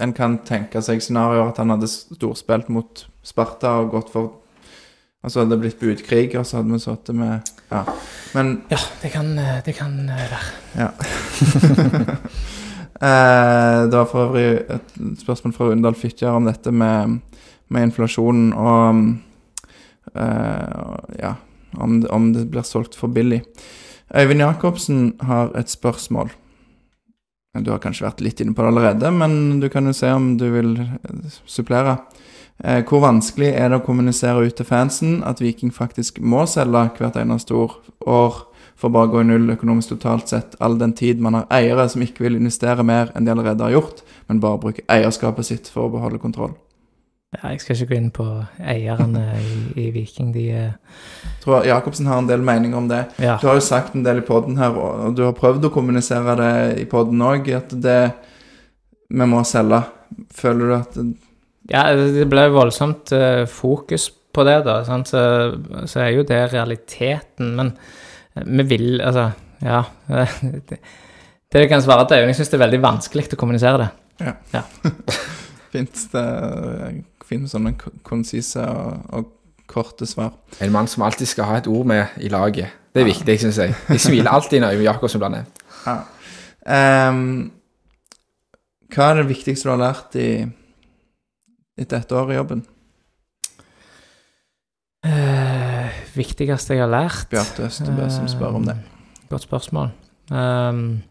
En 0.00 0.12
kan 0.12 0.38
tenke 0.44 0.82
seg 0.82 1.00
scenarioer 1.00 1.52
at 1.52 1.58
han 1.58 1.70
hadde 1.70 1.88
storspilt 1.88 2.68
mot 2.68 3.06
Sparta 3.22 3.78
og 3.80 3.90
gått 3.94 4.10
for 4.12 4.32
Altså 5.24 5.40
hadde 5.40 5.54
det 5.54 5.62
blitt 5.62 5.80
budkrig, 5.80 6.34
og 6.36 6.44
så 6.44 6.56
hadde 6.60 6.74
vi 6.74 6.78
sittet 6.82 7.14
med 7.16 7.40
Ja. 7.70 7.84
Men 8.34 8.62
Ja, 8.70 8.76
det 9.02 9.12
kan, 9.12 9.38
eh, 9.38 9.62
det 9.64 9.74
kan 9.74 10.08
eh, 10.08 10.16
være. 10.20 10.38
Ja. 10.76 10.88
eh, 13.06 13.78
det 13.88 13.96
var 13.96 14.04
for 14.10 14.26
øvrig 14.26 14.60
et 14.68 14.90
spørsmål 15.22 15.52
fra 15.56 15.70
Undal 15.72 15.94
Fitjar 15.94 16.36
om 16.36 16.44
dette 16.44 16.70
med, 16.70 17.20
med 17.68 17.82
inflasjonen 17.88 18.52
og 18.52 19.14
eh, 20.14 21.18
Ja, 21.18 21.34
om 21.76 22.00
det, 22.00 22.10
om 22.10 22.32
det 22.32 22.50
blir 22.50 22.62
solgt 22.62 22.94
for 22.94 23.08
billig. 23.08 23.42
Øyvind 24.14 24.40
Jacobsen 24.40 25.14
har 25.20 25.50
et 25.56 25.70
spørsmål. 25.70 26.30
Du 27.62 27.70
har 27.70 27.78
kanskje 27.78 28.04
vært 28.04 28.20
litt 28.20 28.40
inne 28.42 28.54
på 28.54 28.62
det 28.62 28.68
allerede, 28.72 29.10
men 29.14 29.60
du 29.62 29.68
kan 29.70 29.86
jo 29.86 29.92
se 29.94 30.10
om 30.10 30.36
du 30.38 30.48
vil 30.52 30.74
eh, 30.82 31.34
supplere. 31.46 31.98
Eh, 32.62 32.84
hvor 32.86 33.02
vanskelig 33.02 33.50
er 33.50 33.70
det 33.70 33.80
å 33.80 33.84
kommunisere 33.84 34.44
ut 34.46 34.54
til 34.54 34.66
fansen 34.68 35.22
at 35.26 35.42
Viking 35.42 35.72
faktisk 35.74 36.20
må 36.22 36.44
selge 36.46 36.86
hvert 37.00 37.16
eneste 37.18 37.56
år, 37.58 37.74
år 38.06 38.44
for 38.78 38.94
bare 38.94 39.08
å 39.08 39.12
gå 39.14 39.22
i 39.24 39.26
null 39.26 39.54
økonomisk 39.54 39.96
totalt 39.96 40.30
sett, 40.30 40.54
all 40.62 40.78
den 40.78 40.94
tid 40.94 41.22
man 41.22 41.40
har 41.40 41.48
eiere 41.54 41.88
som 41.90 42.02
ikke 42.04 42.26
vil 42.26 42.38
investere 42.38 42.86
mer 42.86 43.10
enn 43.14 43.26
de 43.26 43.32
allerede 43.34 43.66
har 43.66 43.74
gjort, 43.74 44.04
men 44.28 44.42
bare 44.42 44.62
bruke 44.62 44.86
eierskapet 44.90 45.50
sitt 45.50 45.70
for 45.70 45.88
å 45.88 45.94
beholde 45.96 46.22
kontroll? 46.22 46.54
Ja, 47.34 47.50
jeg 47.50 47.64
skal 47.64 47.74
ikke 47.74 47.90
gå 47.90 47.98
inn 47.98 48.10
på 48.14 48.24
eierne 48.62 49.24
i, 49.40 49.54
i 49.82 49.88
Viking. 49.90 50.30
De 50.34 50.44
eh, 50.54 51.00
Jeg 51.24 51.42
tror 51.42 51.66
Jacobsen 51.66 52.06
har 52.06 52.20
en 52.22 52.28
del 52.30 52.44
meninger 52.46 52.78
om 52.78 52.86
det. 52.90 53.00
Ja. 53.18 53.40
Du 53.42 53.48
har 53.48 53.58
jo 53.58 53.64
sagt 53.66 53.96
en 53.98 54.06
del 54.06 54.22
i 54.22 54.26
poden 54.26 54.60
her, 54.60 54.76
og 54.78 55.16
du 55.18 55.24
har 55.26 55.34
prøvd 55.34 55.66
å 55.66 55.72
kommunisere 55.74 56.36
det 56.38 56.54
i 56.84 56.86
poden 56.90 57.24
òg, 57.26 57.50
at 57.56 57.74
det 57.74 57.98
vi 59.10 59.26
må 59.30 59.42
selge. 59.46 59.82
Føler 60.34 60.70
du 60.70 60.76
at 60.76 61.00
Ja, 61.70 61.86
det 61.96 62.26
ble 62.28 62.48
voldsomt 62.52 63.12
eh, 63.16 63.44
fokus 63.48 64.10
på 64.34 64.44
det, 64.44 64.58
da. 64.66 64.80
Sant? 64.86 65.08
Så, 65.12 65.22
så 65.88 66.02
er 66.04 66.12
jo 66.16 66.26
det 66.28 66.42
realiteten. 66.52 67.54
Men 67.58 67.72
eh, 68.34 68.44
vi 68.44 68.66
vil 68.74 69.00
Altså, 69.00 69.30
ja. 69.64 69.82
det, 70.68 70.80
det 71.54 71.68
kan 71.70 71.82
svare 71.82 72.06
til, 72.08 72.18
er 72.18 72.28
jeg 72.32 72.40
syns 72.40 72.52
det 72.52 72.58
er 72.58 72.66
veldig 72.66 72.82
vanskelig 72.84 73.30
å 73.32 73.40
kommunisere 73.40 73.84
det. 73.84 73.90
Ja. 74.52 74.64
fint, 75.74 76.04
det 76.12 76.24
er 76.24 77.00
fint 77.24 77.46
med 77.46 77.50
sånne 77.50 77.74
konsise 78.06 78.66
og, 78.68 79.08
og 79.14 79.32
korte 79.70 80.06
svar? 80.06 80.34
En 80.62 80.72
mann 80.74 80.90
som 80.90 81.06
alltid 81.06 81.30
skal 81.30 81.48
ha 81.48 81.60
et 81.62 81.70
ord 81.70 81.86
med 81.88 82.18
i 82.20 82.28
laget. 82.32 82.74
Det 82.94 83.02
er 83.02 83.08
viktig, 83.08 83.38
syns 83.42 83.58
jeg. 83.58 83.74
Jeg 83.90 84.02
smiler 84.04 84.30
alltid 84.30 84.60
når 84.62 84.76
Øyvind 84.76 84.86
Jacobsen 84.86 85.22
blir 85.22 85.32
nevnt. 85.34 85.62
Ja. 85.84 85.96
Um, 86.64 87.24
hva 88.94 89.08
er 89.10 89.18
det 89.18 89.30
viktigste 89.32 89.66
du 89.66 89.72
har 89.74 89.80
lært 89.80 90.14
i 90.20 90.28
etter 91.78 91.96
ett 92.02 92.12
år 92.14 92.32
i 92.32 92.36
jobben? 92.38 92.62
Uh, 95.04 95.88
viktigste 96.16 96.76
jeg 96.76 96.80
har 96.84 96.92
lært 96.92 97.26
Bjarte 97.32 97.66
Østebø 97.66 98.06
som 98.12 98.28
spør 98.30 98.56
om 98.60 98.68
det. 98.70 98.76
Uh, 98.78 99.26
Godt 99.34 99.44
spørsmål. 99.48 99.90
Um, 100.32 101.02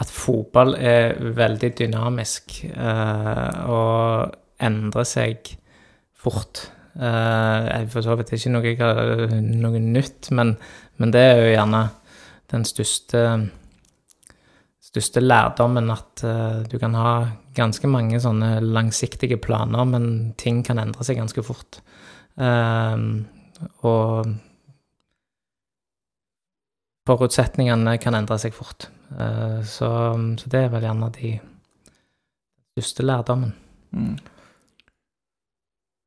at 0.00 0.10
fotball 0.10 0.74
er 0.80 1.18
veldig 1.36 1.70
dynamisk 1.78 2.56
uh, 2.72 3.68
og 3.70 4.64
endrer 4.64 5.06
seg 5.08 5.52
fort. 6.16 6.64
Uh, 6.94 7.84
for 7.92 8.06
så 8.06 8.14
vidt 8.16 8.32
ikke 8.36 8.54
noe, 8.54 8.74
har- 8.78 9.36
noe 9.42 9.82
nytt, 9.82 10.30
men, 10.32 10.54
men 11.02 11.12
det 11.14 11.20
er 11.26 11.42
jo 11.42 11.52
gjerne 11.56 11.84
den 12.54 12.64
største 12.68 13.24
største 14.84 15.18
lærdommen 15.24 15.88
at 15.90 16.22
eh, 16.22 16.58
du 16.70 16.76
kan 16.78 16.92
ha 16.94 17.12
ganske 17.54 17.88
mange 17.90 18.18
sånne 18.22 18.58
langsiktige 18.62 19.38
planer, 19.42 19.86
men 19.88 20.34
ting 20.40 20.62
kan 20.66 20.80
endre 20.82 21.06
seg 21.06 21.20
ganske 21.20 21.44
fort. 21.46 21.80
Ehm, 22.40 23.24
og 23.86 24.34
forutsetningene 27.08 27.96
kan 28.02 28.16
endre 28.16 28.38
seg 28.40 28.54
fort. 28.56 28.88
Uh, 29.14 29.60
så, 29.68 29.88
så 30.40 30.50
det 30.50 30.64
er 30.64 30.70
vel 30.72 30.86
gjerne 30.86 31.10
de 31.14 31.34
største 32.74 33.04
lærdommen. 33.06 33.52
Mm. 33.94 34.16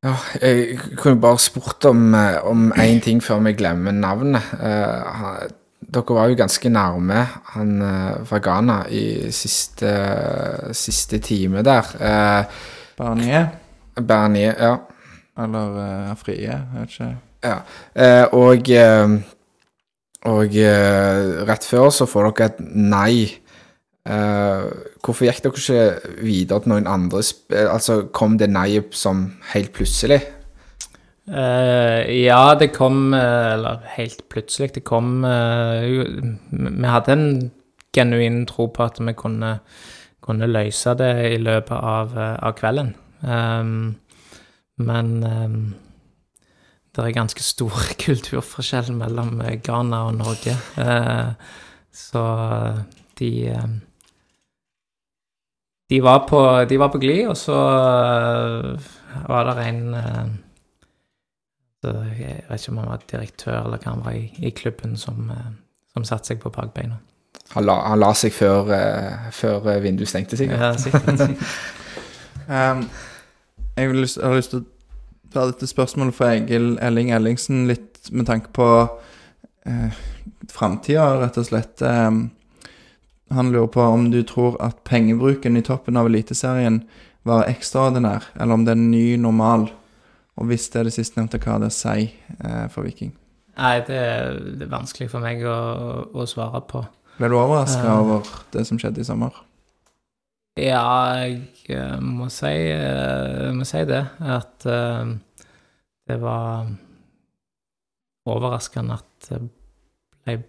Ja, 0.05 0.13
jeg 0.41 0.79
kunne 0.99 1.21
bare 1.21 1.39
spurt 1.41 1.85
om 1.89 2.13
eh, 2.13 2.83
én 2.83 2.99
ting 3.03 3.21
før 3.23 3.39
vi 3.47 3.55
glemmer 3.57 3.95
navnet. 3.95 4.45
Uh, 4.59 5.47
dere 5.87 6.15
var 6.17 6.31
jo 6.31 6.39
ganske 6.39 6.69
nærme 6.69 7.21
han 7.53 7.77
eh, 7.81 8.25
fra 8.27 8.41
Ghana 8.43 8.81
i 8.91 9.31
siste, 9.31 9.93
siste 10.75 11.19
time 11.23 11.63
der. 11.63 11.93
Eh, 11.99 12.59
Barnier, 12.97 13.47
Bernier, 13.95 14.55
ja. 14.59 14.75
eller 15.37 15.77
uh, 15.77 16.11
Afrie, 16.11 16.41
jeg 16.49 16.61
vet 16.73 16.93
ikke. 16.95 17.09
Ja, 17.45 17.57
eh, 17.93 18.25
og, 18.33 18.69
eh, 18.69 19.17
og 20.25 20.55
eh, 20.57 21.43
rett 21.47 21.67
før 21.69 21.91
så 21.93 22.07
får 22.09 22.31
dere 22.31 22.49
et 22.51 22.63
nei. 22.73 23.27
Uh, 24.07 24.71
hvorfor 25.03 25.27
gikk 25.27 25.41
dere 25.43 25.59
ikke 25.59 26.21
videre 26.23 26.61
til 26.63 26.71
noen 26.71 26.85
andre 26.87 27.19
eh, 27.51 27.65
Altså, 27.67 28.05
kom 28.15 28.37
det 28.39 28.47
nei-et 28.47 28.95
som 28.95 29.25
helt 29.51 29.73
plutselig? 29.75 30.21
Eh, 31.27 32.23
ja, 32.23 32.55
det 32.55 32.69
kom 32.71 33.13
eh, 33.13 33.53
Eller 33.53 33.81
helt 33.97 34.29
plutselig. 34.29 34.73
Det 34.75 34.83
kom 34.87 35.25
uh, 35.25 35.83
Vi 36.51 36.87
hadde 36.87 37.11
en 37.13 37.51
genuin 37.95 38.45
tro 38.47 38.67
på 38.71 38.83
at 38.83 38.99
vi 38.99 39.13
kunne, 39.17 39.59
kunne 40.23 40.47
løse 40.47 40.93
det 40.95 41.11
i 41.33 41.37
løpet 41.41 41.75
av, 41.75 42.13
av 42.17 42.53
kvelden. 42.55 42.93
Um, 43.21 43.95
men 44.77 45.23
um, 45.23 45.75
det 46.95 47.03
er 47.03 47.15
ganske 47.15 47.43
stor 47.43 47.73
kulturforskjell 48.05 48.93
mellom 48.93 49.41
Ghana 49.63 50.03
og 50.11 50.19
Norge. 50.21 50.55
Uh, 50.77 51.33
så 51.91 52.23
de 53.17 53.31
eh, 53.49 53.67
de 55.89 56.01
var, 56.03 56.27
på, 56.27 56.39
de 56.69 56.77
på 56.77 56.99
glid, 56.99 57.27
og 57.31 57.37
så 57.39 57.55
var 59.27 59.47
det 59.47 59.67
en 59.69 59.95
så 61.87 62.03
Jeg 62.19 62.43
vet 62.49 62.61
ikke 62.61 62.71
om 62.71 62.77
han 62.81 62.89
var 62.91 63.03
direktør 63.11 63.57
eller 63.59 63.81
hva 63.81 63.93
han 63.93 64.05
var 64.05 64.15
i, 64.17 64.27
i 64.43 64.51
klubben, 64.51 64.97
som, 64.97 65.29
eh, 65.31 65.51
som 65.93 66.05
satte 66.07 66.33
seg 66.33 66.41
på 66.43 66.51
bakbeina. 66.53 66.99
Han 67.55 67.65
la, 67.65 67.77
han 67.87 68.01
la 68.01 68.11
seg 68.17 68.33
før, 68.35 68.71
eh, 68.75 69.29
før 69.35 69.69
eh, 69.71 69.81
vinduet 69.83 70.11
stengte, 70.11 70.39
sikkert. 70.39 70.59
Ja, 70.59 70.73
sikkert. 70.77 71.45
um, 72.57 72.87
jeg 73.77 73.91
vil 73.91 74.01
lyst, 74.03 74.19
har 74.21 74.35
lyst 74.35 74.51
til 74.51 74.63
å 74.63 74.67
ta 75.33 75.45
dette 75.47 75.69
spørsmålet 75.69 76.17
fra 76.17 76.33
Egil 76.35 76.75
Elling 76.83 77.13
Ellingsen 77.15 77.65
litt 77.69 78.09
med 78.11 78.27
tanke 78.27 78.51
på 78.55 78.67
uh, 78.87 80.01
framtida, 80.51 81.07
rett 81.21 81.39
og 81.39 81.47
slett. 81.47 81.83
Um, 81.83 82.27
han 83.31 83.51
lurer 83.51 83.71
på 83.71 83.83
om 83.83 84.09
du 84.11 84.21
tror 84.27 84.55
at 84.63 84.83
pengebruken 84.87 85.59
i 85.59 85.63
toppen 85.63 85.99
av 85.99 86.07
Eliteserien 86.07 86.81
var 87.27 87.47
ekstraordinær, 87.51 88.31
eller 88.39 88.55
om 88.55 88.63
det 88.63 88.73
er 88.73 88.79
en 88.79 88.91
ny 88.91 89.05
normal. 89.19 89.67
Og 90.37 90.51
hvis 90.51 90.67
det 90.69 90.79
er 90.79 90.87
det 90.87 90.93
sistnevnte, 90.93 91.39
hva 91.41 91.57
det 91.61 91.71
sier 91.73 92.11
eh, 92.37 92.67
for 92.73 92.85
Viking. 92.85 93.15
Nei, 93.57 93.79
det 93.87 93.97
er, 93.97 94.37
det 94.37 94.67
er 94.67 94.73
vanskelig 94.73 95.09
for 95.09 95.23
meg 95.23 95.41
å, 95.49 95.57
å 96.13 96.25
svare 96.29 96.61
på. 96.69 96.83
Ble 97.17 97.29
du 97.31 97.37
overraska 97.39 97.85
uh, 97.87 98.01
over 98.03 98.33
det 98.53 98.67
som 98.69 98.77
skjedde 98.77 99.01
i 99.01 99.07
sommer? 99.07 99.33
Ja, 100.57 100.83
jeg 101.23 101.41
eh, 101.73 101.97
må 102.01 102.29
si, 102.33 102.49
eh, 102.49 103.47
jeg 103.47 103.55
må 103.57 103.65
si 103.65 103.81
det. 103.89 104.03
At 104.21 104.67
uh, 104.69 105.09
det 106.07 106.19
var 106.21 106.69
overraskende 108.29 108.99
at 109.01 109.29
det 109.31 109.41
ble 110.27 110.39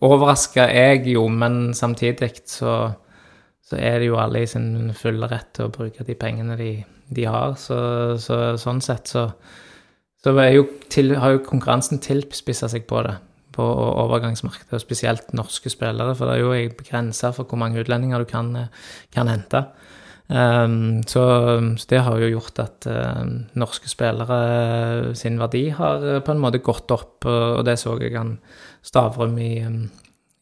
Overraska 0.00 0.64
er 0.72 0.94
jeg 0.94 1.10
jo, 1.12 1.26
men 1.28 1.74
samtidig 1.76 2.30
så, 2.48 2.94
så 3.70 3.78
er 3.78 4.00
det 4.02 4.10
jo 4.10 4.18
alle 4.18 4.42
i 4.42 4.50
sin 4.50 4.90
fulle 4.98 5.28
rett 5.30 5.52
til 5.54 5.68
å 5.68 5.72
bruke 5.74 6.04
de 6.06 6.16
pengene 6.18 6.56
de, 6.58 6.72
de 7.14 7.26
har. 7.30 7.54
Så, 7.60 7.78
så 8.18 8.40
sånn 8.58 8.82
sett 8.82 9.12
så, 9.12 9.28
så 10.20 10.34
jo 10.50 10.66
til, 10.90 11.14
har 11.22 11.36
jo 11.36 11.44
konkurransen 11.46 12.02
tilspissa 12.02 12.70
seg 12.72 12.88
på 12.90 13.04
det 13.06 13.16
på 13.54 13.66
overgangsmarkedet, 13.66 14.76
og 14.76 14.82
spesielt 14.82 15.32
norske 15.34 15.70
spillere, 15.72 16.14
for 16.14 16.30
det 16.30 16.36
er 16.38 16.44
jo 16.44 16.82
grenser 16.86 17.34
for 17.34 17.50
hvor 17.50 17.58
mange 17.58 17.82
utlendinger 17.82 18.22
du 18.22 18.28
kan, 18.30 18.52
kan 19.14 19.30
hente. 19.30 19.64
Um, 20.30 21.00
så, 21.10 21.22
så 21.74 21.88
det 21.90 22.02
har 22.06 22.20
jo 22.22 22.28
gjort 22.30 22.60
at 22.62 22.86
uh, 22.86 23.24
norske 23.58 23.90
spillere 23.90 25.14
sin 25.18 25.40
verdi 25.42 25.64
har 25.74 26.04
på 26.22 26.34
en 26.34 26.42
måte 26.42 26.62
gått 26.62 26.92
opp, 26.94 27.26
og 27.26 27.64
det 27.66 27.74
så 27.82 27.96
jeg 27.98 28.14
han 28.14 28.36
Stavrum 28.86 29.34
i, 29.42 29.56
um, 29.66 29.82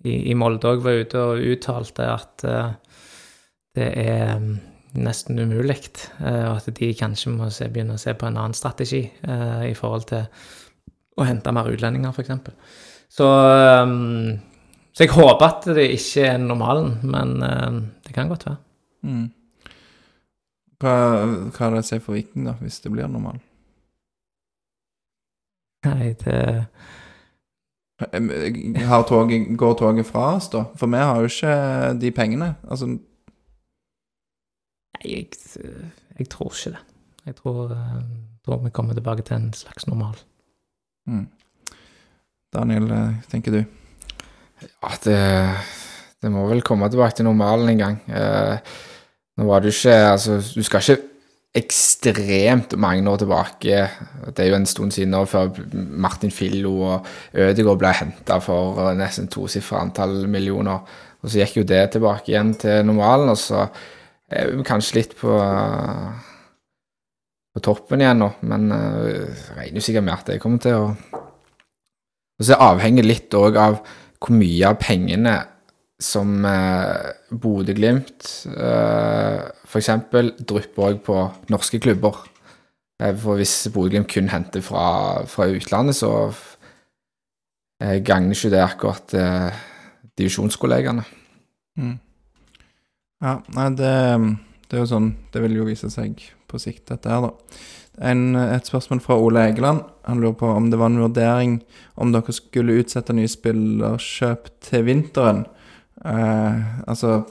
i, 0.04 0.28
i 0.28 0.36
Molde 0.36 0.74
òg 0.74 0.84
var 0.84 1.00
ute 1.00 1.22
og 1.30 1.46
uttalte 1.54 2.10
at 2.12 2.44
uh, 2.44 2.76
det 3.76 3.88
er 4.00 4.36
um, 4.38 4.52
nesten 4.98 5.38
umulig, 5.38 5.90
og 6.24 6.54
at 6.56 6.68
de 6.78 6.92
kanskje 6.96 7.34
må 7.34 7.50
se, 7.52 7.68
begynne 7.68 7.98
å 7.98 8.00
se 8.00 8.14
på 8.16 8.26
en 8.26 8.38
annen 8.40 8.56
strategi 8.56 9.02
i 9.04 9.74
forhold 9.76 10.06
til 10.08 10.24
å 11.18 11.26
hente 11.28 11.52
mer 11.52 11.68
utlendinger, 11.68 12.14
f.eks. 12.16 12.48
Så 13.12 13.28
um, 13.28 14.38
så 14.98 15.04
jeg 15.04 15.14
håper 15.14 15.44
at 15.46 15.66
det 15.76 15.84
ikke 15.94 16.22
er 16.26 16.40
normalen, 16.42 16.96
men 17.06 17.36
uh, 17.42 17.82
det 18.02 18.14
kan 18.16 18.26
godt 18.26 18.48
være. 18.48 18.56
Mm. 19.06 19.28
Hva, 20.82 20.94
hva 21.54 21.66
er 21.66 21.76
det 21.76 21.82
å 21.84 21.86
si 21.86 21.98
for 22.02 22.16
Viking, 22.16 22.48
da, 22.48 22.56
hvis 22.58 22.80
det 22.82 22.90
blir 22.90 23.06
normal? 23.06 23.38
Nei, 25.86 26.16
det 26.18 26.40
Går 29.58 29.78
toget 29.78 30.06
fra 30.06 30.24
oss, 30.34 30.50
da? 30.50 30.64
For 30.78 30.90
vi 30.90 30.98
har 31.02 31.22
jo 31.22 31.30
ikke 31.30 31.54
de 32.02 32.10
pengene. 32.14 32.52
Altså 32.66 32.90
Nei, 34.98 35.14
jeg, 35.14 35.26
jeg 36.18 36.28
tror 36.32 36.54
ikke 36.54 36.74
det. 36.74 36.84
Jeg 37.28 37.36
tror, 37.38 37.72
uh, 37.72 37.98
tror, 38.44 38.62
vi 38.64 38.72
kommer 38.74 38.96
tilbake 38.96 39.22
til 39.22 39.36
en 39.36 39.52
slags 39.54 39.86
normal. 39.86 40.16
Mm. 41.08 41.26
Daniel, 42.54 42.90
eh, 42.90 43.18
tenker 43.28 43.52
du? 43.52 43.58
Ja, 44.64 44.94
det, 45.04 45.18
det, 46.22 46.30
må 46.32 46.46
vel 46.48 46.64
komme 46.64 46.88
tilbake 46.88 47.18
til 47.18 47.28
normalen 47.28 47.68
en 47.68 47.82
gang. 47.82 47.98
Eh, 48.08 48.78
nå 49.36 49.46
var 49.46 49.60
det 49.60 49.70
jo 49.70 49.76
ikke 49.76 49.96
Altså, 50.08 50.38
du 50.40 50.64
skal 50.64 50.80
ikke 50.80 51.02
ekstremt 51.58 52.76
mange 52.80 53.10
år 53.10 53.20
tilbake. 53.20 53.82
Det 54.32 54.44
er 54.44 54.50
jo 54.50 54.56
en 54.56 54.66
stund 54.68 54.92
siden 54.94 55.12
nå 55.12 55.24
før 55.28 55.52
Martin 55.74 56.32
Fillo 56.32 56.74
og 56.86 57.06
Ødegaard 57.34 57.80
ble 57.80 57.92
henta 58.00 58.38
for 58.44 58.80
nesten 58.96 59.28
tosifra 59.32 59.82
antall 59.84 60.26
millioner. 60.30 60.84
Og 61.22 61.30
så 61.30 61.42
gikk 61.42 61.60
jo 61.60 61.68
det 61.68 61.84
tilbake 61.92 62.32
igjen 62.32 62.54
til 62.60 62.84
normalen, 62.86 63.32
og 63.32 63.40
så 63.40 63.66
kanskje 64.68 64.98
litt 64.98 65.14
på, 65.16 65.34
på 67.54 67.62
toppen 67.64 68.02
igjen 68.04 68.20
nå. 68.20 68.32
Men 68.50 68.68
jeg 68.72 69.28
uh, 69.28 69.44
regner 69.58 69.80
jo 69.80 69.86
sikkert 69.86 70.06
med 70.08 70.16
at 70.16 70.32
jeg 70.34 70.42
kommer 70.42 70.62
til 70.64 70.76
å 70.76 70.88
Og 72.38 72.46
så 72.46 72.58
avhenger 72.62 73.06
litt 73.06 73.34
òg 73.34 73.56
av 73.58 73.80
hvor 74.18 74.34
mye 74.34 74.68
av 74.68 74.76
pengene 74.82 75.38
som 75.98 76.44
eh, 76.46 77.10
Bodø-Glimt 77.34 78.26
eh, 78.54 79.40
f.eks. 79.66 79.90
drypper 80.46 80.84
òg 80.86 81.00
på 81.06 81.16
norske 81.50 81.80
klubber. 81.82 82.20
Eh, 83.02 83.14
for 83.18 83.38
hvis 83.38 83.56
Bodø-Glimt 83.74 84.10
kun 84.10 84.30
henter 84.30 84.62
fra, 84.64 85.24
fra 85.30 85.48
utlandet, 85.50 85.98
så 85.98 86.12
eh, 87.82 87.98
gagner 88.06 88.36
ikke 88.36 88.52
det 88.54 88.62
akkurat 88.62 89.16
eh, 89.18 89.64
divisjonskollegaene. 90.18 91.06
Mm. 91.78 91.96
Ja, 93.18 93.40
nei, 93.54 93.70
det, 93.74 93.92
det, 94.68 94.76
er 94.76 94.84
jo 94.84 94.90
sånn 94.92 95.08
Det 95.32 95.40
vil 95.42 95.56
jo 95.58 95.66
vise 95.66 95.90
seg 95.90 96.20
på 96.48 96.60
sikt, 96.62 96.86
dette 96.88 97.10
her, 97.10 97.26
da. 97.26 97.58
En, 98.08 98.36
et 98.38 98.68
spørsmål 98.68 99.00
fra 99.02 99.16
Ole 99.20 99.42
Egeland. 99.50 99.82
Han 100.06 100.20
lurer 100.22 100.36
på 100.38 100.48
om 100.54 100.68
det 100.70 100.78
var 100.78 100.88
en 100.88 101.02
vurdering 101.02 101.56
om 101.98 102.12
dere 102.14 102.32
skulle 102.32 102.78
utsette 102.80 103.12
nye 103.12 103.28
spillerkjøp 103.28 104.46
til 104.64 104.86
vinteren. 104.86 105.42
Eh, 106.06 106.62
altså 106.88 107.24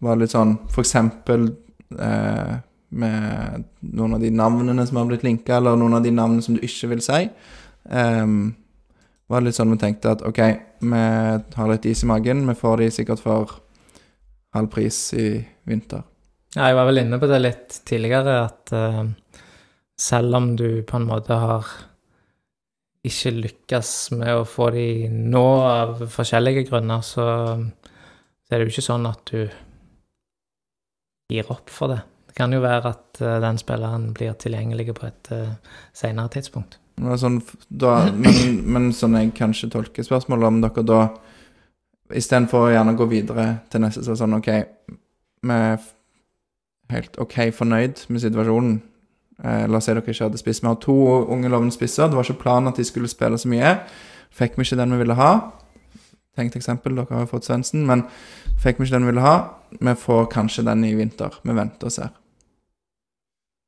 var 0.00 0.16
det 0.16 0.24
litt 0.24 0.32
sånn 0.32 0.56
for 0.72 0.82
eksempel 0.82 1.50
eh, 2.00 2.56
med 2.96 3.66
noen 3.92 4.16
av 4.16 4.24
de 4.24 4.32
navnene 4.32 4.88
som 4.88 4.98
har 4.98 5.10
blitt 5.12 5.26
linka, 5.28 5.60
eller 5.60 5.76
noen 5.78 5.98
av 6.00 6.02
de 6.02 6.14
navnene 6.16 6.42
som 6.42 6.56
du 6.56 6.64
ikke 6.64 6.90
vil 6.94 7.04
si. 7.04 7.20
Eh, 7.92 8.24
var 9.26 9.44
det 9.44 9.50
litt 9.50 9.60
sånn 9.60 9.76
vi 9.76 9.78
tenkte 9.84 10.16
at 10.16 10.26
OK, 10.26 10.42
vi 10.80 11.04
har 11.60 11.70
litt 11.70 11.86
is 11.92 12.02
i 12.02 12.10
magen, 12.10 12.48
vi 12.48 12.56
får 12.56 12.82
de 12.82 12.90
sikkert 12.98 13.22
for 13.22 13.60
halv 14.56 14.72
pris 14.72 14.98
i 15.16 15.28
vinter. 15.68 16.04
Ja, 16.56 16.70
jeg 16.70 16.78
var 16.78 16.88
vel 16.88 17.02
inne 17.02 17.20
på 17.20 17.28
det 17.28 17.42
litt 17.42 17.80
tidligere, 17.88 18.40
at 18.48 18.74
uh 18.76 19.04
selv 19.96 20.34
om 20.34 20.56
du 20.56 20.82
på 20.82 20.96
en 20.96 21.08
måte 21.08 21.36
har 21.40 21.68
ikke 23.06 23.32
lykkes 23.36 23.92
med 24.18 24.34
å 24.34 24.46
få 24.48 24.70
de 24.74 25.06
nå 25.08 25.44
av 25.64 26.02
forskjellige 26.12 26.66
grunner, 26.70 27.04
så, 27.06 27.26
så 28.44 28.50
er 28.50 28.58
det 28.58 28.66
jo 28.66 28.74
ikke 28.74 28.88
sånn 28.88 29.06
at 29.08 29.22
du 29.30 29.46
gir 31.32 31.52
opp 31.52 31.70
for 31.72 31.94
det. 31.94 32.00
Det 32.28 32.36
kan 32.36 32.52
jo 32.52 32.60
være 32.62 32.92
at 32.92 33.22
uh, 33.22 33.38
den 33.42 33.58
spilleren 33.62 34.10
blir 34.14 34.34
tilgjengelig 34.38 34.92
på 34.98 35.06
et 35.08 35.30
uh, 35.32 35.78
senere 35.96 36.34
tidspunkt. 36.34 36.76
Sånn, 36.96 37.38
da, 37.68 38.08
men, 38.12 38.60
men, 38.64 38.90
sånn 38.96 39.16
jeg 39.18 39.34
kanskje 39.36 39.70
tolker 39.72 40.06
spørsmålet, 40.06 40.48
om 40.48 40.60
dere 40.64 40.84
da 40.86 41.00
istedenfor 42.14 42.68
å 42.68 42.72
gjerne 42.74 42.96
gå 42.98 43.06
videre 43.10 43.46
til 43.70 43.82
neste, 43.82 44.04
så 44.06 44.16
sånn 44.18 44.38
OK, 44.38 44.50
vi 45.46 45.56
er 45.56 45.78
helt 46.92 47.18
OK 47.22 47.38
fornøyd 47.56 48.06
med 48.08 48.22
situasjonen. 48.22 48.76
Eh, 49.42 49.66
la 49.68 49.78
oss 49.78 49.88
si 49.88 49.92
dere 49.92 50.04
ikke 50.04 50.28
hadde 50.28 50.40
spiss. 50.40 50.62
Vi 50.62 50.70
har 50.70 50.78
to 50.80 50.96
unge 51.32 51.50
lovende 51.52 51.74
spisser. 51.74 52.08
Det 52.08 52.18
var 52.18 52.28
ikke 52.28 52.44
planen 52.44 52.70
at 52.70 52.80
de 52.80 52.86
skulle 52.86 53.10
spille 53.10 53.38
så 53.38 53.50
mye. 53.52 53.76
Fikk 54.36 54.56
vi 54.56 54.66
ikke 54.66 54.78
den 54.80 54.94
vi 54.94 55.02
ville 55.02 55.18
ha. 55.18 55.32
Tenkt 56.36 56.56
eksempel, 56.58 56.96
dere 56.96 57.16
har 57.16 57.24
jo 57.24 57.32
fått 57.32 57.46
Svendsen, 57.48 57.86
men 57.88 58.04
fikk 58.60 58.78
vi 58.78 58.86
ikke 58.86 58.98
den 58.98 59.06
vi 59.06 59.12
ville 59.14 59.24
ha. 59.24 59.36
Vi 59.80 59.94
får 59.98 60.26
kanskje 60.32 60.66
den 60.68 60.84
i 60.84 60.94
vinter. 60.96 61.38
Vi 61.42 61.56
venter 61.56 61.88
og 61.88 61.94
ser. 61.94 62.10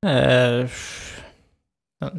Eh, 0.06 0.68
det 1.98 2.10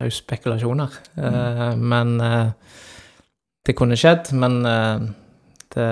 er 0.00 0.08
jo 0.08 0.14
spekulasjoner. 0.14 0.94
Mm. 1.16 1.26
Eh, 1.26 1.76
men 1.76 2.14
eh, 2.24 2.52
det 3.70 3.78
kunne 3.78 3.98
skjedd. 3.98 4.32
Men 4.36 4.60
eh, 4.66 5.08
det, 5.74 5.90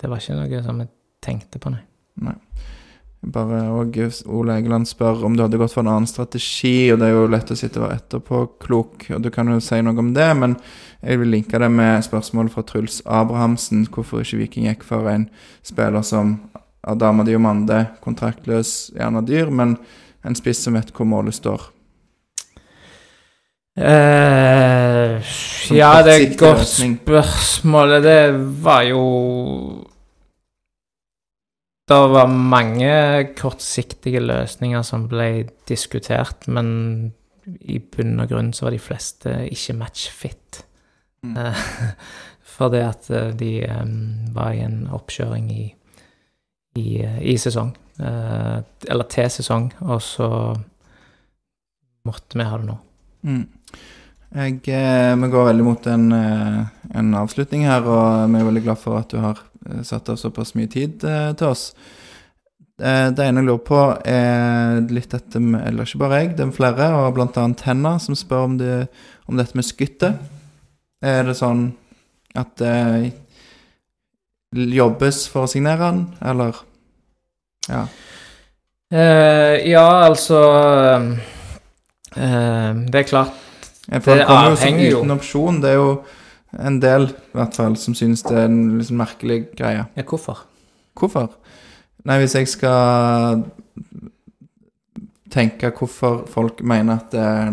det 0.00 0.10
var 0.10 0.22
ikke 0.22 0.38
noe 0.40 0.64
som 0.64 0.80
jeg 0.82 0.92
tenkte 1.22 1.60
på, 1.62 1.72
nei. 1.74 1.84
nei. 2.24 2.38
Bare 3.22 3.60
og 3.70 3.94
Ole 4.34 4.56
Egeland 4.58 4.88
spør 4.90 5.20
om 5.28 5.36
du 5.38 5.44
hadde 5.44 5.58
gått 5.60 5.76
for 5.76 5.84
en 5.84 5.92
annen 5.92 6.10
strategi, 6.10 6.90
og 6.90 6.98
det 6.98 7.06
er 7.06 7.12
jo 7.14 7.28
lett 7.30 7.52
å 7.54 7.56
sitte 7.58 7.78
og 7.78 7.84
være 7.84 8.00
etterpåklok, 8.00 9.04
og 9.14 9.20
du 9.22 9.28
kan 9.30 9.46
jo 9.46 9.60
si 9.62 9.78
noe 9.78 9.94
om 10.02 10.08
det, 10.16 10.26
men 10.40 10.56
jeg 11.04 11.20
vil 11.20 11.30
linke 11.30 11.60
det 11.62 11.68
med 11.70 12.02
spørsmålet 12.02 12.50
fra 12.50 12.64
Truls 12.66 12.98
Abrahamsen, 13.06 13.84
hvorfor 13.94 14.24
ikke 14.24 14.40
Viking 14.40 14.66
gikk 14.66 14.82
for 14.88 15.06
en 15.12 15.28
spiller 15.62 16.02
som 16.02 16.34
Adama 16.82 17.22
Diomande, 17.28 17.84
kontraktløs, 18.02 18.90
gjerne 18.98 19.22
dyr, 19.28 19.54
men 19.54 19.76
en 20.26 20.38
spiss 20.38 20.64
som 20.66 20.74
vet 20.74 20.90
hvor 20.90 21.06
målet 21.06 21.38
står. 21.38 21.70
Uh, 23.78 24.81
ja, 25.74 25.94
det 26.04 26.12
er 26.12 26.26
et 26.26 26.38
godt 26.38 26.66
spørsmål. 26.68 27.96
Det 28.04 28.20
var 28.64 28.82
jo 28.90 29.02
det 31.88 31.98
var 32.14 32.30
mange 32.30 32.92
kortsiktige 33.36 34.22
løsninger 34.22 34.84
som 34.86 35.08
ble 35.10 35.48
diskutert, 35.68 36.46
men 36.46 37.12
i 37.44 37.80
bunn 37.82 38.22
og 38.22 38.30
grunn 38.30 38.52
så 38.54 38.68
var 38.68 38.76
de 38.76 38.82
fleste 38.82 39.32
ikke 39.50 39.76
matchfit. 39.80 40.62
Mm. 41.26 41.36
Eh, 41.36 41.64
Fordi 42.54 42.82
at 42.84 43.10
eh, 43.10 43.32
de 43.34 43.52
var 44.34 44.52
i 44.54 44.62
en 44.62 44.86
oppkjøring 44.92 45.48
i, 45.52 45.64
i, 46.78 46.88
i 47.32 47.36
sesong. 47.40 47.72
Eller 47.98 49.08
til 49.12 49.30
sesong, 49.30 49.68
og 49.80 50.00
så 50.02 50.28
måtte 52.08 52.38
vi 52.38 52.46
ha 52.46 52.58
det 52.58 52.68
nå. 52.68 52.76
Mm. 53.28 53.42
Jeg, 54.32 54.60
vi 54.64 55.28
går 55.32 55.48
veldig 55.50 55.64
mot 55.66 55.86
en, 55.92 56.12
en, 56.12 57.14
avslutning 57.20 57.66
her, 57.68 57.84
og 57.84 58.30
vi 58.32 58.40
er 58.40 58.46
veldig 58.48 58.62
glad 58.64 58.80
for 58.80 58.96
at 58.96 59.12
du 59.12 59.18
har 59.20 59.42
Eh, 59.70 59.82
satt 59.82 60.08
av 60.08 60.16
såpass 60.16 60.54
mye 60.58 60.70
tid 60.70 61.04
eh, 61.06 61.30
til 61.38 61.52
oss. 61.52 61.72
Eh, 62.82 63.08
det 63.14 63.26
ene 63.26 63.42
jeg 63.42 63.48
lurer 63.48 63.64
på, 63.66 63.80
er 64.08 64.80
litt 64.90 65.12
dette 65.12 65.38
med 65.42 65.62
Eller 65.68 65.86
ikke 65.86 66.02
bare 66.02 66.22
jeg, 66.22 66.32
det 66.38 66.46
er 66.46 66.54
flere, 66.56 66.88
og 66.98 67.20
annet 67.20 67.66
Henna, 67.68 67.96
som 68.02 68.18
spør 68.18 68.48
om, 68.48 68.56
det, 68.58 68.86
om 69.30 69.38
dette 69.38 69.58
med 69.58 69.68
skyttet. 69.68 70.18
Er 71.02 71.26
det 71.26 71.36
sånn 71.38 71.72
at 72.38 72.54
det 72.56 73.12
jobbes 74.52 75.26
for 75.32 75.46
å 75.46 75.50
signere 75.50 75.82
han, 75.88 76.06
eller 76.20 76.56
Ja. 77.70 77.86
Uh, 78.92 79.56
ja, 79.64 80.04
altså 80.04 80.38
uh, 80.98 81.12
Det 82.12 82.98
er 82.98 83.06
klart 83.08 83.51
Det 83.92 84.26
kommer 84.26 84.50
jo 84.50 84.56
som 84.56 84.78
uten 84.80 85.14
opsjon. 85.14 85.60
Det 85.62 85.70
er 85.70 85.80
jo 85.80 85.90
en 86.60 86.78
del, 86.80 87.08
i 87.10 87.36
hvert 87.38 87.56
fall, 87.56 87.76
som 87.80 87.96
synes 87.96 88.24
det 88.26 88.36
er 88.36 88.48
en 88.48 88.78
liksom 88.78 89.00
merkelig 89.00 89.38
greie. 89.56 89.86
Ja, 89.96 90.04
hvorfor? 90.08 90.44
Hvorfor? 90.98 91.30
Nei, 92.04 92.18
hvis 92.20 92.34
jeg 92.36 92.48
skal 92.50 93.44
tenke 95.32 95.70
hvorfor 95.76 96.24
folk 96.28 96.60
mener 96.64 97.00
at 97.00 97.12
det 97.12 97.20
er, 97.20 97.52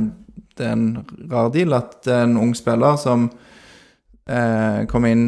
det 0.58 0.66
er 0.68 0.74
en 0.76 0.88
rar 1.32 1.52
deal, 1.54 1.76
at 1.78 2.00
det 2.06 2.16
er 2.16 2.26
en 2.28 2.40
ung 2.42 2.56
spiller 2.58 2.98
som 3.00 3.30
eh, 4.28 4.86
kommer 4.92 5.14
inn 5.14 5.28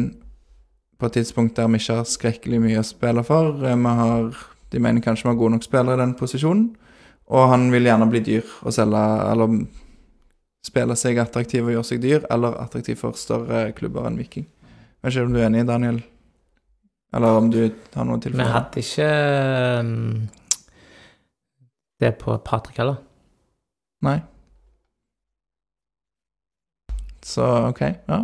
på 1.00 1.08
et 1.08 1.16
tidspunkt 1.16 1.56
der 1.56 1.70
vi 1.72 1.80
ikke 1.80 2.00
har 2.02 2.08
skrekkelig 2.08 2.60
mye 2.60 2.82
å 2.82 2.86
spille 2.86 3.24
for. 3.24 3.54
Eh, 3.64 3.78
vi 3.78 3.94
har 4.02 4.32
de 4.72 4.80
mener 4.80 5.04
kanskje 5.04 5.26
vi 5.26 5.32
har 5.34 5.40
gode 5.40 5.56
nok 5.56 5.66
spillere 5.66 5.98
i 5.98 6.00
den 6.00 6.14
posisjonen. 6.16 6.68
Og 7.32 7.48
han 7.48 7.68
vil 7.72 7.86
gjerne 7.86 8.08
bli 8.10 8.20
dyr 8.24 8.48
og 8.62 8.74
selge 8.74 9.02
Eller 9.30 9.52
spille 10.62 10.96
seg 10.98 11.18
attraktiv 11.18 11.66
og 11.66 11.74
gjøre 11.74 11.88
seg 11.88 12.02
dyr, 12.02 12.26
eller 12.30 12.58
attraktiv 12.62 13.00
for 13.00 13.18
større 13.18 13.70
klubber 13.76 14.06
enn 14.08 14.18
Viking. 14.20 14.46
Jeg 14.46 15.08
Vet 15.08 15.16
ikke 15.16 15.26
om 15.26 15.34
du 15.34 15.40
er 15.40 15.48
enig, 15.48 15.66
Daniel? 15.66 16.02
Eller 17.12 17.38
om 17.38 17.48
du 17.52 17.62
har 17.94 18.06
noe 18.08 18.20
tilfelle? 18.22 18.44
Vi 18.46 18.52
hadde 18.54 18.82
ikke 18.82 19.08
um, 19.82 20.28
det 22.00 22.12
på 22.22 22.36
Patrick 22.46 22.78
heller. 22.80 23.02
Nei. 24.02 24.20
Så 27.22 27.48
OK, 27.70 27.82
ja. 28.06 28.22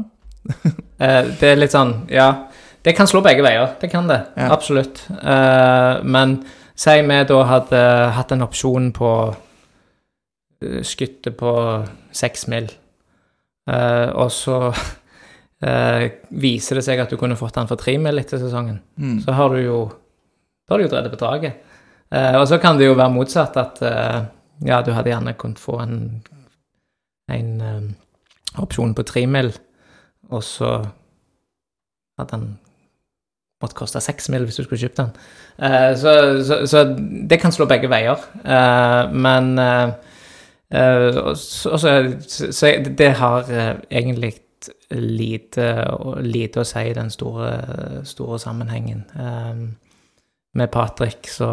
Eh, 0.98 1.26
det 1.38 1.46
er 1.46 1.58
litt 1.60 1.70
sånn, 1.70 1.92
ja 2.10 2.48
Det 2.82 2.90
kan 2.98 3.06
slå 3.06 3.20
begge 3.22 3.44
veier, 3.44 3.76
det 3.78 3.86
kan 3.92 4.08
det. 4.10 4.16
Ja. 4.34 4.48
Absolutt. 4.50 5.04
Eh, 5.14 6.00
men 6.02 6.32
si 6.74 6.96
vi 7.06 7.18
da 7.28 7.36
hadde 7.46 7.82
hatt 8.16 8.34
en 8.34 8.42
opsjon 8.42 8.88
på 8.96 9.10
eh, 10.64 10.80
skyttet 10.82 11.36
på 11.38 11.52
seks 12.18 12.46
mil, 12.50 12.66
eh, 13.70 14.08
og 14.18 14.32
så 14.34 14.58
eh, 15.66 16.08
viser 16.42 16.80
det 16.80 16.84
seg 16.88 17.02
at 17.04 17.12
du 17.12 17.18
kunne 17.20 17.38
fått 17.38 17.54
den 17.60 17.70
for 17.70 17.80
tre 17.80 17.94
mil 18.02 18.18
etter 18.20 18.40
sesongen, 18.42 18.80
Mm. 18.98 19.20
så 19.24 19.36
har 19.38 19.54
du 19.54 19.62
jo 19.62 19.78
Da 20.68 20.74
har 20.74 20.82
du 20.82 20.84
jo 20.84 20.90
drevet 20.92 21.12
på 21.14 21.20
draget. 21.22 21.60
Eh, 22.12 22.34
og 22.36 22.44
så 22.50 22.58
kan 22.60 22.76
det 22.76 22.84
jo 22.90 22.96
være 22.98 23.12
motsatt, 23.14 23.54
at 23.56 23.78
eh, 23.88 24.18
ja, 24.68 24.82
du 24.84 24.90
hadde 24.92 25.08
gjerne 25.08 25.32
kunnet 25.40 25.58
få 25.62 25.78
en, 25.80 25.94
en 27.32 27.48
um, 27.62 27.86
opsjon 28.60 28.92
på 28.96 29.04
tre 29.08 29.22
mil, 29.26 29.48
og 30.28 30.42
så 30.44 30.74
hadde 32.18 32.32
den 32.34 32.46
måtte 33.62 33.78
koste 33.78 34.00
seks 34.04 34.28
mil 34.30 34.44
hvis 34.44 34.58
du 34.60 34.64
skulle 34.66 34.80
kjøpt 34.82 35.00
den. 35.00 35.08
Uh, 35.56 35.92
så, 35.96 36.12
så, 36.44 36.60
så 36.68 36.82
det 37.30 37.40
kan 37.40 37.54
slå 37.54 37.64
begge 37.70 37.88
veier. 37.90 38.20
Uh, 38.44 39.08
men 39.14 39.54
eh, 39.62 39.94
eh, 40.72 41.16
altså, 41.24 41.76
så, 42.52 42.72
det 42.98 43.10
har 43.20 43.50
eh, 43.50 43.74
egentlig 43.90 44.34
lite, 44.90 45.68
lite 46.24 46.62
å 46.62 46.66
si 46.66 46.86
i 46.88 46.96
den 46.96 47.10
store, 47.12 47.52
store 48.08 48.38
sammenhengen. 48.42 49.04
Um, 49.14 49.62
med 50.58 50.72
Patrick 50.72 51.28
så 51.30 51.50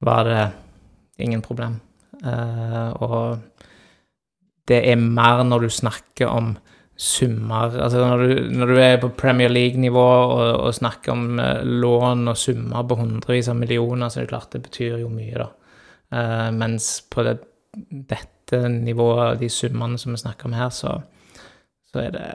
var 0.00 0.24
det 0.26 0.48
ingen 1.20 1.42
problem. 1.44 1.78
Uh, 2.24 2.90
og 3.00 3.38
det 4.68 4.82
er 4.90 5.00
mer 5.00 5.44
når 5.44 5.66
du 5.66 5.72
snakker 5.72 6.28
om 6.28 6.56
summer 7.00 7.72
Altså 7.80 8.02
når 8.04 8.18
du, 8.20 8.32
når 8.58 8.66
du 8.68 8.76
er 8.76 8.98
på 9.00 9.08
Premier 9.16 9.48
League-nivå 9.48 10.02
og, 10.04 10.42
og 10.66 10.74
snakker 10.76 11.14
om 11.14 11.40
lån 11.64 12.28
og 12.28 12.36
summer 12.36 12.84
på 12.84 12.98
hundrevis 12.98 13.48
av 13.48 13.56
millioner, 13.56 14.10
så 14.10 14.20
er 14.20 14.26
det 14.26 14.32
klart 14.34 14.52
det 14.52 14.60
betyr 14.66 14.98
jo 15.00 15.08
mye, 15.08 15.38
da. 15.40 15.48
Uh, 16.10 16.50
mens 16.52 16.98
på 17.08 17.24
det, 17.24 17.38
dette 17.74 18.62
nivået, 18.68 19.40
de 19.40 19.48
summene 19.48 19.98
som 19.98 20.14
vi 20.14 20.22
snakker 20.22 20.50
om 20.50 20.56
her, 20.58 20.70
så, 20.74 20.96
så 21.92 22.02
er 22.02 22.14
det 22.16 22.28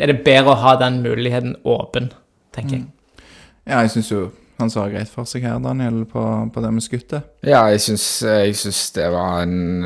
er 0.00 0.12
det 0.12 0.22
bedre 0.24 0.54
å 0.54 0.60
ha 0.62 0.76
den 0.80 1.00
muligheten 1.04 1.56
åpen, 1.68 2.12
tenker 2.54 2.78
jeg. 2.78 2.86
Mm. 2.86 3.24
Ja, 3.68 3.82
jeg 3.84 3.90
syns 3.96 4.12
jo 4.12 4.28
han 4.60 4.70
sa 4.72 4.84
greit 4.92 5.08
for 5.08 5.28
seg 5.28 5.46
her, 5.48 5.58
Daniel, 5.62 6.02
på, 6.08 6.22
på 6.52 6.62
det 6.62 6.70
med 6.74 6.84
skuttet. 6.84 7.28
Ja, 7.46 7.62
jeg 7.72 7.80
syns, 7.80 8.90
det 8.96 9.06
var 9.12 9.44
en 9.44 9.84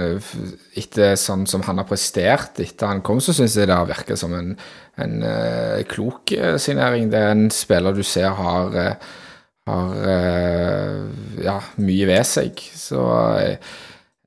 Etter 0.75 1.15
sånn 1.21 1.45
som 1.47 1.63
han 1.69 1.79
har 1.79 1.87
prestert 1.87 2.59
etter 2.63 2.91
han 2.91 3.03
kom, 3.07 3.21
så 3.23 3.35
syns 3.37 3.55
jeg 3.55 3.71
det 3.71 3.77
har 3.79 3.87
virket 3.87 4.19
som 4.19 4.35
en, 4.35 4.55
en 4.99 5.15
uh, 5.23 5.79
klok 5.87 6.35
eh, 6.35 6.57
signering. 6.59 7.07
Det 7.13 7.21
er 7.21 7.35
en 7.37 7.47
spiller 7.55 7.95
du 7.95 8.03
ser 8.07 8.35
har, 8.35 8.75
eh, 8.81 9.13
har 9.69 9.97
eh, 10.13 11.01
ja, 11.45 11.59
mye 11.81 12.09
ved 12.09 12.29
seg. 12.29 12.61
Så 12.77 13.01
jeg, 13.41 13.59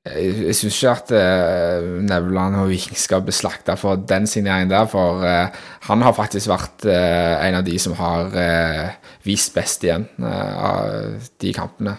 jeg, 0.08 0.34
jeg 0.48 0.56
syns 0.58 0.78
ikke 0.78 0.94
at 0.96 1.12
uh, 1.14 1.88
Nevland 2.08 2.58
og 2.58 2.70
Viking 2.72 2.98
skal 2.98 3.22
bli 3.26 3.34
slakta 3.36 3.76
for 3.78 4.00
den 4.08 4.26
signeringen 4.30 4.72
der, 4.72 4.88
for 4.90 5.22
eh, 5.26 5.54
han 5.88 6.04
har 6.06 6.16
faktisk 6.16 6.50
vært 6.50 6.86
eh, 6.88 7.34
en 7.48 7.58
av 7.60 7.66
de 7.66 7.76
som 7.82 7.94
har 7.98 8.34
eh, 8.34 8.96
vist 9.26 9.54
best 9.54 9.84
igjen 9.86 10.08
eh, 10.18 10.54
av 10.70 11.28
de 11.38 11.52
kampene. 11.54 11.98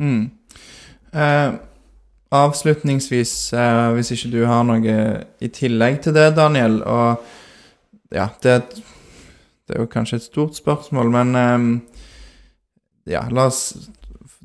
Mm. 0.00 0.26
Eh, 1.14 1.54
avslutningsvis, 2.34 3.52
eh, 3.54 3.88
hvis 3.94 4.12
ikke 4.16 4.32
du 4.32 4.40
har 4.50 4.64
noe 4.66 4.98
i 5.40 5.50
tillegg 5.54 6.02
til 6.04 6.16
det, 6.16 6.32
Daniel, 6.36 6.80
og 6.82 7.22
ja, 8.14 8.28
det, 8.42 8.60
det 9.64 9.76
er 9.76 9.84
jo 9.84 9.90
kanskje 9.90 10.18
et 10.20 10.26
stort 10.26 10.58
spørsmål, 10.58 11.14
men 11.14 11.38
eh, 11.38 11.93
ja, 13.08 13.26
la 13.30 13.48
oss 13.50 13.90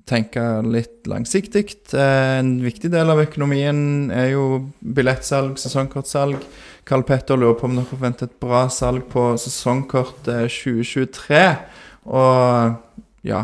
tenke 0.10 0.44
litt 0.65 1.07
langsiktig. 1.10 1.76
Eh, 1.94 2.40
en 2.40 2.57
viktig 2.64 2.91
del 2.94 3.11
av 3.14 3.22
økonomien 3.22 4.10
er 4.15 4.34
jo 4.34 4.45
billettsalg, 4.80 5.60
sesongkortsalg. 5.61 6.41
Karl 6.90 7.06
Petter 7.06 7.38
lurer 7.38 7.57
på 7.60 7.68
om 7.69 7.77
dere 7.77 7.90
forventer 7.90 8.30
et 8.30 8.40
bra 8.41 8.65
salg 8.73 9.06
på 9.11 9.31
sesongkort 9.41 10.30
eh, 10.31 10.45
2023. 10.49 11.44
Og 12.10 13.26
ja 13.27 13.44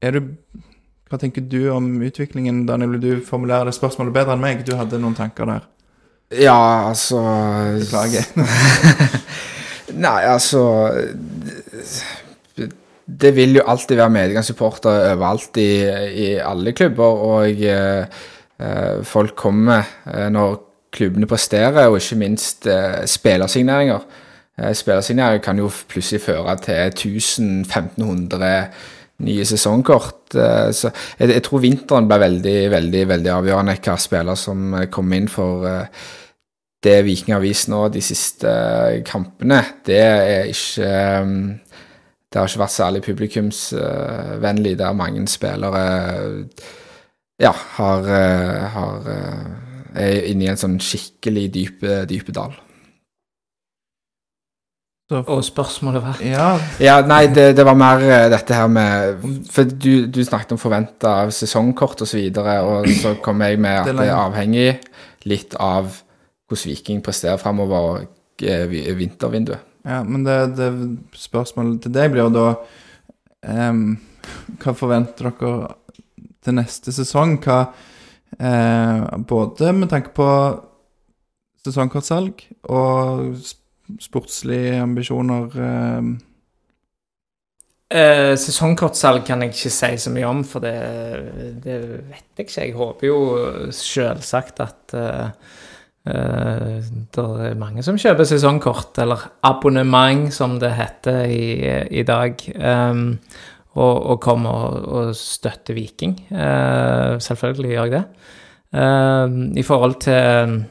Er 0.00 0.16
du 0.16 0.20
Hva 1.08 1.18
tenker 1.20 1.44
du 1.44 1.68
om 1.72 1.86
utviklingen, 2.04 2.64
Daniel? 2.66 2.98
Du 3.00 3.20
formulere 3.24 3.68
det 3.68 3.76
spørsmålet 3.76 4.12
bedre 4.16 4.34
enn 4.34 4.42
meg? 4.42 4.64
Du 4.66 4.74
hadde 4.76 5.00
noen 5.00 5.16
tanker 5.16 5.48
der. 5.48 5.68
Ja, 6.36 6.88
altså 6.90 7.22
Beklager. 7.78 8.26
Nei, 10.04 10.18
altså 10.28 10.64
det, 13.08 13.32
vil 13.36 13.56
jo 13.56 13.64
alltid 13.66 13.96
være 13.96 14.14
medgangssupportere 14.14 15.12
overalt 15.14 15.56
i, 15.60 15.70
i 16.24 16.28
alle 16.44 16.72
klubber, 16.76 17.22
og 17.32 17.62
eh, 17.64 18.04
eh, 18.60 19.04
folk 19.04 19.34
kommer 19.38 19.82
eh, 20.06 20.28
når 20.32 20.58
klubbene 20.92 21.28
presterer, 21.28 21.86
og 21.88 21.98
ikke 22.00 22.20
minst 22.20 22.66
eh, 22.66 23.06
spillersigneringer. 23.08 24.04
Eh, 24.58 24.74
spillersigneringer 24.76 25.42
kan 25.44 25.58
jo 25.60 25.70
plutselig 25.88 26.22
føre 26.26 26.56
til 26.64 26.92
1000-1500 26.92 28.52
nye 29.24 29.44
sesongkort. 29.44 30.34
Eh, 30.34 30.70
så 30.72 30.92
jeg, 31.18 31.32
jeg 31.34 31.42
tror 31.48 31.64
vinteren 31.64 32.08
blir 32.08 32.24
veldig, 32.24 32.58
veldig, 32.76 33.04
veldig 33.14 33.34
avgjørende 33.38 33.78
hva 33.84 33.98
spillere 34.00 34.36
som 34.36 34.80
kom 34.92 35.12
inn 35.16 35.28
for 35.32 35.68
det 36.84 37.00
Viking 37.02 37.34
har 37.34 37.42
vist 37.42 37.66
nå 37.72 37.88
de 37.90 38.00
siste 38.04 38.50
kampene, 39.06 39.58
det 39.86 39.98
er 39.98 40.50
ikke 40.52 40.90
Det 42.28 42.40
har 42.40 42.48
ikke 42.48 42.60
vært 42.60 42.76
særlig 42.76 43.02
publikumsvennlig, 43.02 44.74
der 44.78 44.92
mange 44.92 45.24
spillere 45.28 45.84
ja, 47.40 47.52
har, 47.78 47.98
eh, 47.98 48.64
har 48.74 49.10
eh, 49.12 49.44
er 49.94 50.24
inne 50.28 50.44
i 50.44 50.50
en 50.52 50.58
sånn 50.60 50.78
skikkelig 50.82 51.46
dype, 51.54 52.02
dype 52.10 52.34
dal. 52.34 52.56
Så, 55.08 55.22
Og 55.24 55.40
spørsmålet 55.44 56.02
var 56.04 56.18
ja, 56.20 56.48
Ja, 56.84 56.98
nei, 57.00 57.30
det, 57.32 57.54
det 57.56 57.64
var 57.64 57.78
mer 57.80 58.02
eh, 58.04 58.26
dette 58.28 58.52
her 58.52 58.66
med 58.68 59.22
For 59.48 59.64
du, 59.64 60.04
du 60.04 60.18
snakket 60.20 60.52
om 60.52 60.60
forventa 60.60 61.14
sesongkort 61.32 62.02
osv., 62.04 62.26
og, 62.26 62.34
så 62.36 62.66
og 62.66 62.90
så 62.92 63.14
kom 63.24 63.40
jeg 63.40 63.56
med 63.56 63.86
at 63.86 63.88
Det 63.88 64.04
er 64.04 64.18
avhengig 64.18 64.68
litt 65.24 65.56
av 65.56 65.88
hvordan 66.48 66.68
Viking 66.68 67.00
presterer 67.04 67.40
framover 67.40 68.04
vintervinduet. 68.38 69.64
Ja, 69.88 70.02
men 70.04 70.24
det, 70.26 70.36
det 70.58 70.68
spørsmålet 71.16 71.82
til 71.84 71.94
deg 71.94 72.12
blir 72.12 72.26
jo 72.26 72.34
da 72.34 72.46
um, 73.48 73.84
Hva 74.60 74.74
forventer 74.76 75.30
dere 75.30 75.52
til 76.44 76.58
neste 76.58 76.92
sesong? 76.94 77.38
Hva 77.44 77.60
eh, 78.36 79.06
Både 79.28 79.72
med 79.72 79.88
tanke 79.92 80.12
på 80.16 80.28
sesongkortsalg 81.64 82.44
og 82.68 83.38
sportslige 84.00 84.82
ambisjoner. 84.82 85.48
ehm, 85.56 86.10
Eh, 87.88 88.34
sesongkortsalg 88.36 89.22
kan 89.24 89.40
jeg 89.40 89.54
ikke 89.54 89.70
si 89.72 89.88
så 89.96 90.10
mye 90.12 90.28
om, 90.28 90.42
for 90.44 90.60
det, 90.60 90.74
det 91.64 91.76
vet 92.10 92.26
jeg 92.36 92.44
ikke. 92.44 92.60
Jeg 92.66 92.74
håper 92.76 93.08
jo 93.08 93.20
selvsagt 93.72 94.60
at 94.60 94.92
eh, 94.98 95.06
eh, 95.08 95.54
det 96.08 97.24
er 97.50 97.58
mange 97.60 97.82
som 97.84 97.98
kjøper 98.00 98.26
sesongkort, 98.28 98.96
eller 99.02 99.26
abonnement 99.44 100.28
som 100.34 100.56
det 100.62 100.72
heter 100.78 101.24
i, 101.28 101.44
i 102.00 102.04
dag, 102.08 102.36
Um, 102.58 103.18
og, 103.78 103.96
og 104.10 104.20
kommer 104.24 104.50
og, 104.50 104.86
og 104.88 105.16
støtter 105.16 105.76
Viking. 105.76 106.16
Uh, 106.32 107.20
selvfølgelig 107.22 107.70
gjør 107.74 107.84
jeg 107.84 107.92
det. 107.92 108.04
Ehm, 108.74 109.52
I 109.56 109.62
forhold 109.62 109.94
til 110.02 110.64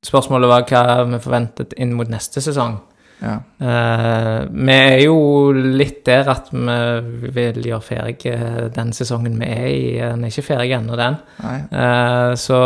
Spørsmålet 0.00 0.48
var 0.48 0.62
hva 0.64 1.02
vi 1.04 1.18
forventet 1.20 1.74
inn 1.76 1.92
mot 1.92 2.08
neste 2.08 2.40
sesong. 2.40 2.78
Ja. 3.20 3.34
Eh, 3.60 4.38
vi 4.48 4.76
er 4.76 5.02
jo 5.04 5.16
litt 5.52 6.00
der 6.08 6.28
at 6.32 6.48
vi 6.52 7.32
vil 7.36 7.60
gjøre 7.68 7.84
ferdig 7.84 8.30
eh, 8.32 8.62
den 8.72 8.94
sesongen 8.96 9.36
vi 9.40 9.50
er 9.50 9.66
i. 9.68 9.82
Den 10.00 10.24
er 10.24 10.32
ikke 10.32 10.46
ferdig 10.46 10.72
ennå, 10.78 10.96
den. 10.96 11.18
Eh, 11.44 12.32
så 12.40 12.60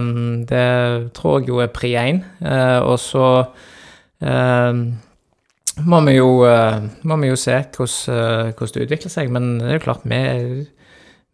mm, 0.00 0.44
det 0.50 0.68
tror 1.16 1.40
jeg 1.40 1.48
jo 1.48 1.62
er 1.64 1.72
pri 1.72 1.94
én. 2.00 2.20
Eh, 2.44 2.78
og 2.84 2.98
så 3.00 3.30
eh, 4.20 4.84
må 5.88 6.00
vi 6.06 6.18
jo, 6.18 6.28
eh, 6.46 6.84
må 7.08 7.18
vi 7.22 7.32
jo 7.32 7.40
se 7.40 7.56
hvordan, 7.64 8.18
eh, 8.18 8.52
hvordan 8.52 8.76
det 8.76 8.86
utvikler 8.86 9.16
seg. 9.16 9.32
Men 9.32 9.58
det 9.62 9.70
er 9.72 9.78
jo 9.80 9.86
klart, 9.88 10.04
vi, 10.04 10.22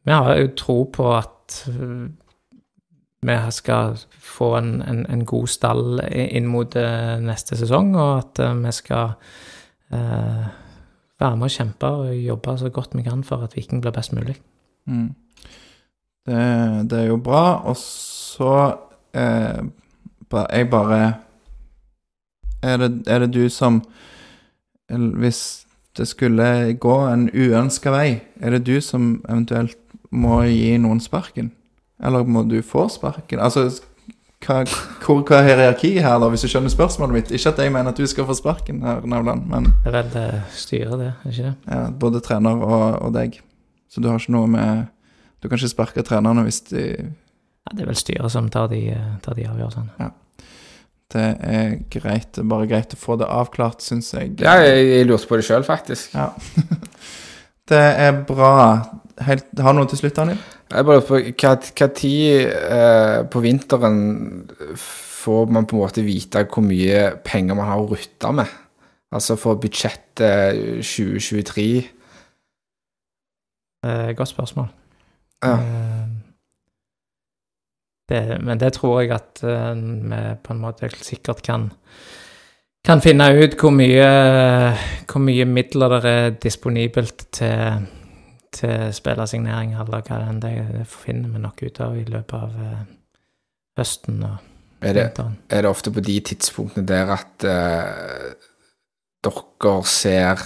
vi 0.07 0.15
har 0.15 0.39
jo 0.39 0.55
tro 0.57 0.79
på 0.95 1.11
at 1.19 1.65
eh, 1.75 2.07
vi 3.23 3.37
skal 3.51 3.99
få 4.11 4.57
en, 4.57 4.83
en, 4.83 5.07
en 5.11 5.25
god 5.25 5.49
stall 5.49 6.01
inn 6.11 6.47
mot 6.49 6.77
eh, 6.77 7.19
neste 7.21 7.57
sesong, 7.61 7.93
og 7.97 8.13
at 8.19 8.41
eh, 8.41 8.55
vi 8.57 8.73
skal 8.73 9.11
eh, 9.93 10.47
være 11.21 11.37
med 11.37 11.51
og 11.51 11.53
kjempe 11.53 11.91
og 12.01 12.15
jobbe 12.17 12.57
så 12.59 12.71
godt 12.73 12.97
vi 12.97 13.05
kan 13.05 13.25
for 13.25 13.45
at 13.45 13.57
Viking 13.57 13.83
blir 13.85 13.93
best 13.93 14.15
mulig. 14.17 14.39
Mm. 14.89 15.13
Det, 16.27 16.41
det 16.91 16.99
er 16.99 17.07
jo 17.11 17.17
bra. 17.21 17.61
Og 17.69 17.77
så 17.77 18.77
eh, 19.15 19.65
Jeg 20.31 20.71
bare 20.71 21.15
er 22.63 22.77
det, 22.77 23.03
er 23.07 23.19
det 23.19 23.35
du 23.35 23.49
som 23.49 23.83
Hvis 24.89 25.67
det 25.97 26.09
skulle 26.09 26.75
gå 26.75 26.97
en 27.07 27.31
uønska 27.35 27.91
vei, 27.91 28.21
er 28.41 28.51
det 28.51 28.67
du 28.67 28.81
som 28.81 29.25
eventuelt 29.29 29.77
må 30.11 30.43
gi 30.43 30.77
noen 30.79 31.01
sparken? 31.01 31.53
Eller 32.03 32.25
må 32.25 32.43
du 32.49 32.61
få 32.65 32.87
sparken? 32.93 33.41
Altså, 33.41 33.69
hva, 34.41 34.63
hvor, 35.05 35.21
hva 35.29 35.43
er 35.43 35.51
hierarkiet 35.51 36.01
her, 36.05 36.17
da, 36.23 36.31
hvis 36.33 36.47
du 36.47 36.49
skjønner 36.49 36.73
spørsmålet 36.73 37.17
mitt? 37.17 37.33
Ikke 37.37 37.53
at 37.53 37.61
jeg 37.61 37.73
mener 37.75 37.93
at 37.93 38.01
du 38.01 38.07
skal 38.09 38.25
få 38.29 38.37
sparken, 38.39 38.81
her, 38.87 39.03
Navland, 39.05 39.45
men 39.51 39.69
Det 39.85 39.93
er 39.93 39.97
vel 39.99 40.17
eh, 40.23 40.55
styret, 40.57 40.97
det, 41.01 41.11
ikke 41.29 41.51
det? 41.51 41.55
ja, 41.69 41.83
både 42.05 42.23
trener 42.25 42.65
og, 42.65 42.87
og 43.05 43.13
deg. 43.17 43.37
Så 43.91 44.01
du 44.01 44.09
har 44.09 44.21
ikke 44.21 44.33
noe 44.33 44.49
med 44.49 44.89
Du 45.43 45.49
kan 45.49 45.59
ikke 45.59 45.73
sparke 45.73 46.03
trenerne 46.05 46.45
hvis 46.47 46.61
de 46.69 46.83
Ja, 47.01 47.73
det 47.75 47.85
er 47.85 47.89
vel 47.91 47.99
styret 47.99 48.33
som 48.33 48.49
tar 48.53 48.69
de, 48.73 48.81
tar 49.25 49.37
de 49.37 49.47
avgjørelsene. 49.49 50.11
Det 51.11 51.27
er 51.43 51.73
greit. 51.91 52.39
Bare 52.47 52.69
greit 52.71 52.95
å 52.95 52.99
få 53.01 53.17
det 53.19 53.27
avklart, 53.29 53.83
syns 53.83 54.13
jeg. 54.15 54.37
Ja, 54.41 54.55
jeg, 54.63 54.85
jeg 54.89 55.09
lurte 55.09 55.27
på 55.27 55.41
det 55.41 55.47
sjøl, 55.49 55.65
faktisk. 55.67 56.15
Ja. 56.15 56.29
det 57.71 57.83
er 58.07 58.21
bra. 58.29 58.55
Helt, 59.21 59.47
har 59.61 59.75
du 59.75 59.81
noe 59.81 59.91
til 59.91 60.01
slutt, 60.01 60.17
Daniel? 60.17 60.41
Jeg 60.71 60.87
bare 60.89 61.05
på 61.05 61.19
hva, 61.21 61.53
hva 61.59 61.89
tid 61.97 62.49
eh, 62.49 63.19
på 63.29 63.43
vinteren 63.45 63.99
får 64.77 65.53
man 65.53 65.67
på 65.69 65.77
en 65.77 65.83
måte 65.83 66.05
vite 66.07 66.47
hvor 66.49 66.65
mye 66.65 67.11
penger 67.27 67.59
man 67.59 67.69
har 67.69 67.83
å 67.83 67.91
rutte 67.91 68.33
med? 68.33 68.55
Altså 69.13 69.37
for 69.37 69.59
budsjettet 69.61 70.81
2023. 70.87 71.67
Eh, 73.87 74.11
godt 74.17 74.33
spørsmål. 74.33 74.71
Ja. 75.45 75.53
Eh, 75.53 76.09
det, 78.11 78.23
men 78.45 78.61
det 78.61 78.73
tror 78.79 79.01
jeg 79.01 79.13
at 79.19 79.43
eh, 79.45 79.75
vi 79.77 80.23
på 80.45 80.55
en 80.55 80.65
måte 80.65 80.91
sikkert 81.03 81.43
kan 81.47 81.71
kan 82.85 83.01
finne 83.05 83.27
ut 83.37 83.57
hvor 83.61 83.73
mye, 83.77 84.07
hvor 85.05 85.21
mye 85.21 85.45
midler 85.45 86.01
det 86.01 86.11
er 86.11 86.37
disponibelt 86.43 87.27
til, 87.37 87.87
til 88.55 88.93
spillersignering, 88.95 89.75
eller 89.79 90.03
hva 90.03 90.21
det 90.21 90.29
enn 90.29 90.41
det 90.43 90.53
er. 90.59 90.71
Det 90.81 90.87
finner 90.91 91.35
vi 91.35 91.43
nok 91.43 91.63
ut 91.63 91.81
av 91.85 91.99
i 91.99 92.07
løpet 92.09 92.37
av 92.39 92.63
eh, 92.65 92.87
høsten 93.81 94.23
og 94.27 94.39
Er 94.81 94.95
det, 94.97 95.05
vinteren. 95.11 95.37
er 95.51 95.63
det 95.63 95.71
ofte 95.71 95.93
på 95.93 96.01
de 96.01 96.17
tidspunktene 96.25 96.87
der 96.89 97.11
at 97.13 97.45
uh, 97.45 98.31
dere 99.21 99.75
ser 99.85 100.41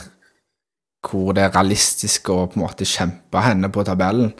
hvor 1.04 1.34
det 1.36 1.44
er 1.44 1.54
realistisk 1.54 2.30
å 2.32 2.46
på 2.48 2.58
en 2.58 2.64
måte 2.64 2.88
kjempe 2.88 3.42
henne 3.44 3.70
på 3.70 3.84
tabellen? 3.86 4.32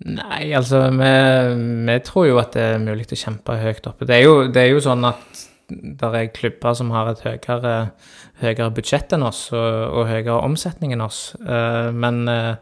Nei, 0.00 0.52
altså, 0.56 0.86
vi, 0.94 1.10
vi 1.88 1.96
tror 2.06 2.28
jo 2.28 2.38
at 2.40 2.54
det 2.56 2.62
er 2.62 2.78
mulig 2.80 3.08
å 3.12 3.18
kjempe 3.18 3.58
høyt 3.60 3.88
oppe. 3.90 4.06
Det 4.08 4.16
er 4.16 4.22
jo, 4.24 4.36
det 4.48 4.62
er 4.62 4.70
jo 4.72 4.84
sånn 4.84 5.04
at 5.10 5.42
det 5.70 6.10
er 6.14 6.32
klubber 6.34 6.74
som 6.76 6.92
har 6.94 7.10
et 7.10 7.22
høyere, 7.24 7.74
høyere 8.42 8.70
budsjett 8.74 9.14
enn 9.16 9.26
oss, 9.26 9.46
og, 9.54 9.68
og 10.00 10.08
høyere 10.10 10.40
omsetning 10.44 10.94
enn 10.94 11.04
oss. 11.04 11.20
Eh, 11.40 11.90
men 11.94 12.22
eh, 12.30 12.54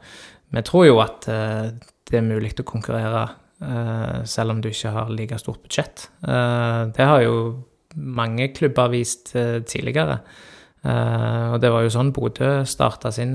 vi 0.54 0.64
tror 0.66 0.88
jo 0.88 1.00
at 1.04 1.28
eh, 1.32 1.70
det 2.08 2.20
er 2.20 2.26
mulig 2.26 2.54
å 2.60 2.68
konkurrere 2.68 3.28
selv 3.58 4.52
om 4.52 4.60
du 4.62 4.68
ikke 4.70 4.92
har 4.94 5.08
like 5.10 5.34
stort 5.42 5.64
budsjett. 5.64 6.04
Det 6.22 7.06
har 7.10 7.24
jo 7.24 7.32
mange 7.98 8.46
klubber 8.54 8.86
vist 8.92 9.32
tidligere. 9.34 10.20
Og 10.86 11.56
det 11.58 11.72
var 11.74 11.82
jo 11.82 11.90
sånn 11.90 12.12
Bodø 12.14 12.52
starta 12.70 13.10
sin, 13.10 13.34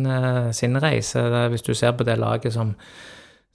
sin 0.55 0.79
reise. 0.79 1.25
Hvis 1.51 1.67
du 1.67 1.73
ser 1.75 1.91
på 1.99 2.07
det 2.07 2.15
laget 2.23 2.55
som 2.55 2.71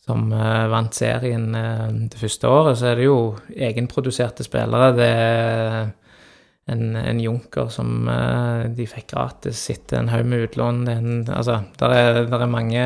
som 0.04 0.28
vant 0.28 0.94
serien 0.96 1.50
det 1.52 2.20
første 2.20 2.52
året, 2.52 2.78
så 2.80 2.92
er 2.92 3.00
det 3.00 3.08
jo 3.08 3.18
egenproduserte 3.52 4.44
spillere. 4.44 4.92
Det 4.96 5.08
er 5.08 5.90
en, 6.72 6.96
en 7.00 7.20
junker 7.22 7.70
som 7.72 8.08
eh, 8.12 8.66
de 8.76 8.86
fikk 8.88 9.12
gratis, 9.14 9.60
sitter 9.70 10.00
en 10.00 10.10
haug 10.12 10.28
med 10.28 10.48
utlån. 10.48 10.84
Det 10.86 10.94
er, 10.94 11.00
en, 11.04 11.24
altså, 11.32 11.62
der 11.80 11.96
er, 11.96 12.20
der 12.28 12.44
er 12.44 12.52
mange 12.52 12.84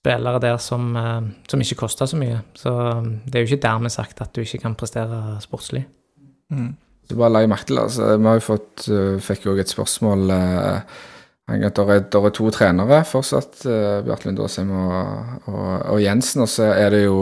spillere 0.00 0.40
der 0.42 0.60
som, 0.62 0.92
eh, 0.96 1.22
som 1.50 1.64
ikke 1.64 1.80
koster 1.84 2.10
så 2.10 2.20
mye. 2.20 2.42
Så 2.58 2.74
eh, 2.74 3.08
det 3.26 3.38
er 3.38 3.44
jo 3.44 3.52
ikke 3.52 3.66
dermed 3.68 3.94
sagt 3.94 4.22
at 4.24 4.34
du 4.36 4.44
ikke 4.44 4.62
kan 4.64 4.76
prestere 4.78 5.38
sportslig. 5.44 5.86
Mm. 6.50 6.74
Så 7.10 7.16
bare 7.18 7.32
la 7.34 7.42
jeg 7.42 7.50
merke 7.50 7.66
til 7.70 7.78
altså, 7.82 8.16
Vi 8.16 8.28
har 8.28 8.36
jo 8.38 8.44
fått, 8.44 8.84
eh, 8.90 9.16
fikk 9.22 9.46
jo 9.46 9.54
også 9.54 9.64
et 9.64 9.74
spørsmål 9.74 10.36
eh, 10.36 11.00
at 11.50 11.74
det 11.74 11.82
er, 11.82 12.04
er 12.14 12.30
to 12.30 12.50
trenere 12.54 13.00
fortsatt, 13.02 13.64
uh, 13.66 14.04
Bjarte 14.06 14.28
Lindåsheim 14.28 14.68
og, 14.70 15.48
og, 15.50 15.70
og 15.96 15.98
Jensen. 15.98 16.44
Og 16.44 16.50
så 16.52 16.68
er 16.70 16.92
det 16.94 17.00
jo 17.08 17.16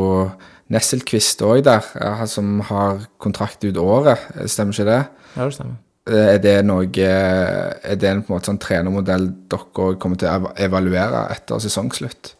Nesselquist 0.68 1.40
òg 1.46 1.62
der, 1.64 1.84
han 1.96 2.28
som 2.28 2.58
har 2.68 3.06
kontrakt 3.22 3.64
ut 3.64 3.78
året. 3.80 4.20
Stemmer 4.50 4.76
ikke 4.76 4.88
det? 4.88 4.98
Ja, 5.36 5.44
det 5.46 5.54
stemmer. 5.56 5.78
Eh, 6.08 6.34
Er 6.34 6.38
det 6.44 6.56
noe 6.64 6.84
Er 6.84 7.96
det 7.96 8.08
en 8.08 8.22
på 8.22 8.32
en 8.32 8.36
måte 8.36 8.50
sånn 8.50 8.60
trenermodell 8.60 9.30
dere 9.48 9.96
kommer 10.00 10.20
til 10.20 10.28
å 10.28 10.52
evaluere 10.56 11.26
etter 11.32 11.60
sesongslutt? 11.64 12.34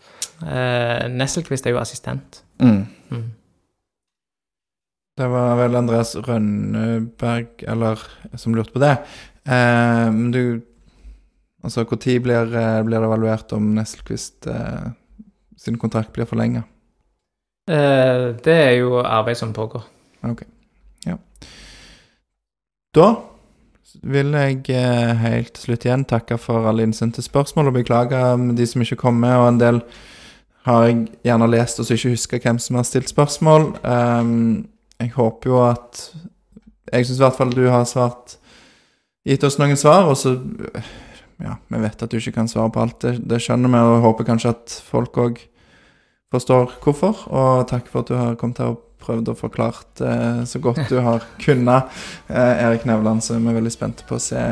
Eh, 0.45 1.09
Nesselquist 1.09 1.67
er 1.67 1.77
jo 1.77 1.81
assistent. 1.83 2.43
Mm. 2.63 2.87
Mm. 3.11 3.27
Det 5.19 5.27
var 5.27 5.57
vel 5.59 5.75
Andreas 5.81 6.15
Rønneberg 6.15 7.65
eller, 7.67 7.99
som 8.39 8.55
lurte 8.55 8.77
på 8.77 8.83
det. 8.85 8.97
Eh, 9.49 10.11
Men 10.13 10.31
du 10.33 10.63
Altså, 11.65 11.83
når 11.83 12.23
blir, 12.23 12.55
eh, 12.55 12.83
blir 12.87 13.01
det 13.01 13.05
evaluert 13.05 13.53
om 13.53 13.75
Nesselquist 13.75 14.47
eh, 14.47 14.93
sin 15.57 15.77
kontrakt 15.77 16.13
blir 16.13 16.25
forlenga? 16.25 16.63
Eh, 17.69 18.27
det 18.45 18.55
er 18.55 18.77
jo 18.81 19.03
arbeid 19.03 19.37
som 19.37 19.53
pågår. 19.53 19.85
Ok. 20.25 20.43
Ja. 21.07 21.19
Da 22.97 23.09
vil 24.03 24.33
jeg 24.37 24.63
eh, 24.73 25.15
helt 25.23 25.53
til 25.57 25.69
slutt 25.69 25.85
igjen 25.85 26.07
takke 26.09 26.39
for 26.41 26.69
alle 26.69 26.87
innsendte 26.87 27.25
spørsmål 27.25 27.71
og 27.71 27.79
beklage 27.81 28.23
med 28.41 28.57
de 28.57 28.67
som 28.69 28.85
ikke 28.85 29.01
kom 29.03 29.21
med, 29.21 29.35
og 29.37 29.49
en 29.49 29.61
del 29.61 29.83
har 30.69 30.87
jeg 30.87 31.05
gjerne 31.25 31.49
lest 31.51 31.81
og 31.81 31.89
så 31.89 31.97
ikke 31.97 32.15
husker 32.15 32.43
hvem 32.45 32.59
som 32.61 32.79
har 32.79 32.87
stilt 32.89 33.09
spørsmål. 33.09 33.71
Ehm, 33.85 34.69
jeg 35.01 35.13
håper 35.17 35.51
jo 35.51 35.63
at 35.69 36.09
Jeg 36.89 37.05
syns 37.07 37.19
i 37.19 37.23
hvert 37.23 37.37
fall 37.37 37.53
du 37.53 37.69
har 37.69 37.85
svart 37.85 38.39
Gitt 39.29 39.45
oss 39.45 39.59
noen 39.59 39.77
svar, 39.77 40.09
og 40.09 40.17
så 40.17 40.39
Ja, 41.39 41.59
vi 41.69 41.79
vet 41.79 42.03
at 42.03 42.11
du 42.11 42.17
ikke 42.17 42.33
kan 42.33 42.49
svare 42.49 42.71
på 42.73 42.81
alt, 42.81 43.03
det, 43.03 43.29
det 43.29 43.43
skjønner 43.45 43.69
vi, 43.69 43.79
og 43.79 44.03
håper 44.03 44.25
kanskje 44.25 44.51
at 44.57 44.83
folk 44.89 45.17
òg 45.21 45.39
forstår 46.33 46.77
hvorfor. 46.83 47.25
Og 47.33 47.67
takk 47.71 47.89
for 47.91 48.05
at 48.05 48.11
du 48.11 48.17
har 48.19 48.37
kommet 48.41 48.61
her 48.63 48.75
og 48.75 48.85
prøvd 49.03 49.31
å 49.33 49.37
forklart 49.39 50.03
eh, 50.05 50.43
så 50.49 50.61
godt 50.63 50.83
du 50.91 50.99
har 51.05 51.25
kunnet, 51.45 51.93
eh, 52.29 52.65
Erik 52.67 52.87
Nevland. 52.89 53.25
Så 53.25 53.39
er 53.39 53.59
veldig 53.61 53.73
spente 53.73 54.07
på 54.09 54.19
å 54.19 54.23
se, 54.23 54.43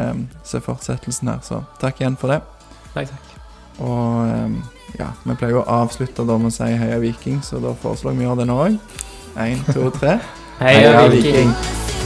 se 0.47 0.63
fortsettelsen 0.65 1.33
her. 1.33 1.43
Så 1.45 1.63
takk 1.83 2.01
igjen 2.01 2.19
for 2.21 2.33
det. 2.33 2.41
Takk, 2.95 3.13
takk. 3.13 3.35
Og 3.85 4.23
eh, 4.25 4.57
ja, 5.03 5.13
vi 5.27 5.37
pleier 5.37 5.59
jo 5.59 5.65
å 5.65 5.83
avslutte 5.83 6.25
da 6.25 6.39
med 6.41 6.53
å 6.53 6.57
si 6.57 6.73
heia 6.81 7.01
Viking, 7.03 7.43
så 7.45 7.61
da 7.61 7.75
foreslår 7.83 8.17
vi 8.17 8.25
å 8.25 8.31
gjøre 8.31 8.45
det 8.45 8.51
nå 8.53 8.59
òg. 8.69 8.81
Én, 9.37 9.63
to, 9.69 9.91
tre. 9.99 10.19
Hei, 10.63 10.79
Heia 10.79 11.09
Viking. 11.13 11.53
Viking. 11.53 12.06